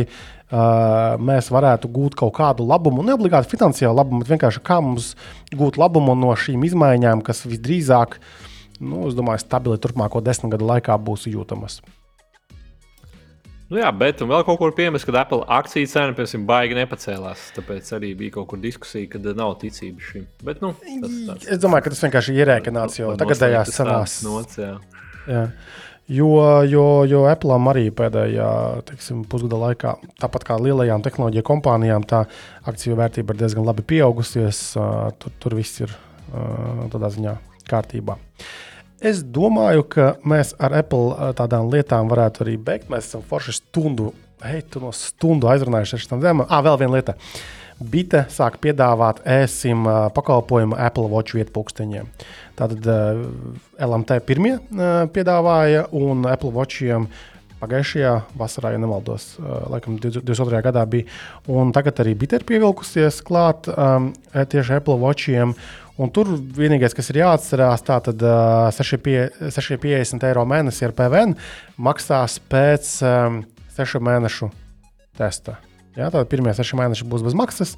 uh, 0.51 1.17
mēs 1.19 1.51
varētu 1.53 1.91
gūt 1.93 2.17
kaut 2.19 2.35
kādu 2.39 2.67
labumu, 2.67 3.05
ne 3.05 3.15
obligāti 3.17 3.51
finansiālu 3.53 3.99
labumu, 3.99 4.23
bet 4.23 4.33
vienkārši 4.35 4.63
kā 4.65 4.79
mums 4.83 5.13
gūt 5.53 5.79
labumu 5.81 6.15
no 6.17 6.33
šīm 6.37 6.65
izmaiņām, 6.69 7.23
kas 7.25 7.45
visdrīzāk, 7.47 8.19
nu, 8.79 9.07
es 9.09 9.17
domāju, 9.17 9.43
stabili 9.45 9.79
turpmāko 9.81 10.23
desmit 10.23 10.55
gadu 10.55 10.69
laikā 10.71 10.97
būs 11.01 11.29
jūtamas. 11.31 11.81
Nu 13.67 13.81
jā, 13.81 13.89
bet 13.91 14.21
vēl 14.23 14.43
kaut 14.47 14.61
kur 14.61 14.71
piemērs, 14.75 15.03
kad 15.03 15.17
Apple 15.19 15.41
akciju 15.51 15.89
cena 15.91 16.13
piemēram, 16.15 16.43
baigi 16.47 16.77
nepacēlās. 16.77 17.49
Tāpēc 17.57 17.89
arī 17.97 18.13
bija 18.15 18.37
kaut 18.37 18.47
kur 18.53 18.61
diskusija, 18.63 19.09
ka 19.11 19.19
nav 19.35 19.57
ticības 19.59 20.11
šim. 20.11 20.23
Bet, 20.39 20.61
nu, 20.63 20.71
tas, 20.79 21.17
tas, 21.27 21.49
es 21.51 21.59
domāju, 21.59 21.83
ka 21.83 21.91
tas 21.91 22.05
vienkārši 22.05 22.31
ir 22.31 22.45
ierēķināts 22.45 23.01
jau 23.01 23.11
tagadējās 23.19 23.73
cenās. 23.75 24.15
Nots, 24.23 24.61
jā. 24.61 24.71
Jā. 25.27 25.41
Jo, 26.07 26.63
jo, 26.63 27.03
jo 27.03 27.25
Apple 27.27 27.55
arī 27.67 27.89
pēdējā 27.91 28.49
teiksim, 28.87 29.25
pusgada 29.27 29.57
laikā, 29.59 29.95
tāpat 30.21 30.45
kā 30.47 30.55
lielajām 30.55 31.03
tehnoloģiju 31.03 31.43
kompānijām, 31.49 32.05
tā 32.07 32.21
akciju 32.63 32.95
vērtība 32.95 33.35
ir 33.35 33.41
diezgan 33.41 33.67
labi 33.67 33.83
pieaugusies. 33.83 34.61
Tur, 35.19 35.33
tur 35.43 35.57
viss 35.59 35.83
ir 35.83 35.91
tādā 36.93 37.11
ziņā 37.11 37.35
kārtībā. 37.67 38.15
Es 39.03 39.19
domāju, 39.19 39.83
ka 39.91 40.07
mēs 40.25 40.55
ar 40.63 40.79
Apple 40.79 41.33
tādām 41.37 41.67
lietām 41.73 42.07
varētu 42.09 42.45
arī 42.45 42.55
beigt. 42.55 42.87
Mēs 42.89 43.11
esam 43.11 43.27
forši 43.27 43.59
stundu, 43.59 44.13
hei, 44.47 44.63
tu 44.63 44.81
no 44.81 44.95
stundu 44.95 45.51
aizrunājuši 45.51 45.97
ar 45.97 46.05
šīm 46.05 46.23
tēmām. 46.23 46.47
Ah, 46.47 46.63
vēl 46.65 46.79
viena 46.85 46.97
lieta. 46.97 47.19
Bita 47.77 48.23
sāk 48.33 48.57
piedāvāt 48.63 49.19
ēsim 49.27 49.83
pakalpojumu 50.15 50.79
Apple 50.81 51.11
Watch 51.11 51.35
vietpunkteņiem. 51.37 52.07
Tātad 52.57 52.87
LMT 53.85 54.19
pirmie 54.25 54.55
piedāvāja, 55.13 55.87
un 55.93 56.25
Apple 56.25 56.49
Watchiem 56.55 57.05
pagājušajā 57.61 58.13
vasarā, 58.37 58.71
ja 58.73 58.81
nemaldos, 58.81 59.35
laikam 59.71 59.97
22. 60.01 60.61
gadā 60.65 60.85
bija. 60.89 61.07
Un 61.49 61.73
tagad 61.75 62.01
arī 62.03 62.15
Bita 62.17 62.39
ir 62.39 62.45
pievilkusies 62.49 63.19
klāt 63.25 63.69
um, 63.73 64.11
tieši 64.33 64.77
Apple 64.77 64.97
Watchiem. 65.01 65.55
Un 65.97 66.11
tur 66.13 66.29
vienīgais, 66.57 66.93
kas 66.93 67.09
ir 67.09 67.23
jāatcerās, 67.23 67.81
tātad 67.85 68.21
uh, 68.21 68.67
650 68.73 70.27
eiro 70.29 70.43
mēnesī 70.45 70.85
ar 70.85 70.93
PVN 70.97 71.33
maksās 71.81 72.37
pēc 72.51 72.91
um, 73.01 73.39
6 73.77 74.03
mēnešu 74.05 74.51
testa. 75.17 75.57
Ja, 75.97 76.11
tad 76.13 76.29
pirmie 76.29 76.53
seši 76.53 76.77
mēneši 76.77 77.07
būs 77.09 77.23
bez 77.25 77.33
maksas. 77.37 77.73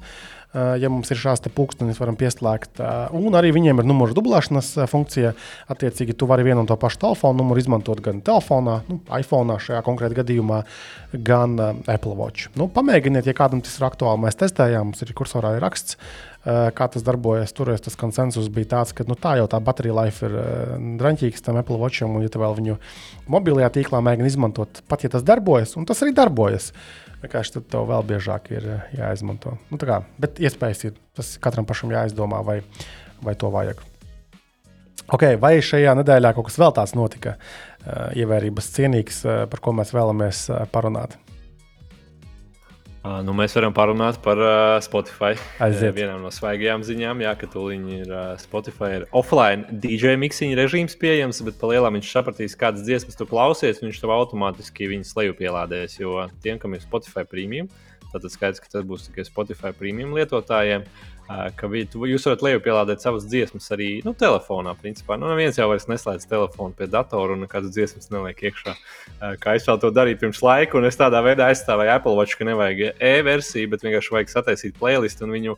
Ja 0.50 0.88
mums 0.90 1.06
ir 1.14 1.18
šāds 1.20 1.46
pulkstenis, 1.54 2.00
varam 2.02 2.16
pieslēgt. 2.18 2.80
Un 3.14 3.36
arī 3.38 3.52
viņiem 3.54 3.82
ir 3.82 3.86
numuru 3.86 4.16
dublēšanas 4.16 4.72
funkcija. 4.90 5.30
Attiecīgi, 5.70 6.16
tu 6.18 6.26
vari 6.26 6.42
vienu 6.46 6.64
un 6.64 6.66
to 6.66 6.74
pašu 6.80 6.98
telefonu 7.04 7.38
numuru 7.38 7.62
izmantot 7.62 8.00
gan 8.02 8.18
telefonā, 8.26 8.80
nu, 8.88 8.98
iPhone 9.14 9.60
šajā 9.62 9.84
konkrētajā 9.86 10.18
gadījumā, 10.24 10.64
gan 11.26 11.54
Apple 11.86 12.16
Watch. 12.18 12.50
Nu, 12.58 12.66
pamēģiniet, 12.74 13.28
ja 13.30 13.36
kādam 13.38 13.62
tas 13.62 13.78
ir 13.78 13.86
aktuāli. 13.86 14.24
Mēs 14.24 14.40
testējām, 14.40 14.90
mums 14.90 15.06
ir 15.06 15.14
kursorā 15.14 15.54
ir 15.54 15.62
raksts, 15.62 16.00
kā 16.42 16.88
tas 16.90 17.04
darbojas. 17.06 17.54
Toreiz 17.54 17.84
tas 17.84 17.98
konsensus 18.00 18.48
bija 18.50 18.72
tāds, 18.74 18.94
ka 18.96 19.06
nu, 19.06 19.14
tā 19.14 19.36
jau 19.38 19.46
tā 19.50 19.60
baterija 19.62 20.00
life 20.02 20.26
ir 20.26 20.34
draņķīgs 20.98 21.46
tam 21.46 21.60
Apple 21.60 21.78
Watcham, 21.78 22.16
un 22.16 22.26
ja 22.26 22.32
tu 22.32 22.42
vēl 22.42 22.56
viņu 22.58 22.80
mobilajā 23.30 23.70
tīklā 23.76 24.02
mēģini 24.02 24.32
izmantot, 24.32 24.82
pat 24.90 25.06
ja 25.06 25.12
tas 25.12 25.26
darbojas, 25.26 25.76
un 25.78 25.86
tas 25.86 26.02
arī 26.02 26.16
darbojas. 26.16 26.72
Vienkārši 27.20 27.56
tad 27.58 27.68
tev 27.72 27.86
vēl 27.90 28.04
biežāk 28.08 28.50
ir 28.54 28.66
eh, 28.66 28.92
jāizmanto. 29.00 29.56
Nu, 29.70 29.78
kā, 29.80 30.00
bet 30.20 30.40
iespējas 30.40 30.86
ir. 30.88 30.98
Tas 31.16 31.34
katram 31.42 31.66
pašam 31.68 31.92
jāizdomā, 31.92 32.40
vai, 32.46 32.60
vai 33.24 33.36
to 33.36 33.50
vajag. 33.52 33.82
Okay, 35.10 35.36
vai 35.42 35.56
šajā 35.64 35.96
nedēļā 35.98 36.30
kaut 36.36 36.46
kas 36.48 36.58
vēl 36.60 36.72
tāds 36.76 36.94
notika, 36.94 37.34
uh, 37.34 38.12
ievērības 38.14 38.68
cienīgs, 38.76 39.24
uh, 39.26 39.42
par 39.50 39.62
ko 39.64 39.74
mēs 39.74 39.90
vēlamies 39.96 40.44
parunāt? 40.70 41.16
Uh, 43.10 43.18
nu, 43.26 43.32
mēs 43.34 43.54
varam 43.56 43.72
parunāt 43.74 44.20
par 44.22 44.38
uh, 44.38 44.76
Spotify. 44.84 45.34
Aiziet. 45.62 45.96
Vienā 45.96 46.14
no 46.20 46.30
svaigajām 46.34 46.84
ziņām, 46.86 47.24
jā, 47.24 47.32
ka 47.40 47.48
tūlīt 47.50 47.88
ir 47.96 48.12
uh, 48.12 48.36
Spotify 48.38 49.00
ir 49.00 49.06
offline 49.16 49.80
DJ 49.82 50.14
miksiņa 50.20 50.58
režīms 50.60 50.94
pieejams, 51.00 51.40
bet 51.46 51.58
pa 51.58 51.72
lielām 51.72 51.98
viņš 51.98 52.12
sapratīs, 52.12 52.54
kādas 52.60 52.84
dziesmas 52.86 53.18
tu 53.18 53.26
klausies, 53.26 53.82
viņš 53.82 53.98
tev 54.02 54.14
automātiski 54.14 54.90
viņas 54.92 55.14
leju 55.18 55.34
pielādēs. 55.40 55.98
Jo 55.98 56.28
tiem, 56.44 56.60
kam 56.62 56.76
ir 56.76 56.84
Spotify 56.84 57.26
premium, 57.26 57.70
tad 58.18 58.34
skaidrs, 58.34 58.62
ka 58.62 58.72
tas 58.72 58.86
būs 58.86 59.08
tikai 59.08 59.26
Spotify 59.28 59.74
premium 59.76 60.16
lietotājiem 60.18 60.86
ka 61.30 61.68
jūs 61.70 62.24
varat 62.26 62.42
lejupielādēt 62.42 63.04
savas 63.04 63.26
dziesmas 63.30 63.70
arī 63.74 63.88
nu, 64.06 64.12
telefonā. 64.18 64.74
Principā. 64.80 65.16
Nu, 65.20 65.28
neviens 65.30 65.58
jau 65.58 65.68
neslēdz 65.70 66.26
telefonu 66.30 66.74
pie 66.76 66.88
datora 66.90 67.36
un 67.36 67.44
nekādas 67.44 67.74
dziesmas 67.74 68.10
neliek 68.10 68.40
iekšā. 68.50 68.74
Kā 69.42 69.54
es 69.58 69.68
vēl 69.68 69.78
to 69.82 69.92
darīju 69.94 70.20
pirms 70.24 70.42
laika, 70.42 70.78
un 70.78 70.88
es 70.88 70.98
tādā 70.98 71.20
veidā 71.24 71.50
aizstāvēju 71.50 71.94
Apple 71.94 72.16
Watch, 72.18 72.38
ka 72.38 72.48
nevajag 72.48 72.96
e-versiju, 72.98 73.70
bet 73.70 73.86
vienkārši 73.86 74.16
vajag 74.16 74.32
sataisīt 74.32 74.78
playlistu 74.80 75.26
un 75.26 75.36
viņu 75.36 75.56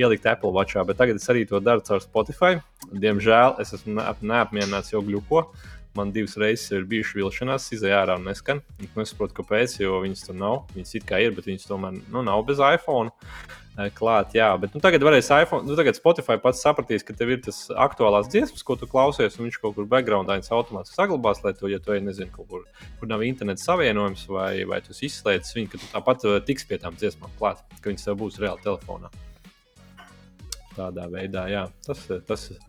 ielikt 0.00 0.28
Apple 0.28 0.52
Watchā. 0.52 0.84
Bet 0.84 1.00
tagad 1.00 1.20
es 1.20 1.30
arī 1.32 1.46
to 1.48 1.62
daru 1.62 1.84
caur 1.86 2.02
Spotify. 2.04 2.58
Diemžēl 2.92 3.60
es 3.64 3.72
esmu 3.78 4.02
neapmierināts 4.20 4.92
jau 4.92 5.00
glupo. 5.06 5.46
Man 5.94 6.10
divas 6.14 6.34
reizes 6.40 6.72
ir 6.74 6.86
bijušas 6.90 7.18
vilšanās, 7.20 7.68
izjāja 7.76 8.00
ārā 8.02 8.18
un 8.18 8.24
neskan. 8.26 8.62
Es 8.82 8.96
nesaprotu, 8.98 9.36
kāpēc, 9.40 9.76
jo 9.82 10.00
viņas 10.02 10.24
tur 10.26 10.38
nav. 10.38 10.64
Viņas 10.74 10.96
it 10.98 11.06
kā 11.06 11.20
ir, 11.22 11.36
bet 11.36 11.46
viņas 11.50 11.68
tomēr 11.70 12.00
nu, 12.00 12.24
nav 12.26 12.42
bez 12.48 12.62
iPhone. 12.62 13.14
Eh, 13.74 13.88
klāt. 13.90 14.36
Jā, 14.38 14.52
bet 14.62 14.70
nu, 14.70 14.78
tagad 14.78 15.02
varēs 15.02 15.32
iPhone, 15.34 15.66
nu, 15.66 15.74
tagad 15.74 15.96
Spotify 15.98 16.36
pats 16.38 16.60
sapratīs, 16.62 17.02
ka 17.02 17.14
tev 17.18 17.32
ir 17.34 17.40
tas 17.42 17.56
aktuālās 17.74 18.28
dziesmas, 18.30 18.62
ko 18.62 18.76
tu 18.78 18.86
klausies, 18.86 19.34
un 19.34 19.48
viņš 19.48 19.56
kaut 19.58 19.74
kur 19.74 19.88
backgroundā 19.90 20.36
automātiski 20.38 20.94
saglabās, 20.94 21.40
lai 21.42 21.56
tu, 21.58 21.66
ja 21.72 21.80
tu 21.82 21.90
ej, 21.90 22.04
nezinu, 22.06 22.30
kaut 22.36 22.46
kur, 22.52 22.68
kur 23.00 23.10
nav 23.10 23.24
interneta 23.26 23.58
savienojums, 23.64 24.28
vai, 24.30 24.62
vai 24.70 24.78
tu 24.84 24.94
izslēdz 24.94 25.50
viņu, 25.56 25.72
ka 25.72 25.80
tu 25.82 25.90
tāpat 25.90 26.26
eh, 26.30 26.36
tiks 26.46 26.68
pie 26.70 26.78
tām 26.84 26.94
dziesmām 27.00 27.34
klāt, 27.40 27.64
ka 27.80 27.90
viņas 27.90 28.06
tev 28.06 28.20
būs 28.22 28.38
reāli 28.44 28.62
telefonā. 28.62 29.10
Tādā 30.76 31.08
veidā, 31.10 31.48
jā, 31.50 31.66
tas 32.30 32.46
ir. 32.54 32.62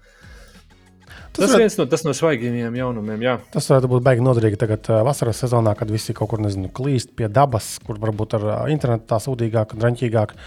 Tas, 1.05 1.15
tas, 1.15 1.25
Tas, 1.35 1.41
tas 1.45 1.55
ir 1.55 1.63
viens 1.63 1.77
no, 1.79 1.87
no 2.07 2.13
svaigiem 2.15 2.77
jaunumiem. 2.79 3.25
Jā. 3.25 3.35
Tas 3.53 3.67
varētu 3.71 3.89
būt 3.91 4.05
baigi 4.05 4.23
noderīgi 4.25 4.59
tagad, 4.61 4.87
vasaras 5.07 5.41
sezonā, 5.43 5.75
kad 5.77 5.91
visi 5.91 6.15
kaut 6.17 6.31
kur 6.31 6.43
nezinu, 6.43 6.71
klīst 6.73 7.11
pie 7.17 7.29
dabas, 7.31 7.75
kur 7.85 7.99
varbūt 8.01 8.37
ar 8.39 8.47
internetu 8.73 9.09
tā 9.11 9.19
sūdīgāk, 9.23 9.75
drāmīgāk. 9.79 10.37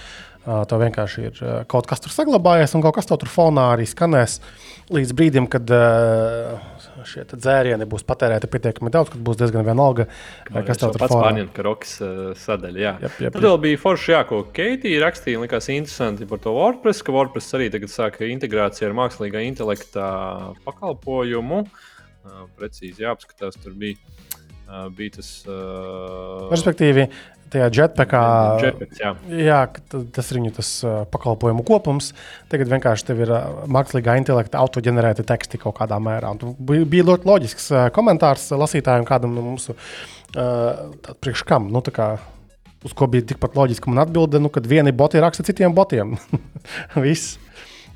Tev 0.48 0.80
vienkārši 0.80 1.22
ir 1.28 1.40
kaut 1.68 1.84
kas 1.90 2.00
tur 2.00 2.12
saglabājies, 2.14 2.72
un 2.72 2.80
kaut 2.80 2.96
kas 2.96 3.10
tur 3.10 3.28
fonā 3.28 3.66
arī 3.74 3.84
skanēs 3.90 4.38
līdz 4.94 5.12
brīdim, 5.18 5.48
kad 5.52 5.68
uh, 5.74 6.77
šie 7.06 7.24
dzērieni 7.30 7.86
būs 7.90 8.04
patērēti 8.08 8.50
pietiekami 8.50 8.92
daudz, 8.94 9.12
kad 9.12 9.22
būs 9.24 9.38
diezgan 9.40 9.66
vienalga, 9.66 10.08
no, 10.50 10.62
kas 10.66 10.80
tev 10.80 10.94
tur 10.94 11.04
ir. 11.04 11.14
Pārņemt, 11.14 11.52
ka 11.56 11.66
rokas 11.66 11.94
uh, 12.02 12.22
sadaļa. 12.38 12.82
Jā, 12.82 12.94
jep, 13.04 13.18
jep, 13.26 13.36
tad 13.36 13.46
vēl 13.46 13.58
bija 13.66 13.80
forši, 13.82 14.12
jā, 14.14 14.22
ko 14.28 14.40
Keitija 14.56 15.04
rakstīja. 15.04 15.42
Likās 15.44 15.70
interesanti 15.74 16.28
par 16.30 16.42
to 16.44 16.54
WordPress, 16.56 17.04
ka 17.06 17.14
WordPress 17.14 17.58
arī 17.58 17.70
tagad 17.74 17.92
sāk 17.92 18.20
integrāciju 18.26 18.90
ar 18.90 18.98
mākslīgā 19.02 19.44
intelekta 19.46 20.08
pakalpojumu. 20.66 21.64
Uh, 21.64 22.44
precīzi 22.58 23.06
jāapskatās, 23.06 23.60
tur 23.62 23.76
bija. 23.78 24.00
Uh, 24.68 24.90
bija 24.92 25.14
tas. 25.16 25.30
Uh, 25.48 26.50
Respektīvi, 26.52 27.06
tajā 27.52 27.68
jetpackā. 27.78 28.22
Jetpacks, 28.64 29.00
jā. 29.02 29.12
jā, 29.32 29.60
tas 30.14 30.30
ir 30.30 30.40
viņu 30.40 30.52
tas, 30.58 30.70
pakalpojumu 31.12 31.64
kopums. 31.68 32.12
Tagad 32.52 32.70
vienkārši 32.72 33.08
tev 33.10 33.24
ir 33.24 33.34
mākslīgā 33.70 34.18
intelekta 34.20 34.60
autoģenerēta 34.62 35.26
teksti 35.28 35.60
kaut 35.62 35.78
kādā 35.80 36.00
mērā. 36.02 36.34
Bija 36.58 37.08
ļoti 37.10 37.28
loģisks 37.28 37.70
komentārs 37.96 38.48
lasītājiem, 38.54 39.08
kādam 39.08 39.36
no 39.36 39.44
mūsu 39.50 39.74
uh, 39.74 41.12
priekš 41.22 41.44
kam. 41.48 41.70
Nu, 41.74 41.82
kā, 41.82 42.14
uz 42.84 42.94
ko 42.96 43.10
bija 43.10 43.26
tikpat 43.32 43.58
loģiski 43.58 43.92
man 43.92 44.04
atbildēt, 44.06 44.42
nu, 44.44 44.52
kad 44.52 44.68
vieni 44.68 44.94
boti 44.96 45.22
raksta 45.22 45.46
citiem 45.46 45.76
botiem. 45.76 46.16
Viss. 47.04 47.38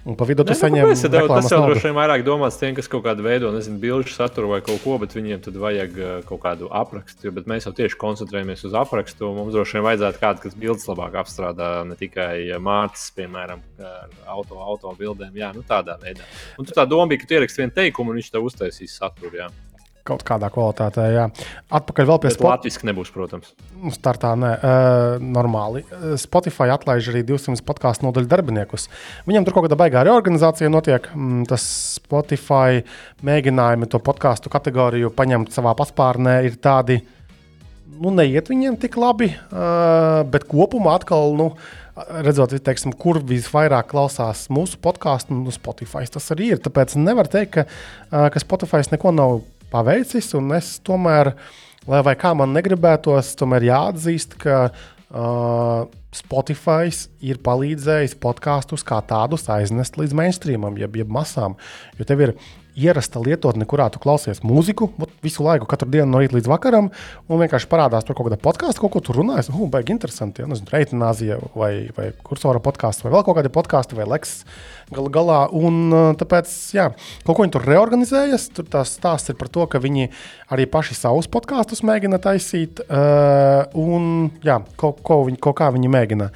Un 0.03 0.17
pa 0.19 0.27
vidu 0.27 0.43
tu 0.43 0.55
saņem 0.59 0.89
nu, 0.89 0.95
tas 1.31 1.47
jau 1.53 1.61
droši 1.63 1.85
vien 1.87 1.95
vairāk 1.95 2.25
domāts 2.27 2.57
tiem, 2.59 2.73
kas 2.75 2.89
kaut 2.91 3.05
kādu 3.05 3.23
veido, 3.23 3.53
nezinu, 3.55 3.79
bilžu 3.79 4.11
saturu 4.17 4.51
vai 4.51 4.59
kaut 4.67 4.81
ko, 4.83 4.97
bet 4.99 5.15
viņiem 5.15 5.45
tad 5.45 5.59
vajag 5.63 5.99
uh, 6.01 6.15
kaut 6.27 6.43
kādu 6.43 6.71
aprakstu. 6.75 7.31
Bet 7.37 7.47
mēs 7.51 7.69
jau 7.69 7.75
tieši 7.79 8.01
koncentrējamies 8.01 8.67
uz 8.67 8.75
aprakstu. 8.83 9.31
Mums 9.37 9.55
droši 9.55 9.79
vien 9.79 9.87
vajadzētu 9.87 10.23
kādu, 10.25 10.43
kas 10.43 10.59
bildes 10.59 10.89
labāk 10.91 11.21
apstrādā, 11.23 11.71
ne 11.87 11.99
tikai 12.01 12.51
mārciņas, 12.59 13.11
piemēram, 13.21 13.63
auto, 14.27 14.59
auto 14.59 14.97
bildēm. 14.99 15.39
Jā, 15.39 15.53
nu 15.55 15.63
tādā 15.67 15.95
veidā. 16.03 16.27
Un 16.59 16.67
tā 16.67 16.89
doma 16.91 17.07
bija, 17.13 17.23
ka 17.23 17.31
tu 17.31 17.39
ieraksti 17.39 17.63
vienu 17.63 17.79
teikumu 17.79 18.11
un 18.11 18.19
viņš 18.19 18.35
tev 18.35 18.51
uztaisīs 18.51 18.99
saturu. 18.99 19.39
Jā 19.39 19.53
kaut 20.07 20.25
kādā 20.27 20.51
kvalitātē. 20.53 21.07
Jā. 21.15 21.27
Atpakaļ 21.79 22.09
vēl 22.11 22.21
pie 22.23 22.33
Spotify. 22.35 22.51
Latvijas 22.57 22.79
nebūs, 22.89 23.13
protams. 23.15 23.53
Nu, 23.79 23.93
startā 23.95 24.33
nē, 24.39 24.53
uh, 24.59 25.23
normāli. 25.23 25.85
Spotify 26.21 26.73
atlaiž 26.75 27.13
arī 27.13 27.23
200 27.29 27.63
podkāstu 27.67 28.07
nodaļu 28.09 28.31
darbiniekus. 28.31 28.89
Viņam 29.29 29.47
tur 29.47 29.57
kaut 29.57 29.69
kāda 29.69 29.79
baigā 29.79 30.05
reorganizācija 30.09 30.71
notiek. 30.73 31.07
Mm, 31.15 31.45
tas 31.51 31.67
Spotify 31.99 32.83
mēģinājumi 33.27 33.91
to 33.91 34.03
podkāstu 34.03 34.53
kategoriju 34.53 35.13
paņemt 35.15 35.55
savā 35.55 35.77
paspārnē 35.79 36.41
ir 36.49 36.59
tādi, 36.63 36.99
nu, 37.93 38.11
neiet 38.15 38.51
viņiem 38.51 38.81
tik 38.83 38.99
labi, 38.99 39.31
uh, 39.31 40.23
bet 40.27 40.49
kopumā 40.51 40.99
atkal. 40.99 41.37
Nu, 41.39 41.53
Redzot, 41.93 42.55
teiksim, 42.65 42.95
kur 42.97 43.19
visvairāk 43.21 43.91
klausās 43.91 44.47
mūsu 44.49 44.79
podkāstu, 44.81 45.37
nu, 45.37 45.53
Spotify 45.53 46.07
tas 46.09 46.31
arī 46.33 46.55
ir. 46.55 46.61
Tāpēc 46.65 46.95
nevar 46.97 47.29
teikt, 47.29 47.53
ka, 47.53 47.65
uh, 47.69 48.31
ka 48.33 48.41
Spotify 48.41 48.81
neko 48.89 49.13
nav 49.13 49.43
paveicis. 49.73 50.31
Es 50.59 50.73
tomēr, 50.85 51.33
lai 51.89 52.03
vai 52.07 52.15
kā 52.21 52.35
man 52.39 52.55
negribētos, 52.57 53.35
tomēr 53.41 53.67
jāatzīst, 53.71 54.39
ka 54.43 54.59
uh, 54.69 55.89
Spotify 56.13 56.93
ir 57.25 57.41
palīdzējis 57.45 58.19
podkāstus 58.21 58.85
kā 58.85 59.01
tādus 59.09 59.49
aiznest 59.53 59.97
līdz 59.97 60.17
mainstreamam, 60.19 60.77
jeb, 60.81 61.01
jeb 61.01 61.13
masām. 61.13 61.57
Jo 61.99 62.09
tev 62.09 62.27
ir 62.27 62.35
ierasta 62.79 63.21
lietotne, 63.23 63.67
kurā 63.69 63.89
tu 63.93 64.01
klausies 64.03 64.41
mūziku 64.47 64.89
visu 65.25 65.45
laiku, 65.45 65.67
katru 65.69 65.91
dienu 65.93 66.09
no 66.11 66.23
rīta 66.23 66.37
līdz 66.37 66.49
vakaram, 66.51 66.89
un 67.29 67.43
vienkārši 67.43 67.69
parādās 67.71 68.07
tur 68.07 68.17
kaut 68.17 68.29
kāda 68.29 68.39
podkāstu, 68.41 68.83
kaut 68.83 68.95
ko 68.95 69.03
tur 69.05 69.21
runājas. 69.21 69.51
Uh, 69.53 69.67
baigi 69.73 69.95
interesanti. 69.95 70.43
Ja, 70.43 70.49
nezinu, 70.51 70.71
Reitinājā 70.73 71.39
vai, 71.59 71.73
vai 71.97 72.09
kursora 72.25 72.63
podkāstu, 72.65 73.07
vai 73.07 73.15
vēl 73.17 73.25
kaut 73.27 73.39
kādi 73.39 73.53
podkāsti, 73.53 73.99
vai 73.99 74.09
leks 74.15 74.35
gal 74.93 75.09
galā. 75.13 75.45
Un 75.53 75.95
tāpēc, 76.21 76.53
jā, 76.77 76.89
kaut 77.27 77.37
ko 77.37 77.45
viņi 77.45 77.57
tur 77.57 77.69
reorganizējas. 77.69 78.49
Tur 78.57 78.69
tās 78.73 78.97
stāsts 78.99 79.33
ir 79.33 79.39
par 79.41 79.53
to, 79.53 79.69
ka 79.71 79.83
viņi 79.83 80.11
arī 80.53 80.69
paši 80.71 80.99
savus 80.99 81.31
podkāstus 81.33 81.85
mēģina 81.87 82.21
taisīt, 82.23 82.85
uh, 82.89 83.65
un 83.79 84.31
jā, 84.45 84.63
kaut, 84.81 85.03
ko 85.07 85.23
viņi, 85.29 85.41
kaut 85.43 85.61
kā 85.61 85.73
viņi 85.75 85.93
mēģina. 85.93 86.31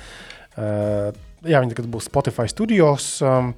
Uh, 0.56 1.12
jā, 1.46 1.60
viņi 1.60 1.74
tagad 1.74 1.90
būs 1.92 2.08
Spotify 2.10 2.48
studijos. 2.50 3.16
Um, 3.24 3.54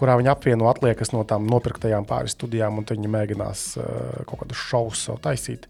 kurā 0.00 0.16
viņi 0.20 0.32
apvieno 0.32 0.70
atliekas 0.70 1.14
no 1.14 1.22
tām 1.28 1.46
nopirktajām 1.50 2.06
pāris 2.08 2.36
studijām, 2.36 2.80
un 2.80 2.88
viņi 2.88 3.12
mēģinās 3.14 3.66
uh, 3.78 3.86
kaut 4.28 4.44
kādus 4.44 4.66
šovus 4.70 5.06
taisīt. 5.24 5.68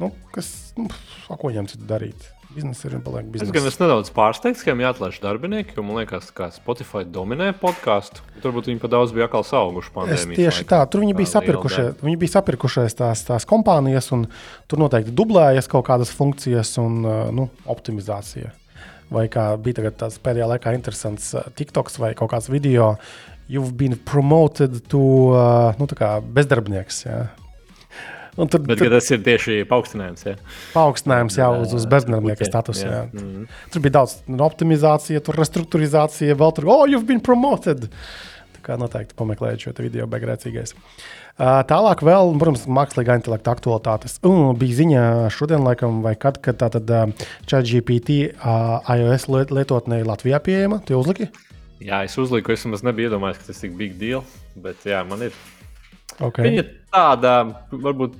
Nu, 0.00 0.12
kas, 0.34 0.52
nu, 0.76 0.90
ko 1.28 1.48
viņam 1.48 1.70
citu 1.72 1.88
darīt? 1.88 2.32
Biznesa 2.56 2.88
ir 2.88 3.00
paliek 3.04 3.26
biznesa. 3.28 3.50
Es 3.50 3.52
gan 3.52 3.66
esmu 3.68 3.84
nedaudz 3.84 4.10
pārsteigts, 4.16 4.62
ka 4.64 4.70
viņam 4.70 4.84
jāatlaiž 4.86 5.18
darbinieki, 5.20 5.74
jo 5.76 5.82
man 5.84 5.98
liekas, 6.00 6.30
ka 6.36 6.48
Spotify 6.54 7.02
dominē 7.04 7.50
podkāstu. 7.60 8.22
Turbūt 8.44 8.70
viņi 8.70 8.80
pa 8.80 8.90
daudz 8.92 9.12
bija 9.16 9.26
atkal 9.28 9.44
sauguši 9.44 9.92
pandēmijas. 9.92 10.38
Tieši 10.38 10.62
laikā. 10.62 10.70
tā, 10.70 10.78
tur 10.92 11.04
viņi 11.04 11.16
bija 11.18 11.32
sapirkušies, 11.34 11.90
viņi 12.06 12.20
bija 12.22 12.34
sapirkušies 12.38 12.96
tās, 12.96 13.26
tās 13.28 13.48
kompānijas, 13.50 14.08
un 14.16 14.24
tur 14.70 14.80
noteikti 14.80 15.12
dublējas 15.16 15.68
kaut 15.72 15.84
kādas 15.90 16.14
funkcijas 16.16 16.72
un 16.80 17.02
uh, 17.04 17.16
nu, 17.34 17.50
optimizācija. 17.68 18.54
Vai 19.12 19.26
kā 19.30 19.50
bija 19.62 19.92
tāds 19.92 20.16
pēdējā 20.22 20.48
laikā 20.54 20.72
interesants 20.78 21.34
uh, 21.36 21.44
TikToks 21.60 22.00
vai 22.02 22.14
kaut 22.18 22.32
kāds 22.32 22.48
video, 22.52 22.94
you've 23.48 23.76
been 23.76 23.96
promoted 24.04 24.80
to 24.88 25.02
uh, 25.32 25.74
nu, 25.78 25.88
bezdarbnieks. 26.36 27.04
Jā. 27.06 27.26
Un 28.36 28.50
tur, 28.52 28.60
Bet, 28.60 28.76
tur, 28.76 28.90
tas 28.92 29.06
ir 29.14 29.22
tieši 29.24 29.62
paaugstinājums. 29.70 30.26
Jā, 30.28 30.36
paaugstinājums 30.74 31.38
jā, 31.40 31.48
uz, 31.56 31.72
uz 31.78 31.86
bezdarbnieka 31.88 32.44
statusu. 32.44 32.84
Jā. 32.84 32.92
Jā. 32.92 33.02
Mm 33.12 33.28
-hmm. 33.28 33.60
Tur 33.72 33.82
bija 33.82 33.92
daudz 33.98 34.16
nu, 34.26 34.42
optimizācija, 34.44 35.20
tur 35.24 35.38
restruktūrizācija, 35.40 36.36
vēl 36.36 36.54
tur, 36.54 36.68
oh, 36.68 36.84
you've 36.88 37.06
been 37.06 37.20
promoted. 37.20 37.88
Tā 38.56 38.60
kā 38.62 38.76
noteikti 38.78 39.16
pameklējiet 39.16 39.60
šo 39.60 39.72
video, 39.78 40.06
beigās. 40.06 40.74
Uh, 41.36 41.60
tālāk, 41.68 42.00
vēl, 42.00 42.38
protams, 42.38 42.66
mākslīgā 42.66 43.14
intelekta 43.14 43.50
aktualitātes. 43.52 44.18
Uh, 44.22 44.56
bija 44.56 44.74
ziņa 44.74 45.30
šodien, 45.30 45.64
laikam, 45.64 46.02
vai 46.02 46.14
kad, 46.14 46.38
kad 46.40 46.56
tā 46.56 46.70
tad 46.70 46.90
uh, 46.90 47.12
ChatGPT 47.46 48.10
uh, 48.10 48.80
iOS 48.96 49.28
lietotnē 49.28 50.04
Latvijā 50.04 50.40
pieejama. 50.40 50.80
Tu 50.84 50.96
uzliki? 50.96 51.28
Jā, 51.82 52.02
es 52.06 52.16
uzliku, 52.20 52.54
es 52.54 52.64
nemaz 52.64 52.84
nebiju 52.86 53.10
iedomājies, 53.10 53.40
ka 53.42 53.50
tas 53.50 53.60
ir 53.60 53.68
tik 53.68 53.76
big 53.78 53.96
deal. 54.00 54.22
Bet 54.56 54.86
jā, 54.88 55.02
man 55.08 55.26
ir. 55.28 55.36
Okay. 56.16 56.46
Viņa 56.46 56.64
tāda, 56.94 57.34
varbūt 57.72 58.16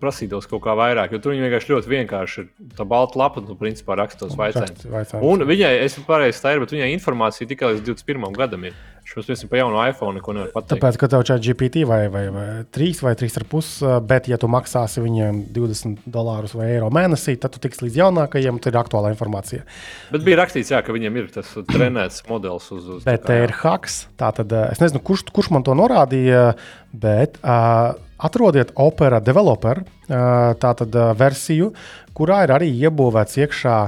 prasītos 0.00 0.46
kaut 0.46 0.62
kā 0.64 0.76
vairāk, 0.78 1.12
jo 1.12 1.20
tur 1.22 1.34
viņa 1.34 1.48
vienkārši 1.48 1.72
ļoti 1.72 1.90
vienkārši 1.90 2.42
ir. 2.42 2.50
Tā 2.78 2.86
balta 2.88 3.18
lapa, 3.18 3.42
nu, 3.42 3.56
principā 3.58 3.96
rakstos 3.98 4.36
vaicājumus. 4.38 5.16
Un 5.18 5.42
viņai, 5.48 5.72
es 5.82 5.98
pareizi 6.06 6.42
tā 6.44 6.54
ir, 6.54 6.62
bet 6.62 6.74
viņai 6.76 6.92
informācija 6.94 7.50
tikai 7.50 7.74
līdz 7.74 7.82
21. 7.88 8.28
gadam 8.36 8.68
ir. 8.70 8.78
Šos 9.06 9.28
mēs 9.30 9.44
par 9.46 9.60
jaunu 9.60 9.78
iPhone 9.86 10.18
neko 10.18 10.34
nevaram 10.34 10.52
pateikt. 10.54 10.72
Tāpēc, 10.72 10.96
ka 10.98 11.08
tev 11.12 11.22
ir 11.22 11.42
GPT 11.44 11.84
vai, 11.86 12.00
vai, 12.10 12.24
vai 12.34 12.46
3 12.74 13.02
vai 13.06 13.12
3,5, 13.18 13.90
bet, 14.08 14.30
ja 14.32 14.38
tu 14.42 14.50
maksāsi 14.50 15.02
viņiem 15.04 15.44
20 15.54 16.08
dolārus 16.10 16.56
vai 16.58 16.72
eiro 16.74 16.88
mēnesī, 16.94 17.36
tad 17.38 17.54
tu 17.54 17.62
tiks 17.62 17.84
līdz 17.84 18.00
jaunākajiem, 18.00 18.58
tad 18.62 18.74
ir 18.74 18.80
aktuāla 18.80 19.12
informācija. 19.14 19.62
Bet 20.10 20.26
bija 20.26 20.40
rakstīts, 20.42 20.72
jā, 20.74 20.82
ka 20.82 20.96
viņiem 20.96 21.20
ir 21.22 21.30
tas 21.36 21.52
trenēts 21.70 22.24
modelis 22.26 22.66
uz, 22.74 22.88
uz 22.96 23.06
Bet 23.06 23.28
te 23.28 23.38
ir 23.44 23.54
hacks. 23.62 24.02
Tātad, 24.18 24.50
es 24.72 24.82
nezinu, 24.82 25.04
kurš, 25.06 25.28
kurš 25.30 25.52
man 25.54 25.66
to 25.66 25.76
norādīja, 25.78 26.56
bet 26.90 27.38
uh, 27.44 27.94
atrodiet 28.18 28.74
Opera 28.74 29.20
developer 29.22 29.84
tātad, 30.06 30.98
versiju, 31.18 31.72
kurā 32.16 32.42
ir 32.46 32.54
arī 32.54 32.72
iebūvēts 32.86 33.40
iekšā 33.42 33.78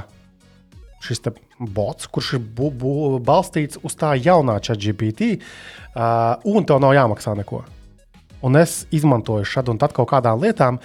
šis 1.04 1.22
bots, 1.58 2.06
kurš 2.12 2.34
ir 2.38 2.44
bu, 2.58 2.70
bu, 2.70 2.92
balstīts 3.24 3.80
uz 3.84 3.96
tā 3.98 4.14
jaunā 4.18 4.58
ChatGPT, 4.62 5.34
uh, 5.94 6.38
un 6.48 6.66
tev 6.68 6.80
nav 6.82 6.94
jāmaksā 6.96 7.34
neko. 7.38 7.64
Un 8.46 8.58
es 8.60 8.84
izmantoju 8.94 9.46
šādu 9.48 9.74
un 9.74 9.80
tad 9.82 9.94
kaut 9.96 10.10
kādām 10.12 10.42
lietām. 10.42 10.78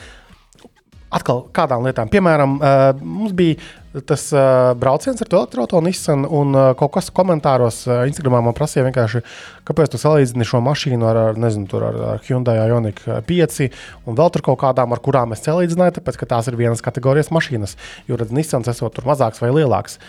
Atkal 1.14 1.44
kādām 1.54 1.86
lietām, 1.86 2.10
piemēram, 2.10 2.58
uh, 2.58 2.90
mums 2.98 3.36
bija 3.38 3.60
tas 4.02 4.26
uh, 4.34 4.74
brauciens 4.80 5.22
ar 5.22 5.30
to 5.30 5.38
elektroautorātu 5.38 5.82
Nissan, 5.86 6.26
un 6.26 6.56
uh, 6.58 6.72
kaut 6.78 6.96
kas 6.96 7.12
komentāros 7.14 7.84
uh, 7.86 8.02
Instagramā 8.10 8.40
man 8.42 8.56
prasīja 8.58 8.88
vienkārši, 8.88 9.22
kāpēc 9.68 9.92
tu 9.94 10.00
salīdzini 10.02 10.48
šo 10.50 10.64
mašīnu 10.66 11.06
ar, 11.06 11.20
ar, 11.30 11.42
nezinu, 11.42 11.68
ar, 11.78 12.00
ar 12.16 12.24
Hyundai 12.26 12.58
Ioniq 12.64 13.04
5 13.30 13.60
un 14.10 14.18
vēl 14.18 14.32
tur 14.34 14.46
kaut 14.50 14.62
kādām, 14.64 14.96
ar 14.96 15.02
kurām 15.04 15.36
es 15.36 15.44
salīdzināju, 15.46 16.00
tāpēc 16.00 16.18
ka 16.18 16.30
tās 16.32 16.50
ir 16.50 16.58
vienas 16.58 16.82
kategorijas 16.86 17.30
mašīnas, 17.36 17.78
jo 18.10 18.18
redz, 18.18 18.34
Nissan 18.34 18.66
esot 18.66 18.96
tur 18.98 19.06
mazāks 19.10 19.44
vai 19.44 19.52
lielāks. 19.54 20.00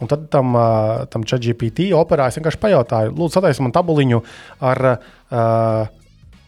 Un 0.00 0.08
tad 0.10 0.24
tam, 0.32 0.56
uh, 0.56 1.04
tam 1.12 1.26
ChatGPT 1.28 1.90
operā 1.94 2.30
es 2.30 2.38
vienkārši 2.40 2.60
pajautāju, 2.62 3.12
lūdzu, 3.12 3.36
sataisi 3.36 3.62
man 3.62 3.74
tabuliņu 3.76 4.22
ar 4.64 4.80
uh, 4.88 5.84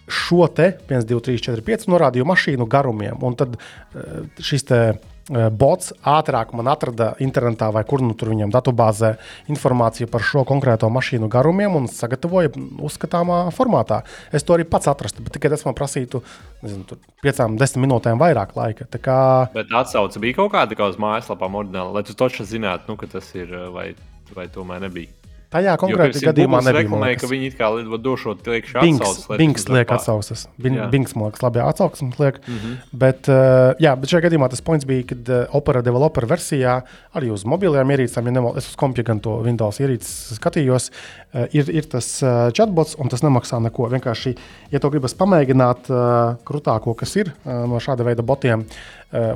šo 0.06 0.48
te 0.54 0.72
1, 0.88 1.04
2, 1.04 1.20
3, 1.28 1.44
4, 1.50 1.66
5 1.66 1.86
norādīju 1.92 2.26
mašīnu 2.26 2.66
garumiem. 2.70 3.20
Un 3.26 3.36
tad 3.38 3.60
uh, 3.60 4.24
šis 4.40 4.66
te 4.66 4.80
Eh, 4.86 5.15
bots 5.28 5.90
ātrāk 6.06 6.52
man 6.54 6.68
atrada 6.70 7.10
internetā 7.22 7.68
vai 7.74 7.82
kur 7.88 8.02
nu 8.04 8.14
tur 8.14 8.30
viņam 8.30 8.52
datubāzē 8.54 9.16
informāciju 9.50 10.10
par 10.10 10.22
šo 10.22 10.44
konkrēto 10.46 10.90
mašīnu 10.92 11.28
garumiem 11.32 11.74
un 11.80 11.88
sagatavoja 11.90 12.52
uzskatāmā 12.86 13.40
formātā. 13.56 14.02
Es 14.32 14.46
to 14.46 14.54
arī 14.54 14.68
pats 14.70 14.90
atrastu, 14.92 15.24
bet 15.26 15.34
tikai 15.36 15.50
tas 15.50 15.66
man 15.66 15.74
prasītu 15.78 16.22
nezinu, 16.62 17.00
piecām, 17.26 17.58
desmit 17.58 17.86
minūtēm 17.86 18.22
vairāk 18.22 18.54
laika. 18.58 18.86
Kā... 19.02 19.20
Bet 19.54 19.74
atsauce 19.74 20.22
bija 20.22 20.38
kaut 20.38 20.54
kāda 20.54 20.78
kā 20.78 20.90
uz 20.92 21.00
mājaslapām 21.02 21.58
oriģināli, 21.58 21.98
lai 21.98 22.06
tu 22.06 22.14
točs 22.18 22.46
zinātu, 22.46 22.92
nu, 22.92 23.00
ka 23.00 23.10
tas 23.10 23.34
ir 23.34 23.50
vai, 23.74 23.90
vai 24.36 24.46
tomēr 24.52 24.86
nebija. 24.86 25.25
Tajā 25.54 25.76
konkrētajā 25.78 26.32
gadījumā 26.32 26.58
nebija. 26.64 26.80
Reklamēja, 26.80 27.18
ka 27.20 27.28
viņi 27.30 27.48
it 27.52 27.56
kā 27.58 27.68
došot 28.02 28.48
iekšā 28.50 28.82
atsauces. 28.82 29.28
Bings 29.38 29.68
liek 29.70 29.92
atsauces. 29.94 30.42
Bings, 30.58 31.14
man 31.14 31.28
liekas, 31.28 31.44
labi 31.44 31.62
atsauces 31.62 32.18
liek. 32.18 32.40
Mm 32.42 32.56
-hmm. 32.56 32.74
Bet, 32.92 33.28
uh, 33.30 33.78
jā, 33.82 33.94
bet 33.94 34.10
šajā 34.10 34.26
gadījumā 34.26 34.48
tas 34.50 34.60
points 34.60 34.84
bija, 34.84 35.06
kad 35.06 35.28
uh, 35.28 35.54
Opera 35.54 35.82
developer 35.82 36.26
versijā 36.26 36.82
arī 37.14 37.30
uz 37.30 37.44
mobilajām 37.44 37.90
ierīcēm, 37.90 38.26
ja 38.26 38.30
nemal, 38.30 38.56
es 38.56 38.68
uz 38.68 38.76
kompju 38.76 39.04
gan 39.04 39.20
to 39.20 39.38
Windows 39.42 39.80
ierīces 39.80 40.34
skatījos, 40.40 40.90
uh, 40.90 41.46
ir, 41.52 41.70
ir 41.70 41.84
tas 41.84 42.22
uh, 42.22 42.50
chatbots 42.50 42.96
un 42.98 43.08
tas 43.08 43.22
nemaksā 43.22 43.62
neko. 43.62 43.88
Vienkārši, 43.88 44.36
ja 44.70 44.78
to 44.78 44.90
gribas 44.90 45.14
pamēģināt 45.14 45.90
uh, 45.90 46.36
krūtāko, 46.44 46.94
kas 46.94 47.16
ir 47.16 47.30
uh, 47.44 47.66
no 47.70 47.78
šāda 47.78 48.02
veida 48.04 48.22
botiem, 48.22 48.66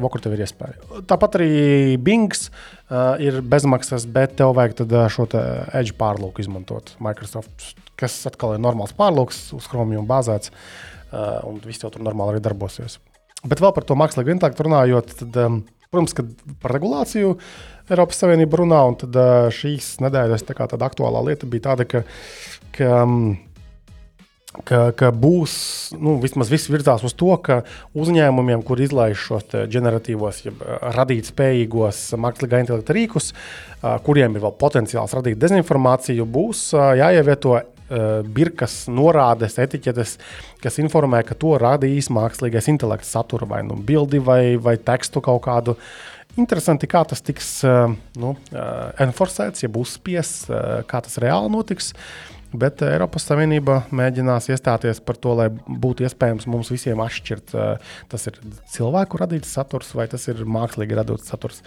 vokur 0.03 0.23
tev 0.23 0.35
ir 0.35 0.45
iespēja. 0.45 1.03
Tāpat 1.09 1.39
arī 1.39 1.51
Bings. 2.03 2.49
Uh, 2.91 3.15
ir 3.23 3.37
bezmaksas, 3.47 4.03
bet 4.11 4.33
tev 4.41 4.57
vajag 4.59 4.81
uh, 4.83 5.05
šo 5.13 5.29
edge 5.79 5.95
pārlūku 5.99 6.43
izmantot. 6.43 6.97
Microsoft, 6.99 7.69
kas 8.01 8.17
atkal 8.27 8.57
ir 8.57 8.65
normāls 8.65 8.97
pārlūks, 8.99 9.45
uz 9.55 9.69
Chromium 9.71 10.09
bāzēts, 10.11 10.51
un 11.47 11.59
viss 11.63 11.83
jau 11.83 11.91
tur 11.91 12.03
normāli 12.07 12.37
arī 12.37 12.43
darbosies. 12.43 12.97
Bet 13.47 13.63
vēl 13.63 13.73
par 13.77 13.87
to 13.87 13.97
mākslīgo 13.99 14.33
intelektu 14.33 14.67
runājot, 14.67 15.13
tad, 15.21 15.39
protams, 15.91 16.15
ka 16.17 16.25
par 16.63 16.75
regulāciju 16.77 17.37
Eiropas 17.91 18.21
Savienība 18.23 18.61
runā, 18.61 18.81
un 18.91 18.99
tad, 19.01 19.21
šīs 19.55 19.97
nedēļas 20.03 20.47
tā 20.49 20.57
aktuālā 20.59 21.23
lieta 21.27 21.49
bija 21.51 21.69
tāda, 21.71 21.87
ka, 21.91 22.03
ka 22.77 22.91
um, 23.05 23.33
ka, 24.67 24.91
ka 24.97 25.11
būs, 25.15 25.55
nu, 25.99 26.17
vismaz 26.23 26.51
viss 26.51 26.71
virzās 26.71 27.05
uz 27.07 27.15
to, 27.19 27.31
ka 27.45 27.61
uzņēmumiem, 27.99 28.65
kur 28.67 28.83
izlaiž 28.83 29.19
šos 29.29 29.57
generatīvos, 29.71 30.45
ja 30.47 30.55
radīt 30.97 31.31
spējīgos 31.31 32.03
mākslīgā 32.21 32.63
intelekta 32.65 32.97
rīkus, 32.97 33.33
kuriem 34.07 34.37
ir 34.37 34.45
vēl 34.45 34.57
potenciāls 34.61 35.15
radīt 35.17 35.41
dezinformāciju, 35.41 36.27
būs 36.27 36.71
jāievieto 36.75 37.61
birkas 38.31 38.85
norādes, 38.91 39.57
etiķetes, 39.59 40.17
kas 40.63 40.79
informē, 40.83 41.25
ka 41.27 41.35
to 41.39 41.57
radīs 41.59 42.11
mākslīgais 42.15 42.71
intelekts, 42.71 43.11
satura 43.11 43.49
vai 43.51 43.65
nu 43.67 43.79
bildi 43.79 44.23
vai, 44.23 44.55
vai 44.63 44.77
tekstu 44.79 45.23
kaut 45.25 45.43
kādu. 45.47 45.75
Interesanti, 46.39 46.87
kā 46.87 47.03
tas 47.11 47.19
tiks 47.27 47.57
nu, 48.23 48.37
enforcēts, 49.03 49.65
ja 49.65 49.71
būs 49.73 49.97
spiests, 49.99 50.45
kā 50.87 51.01
tas 51.03 51.19
reāli 51.19 51.51
notiks. 51.51 51.91
Uh, 51.91 52.40
Bet 52.51 52.83
Eiropas 52.83 53.29
Savienība 53.29 53.77
mēģinās 53.95 54.49
iestāties 54.51 54.99
par 55.07 55.19
to, 55.23 55.37
lai 55.39 55.47
būtu 55.55 56.03
iespējams 56.07 56.49
mums 56.51 56.73
visiem 56.73 56.99
atšķirt, 57.05 57.53
uh, 57.55 57.93
tas 58.11 58.27
ir 58.27 58.41
cilvēku 58.75 59.21
radīts 59.21 59.53
saturs 59.55 59.93
vai 59.95 60.09
tas 60.11 60.27
ir 60.33 60.43
mākslīgi 60.43 60.99
radīts 60.99 61.31
saturs. 61.31 61.61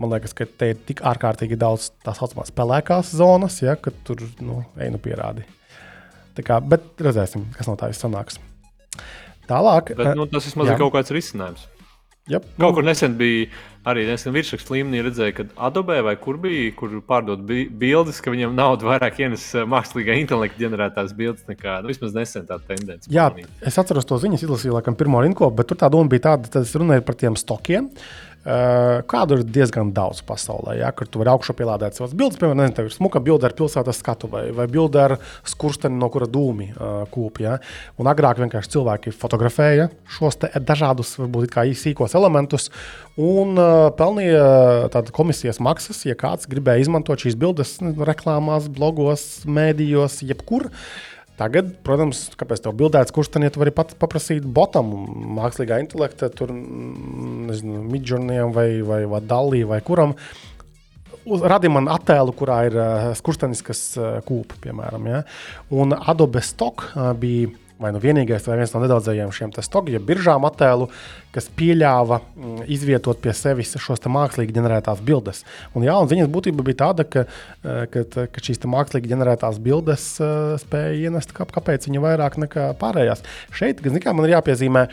Man 0.00 0.14
liekas, 0.14 0.32
ka 0.36 0.48
te 0.48 0.72
ir 0.72 0.80
tik 0.88 1.02
ārkārtīgi 1.04 1.60
daudz 1.60 1.90
tā 2.06 2.16
saucamās 2.16 2.54
pelēkās 2.56 3.12
zonas, 3.20 3.60
ja, 3.60 3.76
ka 3.76 3.92
tur 4.06 4.24
nu, 4.40 4.62
ej 4.80 4.94
nu 4.94 5.02
pierādi. 5.02 5.44
Tā 6.38 6.46
kā, 6.46 6.56
bet 6.64 6.88
redzēsim, 7.04 7.44
kas 7.58 7.68
no 7.68 7.76
tā 7.76 7.90
viss 7.90 8.00
sanāks. 8.00 8.40
Tālāk. 9.50 9.92
Bet, 9.98 10.14
nu, 10.16 10.24
tas 10.30 10.46
vismaz 10.48 10.70
jā. 10.70 10.78
ir 10.78 10.80
kaut 10.80 10.94
kāds 10.94 11.12
risinājums. 11.12 11.68
Yep. 12.30 12.46
Kaut 12.62 12.76
kur 12.78 12.86
nesen 12.86 13.16
bija 13.18 13.48
arī 13.90 14.04
nesen 14.06 14.34
virsrakstu 14.34 14.74
līmenī 14.76 15.00
redzēju, 15.06 15.34
ka 15.38 15.46
Adobe 15.66 15.96
vai 16.04 16.12
kur 16.20 16.36
bija, 16.40 16.68
kur 16.76 16.98
pārdot 17.06 17.42
bi 17.48 17.64
bildes, 17.82 18.20
ka 18.22 18.32
viņam 18.32 18.52
naudu 18.56 18.90
vairāk 18.90 19.22
ienes 19.22 19.46
eh, 19.56 19.64
mākslīgā 19.68 20.18
intelekta 20.20 20.60
ģenerētās 20.60 21.14
bildes 21.16 21.48
nekā 21.48 21.80
nu, 21.80 21.90
vismaz 21.90 22.14
nesen 22.16 22.48
tā 22.48 22.60
tendence. 22.68 23.10
Jā, 23.12 23.30
es 23.66 23.80
atceros 23.80 24.08
to 24.08 24.20
ziņas, 24.20 24.44
izlasīju 24.46 24.76
laikam 24.76 24.98
pirmo 25.00 25.22
rinkopu, 25.24 25.56
bet 25.62 25.72
tur 25.72 25.80
tā 25.80 25.88
doma 25.92 26.12
bija 26.12 26.28
tāda, 26.30 26.52
ka 26.52 26.64
es 26.66 26.76
runāju 26.76 27.06
par 27.08 27.18
tiem 27.24 27.38
stokiem. 27.40 27.88
Uh, 27.90 28.29
kādu 28.40 29.36
ir 29.36 29.42
diezgan 29.44 29.90
daudz 29.92 30.22
pasaulē, 30.24 30.78
ja, 30.80 30.90
kur 30.96 31.08
tu 31.10 31.20
vari 31.20 31.32
augšā 31.34 31.52
pielādēt 31.58 31.98
savas 31.98 32.14
bildes. 32.16 32.38
Piemēram, 32.40 32.62
nezinu, 32.62 32.86
ir 32.88 32.94
smuka 32.94 33.20
bilde 33.20 33.44
ar 33.48 33.54
pilsētas 33.56 34.00
skatu 34.00 34.30
vai, 34.32 34.46
vai 34.56 34.64
bilde 34.70 35.02
ar 35.02 35.16
skursteni, 35.44 35.98
no 36.00 36.08
kura 36.12 36.28
dūmi 36.30 36.70
uh, 36.72 37.02
kūp. 37.12 37.42
Ja. 37.44 37.58
Un 38.00 38.08
agrāk 38.08 38.40
vienkārši 38.40 38.72
cilvēki 38.76 39.12
fotografēja 39.12 39.90
šos 40.16 40.40
dažādus, 40.56 41.12
varbūt 41.20 41.52
kā 41.52 41.66
īsīkos 41.68 42.16
elementus 42.16 42.70
un 43.20 43.60
uh, 43.60 43.90
pelnīja 43.98 44.88
tādas 44.94 45.12
komisijas 45.16 45.60
maksas, 45.60 46.06
ja 46.08 46.16
kāds 46.16 46.48
gribēja 46.50 46.86
izmantot 46.86 47.20
šīs 47.20 47.36
bildes 47.40 47.76
reklāmās, 47.80 48.72
blogos, 48.72 49.28
mēdījos, 49.44 50.22
jebkur. 50.24 50.70
Uh, 50.70 51.19
Tagad, 51.40 51.70
protams, 51.86 52.26
kāpēc 52.36 52.60
tev 52.60 52.74
bildēts, 52.76 53.14
kurš 53.16 53.30
tad 53.32 53.46
ja 53.46 53.50
vari 53.56 53.72
pat 53.72 53.94
paprasīt 54.00 54.44
botam, 54.44 54.90
mākslīgā 55.38 55.78
intelekta, 55.80 56.28
tur 56.28 56.52
nezinu, 56.52 57.80
midžurniem 57.88 58.52
vai, 58.52 58.68
vai, 58.84 59.06
vai 59.08 59.20
dalī 59.24 59.62
vai 59.68 59.80
kuram. 59.86 60.12
Radi 61.24 61.70
man 61.72 61.88
attēlu, 61.92 62.34
kurā 62.36 62.58
ir 62.68 62.76
uh, 62.76 63.08
skurstenis, 63.16 63.64
kas 63.64 63.80
uh, 63.96 64.18
kūp, 64.26 64.58
piemēram. 64.64 65.08
Ja? 65.08 65.22
Un 65.72 65.96
Adobe 65.96 66.42
Stock 66.44 66.90
uh, 66.90 67.10
bija 67.16 67.48
vai 67.80 67.92
nu 67.94 68.00
vienīgais, 68.02 68.44
vai 68.48 68.58
viens 68.60 68.72
no 68.74 68.82
nedaudzajiem 68.82 69.32
šiem 69.34 69.52
stogiem, 69.64 69.96
ja 69.96 70.02
biržām 70.04 70.44
attēlu, 70.48 70.90
kas 71.34 71.48
pieļāva 71.56 72.20
mm, 72.20 72.64
izvietot 72.72 73.20
pie 73.22 73.34
sevis 73.36 73.72
šos 73.80 74.04
mākslīgi 74.10 74.54
ģenerētās 74.56 75.02
bildes. 75.06 75.44
Un, 75.74 75.86
jā, 75.88 75.96
un 75.96 76.10
viņas 76.10 76.30
būtība 76.32 76.66
bija 76.66 76.82
tāda, 76.84 77.06
ka, 77.08 77.26
eh, 77.64 77.84
ka, 77.92 78.26
ka 78.32 78.44
šīs 78.44 78.62
mākslīgi 78.70 79.12
ģenerētās 79.12 79.60
bildes 79.62 80.08
uh, 80.22 80.56
spēja 80.60 81.08
ienest 81.08 81.32
kā, 81.36 81.46
kāpēc 81.48 81.88
viņa 81.88 82.02
vairāk 82.04 82.40
nekā 82.44 82.70
pārējās. 82.80 83.24
Šeit, 83.56 83.80
gan 83.84 84.16
man 84.16 84.28
ir 84.28 84.36
jāpiezīmē, 84.36 84.88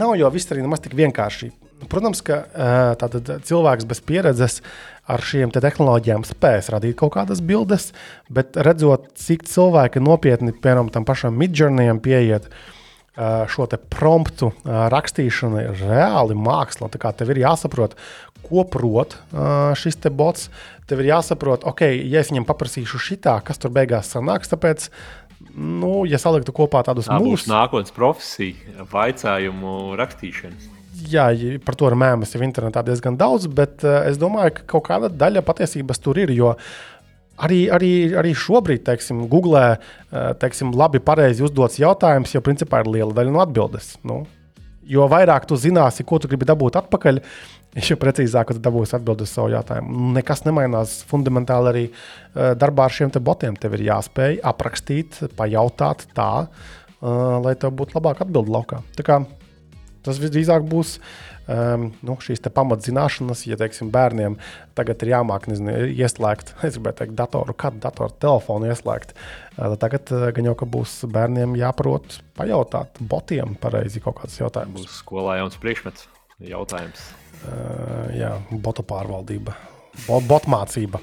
nav 0.00 0.16
jau 0.18 0.32
viss 0.34 0.50
arī 0.50 0.64
nemaz 0.64 0.82
tik 0.84 0.96
vienkārši. 0.98 1.52
Protams, 1.90 2.22
ka 2.24 2.40
uh, 2.46 2.94
tātad, 2.98 3.28
cilvēks 3.44 3.86
bez 3.90 4.00
pieredzes 4.06 4.60
uh, 4.62 4.93
ar 5.10 5.24
šīm 5.24 5.52
te 5.52 5.60
tehnoloģijām 5.64 6.24
spēs 6.26 6.70
radīt 6.72 6.96
kaut 7.00 7.14
kādas 7.16 7.42
bildes, 7.44 7.90
bet 8.32 8.56
redzot, 8.56 9.10
cik 9.20 9.44
cilvēki 9.48 10.02
nopietni, 10.04 10.54
piemēram, 10.56 10.90
tam 10.94 11.06
pašam 11.08 11.36
midžurnijam 11.40 12.00
pieiet. 12.04 12.48
Šo 13.14 13.68
promptu 13.94 14.48
rakstīšana 14.66 15.60
ir 15.68 15.82
reāli 15.86 16.34
māksla. 16.34 16.88
Tā 16.90 16.98
kā 16.98 17.12
tev 17.14 17.30
ir 17.30 17.44
jāsaprot, 17.44 17.94
ko 18.42 18.64
prot 18.66 19.14
šis 19.78 20.00
te 20.02 20.10
bots. 20.10 20.48
Tev 20.90 21.04
ir 21.04 21.12
jāsaprot, 21.12 21.62
ok, 21.62 21.86
ja 22.10 22.24
es 22.24 22.32
viņam 22.32 22.48
paprasīšu 22.48 22.98
šitā, 22.98 23.38
kas 23.46 23.62
tur 23.62 23.70
beigās 23.76 24.10
sanāks. 24.10 24.50
Tāpēc, 24.50 24.88
nu, 25.54 26.02
ja 26.10 26.18
saliktu 26.18 26.56
kopā 26.56 26.82
tādus 26.84 27.06
mūžus, 27.06 27.46
nākotnes 27.52 27.94
profesiju, 27.94 28.82
vaicājumu 28.90 29.94
rakstīšanu 30.00 30.73
jā, 31.10 31.28
par 31.64 31.76
to 31.78 31.88
ir 31.90 31.96
mēmas 31.98 32.34
jau 32.34 32.42
internetā 32.44 32.82
diezgan 32.86 33.18
daudz, 33.20 33.46
bet 33.50 33.84
uh, 33.86 34.02
es 34.08 34.18
domāju, 34.20 34.56
ka 34.58 34.66
kaut 34.74 34.86
kāda 34.88 35.10
daļa 35.12 35.44
patiesības 35.46 36.02
tur 36.02 36.20
ir. 36.22 36.34
Arī, 37.44 37.64
arī, 37.74 37.90
arī 38.14 38.30
šobrīd, 38.38 38.84
teiksim, 38.86 39.24
Google, 39.30 39.64
uh, 39.74 40.30
teiksim, 40.38 40.70
labi, 40.78 41.00
pareizi 41.02 41.42
uzdots 41.42 41.80
jautājums, 41.82 42.34
jau 42.34 42.42
principā 42.46 42.84
ir 42.84 42.92
liela 42.94 43.16
daļa 43.16 43.34
no 43.34 43.42
atbildes. 43.42 43.96
Nu, 44.06 44.22
jo 44.86 45.08
vairāk 45.10 45.48
tu 45.50 45.58
zināsi, 45.58 46.06
ko 46.06 46.20
tu 46.22 46.30
gribi 46.30 46.46
dabūt 46.46 46.78
atpakaļ, 46.84 47.20
jo 47.88 47.98
precīzāk 47.98 48.54
tu 48.54 48.62
dabūsi 48.62 48.94
atbildēt 49.00 49.26
uz 49.26 49.34
savu 49.34 49.50
jautājumu. 49.56 50.12
Nekas 50.14 50.44
nemainās 50.46 51.00
fundamentāli 51.10 51.72
arī 51.72 51.84
uh, 51.90 52.52
darbā 52.60 52.86
ar 52.86 52.94
šiem 52.94 53.14
botiem. 53.18 53.58
Tev 53.58 53.74
ir 53.78 53.88
jāspēj 53.90 54.38
aprakstīt, 54.54 55.24
pajautāt 55.34 56.06
tā, 56.14 56.32
lai 57.04 57.52
tev 57.60 57.74
būtu 57.76 57.98
labāka 57.98 58.24
atbilde 58.24 58.48
laukā. 58.54 58.78
Tā 58.96 59.04
kā 59.04 59.18
Tas 60.04 60.20
visdrīzāk 60.20 60.66
būs 60.68 60.98
um, 61.48 61.88
nu, 62.04 62.16
šīs 62.20 62.42
pamatzināšanas, 62.54 63.44
ja 63.48 63.58
teiksim, 63.60 63.90
bērniem 63.94 64.36
tagad 64.76 65.02
ir 65.04 65.14
jāmāk 65.14 65.48
nezinu, 65.50 65.76
ieslēgt, 65.92 66.54
es 66.66 66.78
gribēju 66.78 67.00
teikt, 67.00 67.16
datoru, 67.18 67.56
kādu 67.56 67.80
datoru 67.84 68.16
telefonu 68.22 68.70
ieslēgt. 68.72 69.14
Uh, 69.56 69.76
tagad 69.80 70.12
uh, 70.14 70.28
gan 70.36 70.50
jau 70.50 70.56
būs 70.76 71.02
bērniem 71.14 71.56
jāprot 71.60 72.18
pajautāt 72.38 73.00
botiem 73.00 73.56
pareizi 73.60 74.02
kaut 74.04 74.20
kādus 74.22 74.40
jautājumus. 74.42 74.84
Būs 74.84 75.00
skolā 75.04 75.38
jauns 75.40 75.60
priekšmets, 75.62 76.08
jautājums. 76.52 77.08
Uh, 77.44 78.12
jā, 78.16 78.36
botu 78.50 78.84
pārvaldība, 78.88 79.56
bot, 80.06 80.24
botmācība. 80.30 81.02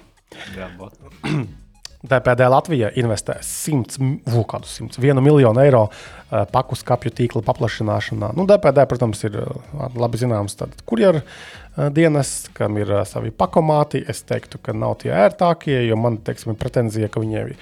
Jā, 0.57 0.71
bot. 0.79 0.97
DPD 2.01 2.47
Latvija 2.49 2.89
investē 2.97 3.37
100, 3.45 3.99
uh, 4.25 4.55
100 4.65 5.01
1 5.01 5.21
miljonu 5.21 5.61
eiro 5.61 5.83
uh, 5.87 6.45
paku 6.51 6.77
skāpju 6.79 7.13
tīkla 7.13 7.43
paplašināšanā. 7.45 8.31
Nu, 8.37 8.47
DPD, 8.49 8.87
protams, 8.89 9.21
ir 9.27 9.37
uh, 9.43 9.85
labi 9.99 10.21
zināms 10.21 10.57
kurjeru 10.89 11.21
uh, 11.21 11.91
dienas, 11.93 12.49
kam 12.57 12.79
ir 12.81 12.95
savi 13.09 13.29
pakomāti. 13.29 14.01
Es 14.09 14.25
teiktu, 14.25 14.61
ka 14.63 14.73
nav 14.73 14.97
tie 15.03 15.13
ērtākie, 15.13 15.77
jo 15.85 15.99
man 15.99 16.17
teiksim, 16.25 16.55
ir 16.55 16.61
pretenzija, 16.61 17.11
ka 17.11 17.21
viņiem 17.21 17.53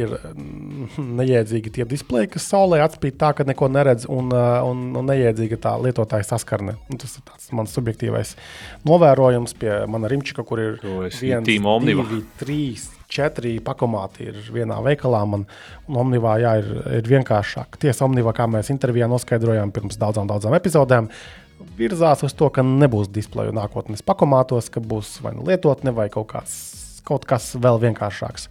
ir 0.00 0.14
mm, 0.16 1.04
neiedzīgi 1.18 1.74
tie 1.76 1.84
displeji, 1.88 2.30
kas 2.32 2.46
saulē 2.48 2.80
atspīd 2.84 3.18
tā, 3.20 3.32
ka 3.36 3.44
neko 3.44 3.68
neredz, 3.72 4.06
un, 4.08 4.32
un, 4.32 4.86
un 4.96 5.10
neiedzīga 5.10 5.60
tā 5.60 5.74
lietotāja 5.84 6.30
saskarne. 6.30 6.78
Un 6.88 7.02
tas 7.02 7.18
ir 7.20 7.58
mans 7.58 7.76
subjektīvais 7.76 8.34
novērojums 8.88 9.56
pie 9.60 9.74
mana 9.92 10.08
rimčika, 10.12 10.46
kur 10.48 10.64
ir 10.64 10.80
viens, 10.80 11.44
divi, 11.44 12.24
trīs 12.40 12.88
četri 13.12 13.56
pakomāti 13.64 14.30
ir 14.30 14.40
vienā 14.54 14.78
veikalā. 14.84 15.22
Man, 15.28 15.46
un 15.88 16.00
Omnivā 16.04 16.38
jā, 16.42 16.56
ir, 16.62 16.70
ir 17.00 17.10
vienkāršāk. 17.12 17.78
Tiesa, 17.82 18.06
Omnivā, 18.08 18.34
kā 18.36 18.48
mēs 18.50 18.72
intervijā 18.74 19.08
noskaidrojām 19.12 19.72
pirms 19.74 20.00
daudzām, 20.00 20.30
daudzām 20.30 20.56
epizodēm, 20.58 21.10
virzās 21.78 22.24
uz 22.26 22.34
to, 22.36 22.48
ka 22.54 22.64
nebūs 22.66 23.10
displeju 23.12 23.54
nākotnes 23.56 24.04
pakomātos, 24.06 24.70
ka 24.72 24.82
būs 24.82 25.18
vai 25.24 25.34
nu 25.36 25.46
lietotne 25.46 25.94
vai 25.94 26.08
kaut, 26.12 26.30
kāds, 26.32 26.56
kaut 27.06 27.28
kas 27.28 27.52
vēl 27.60 27.80
vienkāršāks. 27.86 28.48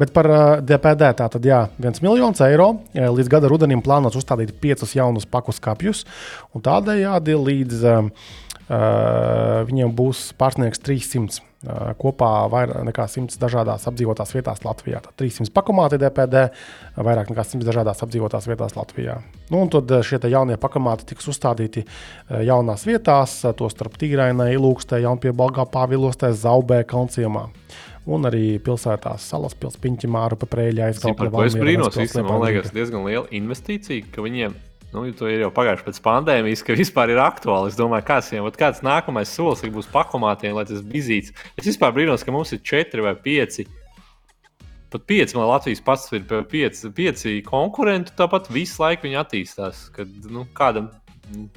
Bet 0.00 0.10
par 0.10 0.26
uh, 0.26 0.38
DPD 0.58 1.12
tā 1.20 1.28
tad 1.30 1.44
jā, 1.46 1.60
viens 1.78 2.00
miljons 2.02 2.40
eiro. 2.42 2.72
Līdz 2.94 3.30
gada 3.30 3.50
rudenim 3.50 3.82
plānots 3.84 4.18
uzstādīt 4.18 4.50
piecus 4.58 4.96
jaunus 4.96 5.28
paku 5.30 5.54
skāpjus, 5.54 6.02
tādējādi 6.66 7.36
līdz 7.38 7.84
uh, 7.86 8.08
uh, 8.66 9.62
viņiem 9.68 9.94
būs 9.94 10.32
pārsniegs 10.40 10.82
300 10.82 11.53
kopā 12.00 12.30
vairāk 12.52 12.84
nekā 12.90 13.06
100 13.08 13.38
dažādās 13.40 13.86
apdzīvotās 13.90 14.34
vietās 14.36 14.64
Latvijā. 14.66 15.00
Tad 15.04 15.16
300 15.20 15.52
pakomāti 15.54 15.98
DPD, 16.02 16.42
vairāk 16.96 17.30
nekā 17.32 17.44
100 17.54 17.68
dažādās 17.68 18.04
apdzīvotās 18.04 18.48
vietās 18.50 18.76
Latvijā. 18.76 19.16
Nu, 19.52 19.62
un 19.62 19.72
tad 19.72 19.92
šie 20.04 20.20
jaunie 20.32 20.58
pakomāti 20.60 21.08
tiks 21.12 21.30
uzstādīti 21.32 21.86
jaunās 22.44 22.84
vietās, 22.88 23.40
tostarp 23.56 23.96
Tīrainai, 24.00 24.52
Ilūkstē, 24.58 25.00
Jaunpiebalgā, 25.04 25.66
Pāvilostē, 25.72 26.32
Zaubē, 26.36 26.82
Kalnciemā. 26.88 27.48
Un 28.04 28.28
arī 28.28 28.58
pilsētās, 28.60 29.24
salas 29.32 29.54
pilsētā, 29.56 29.80
Piņķimāra, 29.86 30.36
Paprēļā, 30.36 30.90
Aizgāja. 30.92 31.30
Es 31.46 31.56
brīnos, 31.56 31.96
īstenībā, 31.96 32.34
man 32.34 32.44
liekas, 32.44 32.74
diezgan 32.76 33.06
liela 33.08 33.24
investīcija, 33.32 34.10
ka 34.12 34.24
viņiem 34.26 34.58
Nu, 34.94 35.02
to 35.10 35.26
ir 35.26 35.40
jau 35.42 35.50
pagājuši 35.50 35.84
pēc 35.88 35.96
pandēmijas, 36.04 36.60
ka 36.62 36.76
vispār 36.78 37.10
ir 37.10 37.18
aktuāli. 37.18 37.72
Es 37.72 37.78
domāju, 37.78 38.06
kāds, 38.06 38.28
jau, 38.30 38.46
kāds 38.54 38.84
nākamais 38.86 39.32
solis 39.34 39.64
būs 39.74 39.90
pakomātiem, 39.90 40.54
lai 40.54 40.62
tas 40.68 40.84
bizīts. 40.86 41.34
Es 41.58 41.66
vispār 41.66 41.96
brīnos, 41.96 42.22
ka 42.22 42.34
mums 42.34 42.54
ir 42.54 42.62
četri 42.62 43.02
vai 43.02 43.16
pieci. 43.18 43.66
Pat 44.94 45.02
pieci, 45.10 45.34
man 45.34 45.48
Latvijas 45.50 45.82
pats 45.82 46.06
ir 46.14 46.22
pieci, 46.46 46.92
pieci 46.94 47.40
konkurenti, 47.42 48.14
tāpat 48.14 48.46
visu 48.54 48.84
laiku 48.84 49.08
viņi 49.08 49.18
attīstās. 49.18 49.88
Kad 49.96 50.30
nu, 50.30 50.46
kādam 50.54 50.92
nu, 51.34 51.48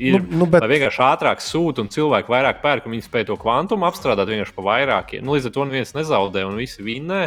ir 0.00 0.16
nu, 0.16 0.40
nu, 0.40 0.48
bet... 0.48 0.64
vienkārši 0.64 1.04
ātrāk 1.04 1.44
sūta 1.44 1.84
un 1.84 1.92
cilvēki 1.92 2.32
vairāk 2.32 2.64
pērk, 2.64 2.88
un 2.88 2.96
viņi 2.96 3.04
spēj 3.10 3.28
to 3.28 3.36
kvantumu 3.44 3.84
apstrādāt 3.90 4.32
vienkārši 4.32 4.56
pa 4.56 4.70
vairākiem. 4.70 5.26
Nu, 5.26 5.36
līdz 5.36 5.50
ar 5.50 5.58
to 5.58 5.68
neviens 5.68 5.92
nezaudē 5.98 6.48
un 6.48 6.56
visi 6.64 6.80
vinnē. 6.86 7.26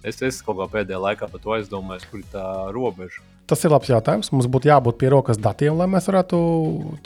Es, 0.00 0.22
es 0.24 0.40
kaut 0.46 0.62
kā 0.62 0.72
pēdējā 0.78 1.04
laikā 1.10 1.28
par 1.28 1.44
to 1.44 1.58
aizdomājos, 1.58 2.08
kur 2.08 2.24
ir 2.24 2.32
tā 2.32 2.46
robeža. 2.72 3.20
Tas 3.48 3.62
ir 3.64 3.72
labs 3.72 3.88
jautājums. 3.88 4.28
Mums 4.34 4.48
būtu 4.52 4.68
jābūt 4.68 4.98
pie 5.00 5.08
rokas 5.12 5.38
datiem, 5.40 5.76
lai 5.78 5.86
mēs 5.88 6.08
varētu 6.10 6.38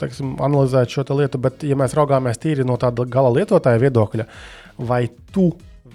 teiksim, 0.01 0.33
analizēt 0.43 0.91
šo 0.91 1.05
lietu. 1.15 1.39
Bet, 1.39 1.63
ja 1.63 1.77
mēs 1.79 1.95
raugāmies 1.95 2.41
tīri 2.43 2.65
no 2.67 2.75
tāda 2.79 3.05
gala 3.07 3.31
lietotāja 3.37 3.79
viedokļa, 3.79 4.27
vai 4.83 5.05
tu 5.31 5.53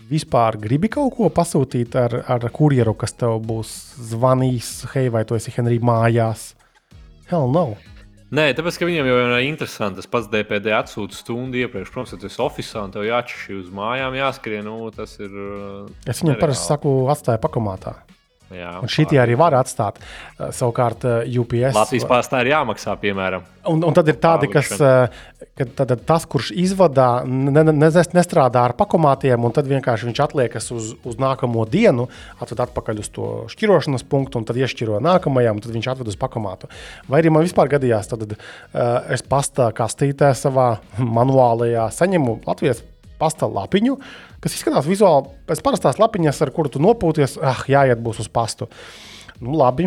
vispār 0.08 0.56
gribi 0.60 0.88
kaut 0.92 1.12
ko 1.18 1.28
pasūtīt 1.32 1.98
ar, 2.00 2.16
ar 2.32 2.48
kurjeru, 2.54 2.96
kas 2.96 3.12
tev 3.20 3.36
būs 3.44 3.74
zvanījis, 4.14 4.72
hei, 4.94 5.12
vai 5.12 5.26
tu 5.28 5.36
esi 5.36 5.52
Henrijs 5.52 5.84
mājās? 5.84 6.48
Hell 7.28 7.52
no! 7.52 7.74
Nē, 8.28 8.50
tāpēc, 8.56 8.76
ka 8.76 8.84
viņiem 8.88 9.06
jau 9.08 9.20
ir 9.22 9.34
interesanti. 9.46 10.02
Tas 10.02 10.08
pats 10.12 10.28
DPD 10.28 10.72
atsūta 10.76 11.16
stundu 11.16 11.60
iepriekš. 11.62 11.92
Protams, 11.94 12.12
ja 12.12 12.20
tu 12.20 12.28
esi 12.28 12.42
oficiāls 12.44 12.90
un 12.90 12.92
tev 12.92 13.06
jāatšķir 13.08 13.56
uz 13.56 13.70
mājām, 13.72 14.16
jāskrien. 14.20 14.68
Nu, 14.68 14.90
tas 14.92 15.14
ir. 15.16 15.32
Es 16.04 16.20
viņam 16.20 16.36
parasti 16.40 16.68
saku, 16.68 16.92
atstāju 17.12 17.40
pakomātā. 17.44 17.94
Jā, 18.54 18.70
un 18.80 18.88
šitie 18.88 19.18
arī 19.20 19.34
var 19.36 19.52
atstāt. 19.58 19.98
Uh, 20.00 20.48
savukārt, 20.56 21.04
uh, 21.04 21.40
UPS. 21.42 21.76
Latvijas 21.76 22.06
pastā 22.08 22.40
ir 22.40 22.54
jāmaksā, 22.54 22.94
piemēram. 23.00 23.44
Un, 23.68 23.82
un 23.84 23.96
tad 23.96 24.08
ir 24.08 24.16
tādi, 24.22 24.48
kas 24.48 24.70
uh, 24.78 25.10
tad, 25.76 25.92
tas, 26.08 26.24
kurš 26.30 26.50
izvadā, 26.56 27.26
ne, 27.28 27.64
ne, 27.68 27.90
nestrādā 28.16 28.64
ar 28.70 28.74
pakomātiem, 28.78 29.44
un 29.44 29.52
tad 29.52 29.68
vienkārši 29.68 30.08
viņš 30.08 30.22
atliekas 30.24 30.70
uz, 30.72 30.94
uz 31.04 31.20
nākamo 31.20 31.66
dienu, 31.68 32.08
atved 32.40 32.64
atpakaļ 32.64 33.02
uz 33.04 33.12
to 33.12 33.30
šķirošanas 33.52 34.06
punktu, 34.08 34.40
un 34.40 34.48
tad 34.48 34.60
iešķiro 34.60 35.02
nākamajam, 35.04 35.58
un 35.58 35.64
tad 35.66 35.76
viņš 35.76 35.92
atved 35.92 36.08
uz 36.08 36.16
pakomātu. 36.20 36.72
Vai 37.10 37.20
arī 37.20 37.34
man 37.34 37.44
vispār 37.44 37.68
gadījās, 37.76 38.08
tad 38.14 38.24
uh, 38.32 38.38
es 39.12 39.24
pastā 39.28 39.68
kastītē 39.76 40.32
savā 40.38 40.78
manuālajā 41.18 41.90
saņemu 42.00 42.40
Latvijas 42.48 42.80
pasta 43.18 43.48
lapiņu, 43.50 43.98
kas 44.42 44.56
izskatās 44.56 44.88
vizuāli 44.88 45.30
pēc 45.48 45.62
parastās 45.64 46.00
lapiņas, 46.00 46.42
ar 46.44 46.52
kuru 46.54 46.72
tu 46.72 46.82
nopūties, 46.82 47.38
ah, 47.42 47.62
jāiet 47.70 48.02
būs 48.02 48.22
uz 48.24 48.30
pastu. 48.32 48.70
Nu, 49.38 49.52
labi, 49.54 49.86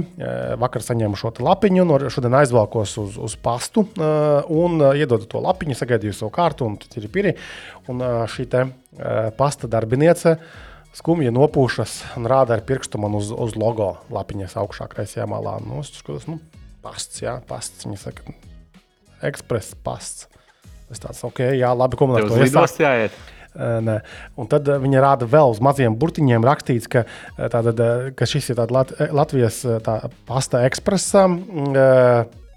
vakar 0.62 0.80
saņēmu 0.80 1.18
šo 1.20 1.34
lapiņu, 1.44 1.84
no 1.84 1.98
šodien 2.08 2.38
aizvalkos 2.40 2.94
uz, 3.02 3.18
uz 3.20 3.34
pastu 3.36 3.84
un 4.00 4.78
iedodu 4.96 5.28
to 5.28 5.42
lapiņu, 5.44 5.76
sagaidīju 5.76 6.16
savu 6.16 6.32
kārtu, 6.32 6.70
un 6.70 6.78
tur 6.80 7.04
ir 7.04 7.12
piri. 7.12 7.34
Un 7.92 8.00
šī 8.32 8.46
te 8.48 8.62
pasta 9.36 9.68
darbiniece 9.68 10.38
skumji 10.96 11.34
nopūšas 11.36 11.98
un 12.20 12.30
rāda 12.32 12.56
ar 12.56 12.64
pirkstu 12.68 13.02
man 13.04 13.18
uz, 13.20 13.32
uz 13.32 13.58
logo 13.60 13.94
lapiņas 14.16 14.56
augšā 14.62 14.88
kreisajā 14.92 15.28
malā. 15.28 15.58
Nu, 15.64 15.84
es 15.84 15.92
skatos, 16.00 16.30
nu, 16.32 16.40
pasts, 16.84 17.20
jā, 17.24 17.36
pasts. 17.48 17.84
Viņa 17.88 18.00
saka, 18.06 18.36
ekspress 19.28 19.76
pasts. 19.84 20.30
Es 20.92 21.00
tāds, 21.00 21.22
ok, 21.28 21.44
jā, 21.60 21.76
labi, 21.76 22.00
ko 22.00 22.08
man 22.08 22.20
ar 22.20 22.28
to 22.28 22.40
jāiet? 22.84 23.20
Nē. 23.56 23.98
Un 24.40 24.48
tad 24.52 24.70
viņa 24.80 25.02
rāda 25.04 25.28
vēl 25.28 25.52
uz 25.52 25.60
maziem 25.64 25.98
burtiņiem, 26.00 26.46
rakstīts, 26.48 26.88
ka, 26.92 27.04
tātad, 27.38 27.82
ka 28.16 28.28
šis 28.30 28.54
ir 28.54 28.62
Lat 28.72 28.94
Latvijas 29.12 29.60
tā, 29.84 29.98
pasta 30.30 30.64
ekspresa 30.68 31.26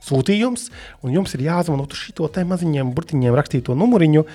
sūtījums, 0.04 0.68
un 1.02 1.16
jums 1.16 1.34
ir 1.34 1.46
jāzvanot 1.48 1.94
uz 1.96 2.04
šo 2.10 2.28
te 2.30 2.44
maziņiem 2.46 2.92
burtiņiem 2.94 3.34
rakstīto 3.34 3.74
numuriņu. 3.78 4.26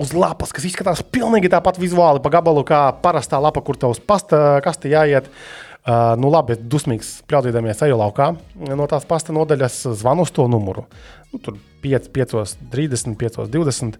Uz 0.00 0.14
lapas, 0.16 0.54
kas 0.56 0.64
izskatās 0.64 1.02
pilnīgi 1.12 1.50
tāpat 1.52 1.76
vizuāli, 1.76 2.22
pa 2.24 2.30
gabalu, 2.32 2.62
kā 2.64 2.86
parastā 3.02 3.36
lapa, 3.42 3.60
kur 3.60 3.76
tavs 3.76 4.00
pasta 4.00 4.62
kasti 4.64 4.94
jāiet. 4.94 5.28
Uh, 5.28 6.14
nu, 6.20 6.28
labi, 6.28 6.58
dusmīgs, 6.60 7.22
pļaudīdamies 7.28 7.78
eju 7.86 7.96
laukā 7.96 8.30
no 8.76 8.86
tās 8.88 9.06
pasta 9.08 9.32
nodaļas, 9.32 9.78
zvanu 10.00 10.26
uz 10.26 10.32
to 10.36 10.44
numuru. 10.50 10.84
Nu, 11.32 11.40
tur 11.40 11.56
5, 11.84 12.10
5, 12.12 12.34
30, 12.72 13.16
5, 13.20 13.40
20. 13.48 13.96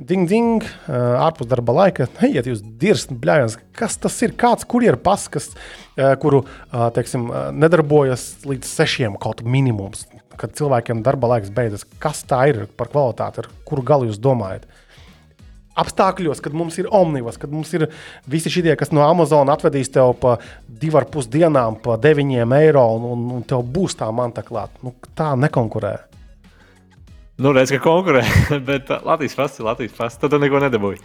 Ding, 0.00 0.24
ding, 0.24 0.64
ārpus 0.88 1.48
darba 1.50 1.74
laika. 1.76 2.06
Ejiet, 2.24 2.46
jūs 2.48 2.62
dirzt, 2.80 3.12
bļājās, 3.20 3.58
kas 3.76 3.98
tas 4.00 4.14
ir? 4.24 4.32
Kāds 4.38 4.64
kurjeru 4.64 4.96
pas, 5.02 5.26
kas, 5.28 5.50
kuru 6.22 6.46
teiksim, 6.96 7.26
nedarbojas 7.52 8.46
līdz 8.48 8.70
sešiem 8.78 9.18
kaut 9.20 9.42
minimums, 9.44 10.06
kad 10.40 10.56
cilvēkiem 10.56 11.02
darba 11.04 11.34
laiks 11.34 11.52
beidzas. 11.52 11.84
Kas 12.00 12.24
tā 12.24 12.46
ir 12.48 12.62
par 12.80 12.88
kvalitāti, 12.88 13.44
ar 13.44 13.50
kuru 13.68 13.84
galu 13.84 14.08
jūs 14.08 14.22
domājat? 14.24 14.64
Apstākļos, 15.80 16.40
kad 16.44 16.56
mums 16.56 16.80
ir 16.80 16.88
omnibus, 16.96 17.36
kad 17.40 17.52
mums 17.52 17.70
ir 17.76 17.90
visi 18.28 18.50
šie, 18.52 18.72
kas 18.80 18.90
no 18.96 19.04
Amazon 19.04 19.52
atvedīs 19.52 19.92
tev 19.92 20.16
pa 20.20 20.38
divām 20.80 21.06
pusdienām, 21.12 21.76
pa 21.84 22.00
deviņiem 22.00 22.56
eiro, 22.56 22.88
un, 22.96 23.04
un, 23.12 23.28
un 23.36 23.44
tev 23.48 23.68
būs 23.68 24.00
tā 24.00 24.08
manta 24.12 24.42
klāt. 24.44 24.80
Nu, 24.84 24.96
tā 25.16 25.34
nekonkurē. 25.36 25.98
Nu, 27.40 27.54
redz, 27.56 27.72
ka 27.72 27.80
konkurē, 27.82 28.22
bet 28.68 28.90
Latvijas 29.04 29.36
pasta 29.38 29.62
ir 29.62 29.70
Latvijas 29.70 29.96
pasta. 29.96 30.28
Tad 30.28 30.40
neko 30.42 30.60
nedabūji. 30.66 31.00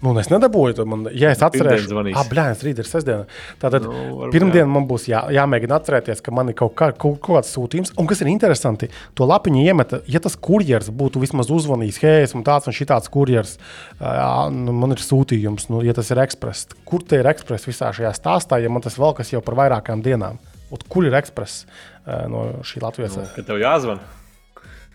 Nu, 0.00 0.14
es 0.16 0.30
nedabūju, 0.32 0.84
man, 0.88 1.02
ja 1.12 1.28
es 1.34 1.42
atcerēšos, 1.44 1.90
ah, 2.16 2.24
blēņas, 2.24 2.62
rīt 2.64 2.78
ir 2.80 2.86
sestdiena. 2.88 3.26
Tātad 3.60 3.84
nu, 3.84 4.30
pirmdien 4.32 4.62
jā. 4.62 4.68
man 4.72 4.86
būs 4.88 5.04
jā, 5.10 5.20
jāmēģina 5.36 5.76
atcerēties, 5.76 6.22
ka 6.24 6.32
man 6.32 6.48
ir 6.48 6.56
kaut, 6.56 6.72
kā, 6.78 6.88
kaut, 6.94 7.18
kaut 7.20 7.36
kāds 7.36 7.50
sūtījums. 7.52 7.92
Un 8.00 8.08
kas 8.08 8.22
ir 8.24 8.30
interesanti, 8.32 8.88
to 9.18 9.26
lapiņu 9.28 9.60
iemeta, 9.60 9.98
ja 10.08 10.22
tas 10.24 10.38
kurjers 10.40 10.88
būtu 10.96 11.20
vismaz 11.20 11.52
uzvanījis, 11.52 11.98
hei, 12.00 12.22
esmu 12.24 12.40
tāds 12.46 12.70
un 12.70 12.76
šitāds 12.78 13.12
kurjers, 13.12 13.58
jā, 14.00 14.30
nu, 14.56 14.72
man 14.80 14.96
ir 14.96 15.04
sūtījums, 15.04 15.68
nu, 15.68 15.82
ja 15.84 15.92
tas 15.98 16.08
ir 16.14 16.22
ekspress. 16.24 16.70
Kur 16.88 17.04
te 17.04 17.20
ir 17.20 17.28
ekspress 17.28 17.68
visā 17.68 17.90
šajā 17.98 18.14
stāstā, 18.16 18.62
ja 18.64 18.72
man 18.72 18.86
tas 18.86 18.96
vēl 18.96 19.12
kas 19.20 19.34
jau 19.34 19.44
par 19.44 19.58
vairākām 19.60 20.00
dienām? 20.06 20.40
Ot, 20.72 20.86
kur 20.88 21.04
ir 21.04 21.18
ekspress 21.20 21.66
no 22.06 22.46
šī 22.64 22.80
Latvijas? 22.86 23.20
Nu, 23.20 23.28
kad 23.36 23.50
tev 23.52 23.60
jāzvan. 23.60 24.00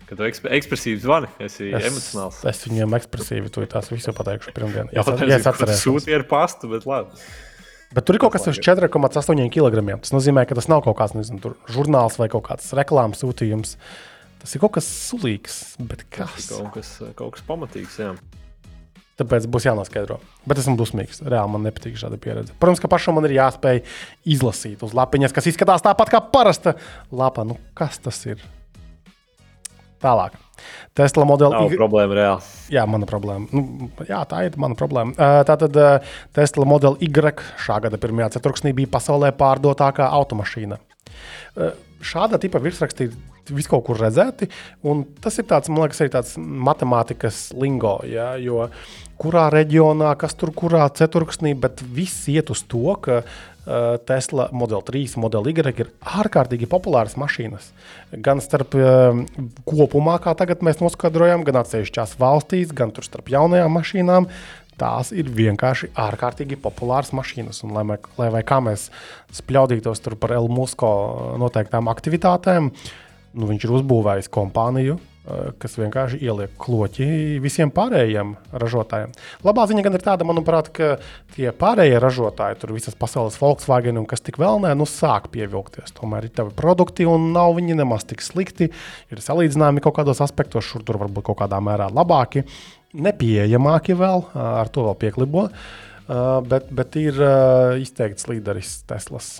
Kad 0.05 0.19
tu 0.19 0.25
eksp 0.27 0.45
ekspresīvi 0.53 1.01
zvani, 1.01 1.29
esi 1.41 1.71
es, 1.71 1.87
emocionāls. 1.89 2.43
Es 2.45 2.61
viņiem 2.67 2.93
ekspresīvi 2.99 3.49
to 3.53 3.65
tās 3.69 3.89
visu 3.89 4.13
pateikšu 4.13 4.53
pirmdien. 4.53 4.91
Jā, 4.93 5.01
tas 5.07 5.23
ir 5.25 5.33
atcerēties. 5.39 5.81
Sūti 5.81 6.13
ar 6.13 6.25
pastu, 6.29 6.69
bet 6.69 6.85
labi. 6.89 7.25
Bet 7.95 8.05
tur 8.05 8.17
ir 8.17 8.21
kaut 8.21 8.35
kas 8.35 8.45
ar 8.51 8.57
4,8 8.57 9.49
kg. 9.53 9.83
Tas 10.03 10.13
nozīmē, 10.13 10.45
ka 10.45 10.57
tas 10.57 10.69
nav 10.69 10.83
kaut 10.85 10.97
kāds 10.99 11.15
nezinu, 11.17 11.55
žurnāls 11.71 12.19
vai 12.21 12.29
kaut 12.33 12.45
kāds 12.49 12.69
reklāmas 12.77 13.23
sūtījums. 13.23 13.77
Tas 14.41 14.53
ir 14.53 14.61
kaut 14.61 14.75
kas 14.77 14.89
sulīgs, 15.09 15.61
bet 15.89 16.03
kas? 16.13 16.51
Kaut 16.51 16.73
kas, 16.75 16.91
kaut 17.17 17.37
kas 17.37 17.45
pamatīgs, 17.47 18.01
jā. 18.03 18.11
Tāpēc 19.15 19.47
būs 19.47 19.63
jānoskaidro. 19.69 20.19
Bet 20.43 20.59
esmu 20.59 20.75
dusmīgs. 20.77 21.21
Reāli 21.23 21.53
man 21.53 21.63
nepatīk 21.63 21.95
šāda 21.97 22.19
pieredze. 22.21 22.53
Protams, 22.59 22.81
ka 22.83 22.91
pašam 22.91 23.15
man 23.15 23.29
ir 23.29 23.37
jāspēj 23.37 23.79
izlasīt 24.35 24.83
uz 24.83 24.93
lapiņas, 24.97 25.33
kas 25.33 25.47
izskatās 25.53 25.85
tāpat 25.85 26.11
kā 26.11 26.19
parasta 26.33 26.75
lapa. 27.15 27.47
Nu, 27.47 27.55
kas 27.79 28.01
tas 28.03 28.19
ir? 28.27 28.43
Tālāk. 30.03 30.35
Tesla 30.95 31.25
modeli 31.27 31.59
ir. 31.67 31.77
Problēma 31.79 32.17
reāli. 32.17 32.49
Jā, 32.73 32.85
mana 32.89 33.07
problēma. 33.09 33.47
Nu, 33.51 33.89
jā, 34.07 34.21
tā 34.29 34.45
ir 34.47 34.57
mana 34.61 34.77
problēma. 34.79 35.15
Tātad 35.47 35.77
Tesla 36.35 36.67
modeli 36.67 37.09
Y 37.09 37.35
šā 37.65 37.79
gada 37.83 37.99
pirmajā 38.01 38.35
ceturksnī 38.37 38.73
bija 38.75 38.91
pasaulē 38.95 39.31
pārdotākā 39.35 40.07
automašīna. 40.19 40.79
Šāda 42.05 42.39
tipa 42.41 42.61
virsraksti 42.63 43.09
ir 43.09 43.15
vis 43.55 43.67
kaut 43.69 43.83
kur 43.85 43.99
redzēti, 44.01 44.47
un 44.89 45.03
tas 45.21 45.35
ir 45.37 45.45
tāds, 45.49 45.69
man 45.69 45.85
liekas, 45.85 46.01
arī 46.01 46.11
tāds 46.15 46.35
matemātikas 46.37 47.51
lingo. 47.53 47.99
Ja, 48.09 48.33
jo 48.41 48.65
kurā 49.21 49.47
reģionā, 49.53 50.15
kas 50.19 50.33
tur 50.37 50.51
kurā 50.57 50.87
ceturksnī, 50.97 51.53
bet 51.57 51.83
viss 51.85 52.25
iet 52.31 52.49
uz 52.53 52.63
to, 52.69 52.97
ka 53.05 53.21
uh, 53.21 53.35
Tesla 54.05 54.49
Model 54.53 54.83
3, 54.85 55.15
Model 55.17 55.47
Y 55.49 55.55
ir 55.81 55.89
ārkārtīgi 56.05 56.67
populāras 56.69 57.15
mašīnas. 57.17 57.71
Gan 58.25 58.41
starp 58.43 58.77
uh, 58.77 59.17
kopumā, 59.65 60.19
kā 60.21 60.35
tagad 60.37 60.61
mēs 60.65 60.83
noskaidrojam, 60.83 61.45
gan 61.47 61.63
atsevišķās 61.63 62.17
valstīs, 62.21 62.75
gan 62.75 62.93
starp 62.93 63.31
jaunajām 63.33 63.73
mašīnām. 63.79 64.29
Tās 64.75 65.13
ir 65.15 65.31
vienkārši 65.31 65.93
ārkārtīgi 65.95 66.59
populāras 66.59 67.13
mašīnas. 67.15 67.63
Un, 67.63 67.73
lai, 67.77 67.85
mē, 67.87 67.97
lai 68.19 68.29
vai 68.33 68.43
kā 68.45 68.59
mēs 68.61 68.89
spļaudītos 69.33 70.03
par 70.19 70.35
Elmusko 70.35 70.91
noteiktām 71.41 71.87
aktivitātēm, 71.89 72.69
nu, 73.35 73.49
viņš 73.49 73.65
ir 73.65 73.77
uzbūvējis 73.79 74.33
kompāniju, 74.35 74.99
Eh, 74.99 75.14
kas 75.61 75.73
vienkārši 75.79 76.19
ieliek 76.21 76.51
kloķi 76.61 77.05
visiem 77.41 77.71
pārējiem 77.73 78.35
ražotājiem. 78.61 79.15
Labā 79.45 79.63
ziņa 79.69 79.83
gan 79.87 79.97
ir 79.97 80.03
tāda, 80.05 80.27
manuprāt, 80.27 80.69
ka 80.75 80.91
tie 81.33 81.49
pārējie 81.55 81.97
ražotāji, 82.03 82.59
tur 82.61 82.75
visas 82.75 82.97
pasaules 82.99 83.39
Volkswagen 83.41 83.97
un 83.97 84.05
kas 84.09 84.21
tik 84.25 84.37
vēl 84.41 84.61
nē, 84.61 84.75
nu 84.77 84.85
sāk 84.89 85.31
pievilkties. 85.33 85.95
Tomēr 85.97 86.27
ir 86.27 86.35
tavi 86.35 86.53
produkti 86.57 87.07
un 87.09 87.31
nav 87.33 87.55
viņi 87.57 87.79
nemaz 87.79 88.05
tik 88.05 88.21
slikti. 88.21 88.69
Ir 89.09 89.23
salīdzināmi 89.23 89.81
kaut 89.81 89.97
kādos 89.97 90.21
aspektos, 90.21 90.67
šur 90.69 90.85
tur 90.85 91.01
varbūt 91.01 91.25
kaut 91.31 91.39
kādā 91.41 91.57
mērā 91.63 91.89
labāki, 91.89 92.45
nepieejamāki 92.93 93.97
vēl, 93.97 94.27
ar 94.35 94.69
to 94.69 94.85
vēl 94.85 94.99
pieklibo. 95.01 95.47
Bet, 96.45 96.69
bet 96.69 96.99
ir 97.01 97.17
izteikts 97.81 98.27
līderis 98.29 98.83
Teslas. 98.85 99.39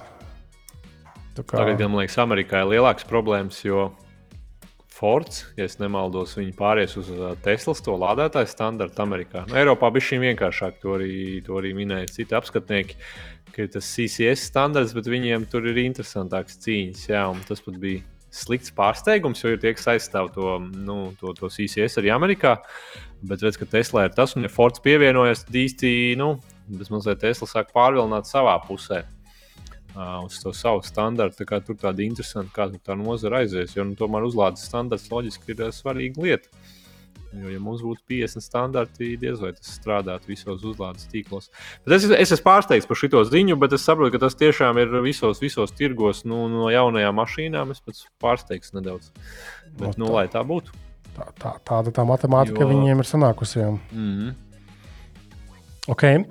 Kā... 1.36 1.60
Tagad, 1.60 1.84
man 1.84 2.00
liekas, 2.00 2.16
Amerikā 2.24 2.64
ir 2.64 2.72
lielākas 2.74 3.06
problēmas, 3.06 3.60
jo 3.62 3.92
Fords, 5.06 5.44
ja 5.54 5.68
nemaldos, 5.78 6.32
viņi 6.34 6.56
pāries 6.58 6.96
uz 6.98 7.12
uh, 7.14 7.36
Teslas 7.46 7.84
to 7.86 7.94
lādētāju 8.02 8.50
standartu 8.50 9.04
Amerikā. 9.04 9.44
Nu, 9.46 9.54
Eiropā 9.60 9.92
bija 9.94 10.08
šī 10.08 10.18
vienkāršāk, 10.24 10.80
to 10.82 10.96
arī, 10.96 11.10
to 11.46 11.60
arī 11.60 11.76
minēja 11.78 12.08
citi 12.10 12.34
apskatnieki, 12.34 12.98
ka 13.54 13.68
ir 13.68 13.70
tas 13.76 13.86
CCS 13.86 14.48
standarts, 14.50 14.96
bet 14.98 15.06
viņiem 15.12 15.46
tur 15.52 15.70
ir 15.70 15.78
interesantāks 15.84 16.58
cīņas. 16.66 17.06
Jā, 17.12 17.22
tas 17.46 17.62
pat 17.62 17.78
bija 17.84 18.02
slikts 18.34 18.74
pārsteigums, 18.74 19.46
jo 19.46 19.54
ir 19.54 19.62
tie, 19.62 19.76
kas 19.78 19.92
aizstāv 19.94 20.34
to, 20.34 20.58
nu, 20.74 21.00
to, 21.22 21.38
to 21.38 21.54
CCS 21.54 22.02
arī 22.02 22.10
Amerikā. 22.16 22.58
Bet 23.22 23.46
redz, 23.46 23.62
ka 23.62 23.70
Tesla 23.70 24.08
ir 24.08 24.18
tas, 24.18 24.34
un 24.34 24.50
ja 24.50 24.54
Fords 24.58 24.82
pievienojas, 24.82 25.46
tad 25.46 25.62
īsti, 25.68 25.92
nu, 26.18 26.40
tas 26.80 26.90
mazliet 26.90 27.22
Tesla 27.22 27.52
sāk 27.52 27.70
pārvilināt 27.78 28.26
savā 28.32 28.58
pusē 28.66 29.06
uz 29.96 30.40
to 30.44 30.54
savu 30.54 30.84
standartu. 30.84 31.46
Tā 31.48 31.60
tur 31.64 31.78
tāda 31.80 32.04
interesanta, 32.06 32.52
kā 32.54 32.70
tā 32.84 32.98
nozara 33.00 33.44
aizies. 33.44 33.76
Jo 33.76 33.86
nu, 33.88 33.96
tomēr 34.00 34.28
uzlādes 34.28 34.66
standarts 34.68 35.12
loģiski 35.12 35.56
ir 35.56 35.70
svarīga 35.76 36.22
lieta. 36.22 36.50
Jo, 37.36 37.50
ja 37.52 37.60
mums 37.60 37.82
būtu 37.84 38.00
50 38.08 38.44
standarti, 38.44 39.10
diez 39.20 39.42
vai 39.42 39.52
tas 39.56 39.74
strādātu 39.76 40.30
visos 40.30 40.64
uzlādes 40.64 41.08
tīklos. 41.12 41.50
Bet 41.84 41.98
es, 41.98 42.06
es 42.08 42.32
esmu 42.38 42.46
pārsteigts 42.46 42.88
par 42.88 43.00
šo 43.00 43.24
ziņu, 43.28 43.58
bet 43.60 43.76
es 43.76 43.84
saprotu, 43.84 44.14
ka 44.14 44.24
tas 44.24 44.38
tiešām 44.40 44.80
ir 44.80 44.96
visos, 45.04 45.42
visos 45.44 45.76
tirgos 45.76 46.24
nu, 46.24 46.46
no 46.52 46.70
jaunajām 46.72 47.20
mašīnām. 47.20 47.76
Es 47.76 47.84
pats 47.84 48.08
pārsteigts 48.24 48.72
nedaudz. 48.78 49.12
Bet, 49.76 49.82
no, 49.82 49.92
nu, 49.92 49.92
tā, 49.92 50.00
nu, 50.06 50.12
lai 50.16 50.26
tā 50.32 50.46
būtu. 50.48 50.80
Tā, 51.16 51.30
tā, 51.42 51.54
tāda 51.68 51.96
tā 51.96 52.08
matemātika 52.08 52.64
jo... 52.64 52.72
viņiem 52.72 53.04
ir 53.04 53.12
sanākusi. 53.12 53.64
Mm 53.92 54.12
-hmm. 54.16 54.34
okay. 55.92 56.24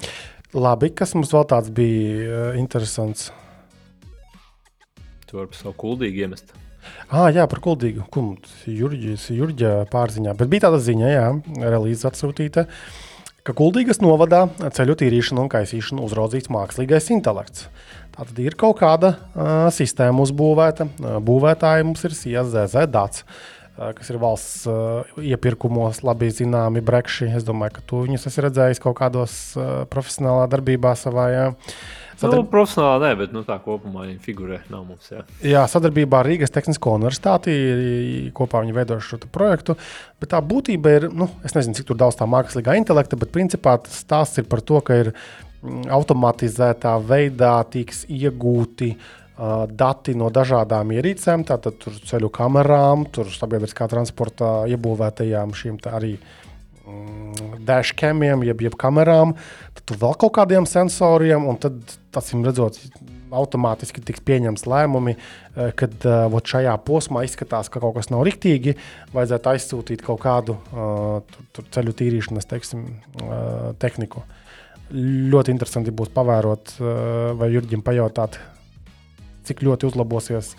Labi, 0.55 0.91
kas 0.95 1.15
mums 1.15 1.33
vēl 1.35 1.49
tāds 1.51 1.71
bija 1.75 2.53
uh, 2.53 2.59
interesants? 2.59 3.33
To 5.35 5.43
ar 5.43 5.57
savu 5.59 5.75
kuldīgu 5.83 6.25
iemest. 6.25 6.55
Ah, 7.09 7.31
jā, 7.33 7.47
par 7.49 7.63
kuldīgu. 7.65 8.05
Jurģis, 8.69 9.31
Jurģa 9.35 9.73
pārziņā. 9.93 10.37
Bet 10.39 10.53
bija 10.53 10.69
tāda 10.69 10.81
ziņa, 10.85 11.11
jā, 11.11 11.27
relīze 11.65 12.07
atsūtīta, 12.11 12.67
ka 13.45 13.57
kuldīgas 13.57 14.03
novadā 14.05 14.45
ceļu 14.77 14.97
tīrīšanu 15.01 15.45
un 15.47 15.51
kaisīšanu 15.53 16.05
uzraudzīts 16.07 16.53
mākslīgais 16.53 17.11
intelekts. 17.17 17.67
Tātad 18.15 18.39
ir 18.45 18.55
kaut 18.61 18.79
kāda 18.79 19.17
uh, 19.17 19.67
sistēma 19.75 20.23
uzbūvēta. 20.23 20.87
Uh, 20.87 21.19
būvētāji 21.25 21.89
mums 21.89 22.05
ir 22.07 22.15
SZZ 22.15 22.87
dats. 22.93 23.25
Uh, 23.75 23.91
kas 23.97 24.13
ir 24.13 24.21
valsts 24.23 24.69
uh, 24.71 25.17
iepirkumos, 25.19 26.05
labi 26.07 26.31
zināmi 26.31 26.85
brekši. 26.85 27.33
Es 27.35 27.47
domāju, 27.49 27.81
ka 27.81 27.85
tu 27.91 28.05
viņus 28.05 28.29
esi 28.31 28.45
redzējis 28.45 28.83
kaut 28.85 29.01
kādos 29.01 29.35
uh, 29.59 29.83
profesionālā 29.91 30.47
darbībā 30.53 30.95
savā. 31.01 31.27
Jā. 31.35 31.49
Sadar... 32.21 32.41
Nu, 32.41 32.49
profesionāli 32.51 33.07
nē, 33.07 33.13
bet 33.23 33.33
nu, 33.37 33.45
tā 33.47 33.57
kopumā 33.63 34.09
viņa 34.09 34.21
figūrē 34.25 34.61
nav 34.73 34.85
mums. 34.89 35.11
Jā. 35.13 35.25
jā, 35.45 35.65
sadarbībā 35.71 36.21
ar 36.21 36.31
Rīgas 36.31 36.55
Tehnisko 36.55 36.97
universitāti 36.99 37.55
kopā 38.37 38.65
viņi 38.65 38.77
veido 38.77 39.01
šo 39.03 39.19
projektu. 39.33 39.79
Bet 40.23 40.33
tā 40.35 40.43
būtība 40.45 40.99
ir, 40.99 41.09
nu, 41.13 41.31
es 41.45 41.57
nezinu, 41.57 41.77
cik 41.81 41.95
daudz 41.99 42.21
tā 42.21 42.29
mākslīgā 42.31 42.77
intelekta, 42.79 43.19
bet 43.21 43.35
principā 43.35 43.79
tas 43.83 44.05
stāsts 44.05 44.43
ir 44.43 44.47
par 44.51 44.63
to, 44.65 44.79
ka 44.85 45.03
ir 45.03 45.15
Mm, 45.65 45.87
automatizētā 45.89 46.93
veidā 47.09 47.55
tiks 47.73 48.03
iegūti 48.13 48.91
uh, 48.93 49.65
dati 49.65 50.13
no 50.19 50.29
dažādām 50.29 50.93
ierīcēm, 50.93 51.47
tātad 51.49 51.87
ceļu 52.05 52.29
kamerām, 52.35 53.07
sabiedriskā 53.33 53.89
transporta 53.89 54.67
iebūvētajām 54.75 55.55
šīm 55.57 55.79
arī 55.89 56.19
dashcamiem, 57.65 58.45
jeb, 58.49 58.63
jeb 58.67 58.77
kamerām, 58.81 59.35
tad 59.81 59.97
vēl 60.01 60.15
kaut 60.21 60.35
kādiem 60.37 60.69
sensoriem, 60.69 61.47
un 61.49 61.59
tad, 61.61 61.81
acīm 62.15 62.45
redzot, 62.47 62.79
automātiski 63.35 64.03
tiks 64.05 64.23
pieņemts 64.23 64.67
lēmumi, 64.71 65.17
kad 65.81 66.05
uh, 66.07 66.37
šajā 66.47 66.77
posmā 66.87 67.25
izskatās, 67.27 67.71
ka 67.73 67.83
kaut 67.83 67.97
kas 67.97 68.13
nav 68.13 68.23
riktīgi, 68.29 68.77
vajadzētu 69.17 69.51
aizsūtīt 69.55 70.05
kaut 70.07 70.21
kādu 70.23 70.55
uh, 70.55 71.19
tur, 71.33 71.49
tur 71.57 71.67
ceļu 71.75 71.97
tīrīšanas 71.99 72.47
teiksim, 72.53 72.87
uh, 73.25 73.73
tehniku. 73.83 74.23
Uh, 74.23 74.41
ļoti 74.93 75.55
interesanti 75.55 75.95
būs 75.95 76.13
pavērot 76.15 76.77
eh, 76.77 76.89
vai 77.39 77.51
Jurģim 77.53 77.85
pajautāt, 77.85 78.39
cik 79.45 79.65
ļoti 79.65 79.89
uzlabosies 79.91 80.55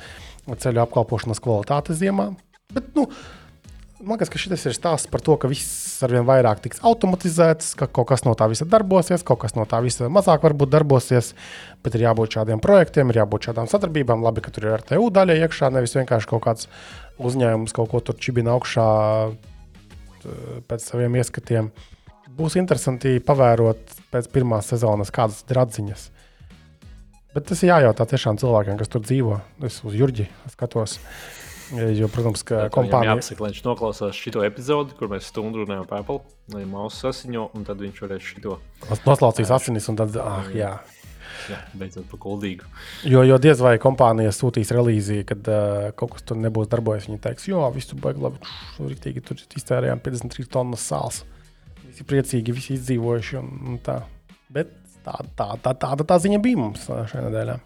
ceļu 0.45 0.83
apkalpošanas 0.83 1.41
kvalitāte 1.41 1.95
ziemā. 1.97 2.31
Bet, 2.73 2.91
nu, 2.97 3.07
man 4.05 4.15
liekas, 4.15 4.29
ka 4.31 4.39
šis 4.39 4.67
ir 4.69 4.75
stāsts 4.77 5.09
par 5.11 5.23
to, 5.25 5.35
ka 5.41 5.49
viss 5.49 6.03
arvien 6.05 6.25
vairāk 6.27 6.61
tiks 6.63 6.81
automatizēts, 6.85 7.73
ka 7.79 7.87
kaut 7.89 8.07
kas 8.11 8.25
no 8.27 8.35
tā 8.37 8.47
visa 8.51 8.67
darbosies, 8.69 9.25
kaut 9.25 9.41
kas 9.43 9.55
no 9.57 9.65
tā 9.69 9.81
visa 9.83 10.09
mazāk 10.11 10.45
varbūt 10.45 10.71
darbosies, 10.73 11.33
bet 11.85 11.97
ir 11.97 12.05
jābūt 12.05 12.37
šādiem 12.37 12.61
projektiem, 12.63 13.11
ir 13.11 13.21
jābūt 13.23 13.49
šādām 13.49 13.69
sadarbībām. 13.71 14.23
Labi, 14.25 14.43
ka 14.45 14.53
tur 14.53 14.67
ir 14.67 14.77
RTU 14.79 15.09
daļa 15.15 15.39
iekšā, 15.45 15.71
nevis 15.73 15.97
vienkārši 15.97 16.31
kaut 16.31 16.45
kāds 16.45 16.69
uzņēmums 17.19 17.75
kaut 17.75 17.91
ko 17.91 18.01
tur 18.05 18.17
čibina 18.21 18.55
augšā 18.55 18.87
pēc 20.69 20.85
saviem 20.85 21.15
ieskatiem. 21.21 21.69
Būs 22.35 22.57
interesanti 22.59 23.17
pavērot 23.23 23.95
pēc 24.11 24.27
pirmās 24.33 24.69
sezonas, 24.73 25.13
kādas 25.13 25.43
ir 25.49 25.61
atziņas. 25.61 26.09
Bet 27.35 27.49
tas 27.49 27.61
ir 27.63 27.73
jājautā 27.73 28.07
tiešām 28.07 28.37
cilvēkiem, 28.39 28.77
kas 28.79 28.91
tur 28.91 29.03
dzīvo. 29.03 29.39
Es 29.67 29.81
uz 29.83 29.95
Jurģi 29.95 30.29
skatos. 30.53 30.99
Jo, 31.73 32.09
protams, 32.13 32.43
ka 32.45 32.65
kompānija. 32.73 33.15
Jā, 33.17 33.37
viņš 33.39 33.61
noklausās 33.65 34.17
šo 34.17 34.43
epizodi, 34.45 34.93
kur 34.99 35.09
mēs 35.11 35.31
stundu 35.31 35.63
runājam 35.63 35.87
par 35.89 36.03
Apple, 36.03 36.21
lai 36.53 36.65
mausu 36.69 37.07
sasiņo, 37.07 37.47
un 37.57 37.65
tad 37.65 37.81
viņš 37.81 38.03
varēs 38.05 38.29
šo. 38.35 38.59
Noslaucīs 39.07 39.53
asinis, 39.55 39.89
un 39.89 39.97
tad, 40.01 40.17
ah, 40.21 40.45
jā. 40.53 40.75
Jā, 41.49 41.59
beidzot 41.77 42.07
par 42.09 42.19
kuldīgu. 42.23 42.65
Jo, 43.05 43.21
jo 43.27 43.35
diez 43.41 43.59
vai 43.61 43.75
kompānija 43.81 44.31
sūtīs 44.33 44.71
relīziju, 44.73 45.25
kad 45.29 45.49
uh, 45.51 45.89
kaut 45.99 46.15
kas 46.15 46.25
tur 46.25 46.39
nebūs 46.41 46.69
darbojies. 46.71 47.09
Viņi 47.09 47.21
teiks, 47.21 47.49
jo 47.51 47.65
viss 47.75 47.91
tur 47.91 47.99
baigi 48.01 48.23
labi, 48.23 48.55
tur 49.25 49.43
iztērējām 49.59 50.01
53 50.05 50.47
tonnas 50.55 50.85
sāls 50.89 51.21
visi 51.95 52.07
priecīgi, 52.07 52.55
visi 52.55 52.75
izdzīvojuši. 52.75 53.37
Un, 53.39 53.53
un 53.71 53.79
tā. 53.83 54.01
Bet 54.51 54.73
tā, 55.05 55.15
tā, 55.37 55.53
tā, 55.63 55.73
tāda 55.79 56.07
tā 56.07 56.19
ziņa 56.21 56.41
bija 56.43 56.59
mums 56.59 56.85
šajā 56.89 57.23
nedēļā. 57.29 57.57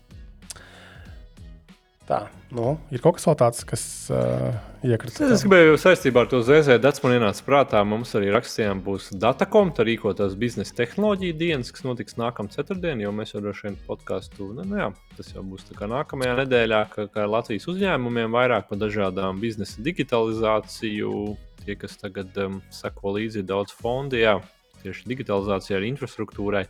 Tā, 2.09 2.23
nu, 2.57 2.71
ir 2.89 3.03
kaut 3.03 3.19
kas 3.19 3.27
tāds, 3.37 3.61
kas 3.69 3.81
uh, 4.09 4.55
iekrita. 4.81 5.27
Es 5.29 5.43
gribēju 5.45 5.75
saistībā 5.77 6.23
ar 6.23 6.29
to 6.31 6.39
ZZ 6.41 6.79
datu 6.81 7.03
man 7.03 7.13
ienāca 7.19 7.43
prātā. 7.45 7.83
Mums 7.85 8.15
arī 8.17 8.31
rakstījām, 8.33 8.81
būs 8.81 9.11
Datakom, 9.21 9.69
tā 9.77 9.85
rīkotās 9.85 10.33
biznesa 10.39 10.73
tehnoloģija 10.79 11.37
dienas, 11.37 11.69
kas 11.69 11.85
notiks 11.85 12.17
nākamā 12.17 12.49
ceturtdienā, 12.55 13.05
jo 13.05 13.13
mēs 13.13 13.35
jau 13.35 13.43
droši 13.45 13.67
vien 13.67 13.77
podkāstu, 13.85 14.49
nu, 14.57 14.65
nu 14.65 14.81
jā, 14.81 14.89
tas 15.19 15.29
jau 15.35 15.45
būs 15.45 15.69
nākamajā 15.69 16.33
nedēļā, 16.41 16.83
ka, 16.95 17.05
ka 17.13 17.29
Latvijas 17.29 17.69
uzņēmumiem 17.69 18.33
vairāk 18.33 18.71
par 18.71 18.81
dažādām 18.81 19.37
biznesa 19.43 19.85
digitalizāciju, 19.85 21.13
tie, 21.61 21.77
kas 21.77 21.93
tagad 22.01 22.33
um, 22.41 22.57
sako 22.73 23.19
līdzi 23.19 23.45
daudz 23.45 23.77
fondi, 23.77 24.23
jā, 24.25 24.39
tieši 24.83 25.07
digitalizācijai, 25.11 25.77
ar 25.79 25.87
infrastruktūrai. 25.89 26.65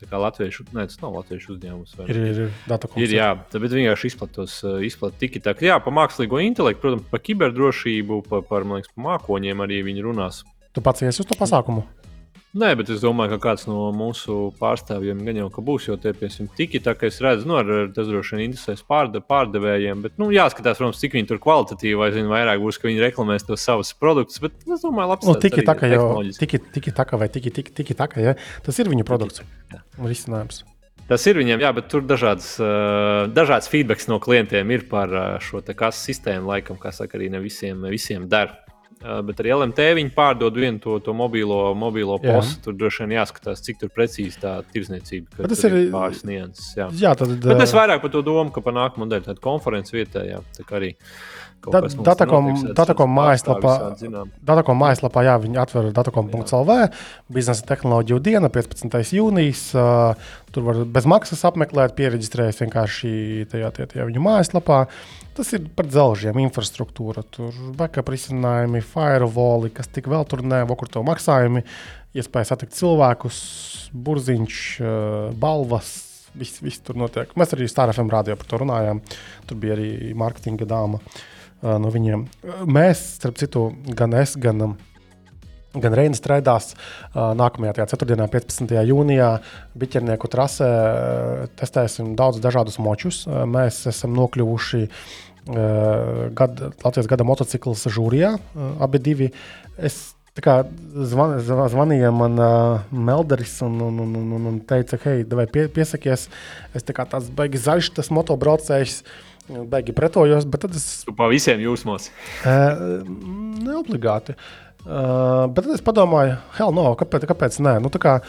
Tā 0.00 0.08
kā 0.10 0.20
latviešu, 0.20 0.66
ne, 0.76 0.84
tas 0.90 1.00
nav 1.00 1.14
latviešu 1.16 1.54
uzņēmums. 1.54 1.94
Vai, 1.96 2.08
ir, 2.12 2.18
ir, 2.20 2.40
ir, 2.48 2.98
ir 3.00 3.14
jā, 3.16 3.30
bet 3.54 3.72
vienkārši 3.72 4.10
izplatos, 4.12 4.58
uh, 4.66 4.82
izplat 4.84 5.16
tik 5.20 5.38
tā, 5.44 5.56
ka 5.56 5.64
jā, 5.64 5.78
par 5.80 5.94
mākslīgo 5.96 6.42
intelektu, 6.44 6.82
protams, 6.84 7.06
par 7.12 7.24
kiberdrošību, 7.24 8.20
par, 8.28 8.44
par, 8.50 8.68
liekas, 8.68 8.92
par 8.92 9.06
mākoņiem 9.08 9.64
arī 9.64 9.80
viņi 9.88 10.04
runās. 10.04 10.42
Tu 10.76 10.82
pats 10.84 11.00
iesi 11.00 11.22
uz 11.22 11.28
to 11.30 11.38
pasākumu? 11.40 11.86
Nē, 12.56 12.70
bet 12.78 12.88
es 12.92 13.02
domāju, 13.02 13.34
ka 13.34 13.50
kāds 13.50 13.66
no 13.68 13.90
mūsu 13.92 14.50
pārstāvjiem 14.56 15.18
gan 15.26 15.40
jau 15.42 15.48
būs. 15.66 15.88
Jo 15.90 15.96
tie, 16.00 16.14
piemēram, 16.16 16.46
tiki 16.56 16.80
tā, 16.80 16.94
ka 16.96 17.10
es 17.10 17.18
redzu, 17.20 17.44
nu, 17.50 17.58
ar, 17.60 17.90
tas 17.92 18.08
droši 18.08 18.36
vien 18.36 18.46
interesēs 18.46 18.80
pārde, 18.88 19.20
pārdevējiem. 19.20 20.04
Bet, 20.06 20.14
nu, 20.22 20.30
jāskatās, 20.32 20.80
protams, 20.80 21.02
cik 21.02 21.18
viņi 21.18 21.28
tur 21.28 21.40
kvalitatīvi, 21.44 21.98
vai 22.00 22.08
zinu, 22.14 22.32
vairāk 22.32 22.62
būs, 22.62 22.78
ka 22.80 22.88
viņi 22.88 23.02
reklamēs 23.04 23.44
tos 23.44 23.66
savus 23.66 23.92
produktus. 24.00 24.40
Bet 24.40 24.56
es 24.64 24.86
domāju, 24.86 25.12
labi, 25.12 25.28
nu, 25.28 25.36
tiki 25.42 25.66
tā, 25.66 25.76
ka 25.76 25.90
jau 25.92 26.06
tiki, 26.38 26.62
tiki 26.78 26.96
tā, 26.96 27.04
vai 27.20 27.28
tiki, 27.34 27.52
tiki, 27.60 27.76
tiki 27.76 27.98
tā, 27.98 28.08
ka 28.14 28.24
ja? 28.24 28.38
tas 28.64 28.80
ir 28.80 28.88
viņu 28.88 29.04
produkts. 29.08 29.44
Risinājums. 30.00 30.64
Tas 31.06 31.22
ir 31.30 31.38
viņiem, 31.38 31.60
jā, 31.62 31.68
bet 31.76 31.86
tur 31.92 32.02
dažādas, 32.02 32.54
uh, 32.58 33.28
dažādas 33.30 33.68
feedbacks 33.70 34.08
no 34.10 34.16
klientiem 34.22 34.72
ir 34.74 34.88
par 34.90 35.12
uh, 35.12 35.26
šo 35.44 35.60
kasu 35.62 36.08
sistēmu. 36.08 36.48
Laikam, 36.50 36.80
kā 36.82 36.90
saka, 36.94 37.20
arī 37.20 37.28
ne 37.30 37.38
visiem, 37.44 37.84
visiem 37.92 38.24
der. 38.32 38.56
Uh, 39.06 39.20
bet 39.22 39.38
arī 39.38 39.52
LMT 39.54 39.84
viņi 40.00 40.10
pārdod 40.16 40.56
vienu 40.58 40.80
to, 40.82 40.96
to 41.04 41.12
mobilo, 41.14 41.60
mobilo 41.78 42.16
postu. 42.18 42.58
Tur 42.64 42.76
droši 42.80 43.04
vien 43.04 43.16
jāskatās, 43.20 43.62
cik 43.62 43.78
tur 43.84 43.92
tā 44.42 44.56
tirzniecība 44.72 45.46
tas 45.46 45.62
ir. 45.68 45.76
Pāris 45.92 46.24
nianses. 46.26 46.72
Jā. 46.74 46.88
Jā, 46.98 47.12
tad, 47.18 47.36
bet 47.44 47.62
es 47.62 47.74
vairāk 47.76 48.02
par 48.02 48.10
to 48.10 48.24
domāju, 48.26 48.56
ka 48.56 48.64
par 48.64 48.74
nākamo 48.74 49.06
nedēļu 49.06 49.28
tādu 49.28 49.44
konferences 49.44 49.94
vietā, 49.94 50.24
jā, 50.26 50.40
tā 50.56 50.66
arī. 50.80 50.96
Datakom 51.66 53.10
mājaslapā, 53.10 53.72
Datakom 54.46 54.78
mājaslapā 54.78 55.24
jā, 55.26 55.36
viņi 55.42 55.58
atver 55.58 55.88
datakom.lv, 55.96 56.76
biznesa 57.32 57.66
tehnoloģiju 57.66 58.20
diena, 58.22 58.50
15. 58.52 58.98
jūnijas. 59.18 59.68
Tur 60.54 60.66
var 60.68 60.82
bez 60.98 61.08
maksas 61.10 61.42
apmeklēt, 61.48 61.96
pieregistrēties 61.98 62.62
vienkārši 62.62 63.12
tajā, 63.50 63.72
tajā, 63.74 63.90
tajā 63.94 64.10
viņu 64.10 64.22
mājaslapā. 64.28 64.84
Tas 65.36 65.52
ir 65.52 65.66
par 65.76 65.88
dzelžiem, 65.90 66.38
infrastruktūra, 66.46 67.20
tur 67.34 67.52
backup 67.76 68.08
risinājumi, 68.12 68.80
firewalli, 68.80 69.68
kas 69.76 69.90
tik 69.92 70.08
vēl 70.08 70.24
tur 70.28 70.40
nav, 70.46 70.72
kur 70.80 70.88
to 70.88 71.02
maksājumi, 71.04 71.60
iespēja 72.16 72.54
satikt 72.54 72.76
cilvēkus, 72.78 73.38
burziņš, 73.92 74.60
balvas. 75.40 75.94
Viss, 76.36 76.60
viss 76.60 76.82
tur 76.84 76.98
notiek. 77.00 77.30
Mēs 77.40 77.54
arī 77.56 77.64
Stāra 77.68 77.94
FM 77.96 78.12
rādījā 78.12 78.36
par 78.36 78.48
to 78.50 78.58
runājām. 78.60 78.98
Tur 79.48 79.56
bija 79.60 79.72
arī 79.72 80.12
mārketinga 80.20 80.66
dāma. 80.68 81.00
Uh, 81.00 81.36
no 81.62 81.90
viņiem. 81.92 82.26
Mēs, 82.68 83.02
starp 83.16 83.38
citu, 83.40 83.70
gan 83.96 84.14
es, 84.18 84.36
gan, 84.40 84.76
gan 85.82 85.96
Reinas 85.96 86.20
strādās 86.22 86.72
nākamajā 87.14 87.86
ceturtdienā, 87.92 88.28
15. 88.32 88.74
jūnijā, 88.90 89.30
Biķernieku 89.76 90.30
trasē 90.32 90.70
testēsim 91.58 92.14
daudz 92.18 92.40
dažādus 92.44 92.80
močus. 92.82 93.24
Mēs 93.26 93.84
esam 93.90 94.16
nokļuvuši 94.16 94.84
gada, 96.36 96.72
Latvijas 96.82 97.08
gada 97.10 97.26
motocikla 97.26 97.76
žūrijā, 97.76 98.34
abi 98.82 99.02
divi. 99.02 99.30
Es 99.76 100.16
kā, 100.44 100.56
zvan, 101.08 101.38
zvanīja 101.40 102.10
man 102.14 102.36
uh, 102.40 102.82
Melderis 102.90 103.54
un, 103.64 103.78
un, 103.86 104.02
un, 104.04 104.16
un, 104.36 104.50
un 104.50 104.58
teica, 104.68 104.98
hei, 105.06 105.24
vai 105.30 105.46
pie, 105.48 105.66
piesakies. 105.72 106.28
Es 106.76 106.86
tā 106.86 106.96
kā 106.96 107.06
tāds 107.08 107.30
baigs 107.32 107.64
zaļš, 107.68 107.94
tas 108.00 108.12
motobraucējs. 108.14 109.00
Baigi 109.46 109.94
pretojos, 109.94 110.42
bet 110.50 110.64
tad 110.64 110.72
es. 110.74 111.04
Tu 111.06 111.12
pa 111.14 111.28
visiem 111.30 111.60
jūsmos? 111.62 112.08
Uh, 112.42 113.04
neobligāti. 113.62 114.34
Uh, 114.34 114.65
bet 114.86 115.64
tad 115.64 115.72
es 115.74 115.84
padomāju, 115.84 116.36
hell 116.58 116.74
no, 116.76 116.92
kāpēc, 116.98 117.26
kāpēc 117.30 117.58
nē? 117.66 117.78
Nu, 117.84 117.90
kā, 118.02 118.20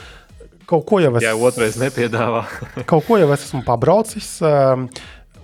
kaut 0.69 0.88
ko 0.89 1.01
jau 1.03 1.13
es. 1.17 1.25
Jā, 1.25 1.35
otrais 1.38 1.77
nepiedāvā. 1.81 2.45
kaut 2.91 3.05
ko 3.07 3.19
jau 3.21 3.29
es 3.35 3.45
esmu 3.49 3.63
pabraucis. 3.67 4.38
Uh, 4.41 4.88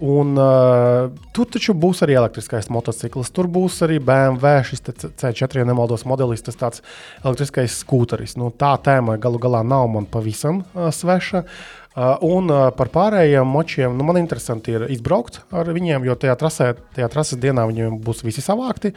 Un, 0.03 0.33
uh, 0.35 1.11
tur 1.31 1.47
taču 1.53 1.71
būs 1.79 2.01
arī 2.03 2.17
elektriskais 2.17 2.67
motociklis. 2.73 3.29
Tur 3.31 3.47
būs 3.51 3.77
arī 3.85 4.01
BMW, 4.03 4.57
šis 4.67 4.83
C4, 4.89 5.61
ja 5.61 5.67
nemaldos, 5.69 6.03
modelis, 6.09 6.43
tas 6.43 6.57
tāds 6.59 6.83
elektriskais 7.21 7.77
skūteris. 7.83 8.35
Nu, 8.39 8.49
tā 8.51 8.73
tēma 8.83 9.15
galu 9.21 9.39
galā 9.39 9.61
nav 9.63 9.87
man 9.93 10.09
pavisam 10.09 10.63
uh, 10.73 10.89
sveša. 10.91 11.45
Uh, 11.93 12.17
un 12.25 12.49
uh, 12.49 12.65
par 12.73 12.89
pārējiem 12.91 13.47
močiem, 13.47 13.93
nu, 13.95 14.03
man 14.07 14.17
interesanti 14.17 14.73
ir 14.73 14.87
izbraukt 14.91 15.43
ar 15.53 15.69
viņiem, 15.71 16.07
jo 16.09 16.17
tajā 16.17 16.35
trasē, 16.41 16.71
tajā 16.97 17.09
trases 17.13 17.39
dienā 17.39 17.67
viņiem 17.69 17.99
būs 18.03 18.25
visi 18.25 18.41
savākti. 18.43 18.95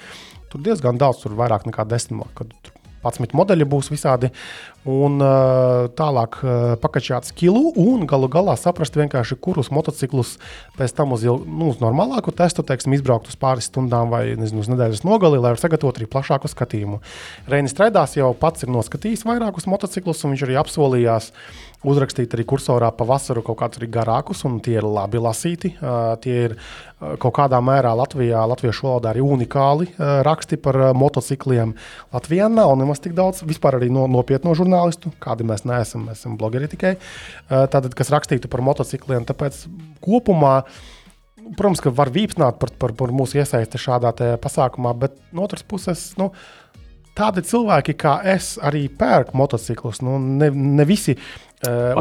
Tur 0.57 0.65
diezgan 0.65 0.97
daudz, 0.97 1.21
tur 1.21 1.35
vairāk 1.37 1.67
nekā 1.69 1.85
desmit, 1.85 2.25
kad 2.33 2.49
11 3.05 3.37
modeļi 3.37 3.67
būs 3.69 3.91
visādi 3.93 4.31
un 4.89 5.19
uh, 5.21 5.91
tālāk 5.99 6.39
uh, 6.41 6.55
pakačāt 6.81 7.29
skilu 7.29 7.75
un 7.77 8.07
galu 8.09 8.31
galā 8.33 8.55
saprast, 8.57 8.97
kurus 9.45 9.69
motociklus 9.75 10.37
pēc 10.79 10.95
tam 10.97 11.13
uz, 11.13 11.27
nu, 11.27 11.69
uz 11.69 11.83
normālāku 11.83 12.33
testu, 12.33 12.65
teiksim, 12.65 12.97
izbraukt 12.97 13.29
uz 13.29 13.37
pāris 13.37 13.69
stundām 13.69 14.09
vai 14.15 14.25
nezinu, 14.33 14.65
uz 14.65 14.73
nedēļas 14.73 15.05
nogali, 15.05 15.43
lai 15.45 15.53
sagatavotu 15.61 16.01
arī 16.01 16.09
plašāku 16.09 16.49
skatījumu. 16.49 17.03
Reinis 17.53 17.77
Strēdās 17.77 18.17
jau 18.17 18.33
pats 18.39 18.65
ir 18.65 18.73
noskatījis 18.73 19.27
vairākus 19.29 19.69
motociklus, 19.69 20.25
un 20.25 20.33
viņš 20.33 20.49
arī 20.49 20.57
apsolījās 20.63 21.35
uzrakstīt 21.87 22.35
arī 22.35 22.45
kursorā 22.49 22.89
pavasaru 22.95 23.43
kaut 23.47 23.61
kādus 23.61 23.81
arī 23.81 23.89
garākus, 23.95 24.43
un 24.49 24.59
tie 24.65 24.77
ir 24.81 24.87
labi 24.87 25.21
lasīti. 25.23 25.73
Uh, 25.79 26.15
tie 26.23 26.35
ir 26.49 26.57
uh, 26.57 27.15
kaut 27.23 27.35
kādā 27.39 27.61
mērā 27.65 27.93
Latvijā, 27.99 28.43
latviešu 28.51 28.89
valodā 28.89 29.13
arī 29.13 29.23
unikāli 29.25 29.89
uh, 29.93 30.19
raksti 30.27 30.59
par 30.63 30.81
uh, 30.81 30.91
motocikliem. 30.99 31.77
Latvijā 32.15 32.51
nav 32.53 32.75
nemaz 32.81 33.03
tik 33.05 33.17
daudz 33.17 33.45
vispār 33.47 33.79
arī 33.79 33.91
no, 33.95 34.07
nopietno 34.11 34.55
žurnālistu, 34.59 35.15
kādi 35.23 35.47
mēs 35.47 35.67
neesam, 35.69 36.09
mēs 36.11 36.23
esam 36.23 36.37
blogeri 36.41 36.69
tikai, 36.73 36.97
tātad, 37.49 37.93
kas 37.97 38.11
rakstītu 38.13 38.51
par 38.51 38.63
motocikliem. 38.67 39.27
Tāpēc 39.29 39.63
kopumā, 40.05 40.59
protams, 41.57 41.83
ka 41.85 41.93
var 41.95 42.11
vīpsnāt 42.15 42.61
par, 42.63 42.73
par, 42.81 42.95
par 42.99 43.15
mūsu 43.15 43.41
iesaisti 43.41 43.81
šādā 43.81 44.15
pasākumā, 44.43 44.95
bet 44.99 45.19
no 45.37 45.47
otras 45.47 45.67
puses, 45.67 46.09
nu, 46.21 46.33
tādi 47.17 47.45
cilvēki 47.47 47.97
kā 48.01 48.19
es 48.35 48.55
arī 48.63 48.87
pērk 48.93 49.35
motociklus. 49.37 50.03
Nu, 50.05 50.19
ne, 50.19 50.51
ne 50.51 50.89
visi 50.89 51.17
Uh, 51.17 51.46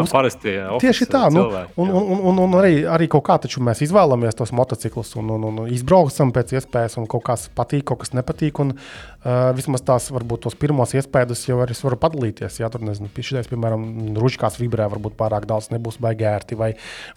uz... 0.01 0.11
Parasti, 0.13 0.53
jā, 0.55 0.69
tieši 0.81 1.07
tā, 1.11 1.25
nu, 1.33 1.45
cilvēki, 1.45 1.75
un, 1.81 1.93
un, 1.95 2.23
un, 2.31 2.41
un 2.45 2.57
arī, 2.59 2.73
arī 2.89 3.09
kaut 3.11 3.25
kā 3.27 3.39
mēs 3.65 3.83
izvēlamies 3.87 4.37
tos 4.37 4.53
motociklus 4.55 5.15
un, 5.19 5.33
un, 5.37 5.49
un 5.49 5.61
izbraucam 5.71 6.33
pēc 6.35 6.55
iespējas, 6.59 6.99
un 7.01 7.09
kaut 7.11 7.25
kas 7.27 7.47
patīk, 7.55 7.87
kaut 7.91 8.03
kas 8.03 8.13
nepatīk. 8.17 8.61
Un, 8.63 8.75
uh, 8.75 9.14
vismaz 9.57 9.81
tās 9.85 10.07
varbūt 10.13 10.43
tos 10.45 10.55
pirmos 10.59 10.93
iespējas 10.93 11.47
jau 11.47 11.57
arī 11.63 11.75
varu 11.79 11.97
padalīties. 12.01 12.59
Jā, 12.61 12.69
tur 12.69 12.83
nezinu, 12.85 13.09
šitais, 13.09 13.49
piemēram, 13.49 13.85
ručkās 14.21 14.59
vibrē, 14.61 14.85
varbūt 14.91 15.15
pārāk 15.17 15.47
daudz 15.49 15.71
nebūs 15.73 15.97
baigi 16.03 16.27
ērti, 16.29 16.57
vai, 16.59 16.71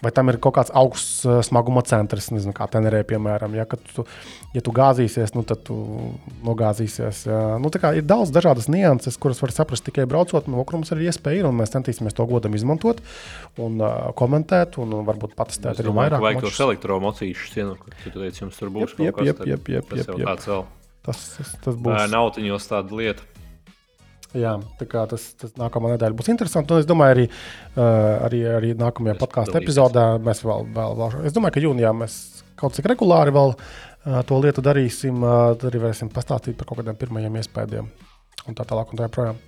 vai 0.04 0.12
tam 0.16 0.32
ir 0.32 0.38
kaut 0.40 0.56
kāds 0.56 0.72
augsts 0.72 1.26
smaguma 1.48 1.82
centrs, 1.88 2.30
nezinu, 2.32 2.54
kā 2.56 2.68
tenerē, 2.72 3.02
piemēram. 3.08 3.56
Ja, 3.58 3.66
tu, 3.68 4.06
ja 4.56 4.64
tu 4.64 4.72
gāzīsies, 4.74 5.34
nu, 5.36 5.44
tad 5.48 5.66
tu 5.68 5.76
nogāzīsies. 6.46 7.26
Jā. 7.28 7.42
Nu, 7.60 7.68
ir 7.68 8.08
daudz 8.08 8.32
dažādas 8.34 8.70
nianses, 8.72 9.20
kuras 9.20 9.42
var 9.44 9.52
saprast 9.54 9.84
tikai 9.88 10.08
braucot, 10.08 10.48
un 10.48 10.58
okrums 10.62 10.94
arī 10.96 11.10
iespēja 11.12 11.42
ir, 11.42 11.50
un 11.50 11.60
mēs 11.60 11.74
centīsimies 11.76 12.16
to 12.16 12.24
godam 12.30 12.56
izmantot 12.56 13.04
un 13.60 13.78
uh, 13.82 14.08
komentēt, 14.18 14.80
un 14.80 14.96
uh, 14.96 15.04
varbūt 15.08 15.36
patestēt 15.38 15.84
arī 15.84 15.94
vairāk. 16.00 16.24
Vajag 16.24 16.48
tos 16.48 16.64
elektromocīšus, 16.68 17.60
ja 17.60 17.70
tu 18.08 18.16
teici, 18.16 18.44
jums 18.46 18.58
tur 18.58 18.72
būs 18.74 18.96
jep, 18.96 19.20
jep, 19.20 19.44
jep, 19.44 19.46
jep, 19.46 19.72
jep, 19.76 19.96
jep, 20.00 20.18
tāds 20.24 20.48
vēl. 20.50 20.66
Tas, 21.06 21.20
tas, 21.36 21.52
tas 21.64 21.76
būs. 21.78 22.08
Nautiņos 22.12 22.70
tāda 22.70 22.98
lieta. 22.98 23.26
Jā, 24.36 24.58
tā 24.76 24.84
kā 24.84 25.06
tas, 25.08 25.22
tas 25.40 25.54
nākamā 25.56 25.94
nedēļa 25.94 26.16
būs 26.18 26.28
interesanti. 26.28 26.74
Un 26.74 26.82
es 26.82 26.88
domāju, 26.88 27.14
arī, 27.14 27.24
uh, 27.78 28.26
arī, 28.26 28.42
arī 28.58 28.72
nākamajā 28.76 29.16
podkāstu 29.22 29.56
epizodē 29.62 30.04
mēs 30.24 30.42
vēl, 30.44 30.68
vēl, 30.76 30.98
vēl. 30.98 31.16
Es 31.30 31.36
domāju, 31.36 31.56
ka 31.56 31.64
jūnijā 31.64 31.94
mēs 31.96 32.18
kaut 32.60 32.76
cik 32.76 32.90
regulāri 32.92 33.32
vēl 33.32 33.54
uh, 33.54 34.20
to 34.28 34.40
lietu 34.42 34.64
darīsim. 34.64 35.22
Uh, 35.24 35.54
tad 35.56 35.70
arī 35.70 35.80
varēsim 35.86 36.12
pastāstīt 36.12 36.58
par 36.60 36.68
kaut 36.68 36.82
kādiem 36.82 36.98
pirmajiem 37.00 37.40
iespējām 37.40 37.88
un 38.48 38.58
tā 38.58 38.68
tālāk 38.68 38.92
un 38.92 39.00
tā 39.00 39.08
joprojām. 39.08 39.40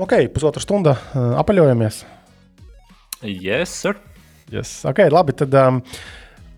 Ok, 0.00 0.16
pusotra 0.34 0.60
stunda 0.64 0.96
uh, 0.96 1.32
apaļojamies. 1.40 2.02
Yes, 3.22 3.72
sir. 3.84 3.96
Yes. 4.52 4.82
Okay, 4.88 5.08
labi, 5.12 5.32
tad 5.38 5.54
um, 5.56 5.80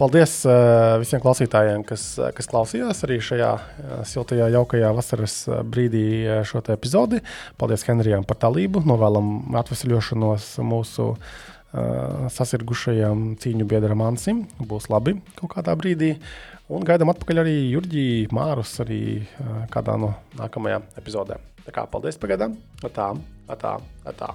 paldies 0.00 0.36
uh, 0.48 0.96
visiem 1.02 1.22
klausītājiem, 1.22 1.84
kas, 1.88 2.06
uh, 2.20 2.30
kas 2.36 2.48
klausījās 2.50 3.02
arī 3.06 3.18
šajā 3.22 3.50
uh, 3.54 3.96
siltajā, 4.08 4.50
jaukajā 4.54 4.92
vasaras 4.96 5.36
brīdī 5.70 6.04
šo 6.48 6.62
epizodi. 6.74 7.22
Paldies 7.60 7.86
Henrijam 7.88 8.26
par 8.28 8.40
dalību. 8.44 8.84
Novēlam 8.88 9.56
atvesaļošanos 9.60 10.48
mūsu 10.66 11.10
uh, 11.14 12.28
sasirgušajam 12.34 13.34
cīņu 13.42 13.68
biedram 13.70 14.04
Ansim. 14.06 14.44
Būs 14.58 14.90
labi 14.92 15.18
kaut 15.38 15.56
kādā 15.56 15.76
brīdī. 15.78 16.14
Un 16.72 16.86
gaidām 16.86 17.12
atpakaļ 17.12 17.42
arī 17.42 17.58
Jurģiju 17.74 18.32
Mārus 18.34 18.78
arī 18.84 19.02
uh, 19.20 19.66
kādā 19.72 19.98
no 20.00 20.14
nākamajām 20.40 20.88
epizodēm. 21.00 21.52
Tā 21.64 21.76
kā 21.76 21.86
paldies 21.88 22.20
pagaidām. 22.20 22.58
Tā, 22.84 23.12
tā, 23.60 23.78
tā. 24.16 24.34